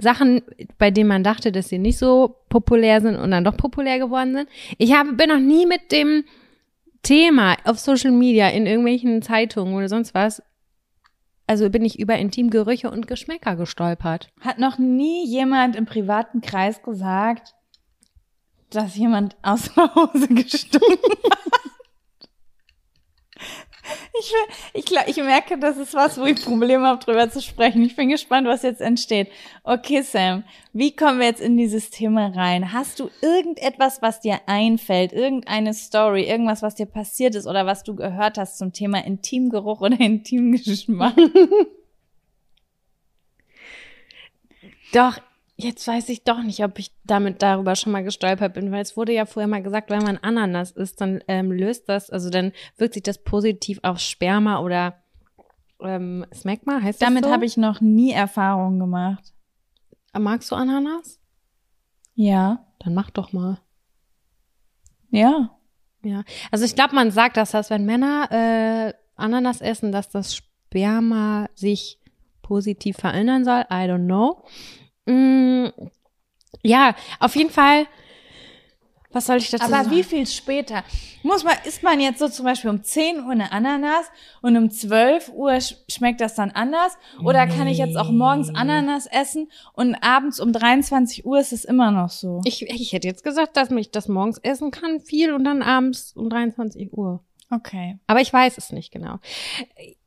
Sachen, 0.00 0.42
bei 0.78 0.90
denen 0.90 1.08
man 1.08 1.22
dachte, 1.22 1.52
dass 1.52 1.68
sie 1.68 1.78
nicht 1.78 1.98
so 1.98 2.36
populär 2.48 3.02
sind 3.02 3.16
und 3.16 3.30
dann 3.30 3.44
doch 3.44 3.56
populär 3.56 3.98
geworden 3.98 4.34
sind? 4.34 4.48
Ich 4.78 4.94
habe, 4.94 5.12
bin 5.12 5.28
noch 5.28 5.38
nie 5.38 5.66
mit 5.66 5.92
dem 5.92 6.24
Thema 7.02 7.56
auf 7.64 7.78
Social 7.78 8.12
Media, 8.12 8.48
in 8.48 8.66
irgendwelchen 8.66 9.22
Zeitungen 9.22 9.74
oder 9.74 9.88
sonst 9.88 10.14
was, 10.14 10.42
also 11.48 11.70
bin 11.70 11.84
ich 11.84 11.98
über 11.98 12.16
Intimgerüche 12.16 12.90
und 12.90 13.06
Geschmäcker 13.06 13.56
gestolpert. 13.56 14.28
Hat 14.40 14.58
noch 14.58 14.78
nie 14.78 15.26
jemand 15.26 15.76
im 15.76 15.86
privaten 15.86 16.42
Kreis 16.42 16.82
gesagt, 16.82 17.54
dass 18.70 18.96
jemand 18.96 19.36
aus 19.42 19.72
der 19.74 19.94
Hose 19.94 20.28
gestunken 20.28 21.12
hat? 21.30 21.37
Ich, 24.20 24.32
ich, 24.74 24.90
ich 25.06 25.16
merke, 25.16 25.58
das 25.58 25.76
ist 25.76 25.94
was, 25.94 26.18
wo 26.18 26.24
ich 26.24 26.42
Probleme 26.42 26.86
habe, 26.86 27.02
drüber 27.04 27.30
zu 27.30 27.40
sprechen. 27.40 27.82
Ich 27.82 27.94
bin 27.96 28.08
gespannt, 28.08 28.46
was 28.46 28.62
jetzt 28.62 28.80
entsteht. 28.80 29.30
Okay, 29.62 30.02
Sam, 30.02 30.44
wie 30.72 30.94
kommen 30.94 31.20
wir 31.20 31.26
jetzt 31.26 31.40
in 31.40 31.56
dieses 31.56 31.90
Thema 31.90 32.28
rein? 32.34 32.72
Hast 32.72 33.00
du 33.00 33.10
irgendetwas, 33.20 34.02
was 34.02 34.20
dir 34.20 34.40
einfällt? 34.46 35.12
Irgendeine 35.12 35.74
Story? 35.74 36.24
Irgendwas, 36.24 36.62
was 36.62 36.74
dir 36.74 36.86
passiert 36.86 37.34
ist 37.34 37.46
oder 37.46 37.66
was 37.66 37.82
du 37.82 37.94
gehört 37.94 38.38
hast 38.38 38.58
zum 38.58 38.72
Thema 38.72 39.04
Intimgeruch 39.04 39.80
oder 39.80 40.00
Intimgeschmack? 40.00 41.14
Doch, 44.92 45.18
jetzt 45.58 45.86
weiß 45.86 46.08
ich 46.08 46.22
doch 46.24 46.42
nicht, 46.42 46.64
ob 46.64 46.78
ich 46.78 46.92
damit 47.04 47.42
darüber 47.42 47.74
schon 47.74 47.92
mal 47.92 48.04
gestolpert 48.04 48.54
bin, 48.54 48.70
weil 48.70 48.82
es 48.82 48.96
wurde 48.96 49.12
ja 49.12 49.26
vorher 49.26 49.48
mal 49.48 49.62
gesagt, 49.62 49.90
wenn 49.90 50.02
man 50.02 50.16
Ananas 50.18 50.70
isst, 50.70 51.00
dann 51.00 51.22
ähm, 51.28 51.50
löst 51.52 51.88
das, 51.88 52.10
also 52.10 52.30
dann 52.30 52.52
wirkt 52.76 52.94
sich 52.94 53.02
das 53.02 53.22
positiv 53.22 53.80
auf 53.82 53.98
Sperma 53.98 54.60
oder 54.60 55.02
ähm, 55.82 56.24
Smegma, 56.32 56.80
heißt 56.80 57.02
das 57.02 57.06
Damit 57.08 57.24
so? 57.24 57.30
habe 57.30 57.44
ich 57.44 57.56
noch 57.56 57.80
nie 57.80 58.12
Erfahrungen 58.12 58.78
gemacht. 58.78 59.34
Magst 60.16 60.50
du 60.50 60.56
Ananas? 60.56 61.20
Ja. 62.14 62.64
Dann 62.78 62.94
mach 62.94 63.10
doch 63.10 63.32
mal. 63.32 63.60
Ja. 65.10 65.58
Ja, 66.04 66.22
also 66.52 66.64
ich 66.64 66.76
glaube, 66.76 66.94
man 66.94 67.10
sagt, 67.10 67.36
dass 67.36 67.50
das, 67.50 67.70
wenn 67.70 67.84
Männer 67.84 68.28
äh, 68.30 68.94
Ananas 69.16 69.60
essen, 69.60 69.90
dass 69.90 70.08
das 70.08 70.36
Sperma 70.36 71.48
sich 71.54 71.98
positiv 72.40 72.96
verändern 72.96 73.44
soll. 73.44 73.62
I 73.62 73.88
don't 73.88 74.06
know. 74.06 74.44
Mm, 75.08 75.68
ja, 76.62 76.94
auf 77.20 77.34
jeden 77.36 77.50
Fall. 77.50 77.86
Was 79.10 79.26
soll 79.26 79.38
ich 79.38 79.50
dazu 79.50 79.64
Aber 79.64 79.84
sagen? 79.84 79.90
wie 79.90 80.02
viel 80.02 80.26
später? 80.26 80.84
Muss 81.22 81.42
man, 81.42 81.54
isst 81.64 81.82
man 81.82 81.98
jetzt 81.98 82.18
so 82.18 82.28
zum 82.28 82.44
Beispiel 82.44 82.68
um 82.68 82.84
10 82.84 83.24
Uhr 83.24 83.30
eine 83.30 83.50
Ananas 83.52 84.06
und 84.42 84.56
um 84.56 84.70
12 84.70 85.30
Uhr 85.30 85.58
sch 85.60 85.76
schmeckt 85.88 86.20
das 86.20 86.34
dann 86.34 86.50
anders? 86.50 86.98
Oder 87.24 87.46
kann 87.46 87.66
ich 87.66 87.78
jetzt 87.78 87.96
auch 87.96 88.10
morgens 88.10 88.54
Ananas 88.54 89.06
essen 89.06 89.50
und 89.72 89.94
abends 90.02 90.40
um 90.40 90.52
23 90.52 91.24
Uhr 91.24 91.38
ist 91.40 91.52
es 91.52 91.64
immer 91.64 91.90
noch 91.90 92.10
so? 92.10 92.42
Ich, 92.44 92.62
ich 92.62 92.92
hätte 92.92 93.08
jetzt 93.08 93.24
gesagt, 93.24 93.56
dass 93.56 93.70
ich 93.70 93.90
das 93.90 94.08
morgens 94.08 94.38
essen 94.38 94.70
kann, 94.70 95.00
viel 95.00 95.32
und 95.32 95.44
dann 95.44 95.62
abends 95.62 96.12
um 96.14 96.28
23 96.28 96.92
Uhr. 96.92 97.24
Okay. 97.50 97.98
Aber 98.06 98.20
ich 98.20 98.32
weiß 98.32 98.58
es 98.58 98.72
nicht 98.72 98.92
genau. 98.92 99.18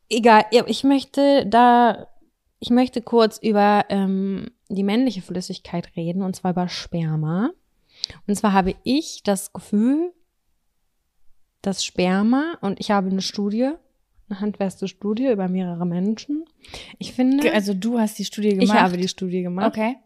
Egal, 0.10 0.46
ich 0.52 0.84
möchte 0.84 1.46
da, 1.48 2.08
ich 2.60 2.70
möchte 2.70 3.02
kurz 3.02 3.40
über 3.40 3.86
ähm, 3.90 4.52
die 4.76 4.84
männliche 4.84 5.22
Flüssigkeit 5.22 5.96
reden, 5.96 6.22
und 6.24 6.36
zwar 6.36 6.52
über 6.52 6.68
Sperma. 6.68 7.52
Und 8.28 8.36
zwar 8.36 8.54
habe 8.54 8.76
ich 8.84 9.22
das 9.24 9.54
Gefühl, 9.54 10.12
dass 11.62 11.86
Sperma, 11.86 12.58
und 12.62 12.80
ich 12.80 12.92
habe 12.92 13.10
eine 13.10 13.22
Studie, 13.22 13.72
eine 14.30 14.40
handfeste 14.40 14.88
Studie 14.88 15.28
über 15.28 15.48
mehrere 15.48 15.86
Menschen. 15.86 16.46
Ich 16.98 17.14
finde, 17.14 17.52
Also 17.54 17.74
du 17.74 18.00
hast 18.00 18.18
die 18.18 18.26
Studie 18.26 18.52
gemacht. 18.56 18.64
ich 18.68 18.74
habe 18.74 18.98
die 18.98 19.08
Studie 19.08 19.42
gemacht. 19.44 19.68
Okay. 19.68 19.98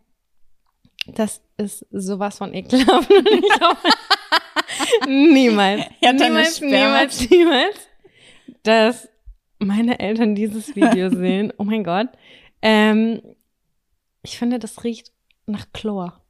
Das 1.08 1.42
ist 1.58 1.86
sowas 1.92 2.40
von 2.40 2.54
ekelhaft. 2.54 3.10
Niemals, 5.08 5.84
Ja, 6.02 6.14
niemals, 6.14 6.62
niemals, 6.62 7.30
niemals, 7.30 7.76
dass 8.64 9.10
meine 9.60 10.00
Eltern 10.00 10.36
dieses 10.36 10.76
Video 10.76 11.10
sehen. 11.10 11.54
Oh 11.58 11.64
mein 11.64 11.84
Gott. 11.84 12.08
Ähm, 12.62 13.22
ich 14.26 14.38
finde, 14.38 14.60
das 14.60 14.84
riecht 14.84 15.12
nach 15.46 15.68
Chlor. 15.72 16.22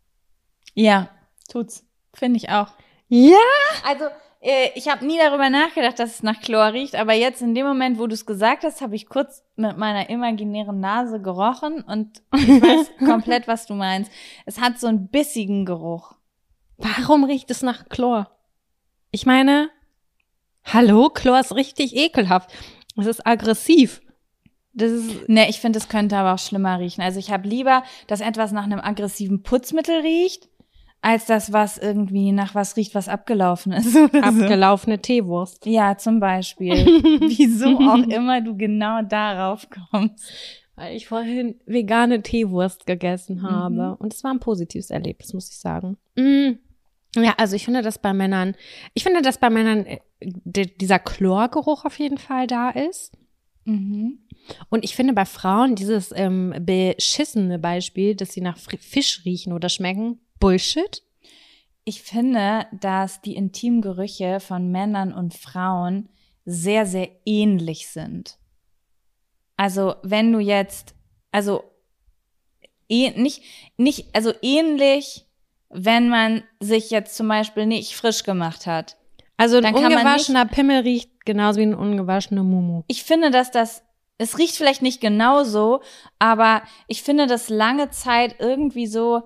Ja, 0.74 1.10
tut's. 1.50 1.86
Finde 2.14 2.38
ich 2.38 2.50
auch. 2.50 2.68
Ja? 3.08 3.38
Also, 3.86 4.06
äh, 4.42 4.70
ich 4.76 4.90
habe 4.90 5.06
nie 5.06 5.18
darüber 5.18 5.50
nachgedacht, 5.50 5.98
dass 5.98 6.16
es 6.16 6.24
nach 6.24 6.42
Chlor 6.42 6.74
riecht, 6.74 6.96
aber 6.96 7.14
jetzt 7.14 7.42
in 7.42 7.56
dem 7.56 7.66
Moment, 7.66 7.98
wo 7.98 8.08
du 8.08 8.14
es 8.14 8.26
gesagt 8.26 8.64
hast, 8.64 8.82
habe 8.82 8.96
ich 8.96 9.08
kurz 9.08 9.44
mit 9.56 9.78
meiner 9.78 10.10
imaginären 10.10 10.80
Nase 10.80 11.22
gerochen 11.22 11.82
und 11.82 12.22
ich 12.34 12.48
weiß 12.48 12.92
komplett, 13.06 13.48
was 13.48 13.66
du 13.66 13.74
meinst. 13.74 14.12
Es 14.46 14.60
hat 14.60 14.80
so 14.80 14.88
einen 14.88 15.08
bissigen 15.08 15.66
Geruch. 15.66 16.16
Warum 16.78 17.24
riecht 17.24 17.50
es 17.50 17.62
nach 17.62 17.88
Chlor? 17.88 18.30
Ich 19.12 19.26
meine, 19.26 19.70
hallo, 20.66 21.10
Chlor 21.10 21.40
ist 21.40 21.56
richtig 21.56 21.96
ekelhaft. 21.96 22.52
Es 22.98 23.06
ist 23.06 23.26
aggressiv. 23.26 24.02
Das 24.78 24.92
ist, 24.92 25.30
Ne, 25.30 25.50
ich 25.50 25.60
finde, 25.62 25.80
es 25.80 25.88
könnte 25.88 26.18
aber 26.18 26.34
auch 26.34 26.40
schlimmer 26.40 26.80
riechen. 26.80 27.02
Also 27.02 27.18
ich 27.20 27.32
habe 27.32 27.48
lieber, 27.48 27.84
dass 28.08 28.20
etwas 28.22 28.52
nach 28.52 28.66
einem 28.66 28.80
aggressiven 28.80 29.42
Putzmittel 29.42 30.02
riecht, 30.02 30.50
als 31.02 31.26
das, 31.26 31.54
was 31.54 31.78
irgendwie 31.78 32.32
nach 32.32 32.56
was 32.56 32.76
riecht, 32.78 32.94
was 32.96 33.08
abgelaufen 33.08 33.72
ist. 33.72 33.94
so. 33.94 34.06
abgelaufene 34.22 35.00
Teewurst. 35.02 35.66
Ja, 35.66 35.98
zum 35.98 36.20
Beispiel. 36.20 36.72
Wieso 37.22 37.78
auch 37.80 38.04
immer 38.08 38.42
du 38.42 38.58
genau 38.58 39.02
darauf 39.04 39.68
kommst. 39.92 40.32
Weil 40.76 40.96
ich 40.98 41.08
vorhin 41.08 41.56
vegane 41.66 42.22
Teewurst 42.22 42.86
gegessen 42.86 43.44
habe. 43.44 43.96
Und 43.98 44.14
es 44.14 44.24
war 44.26 44.32
ein 44.34 44.40
positives 44.42 44.90
Erlebnis, 44.90 45.34
muss 45.34 45.50
ich 45.50 45.58
sagen. 45.58 45.96
Mm. 46.18 46.58
Ja, 47.16 47.34
also 47.38 47.56
ich 47.56 47.64
finde, 47.64 47.82
dass 47.82 47.98
bei 47.98 48.12
Männern, 48.12 48.56
ich 48.94 49.04
finde, 49.04 49.22
dass 49.22 49.38
bei 49.38 49.50
Männern 49.50 49.86
äh, 49.86 50.00
di- 50.20 50.76
dieser 50.78 51.00
Chlorgeruch 51.00 51.86
auf 51.86 51.98
jeden 51.98 52.18
Fall 52.18 52.46
da 52.46 52.72
ist. 52.72 53.14
Mhm. 53.64 54.20
Und 54.70 54.84
ich 54.84 54.96
finde 54.96 55.14
bei 55.14 55.26
Frauen 55.26 55.76
dieses 55.76 56.12
ähm, 56.16 56.54
beschissene 56.60 57.60
Beispiel, 57.60 58.16
dass 58.16 58.34
sie 58.34 58.42
nach 58.42 58.58
Fisch 58.58 59.22
riechen 59.26 59.54
oder 59.54 59.70
schmecken, 59.70 60.20
Bullshit. 60.40 61.04
Ich 61.84 62.02
finde, 62.02 62.66
dass 62.72 63.22
die 63.22 63.36
Intimgerüche 63.36 64.40
von 64.40 64.72
Männern 64.72 65.14
und 65.14 65.34
Frauen 65.34 66.10
sehr, 66.46 66.86
sehr 66.86 67.10
ähnlich 67.26 67.88
sind. 67.88 68.38
Also, 69.58 69.96
wenn 70.04 70.32
du 70.32 70.40
jetzt, 70.40 70.96
also, 71.32 71.64
eh, 72.90 73.12
nicht, 73.12 73.42
nicht, 73.78 74.16
also 74.16 74.34
ähnlich, 74.42 75.26
wenn 75.70 76.10
man 76.10 76.44
sich 76.60 76.90
jetzt 76.90 77.16
zum 77.16 77.28
Beispiel 77.28 77.66
nicht 77.66 77.96
frisch 77.96 78.24
gemacht 78.24 78.66
hat. 78.66 78.98
Also 79.38 79.58
ein 79.58 79.76
ungewaschener 79.76 80.46
Pimmel 80.46 80.82
riecht 80.82 81.26
genauso 81.26 81.60
wie 81.60 81.66
ein 81.66 81.76
ungewaschener 81.76 82.44
Mumu. 82.44 82.84
Ich 82.88 83.04
finde, 83.04 83.32
dass 83.32 83.52
das, 83.52 83.84
es 84.18 84.38
riecht 84.38 84.56
vielleicht 84.56 84.82
nicht 84.82 85.02
genauso, 85.02 85.82
aber 86.20 86.62
ich 86.88 87.04
finde, 87.04 87.28
dass 87.28 87.50
lange 87.50 87.90
Zeit 87.90 88.36
irgendwie 88.40 88.88
so 88.88 89.24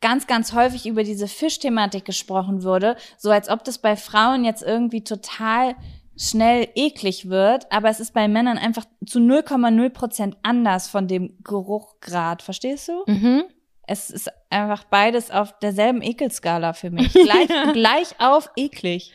ganz, 0.00 0.26
ganz 0.26 0.52
häufig 0.52 0.86
über 0.86 1.02
diese 1.02 1.28
Fischthematik 1.28 2.04
gesprochen 2.04 2.62
wurde, 2.62 2.96
so 3.16 3.30
als 3.30 3.48
ob 3.48 3.64
das 3.64 3.78
bei 3.78 3.96
Frauen 3.96 4.44
jetzt 4.44 4.62
irgendwie 4.62 5.02
total 5.02 5.76
schnell 6.16 6.68
eklig 6.74 7.28
wird, 7.28 7.70
aber 7.72 7.88
es 7.88 8.00
ist 8.00 8.12
bei 8.12 8.28
Männern 8.28 8.58
einfach 8.58 8.84
zu 9.06 9.18
0,0 9.18 9.90
Prozent 9.90 10.36
anders 10.42 10.88
von 10.88 11.08
dem 11.08 11.38
Geruchgrad, 11.42 12.42
verstehst 12.42 12.88
du? 12.88 13.02
Mhm. 13.06 13.44
Es 13.86 14.10
ist 14.10 14.30
einfach 14.50 14.84
beides 14.84 15.30
auf 15.30 15.58
derselben 15.58 16.02
Ekelskala 16.02 16.72
für 16.72 16.90
mich. 16.90 17.12
Gleich, 17.12 17.48
gleich 17.72 18.20
auf 18.20 18.50
eklig. 18.56 19.12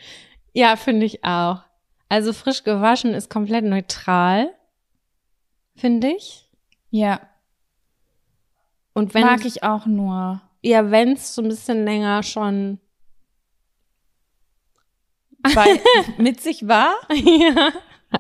Ja, 0.54 0.76
finde 0.76 1.06
ich 1.06 1.24
auch. 1.24 1.62
Also 2.10 2.34
frisch 2.34 2.64
gewaschen 2.64 3.14
ist 3.14 3.30
komplett 3.30 3.66
neutral, 3.66 4.50
finde 5.80 6.08
ich. 6.16 6.48
Ja, 6.92 7.22
Und 8.94 9.14
wenn 9.14 9.22
mag 9.22 9.46
ich 9.46 9.64
auch 9.64 9.86
nur. 9.86 10.42
ja, 10.62 10.92
wenn 10.92 11.14
es 11.14 11.36
so 11.36 11.42
ein 11.42 11.48
bisschen 11.48 11.86
länger 11.86 12.24
schon 12.24 12.80
Weil 15.54 15.80
mit 16.18 16.42
sich 16.42 16.68
war? 16.68 16.96
ja, 17.14 17.72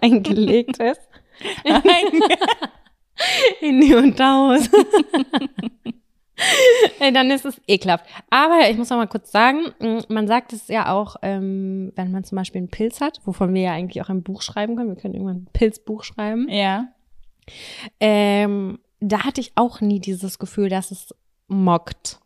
eingelegt 0.01 0.77
ist 0.79 1.01
in 3.61 3.81
die 3.81 3.93
Unterhose, 3.95 4.69
dann 6.99 7.31
ist 7.31 7.45
es 7.45 7.61
ekelhaft. 7.67 8.05
Aber 8.29 8.69
ich 8.69 8.77
muss 8.77 8.89
noch 8.89 8.97
mal 8.97 9.07
kurz 9.07 9.31
sagen, 9.31 9.73
mh, 9.79 10.03
man 10.09 10.27
sagt 10.27 10.53
es 10.53 10.67
ja 10.67 10.91
auch, 10.91 11.15
ähm, 11.21 11.91
wenn 11.95 12.11
man 12.11 12.23
zum 12.23 12.35
Beispiel 12.37 12.59
einen 12.59 12.69
Pilz 12.69 13.01
hat, 13.01 13.21
wovon 13.25 13.53
wir 13.53 13.61
ja 13.61 13.71
eigentlich 13.71 14.01
auch 14.03 14.09
ein 14.09 14.23
Buch 14.23 14.41
schreiben 14.41 14.75
können. 14.75 14.89
Wir 14.89 15.01
können 15.01 15.13
irgendwann 15.13 15.43
ein 15.43 15.49
Pilzbuch 15.53 16.03
schreiben. 16.03 16.47
Ja. 16.49 16.87
Ähm, 17.99 18.79
da 18.99 19.23
hatte 19.25 19.41
ich 19.41 19.53
auch 19.55 19.81
nie 19.81 19.99
dieses 19.99 20.39
Gefühl, 20.39 20.69
dass 20.69 20.91
es 20.91 21.13
mockt. 21.47 22.19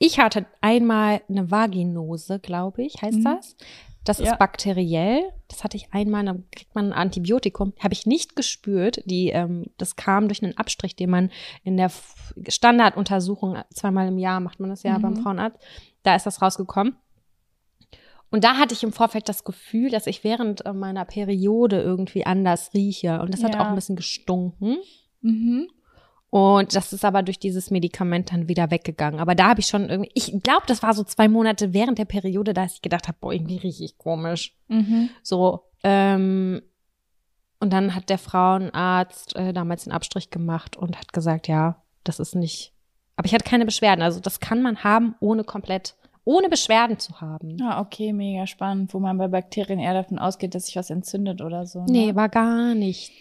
ich 0.00 0.20
hatte 0.20 0.46
einmal 0.60 1.22
eine 1.28 1.50
Vaginose, 1.50 2.38
glaube 2.38 2.84
ich, 2.84 3.02
heißt 3.02 3.18
Mhm. 3.18 3.24
das. 3.24 3.56
Das 4.04 4.18
Ja. 4.20 4.32
ist 4.32 4.38
bakteriell. 4.38 5.22
Das 5.48 5.64
hatte 5.64 5.76
ich 5.76 5.92
einmal, 5.92 6.24
dann 6.24 6.44
kriegt 6.52 6.72
man 6.74 6.86
ein 6.86 6.92
Antibiotikum. 6.92 7.72
Habe 7.80 7.94
ich 7.94 8.06
nicht 8.06 8.36
gespürt. 8.36 9.02
Die, 9.06 9.30
ähm, 9.30 9.66
das 9.76 9.96
kam 9.96 10.28
durch 10.28 10.42
einen 10.42 10.56
Abstrich, 10.56 10.94
den 10.94 11.10
man 11.10 11.30
in 11.64 11.76
der 11.76 11.90
Standarduntersuchung 12.48 13.56
zweimal 13.72 14.08
im 14.08 14.18
Jahr 14.18 14.40
macht 14.40 14.60
man 14.60 14.70
das 14.70 14.82
ja 14.82 14.98
Mhm. 14.98 15.02
beim 15.02 15.16
Frauenarzt. 15.16 15.58
Da 16.04 16.14
ist 16.14 16.26
das 16.26 16.40
rausgekommen. 16.42 16.96
Und 18.30 18.44
da 18.44 18.56
hatte 18.56 18.74
ich 18.74 18.82
im 18.82 18.92
Vorfeld 18.92 19.28
das 19.28 19.44
Gefühl, 19.44 19.90
dass 19.90 20.06
ich 20.06 20.22
während 20.24 20.66
äh, 20.66 20.72
meiner 20.72 21.04
Periode 21.04 21.80
irgendwie 21.80 22.26
anders 22.26 22.70
rieche. 22.74 23.20
Und 23.20 23.32
das 23.32 23.42
hat 23.42 23.54
Ja. 23.54 23.62
auch 23.62 23.66
ein 23.68 23.74
bisschen 23.74 23.96
gestunken. 23.96 24.76
Mhm. 25.22 25.68
Und 26.30 26.74
das 26.76 26.92
ist 26.92 27.06
aber 27.06 27.22
durch 27.22 27.38
dieses 27.38 27.70
Medikament 27.70 28.30
dann 28.32 28.48
wieder 28.48 28.70
weggegangen. 28.70 29.18
Aber 29.18 29.34
da 29.34 29.48
habe 29.48 29.60
ich 29.60 29.66
schon 29.66 29.88
irgendwie, 29.88 30.10
ich 30.12 30.26
glaube, 30.42 30.64
das 30.66 30.82
war 30.82 30.92
so 30.92 31.02
zwei 31.04 31.26
Monate 31.26 31.72
während 31.72 31.98
der 31.98 32.04
Periode, 32.04 32.52
da 32.52 32.66
ich 32.66 32.82
gedacht 32.82 33.08
habe, 33.08 33.16
boah, 33.18 33.32
irgendwie 33.32 33.56
rieche 33.56 33.84
ich 33.84 33.96
komisch. 33.96 34.54
Mhm. 34.68 35.08
So, 35.22 35.64
ähm, 35.82 36.60
und 37.60 37.72
dann 37.72 37.94
hat 37.94 38.10
der 38.10 38.18
Frauenarzt 38.18 39.36
äh, 39.36 39.52
damals 39.54 39.84
den 39.84 39.92
Abstrich 39.92 40.28
gemacht 40.30 40.76
und 40.76 40.98
hat 40.98 41.12
gesagt, 41.14 41.48
ja, 41.48 41.82
das 42.04 42.20
ist 42.20 42.34
nicht. 42.34 42.74
Aber 43.16 43.26
ich 43.26 43.32
hatte 43.34 43.48
keine 43.48 43.64
Beschwerden. 43.64 44.02
Also 44.02 44.20
das 44.20 44.38
kann 44.38 44.60
man 44.62 44.84
haben, 44.84 45.14
ohne 45.20 45.44
komplett, 45.44 45.96
ohne 46.28 46.50
Beschwerden 46.50 46.98
zu 46.98 47.22
haben. 47.22 47.56
Ja, 47.58 47.80
okay, 47.80 48.12
mega 48.12 48.46
spannend, 48.46 48.92
wo 48.92 48.98
man 48.98 49.16
bei 49.16 49.28
Bakterien 49.28 49.78
eher 49.78 49.94
davon 49.94 50.18
ausgeht, 50.18 50.54
dass 50.54 50.66
sich 50.66 50.76
was 50.76 50.90
entzündet 50.90 51.40
oder 51.40 51.64
so. 51.64 51.80
Ne? 51.80 51.86
Nee, 51.88 52.14
war 52.14 52.28
gar 52.28 52.74
nichts. 52.74 53.14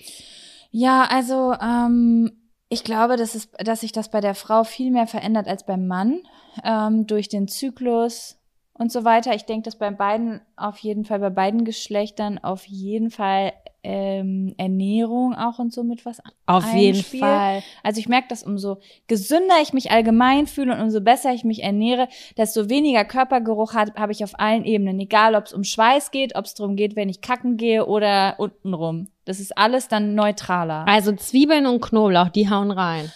Ja, 0.71 1.05
also 1.09 1.53
ähm, 1.53 2.34
ich 2.67 2.84
glaube, 2.84 3.15
dass, 3.15 3.34
es, 3.34 3.49
dass 3.51 3.79
sich 3.79 3.93
das 3.93 4.11
bei 4.11 4.19
der 4.19 4.35
Frau 4.35 4.65
viel 4.65 4.91
mehr 4.91 5.07
verändert 5.07 5.47
als 5.47 5.65
beim 5.65 5.88
Mann 5.88 6.19
ähm, 6.65 7.07
durch 7.07 7.29
den 7.29 7.47
Zyklus 7.47 8.41
und 8.73 8.91
so 8.91 9.05
weiter. 9.05 9.34
Ich 9.34 9.45
denke, 9.45 9.63
dass 9.63 9.77
bei 9.77 9.89
beiden 9.89 10.41
auf 10.57 10.77
jeden 10.79 11.05
Fall, 11.05 11.19
bei 11.19 11.29
beiden 11.29 11.63
Geschlechtern 11.63 12.39
auf 12.39 12.65
jeden 12.65 13.09
Fall 13.09 13.53
ähm, 13.89 14.53
Ernährung 14.57 15.34
auch 15.34 15.59
und 15.59 15.72
so 15.72 15.84
mit 15.84 16.05
was 16.05 16.22
Auf 16.45 16.65
jeden 16.73 16.97
einspielt. 16.97 17.23
Fall. 17.23 17.64
Also 17.84 17.99
ich 18.01 18.09
merke, 18.09 18.27
dass 18.27 18.43
umso 18.43 18.80
gesünder 19.07 19.55
ich 19.61 19.72
mich 19.72 19.91
allgemein 19.91 20.45
fühle 20.45 20.73
und 20.76 20.81
umso 20.81 20.99
besser 20.99 21.34
ich 21.34 21.45
mich 21.45 21.64
ernähre, 21.64 22.09
desto 22.35 22.69
weniger 22.69 23.05
Körpergeruch 23.05 23.73
habe 23.76 23.93
hab 23.95 24.09
ich 24.09 24.26
auf 24.26 24.38
allen 24.39 24.65
Ebenen. 24.65 24.99
Egal, 24.99 25.35
ob 25.35 25.45
es 25.45 25.53
um 25.53 25.64
Schweiß 25.64 26.11
geht, 26.11 26.35
ob 26.35 26.43
es 26.45 26.53
darum 26.53 26.76
geht, 26.76 26.97
wenn 26.97 27.07
ich 27.07 27.22
kacken 27.22 27.55
gehe 27.55 27.85
oder 27.85 28.35
untenrum. 28.39 29.07
Das 29.23 29.39
ist 29.39 29.57
alles 29.57 29.88
dann 29.88 30.15
neutraler. 30.15 30.85
Also 30.88 31.14
Zwiebeln 31.14 31.65
und 31.65 31.81
Knoblauch, 31.81 32.30
die 32.30 32.49
hauen 32.49 32.72
rein. 32.72 33.09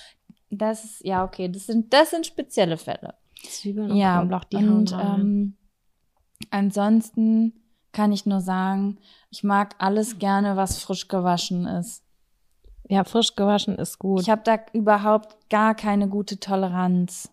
Das 0.50 0.86
ist, 0.86 1.04
ja, 1.06 1.24
okay, 1.26 1.50
das 1.50 1.66
sind, 1.68 1.94
das 1.94 2.12
sind 2.12 2.26
spezielle 2.26 2.78
Fälle. 2.78 3.16
Zwiebeln 3.44 3.92
und 3.92 3.98
Ja, 3.98 4.20
Knoblauch, 4.20 4.44
die 4.46 4.58
hauen 4.58 4.70
und 4.70 4.94
rein. 4.94 5.20
ähm, 5.22 5.58
ansonsten 6.50 7.61
kann 7.92 8.12
ich 8.12 8.26
nur 8.26 8.42
sagen, 8.42 8.98
ich 9.30 9.44
mag 9.44 9.76
alles 9.78 10.20
gerne, 10.20 10.56
was 10.56 10.80
frisch 10.80 11.08
gewaschen 11.08 11.66
ist. 11.66 12.04
ja, 12.88 13.04
frisch 13.04 13.36
gewaschen 13.36 13.76
ist 13.78 14.00
gut. 14.00 14.22
Ich 14.22 14.30
habe 14.30 14.42
da 14.44 14.60
überhaupt 14.74 15.50
gar 15.50 15.76
keine 15.76 16.10
gute 16.10 16.40
Toleranz. 16.40 17.32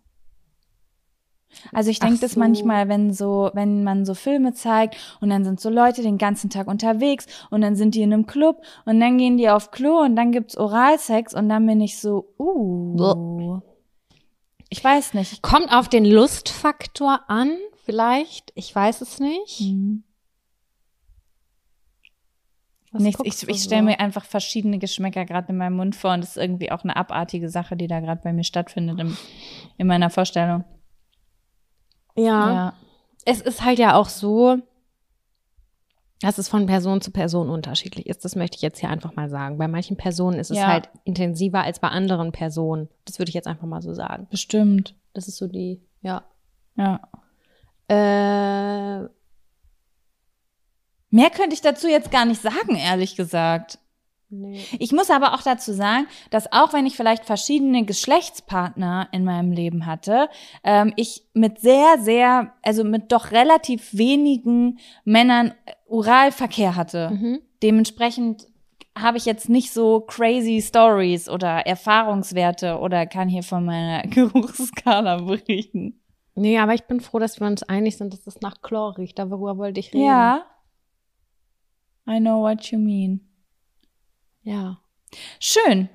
Also 1.72 1.90
ich 1.90 1.98
denke 1.98 2.20
das 2.20 2.32
so. 2.32 2.40
manchmal, 2.40 2.88
wenn 2.88 3.12
so, 3.12 3.50
wenn 3.54 3.82
man 3.82 4.04
so 4.04 4.14
Filme 4.14 4.52
zeigt 4.52 4.96
und 5.20 5.30
dann 5.30 5.44
sind 5.44 5.60
so 5.60 5.70
Leute 5.70 6.02
den 6.02 6.18
ganzen 6.18 6.50
Tag 6.50 6.68
unterwegs 6.68 7.26
und 7.50 7.62
dann 7.62 7.74
sind 7.74 7.94
die 7.94 8.02
in 8.02 8.12
einem 8.12 8.26
Club 8.26 8.62
und 8.84 9.00
dann 9.00 9.18
gehen 9.18 9.36
die 9.36 9.48
auf 9.48 9.70
Klo 9.70 10.00
und 10.00 10.16
dann 10.16 10.32
gibt's 10.32 10.56
Oralsex 10.56 11.34
und 11.34 11.48
dann 11.48 11.66
bin 11.66 11.80
ich 11.80 11.98
so, 11.98 12.34
uh. 12.38 13.60
Ich 14.68 14.84
weiß 14.84 15.14
nicht. 15.14 15.42
Kommt 15.42 15.72
auf 15.72 15.88
den 15.88 16.04
Lustfaktor 16.04 17.20
an, 17.28 17.56
vielleicht. 17.84 18.52
Ich 18.54 18.74
weiß 18.74 19.00
es 19.00 19.18
nicht. 19.18 19.60
Hm. 19.60 20.04
Was 22.92 23.02
Nichts. 23.02 23.20
Ich, 23.24 23.48
ich 23.48 23.62
stelle 23.62 23.82
so? 23.82 23.86
mir 23.88 24.00
einfach 24.00 24.24
verschiedene 24.24 24.78
Geschmäcker 24.78 25.24
gerade 25.24 25.48
in 25.50 25.58
meinem 25.58 25.76
Mund 25.76 25.94
vor 25.94 26.12
und 26.14 26.20
das 26.22 26.30
ist 26.30 26.42
irgendwie 26.42 26.72
auch 26.72 26.84
eine 26.84 26.96
abartige 26.96 27.50
Sache, 27.50 27.76
die 27.76 27.86
da 27.86 28.00
gerade 28.00 28.22
bei 28.22 28.32
mir 28.32 28.44
stattfindet 28.44 28.98
im, 28.98 29.16
in 29.76 29.86
meiner 29.86 30.08
Vorstellung. 30.10 30.64
Ja. 32.16 32.24
Ja. 32.52 32.72
Es 33.24 33.40
ist 33.40 33.62
halt 33.64 33.78
ja 33.78 33.94
auch 33.94 34.08
so, 34.08 34.56
dass 36.20 36.38
es 36.38 36.48
von 36.48 36.66
Person 36.66 37.00
zu 37.00 37.10
Person 37.10 37.48
unterschiedlich 37.50 38.06
ist. 38.06 38.24
Das 38.24 38.34
möchte 38.34 38.56
ich 38.56 38.62
jetzt 38.62 38.80
hier 38.80 38.88
einfach 38.88 39.14
mal 39.14 39.28
sagen. 39.28 39.58
Bei 39.58 39.68
manchen 39.68 39.96
Personen 39.96 40.38
ist 40.40 40.50
es 40.50 40.56
Ja. 40.56 40.66
halt 40.66 40.88
intensiver 41.04 41.62
als 41.62 41.78
bei 41.78 41.88
anderen 41.88 42.32
Personen. 42.32 42.88
Das 43.04 43.18
würde 43.18 43.28
ich 43.28 43.34
jetzt 43.34 43.46
einfach 43.46 43.66
mal 43.66 43.82
so 43.82 43.92
sagen. 43.94 44.26
Bestimmt. 44.30 44.96
Das 45.12 45.28
ist 45.28 45.36
so 45.36 45.46
die, 45.46 45.80
ja. 46.00 46.24
Ja. 46.76 47.00
Äh, 47.88 49.08
Mehr 51.10 51.30
könnte 51.30 51.54
ich 51.54 51.60
dazu 51.60 51.88
jetzt 51.88 52.10
gar 52.10 52.24
nicht 52.24 52.42
sagen, 52.42 52.76
ehrlich 52.76 53.16
gesagt. 53.16 53.78
nee. 54.28 54.62
Ich 54.78 54.92
muss 54.92 55.10
aber 55.10 55.34
auch 55.34 55.42
dazu 55.42 55.72
sagen, 55.72 56.06
dass 56.30 56.52
auch 56.52 56.72
wenn 56.72 56.86
ich 56.86 56.96
vielleicht 56.96 57.24
verschiedene 57.24 57.84
Geschlechtspartner 57.84 59.08
in 59.12 59.24
meinem 59.24 59.52
Leben 59.52 59.86
hatte, 59.86 60.28
ähm, 60.64 60.92
ich 60.96 61.26
mit 61.32 61.60
sehr, 61.60 61.98
sehr, 61.98 62.52
also 62.62 62.84
mit 62.84 63.10
doch 63.10 63.30
relativ 63.30 63.96
wenigen 63.96 64.78
Männern 65.04 65.54
äh, 65.64 65.72
Oralverkehr 65.86 66.76
hatte. 66.76 67.10
Mhm. 67.10 67.40
Dementsprechend 67.62 68.46
habe 69.02 69.16
ich 69.16 69.24
jetzt 69.24 69.48
nicht 69.48 69.72
so 69.72 70.00
crazy 70.00 70.60
Stories 70.60 71.28
oder 71.28 71.66
Erfahrungswerte 71.66 72.78
oder 72.78 73.06
kann 73.06 73.28
hier 73.28 73.42
von 73.42 73.64
meiner 73.64 74.02
Geruchsskala 74.08 75.22
berichten. 75.22 76.00
Nee, 76.34 76.58
aber 76.58 76.74
ich 76.74 76.84
bin 76.84 77.00
froh, 77.00 77.18
dass 77.18 77.40
wir 77.40 77.46
uns 77.46 77.62
einig 77.64 77.96
sind, 77.96 78.12
dass 78.12 78.26
es 78.26 78.40
nach 78.40 78.62
Chlor 78.62 78.96
riecht. 78.96 79.18
Darüber 79.18 79.58
wollte 79.58 79.80
ich 79.80 79.92
reden. 79.92 80.04
Ja. 80.04 80.46
I 82.08 82.18
know 82.18 82.42
what 82.42 82.70
you 82.70 82.78
mean. 82.78 83.20
Ja. 84.42 84.78
Schön. 85.40 85.88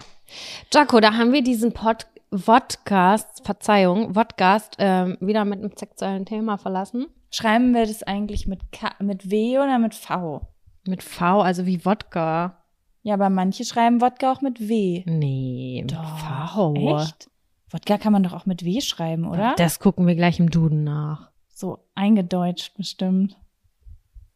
Jaco, 0.71 0.99
da 0.99 1.13
haben 1.13 1.33
wir 1.33 1.43
diesen 1.43 1.73
Pod 1.73 2.07
Vodcast, 2.31 3.45
Verzeihung, 3.45 4.13
Vodcast, 4.15 4.75
ähm, 4.79 5.17
wieder 5.19 5.45
mit 5.45 5.59
einem 5.59 5.71
sexuellen 5.75 6.25
Thema 6.25 6.57
verlassen. 6.57 7.07
Schreiben 7.31 7.73
wir 7.73 7.85
das 7.85 8.03
eigentlich 8.03 8.47
mit, 8.47 8.71
K 8.71 8.91
mit 8.99 9.29
W 9.29 9.57
oder 9.59 9.77
mit 9.79 9.93
V? 9.93 10.41
Mit 10.85 11.03
V, 11.03 11.41
also 11.41 11.65
wie 11.65 11.83
Wodka. 11.85 12.63
Ja, 13.03 13.15
aber 13.15 13.29
manche 13.29 13.65
schreiben 13.65 14.01
Wodka 14.01 14.31
auch 14.31 14.41
mit 14.41 14.67
W. 14.67 15.03
Nee, 15.05 15.81
mit 15.83 15.91
V. 15.93 16.73
Echt? 16.75 17.29
Wodka 17.69 17.97
kann 17.97 18.13
man 18.13 18.23
doch 18.23 18.33
auch 18.33 18.45
mit 18.45 18.63
W 18.65 18.81
schreiben, 18.81 19.25
oder? 19.25 19.55
Das 19.57 19.79
gucken 19.79 20.05
wir 20.07 20.15
gleich 20.15 20.39
im 20.39 20.49
Duden 20.49 20.83
nach. 20.83 21.31
so 21.49 21.79
eingedeutscht 21.95 22.75
bestimmt. 22.77 23.37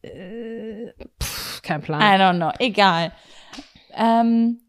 Pff, 0.04 1.47
kein 1.68 1.82
Plan. 1.82 2.00
I 2.00 2.20
don't 2.20 2.36
know. 2.36 2.50
Egal. 2.58 3.12
Ähm, 3.94 4.60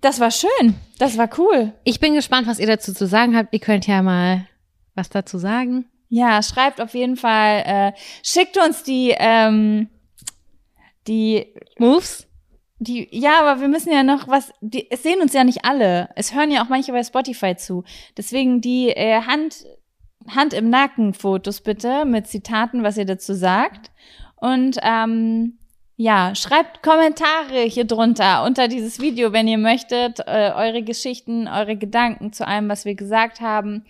das 0.00 0.20
war 0.20 0.30
schön. 0.30 0.74
Das 0.98 1.16
war 1.16 1.28
cool. 1.38 1.72
Ich 1.84 1.98
bin 1.98 2.14
gespannt, 2.14 2.46
was 2.46 2.58
ihr 2.58 2.66
dazu 2.66 2.92
zu 2.92 3.06
sagen 3.06 3.36
habt. 3.36 3.52
Ihr 3.52 3.60
könnt 3.60 3.86
ja 3.86 4.02
mal 4.02 4.46
was 4.94 5.08
dazu 5.08 5.38
sagen. 5.38 5.86
Ja, 6.08 6.42
schreibt 6.42 6.80
auf 6.80 6.92
jeden 6.94 7.16
Fall, 7.16 7.62
äh, 7.64 7.92
schickt 8.22 8.58
uns 8.58 8.82
die, 8.82 9.14
ähm, 9.16 9.88
die, 11.06 11.46
Moves? 11.78 12.26
die, 12.78 13.08
ja, 13.10 13.40
aber 13.40 13.62
wir 13.62 13.68
müssen 13.68 13.90
ja 13.92 14.02
noch 14.02 14.28
was, 14.28 14.52
die, 14.60 14.90
es 14.90 15.02
sehen 15.02 15.22
uns 15.22 15.32
ja 15.32 15.44
nicht 15.44 15.64
alle. 15.64 16.10
Es 16.16 16.34
hören 16.34 16.50
ja 16.50 16.62
auch 16.62 16.68
manche 16.68 16.92
bei 16.92 17.02
Spotify 17.02 17.56
zu. 17.56 17.84
Deswegen 18.16 18.60
die 18.60 18.90
äh, 18.90 19.22
Hand, 19.22 19.64
Hand 20.28 20.52
im 20.52 20.68
Nacken 20.68 21.14
Fotos 21.14 21.62
bitte 21.62 22.04
mit 22.04 22.26
Zitaten, 22.26 22.82
was 22.82 22.98
ihr 22.98 23.06
dazu 23.06 23.32
sagt. 23.32 23.90
Und 24.36 24.76
ähm, 24.82 25.58
ja, 25.96 26.34
schreibt 26.34 26.82
Kommentare 26.82 27.60
hier 27.62 27.84
drunter 27.84 28.44
unter 28.44 28.68
dieses 28.68 29.00
Video, 29.00 29.32
wenn 29.32 29.46
ihr 29.46 29.58
möchtet, 29.58 30.20
äh, 30.20 30.52
eure 30.54 30.82
Geschichten, 30.82 31.48
eure 31.48 31.76
Gedanken 31.76 32.32
zu 32.32 32.46
allem, 32.46 32.68
was 32.68 32.84
wir 32.84 32.94
gesagt 32.94 33.40
haben. 33.40 33.84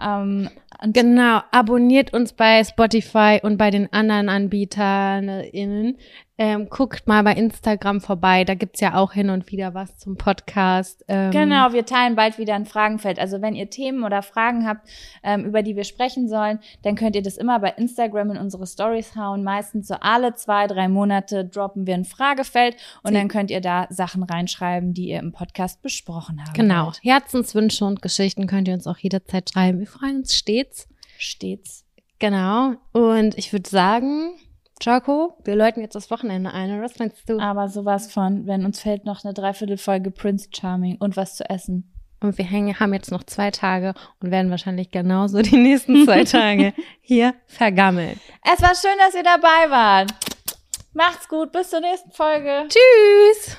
Ähm, 0.00 0.48
Genau, 0.82 1.40
abonniert 1.50 2.12
uns 2.14 2.32
bei 2.32 2.64
Spotify 2.64 3.38
und 3.42 3.58
bei 3.58 3.70
den 3.70 3.92
anderen 3.92 4.28
AnbieterInnen. 4.28 5.96
Ähm, 6.42 6.68
guckt 6.70 7.06
mal 7.06 7.22
bei 7.22 7.34
Instagram 7.34 8.00
vorbei, 8.00 8.44
da 8.44 8.54
gibt's 8.54 8.80
ja 8.80 8.94
auch 8.94 9.12
hin 9.12 9.28
und 9.28 9.52
wieder 9.52 9.74
was 9.74 9.98
zum 9.98 10.16
Podcast. 10.16 11.04
Ähm, 11.06 11.30
Genau, 11.32 11.74
wir 11.74 11.84
teilen 11.84 12.16
bald 12.16 12.38
wieder 12.38 12.54
ein 12.54 12.64
Fragenfeld. 12.64 13.18
Also 13.18 13.42
wenn 13.42 13.54
ihr 13.54 13.68
Themen 13.68 14.04
oder 14.04 14.22
Fragen 14.22 14.66
habt, 14.66 14.88
ähm, 15.22 15.44
über 15.44 15.62
die 15.62 15.76
wir 15.76 15.84
sprechen 15.84 16.30
sollen, 16.30 16.58
dann 16.82 16.94
könnt 16.94 17.14
ihr 17.14 17.20
das 17.20 17.36
immer 17.36 17.58
bei 17.60 17.68
Instagram 17.76 18.30
in 18.30 18.36
unsere 18.38 18.66
Stories 18.66 19.16
hauen. 19.16 19.44
Meistens 19.44 19.86
so 19.88 19.96
alle 20.00 20.34
zwei, 20.34 20.66
drei 20.66 20.88
Monate 20.88 21.44
droppen 21.44 21.86
wir 21.86 21.92
ein 21.92 22.06
Fragefeld 22.06 22.74
und 23.02 23.08
Sie- 23.10 23.18
dann 23.18 23.28
könnt 23.28 23.50
ihr 23.50 23.60
da 23.60 23.86
Sachen 23.90 24.22
reinschreiben, 24.22 24.94
die 24.94 25.10
ihr 25.10 25.18
im 25.18 25.32
Podcast 25.32 25.82
besprochen 25.82 26.40
habt. 26.42 26.54
Genau, 26.56 26.92
Herzenswünsche 27.02 27.84
und 27.84 28.00
Geschichten 28.00 28.46
könnt 28.46 28.66
ihr 28.66 28.72
uns 28.72 28.86
auch 28.86 28.96
jederzeit 28.96 29.50
schreiben. 29.50 29.78
Wir 29.80 29.86
freuen 29.86 30.20
uns 30.20 30.34
stets. 30.34 30.69
Stets. 31.20 31.84
Genau, 32.18 32.74
und 32.92 33.38
ich 33.38 33.52
würde 33.52 33.68
sagen, 33.68 34.32
Jaco, 34.82 35.36
wir 35.44 35.56
läuten 35.56 35.80
jetzt 35.80 35.94
das 35.94 36.10
Wochenende 36.10 36.52
ein, 36.52 36.70
oder 36.70 36.82
was 36.82 36.98
meinst 36.98 37.28
du? 37.28 37.38
Aber 37.38 37.68
sowas 37.68 38.12
von, 38.12 38.46
wenn 38.46 38.64
uns 38.64 38.80
fällt 38.80 39.04
noch 39.04 39.24
eine 39.24 39.34
Dreiviertelfolge 39.34 40.10
Prince 40.10 40.48
Charming 40.54 40.96
und 40.98 41.16
was 41.16 41.36
zu 41.36 41.48
essen. 41.48 41.92
Und 42.20 42.36
wir 42.36 42.44
hängen, 42.44 42.78
haben 42.78 42.92
jetzt 42.92 43.10
noch 43.10 43.24
zwei 43.24 43.50
Tage 43.50 43.94
und 44.20 44.30
werden 44.30 44.50
wahrscheinlich 44.50 44.90
genauso 44.90 45.40
die 45.40 45.56
nächsten 45.56 46.04
zwei 46.04 46.24
Tage 46.24 46.74
hier 47.00 47.34
vergammeln. 47.46 48.20
Es 48.42 48.60
war 48.60 48.74
schön, 48.74 48.98
dass 48.98 49.14
ihr 49.14 49.22
dabei 49.22 49.70
wart. 49.70 50.12
Macht's 50.92 51.28
gut, 51.28 51.52
bis 51.52 51.70
zur 51.70 51.80
nächsten 51.80 52.10
Folge. 52.10 52.66
Tschüss! 52.68 53.56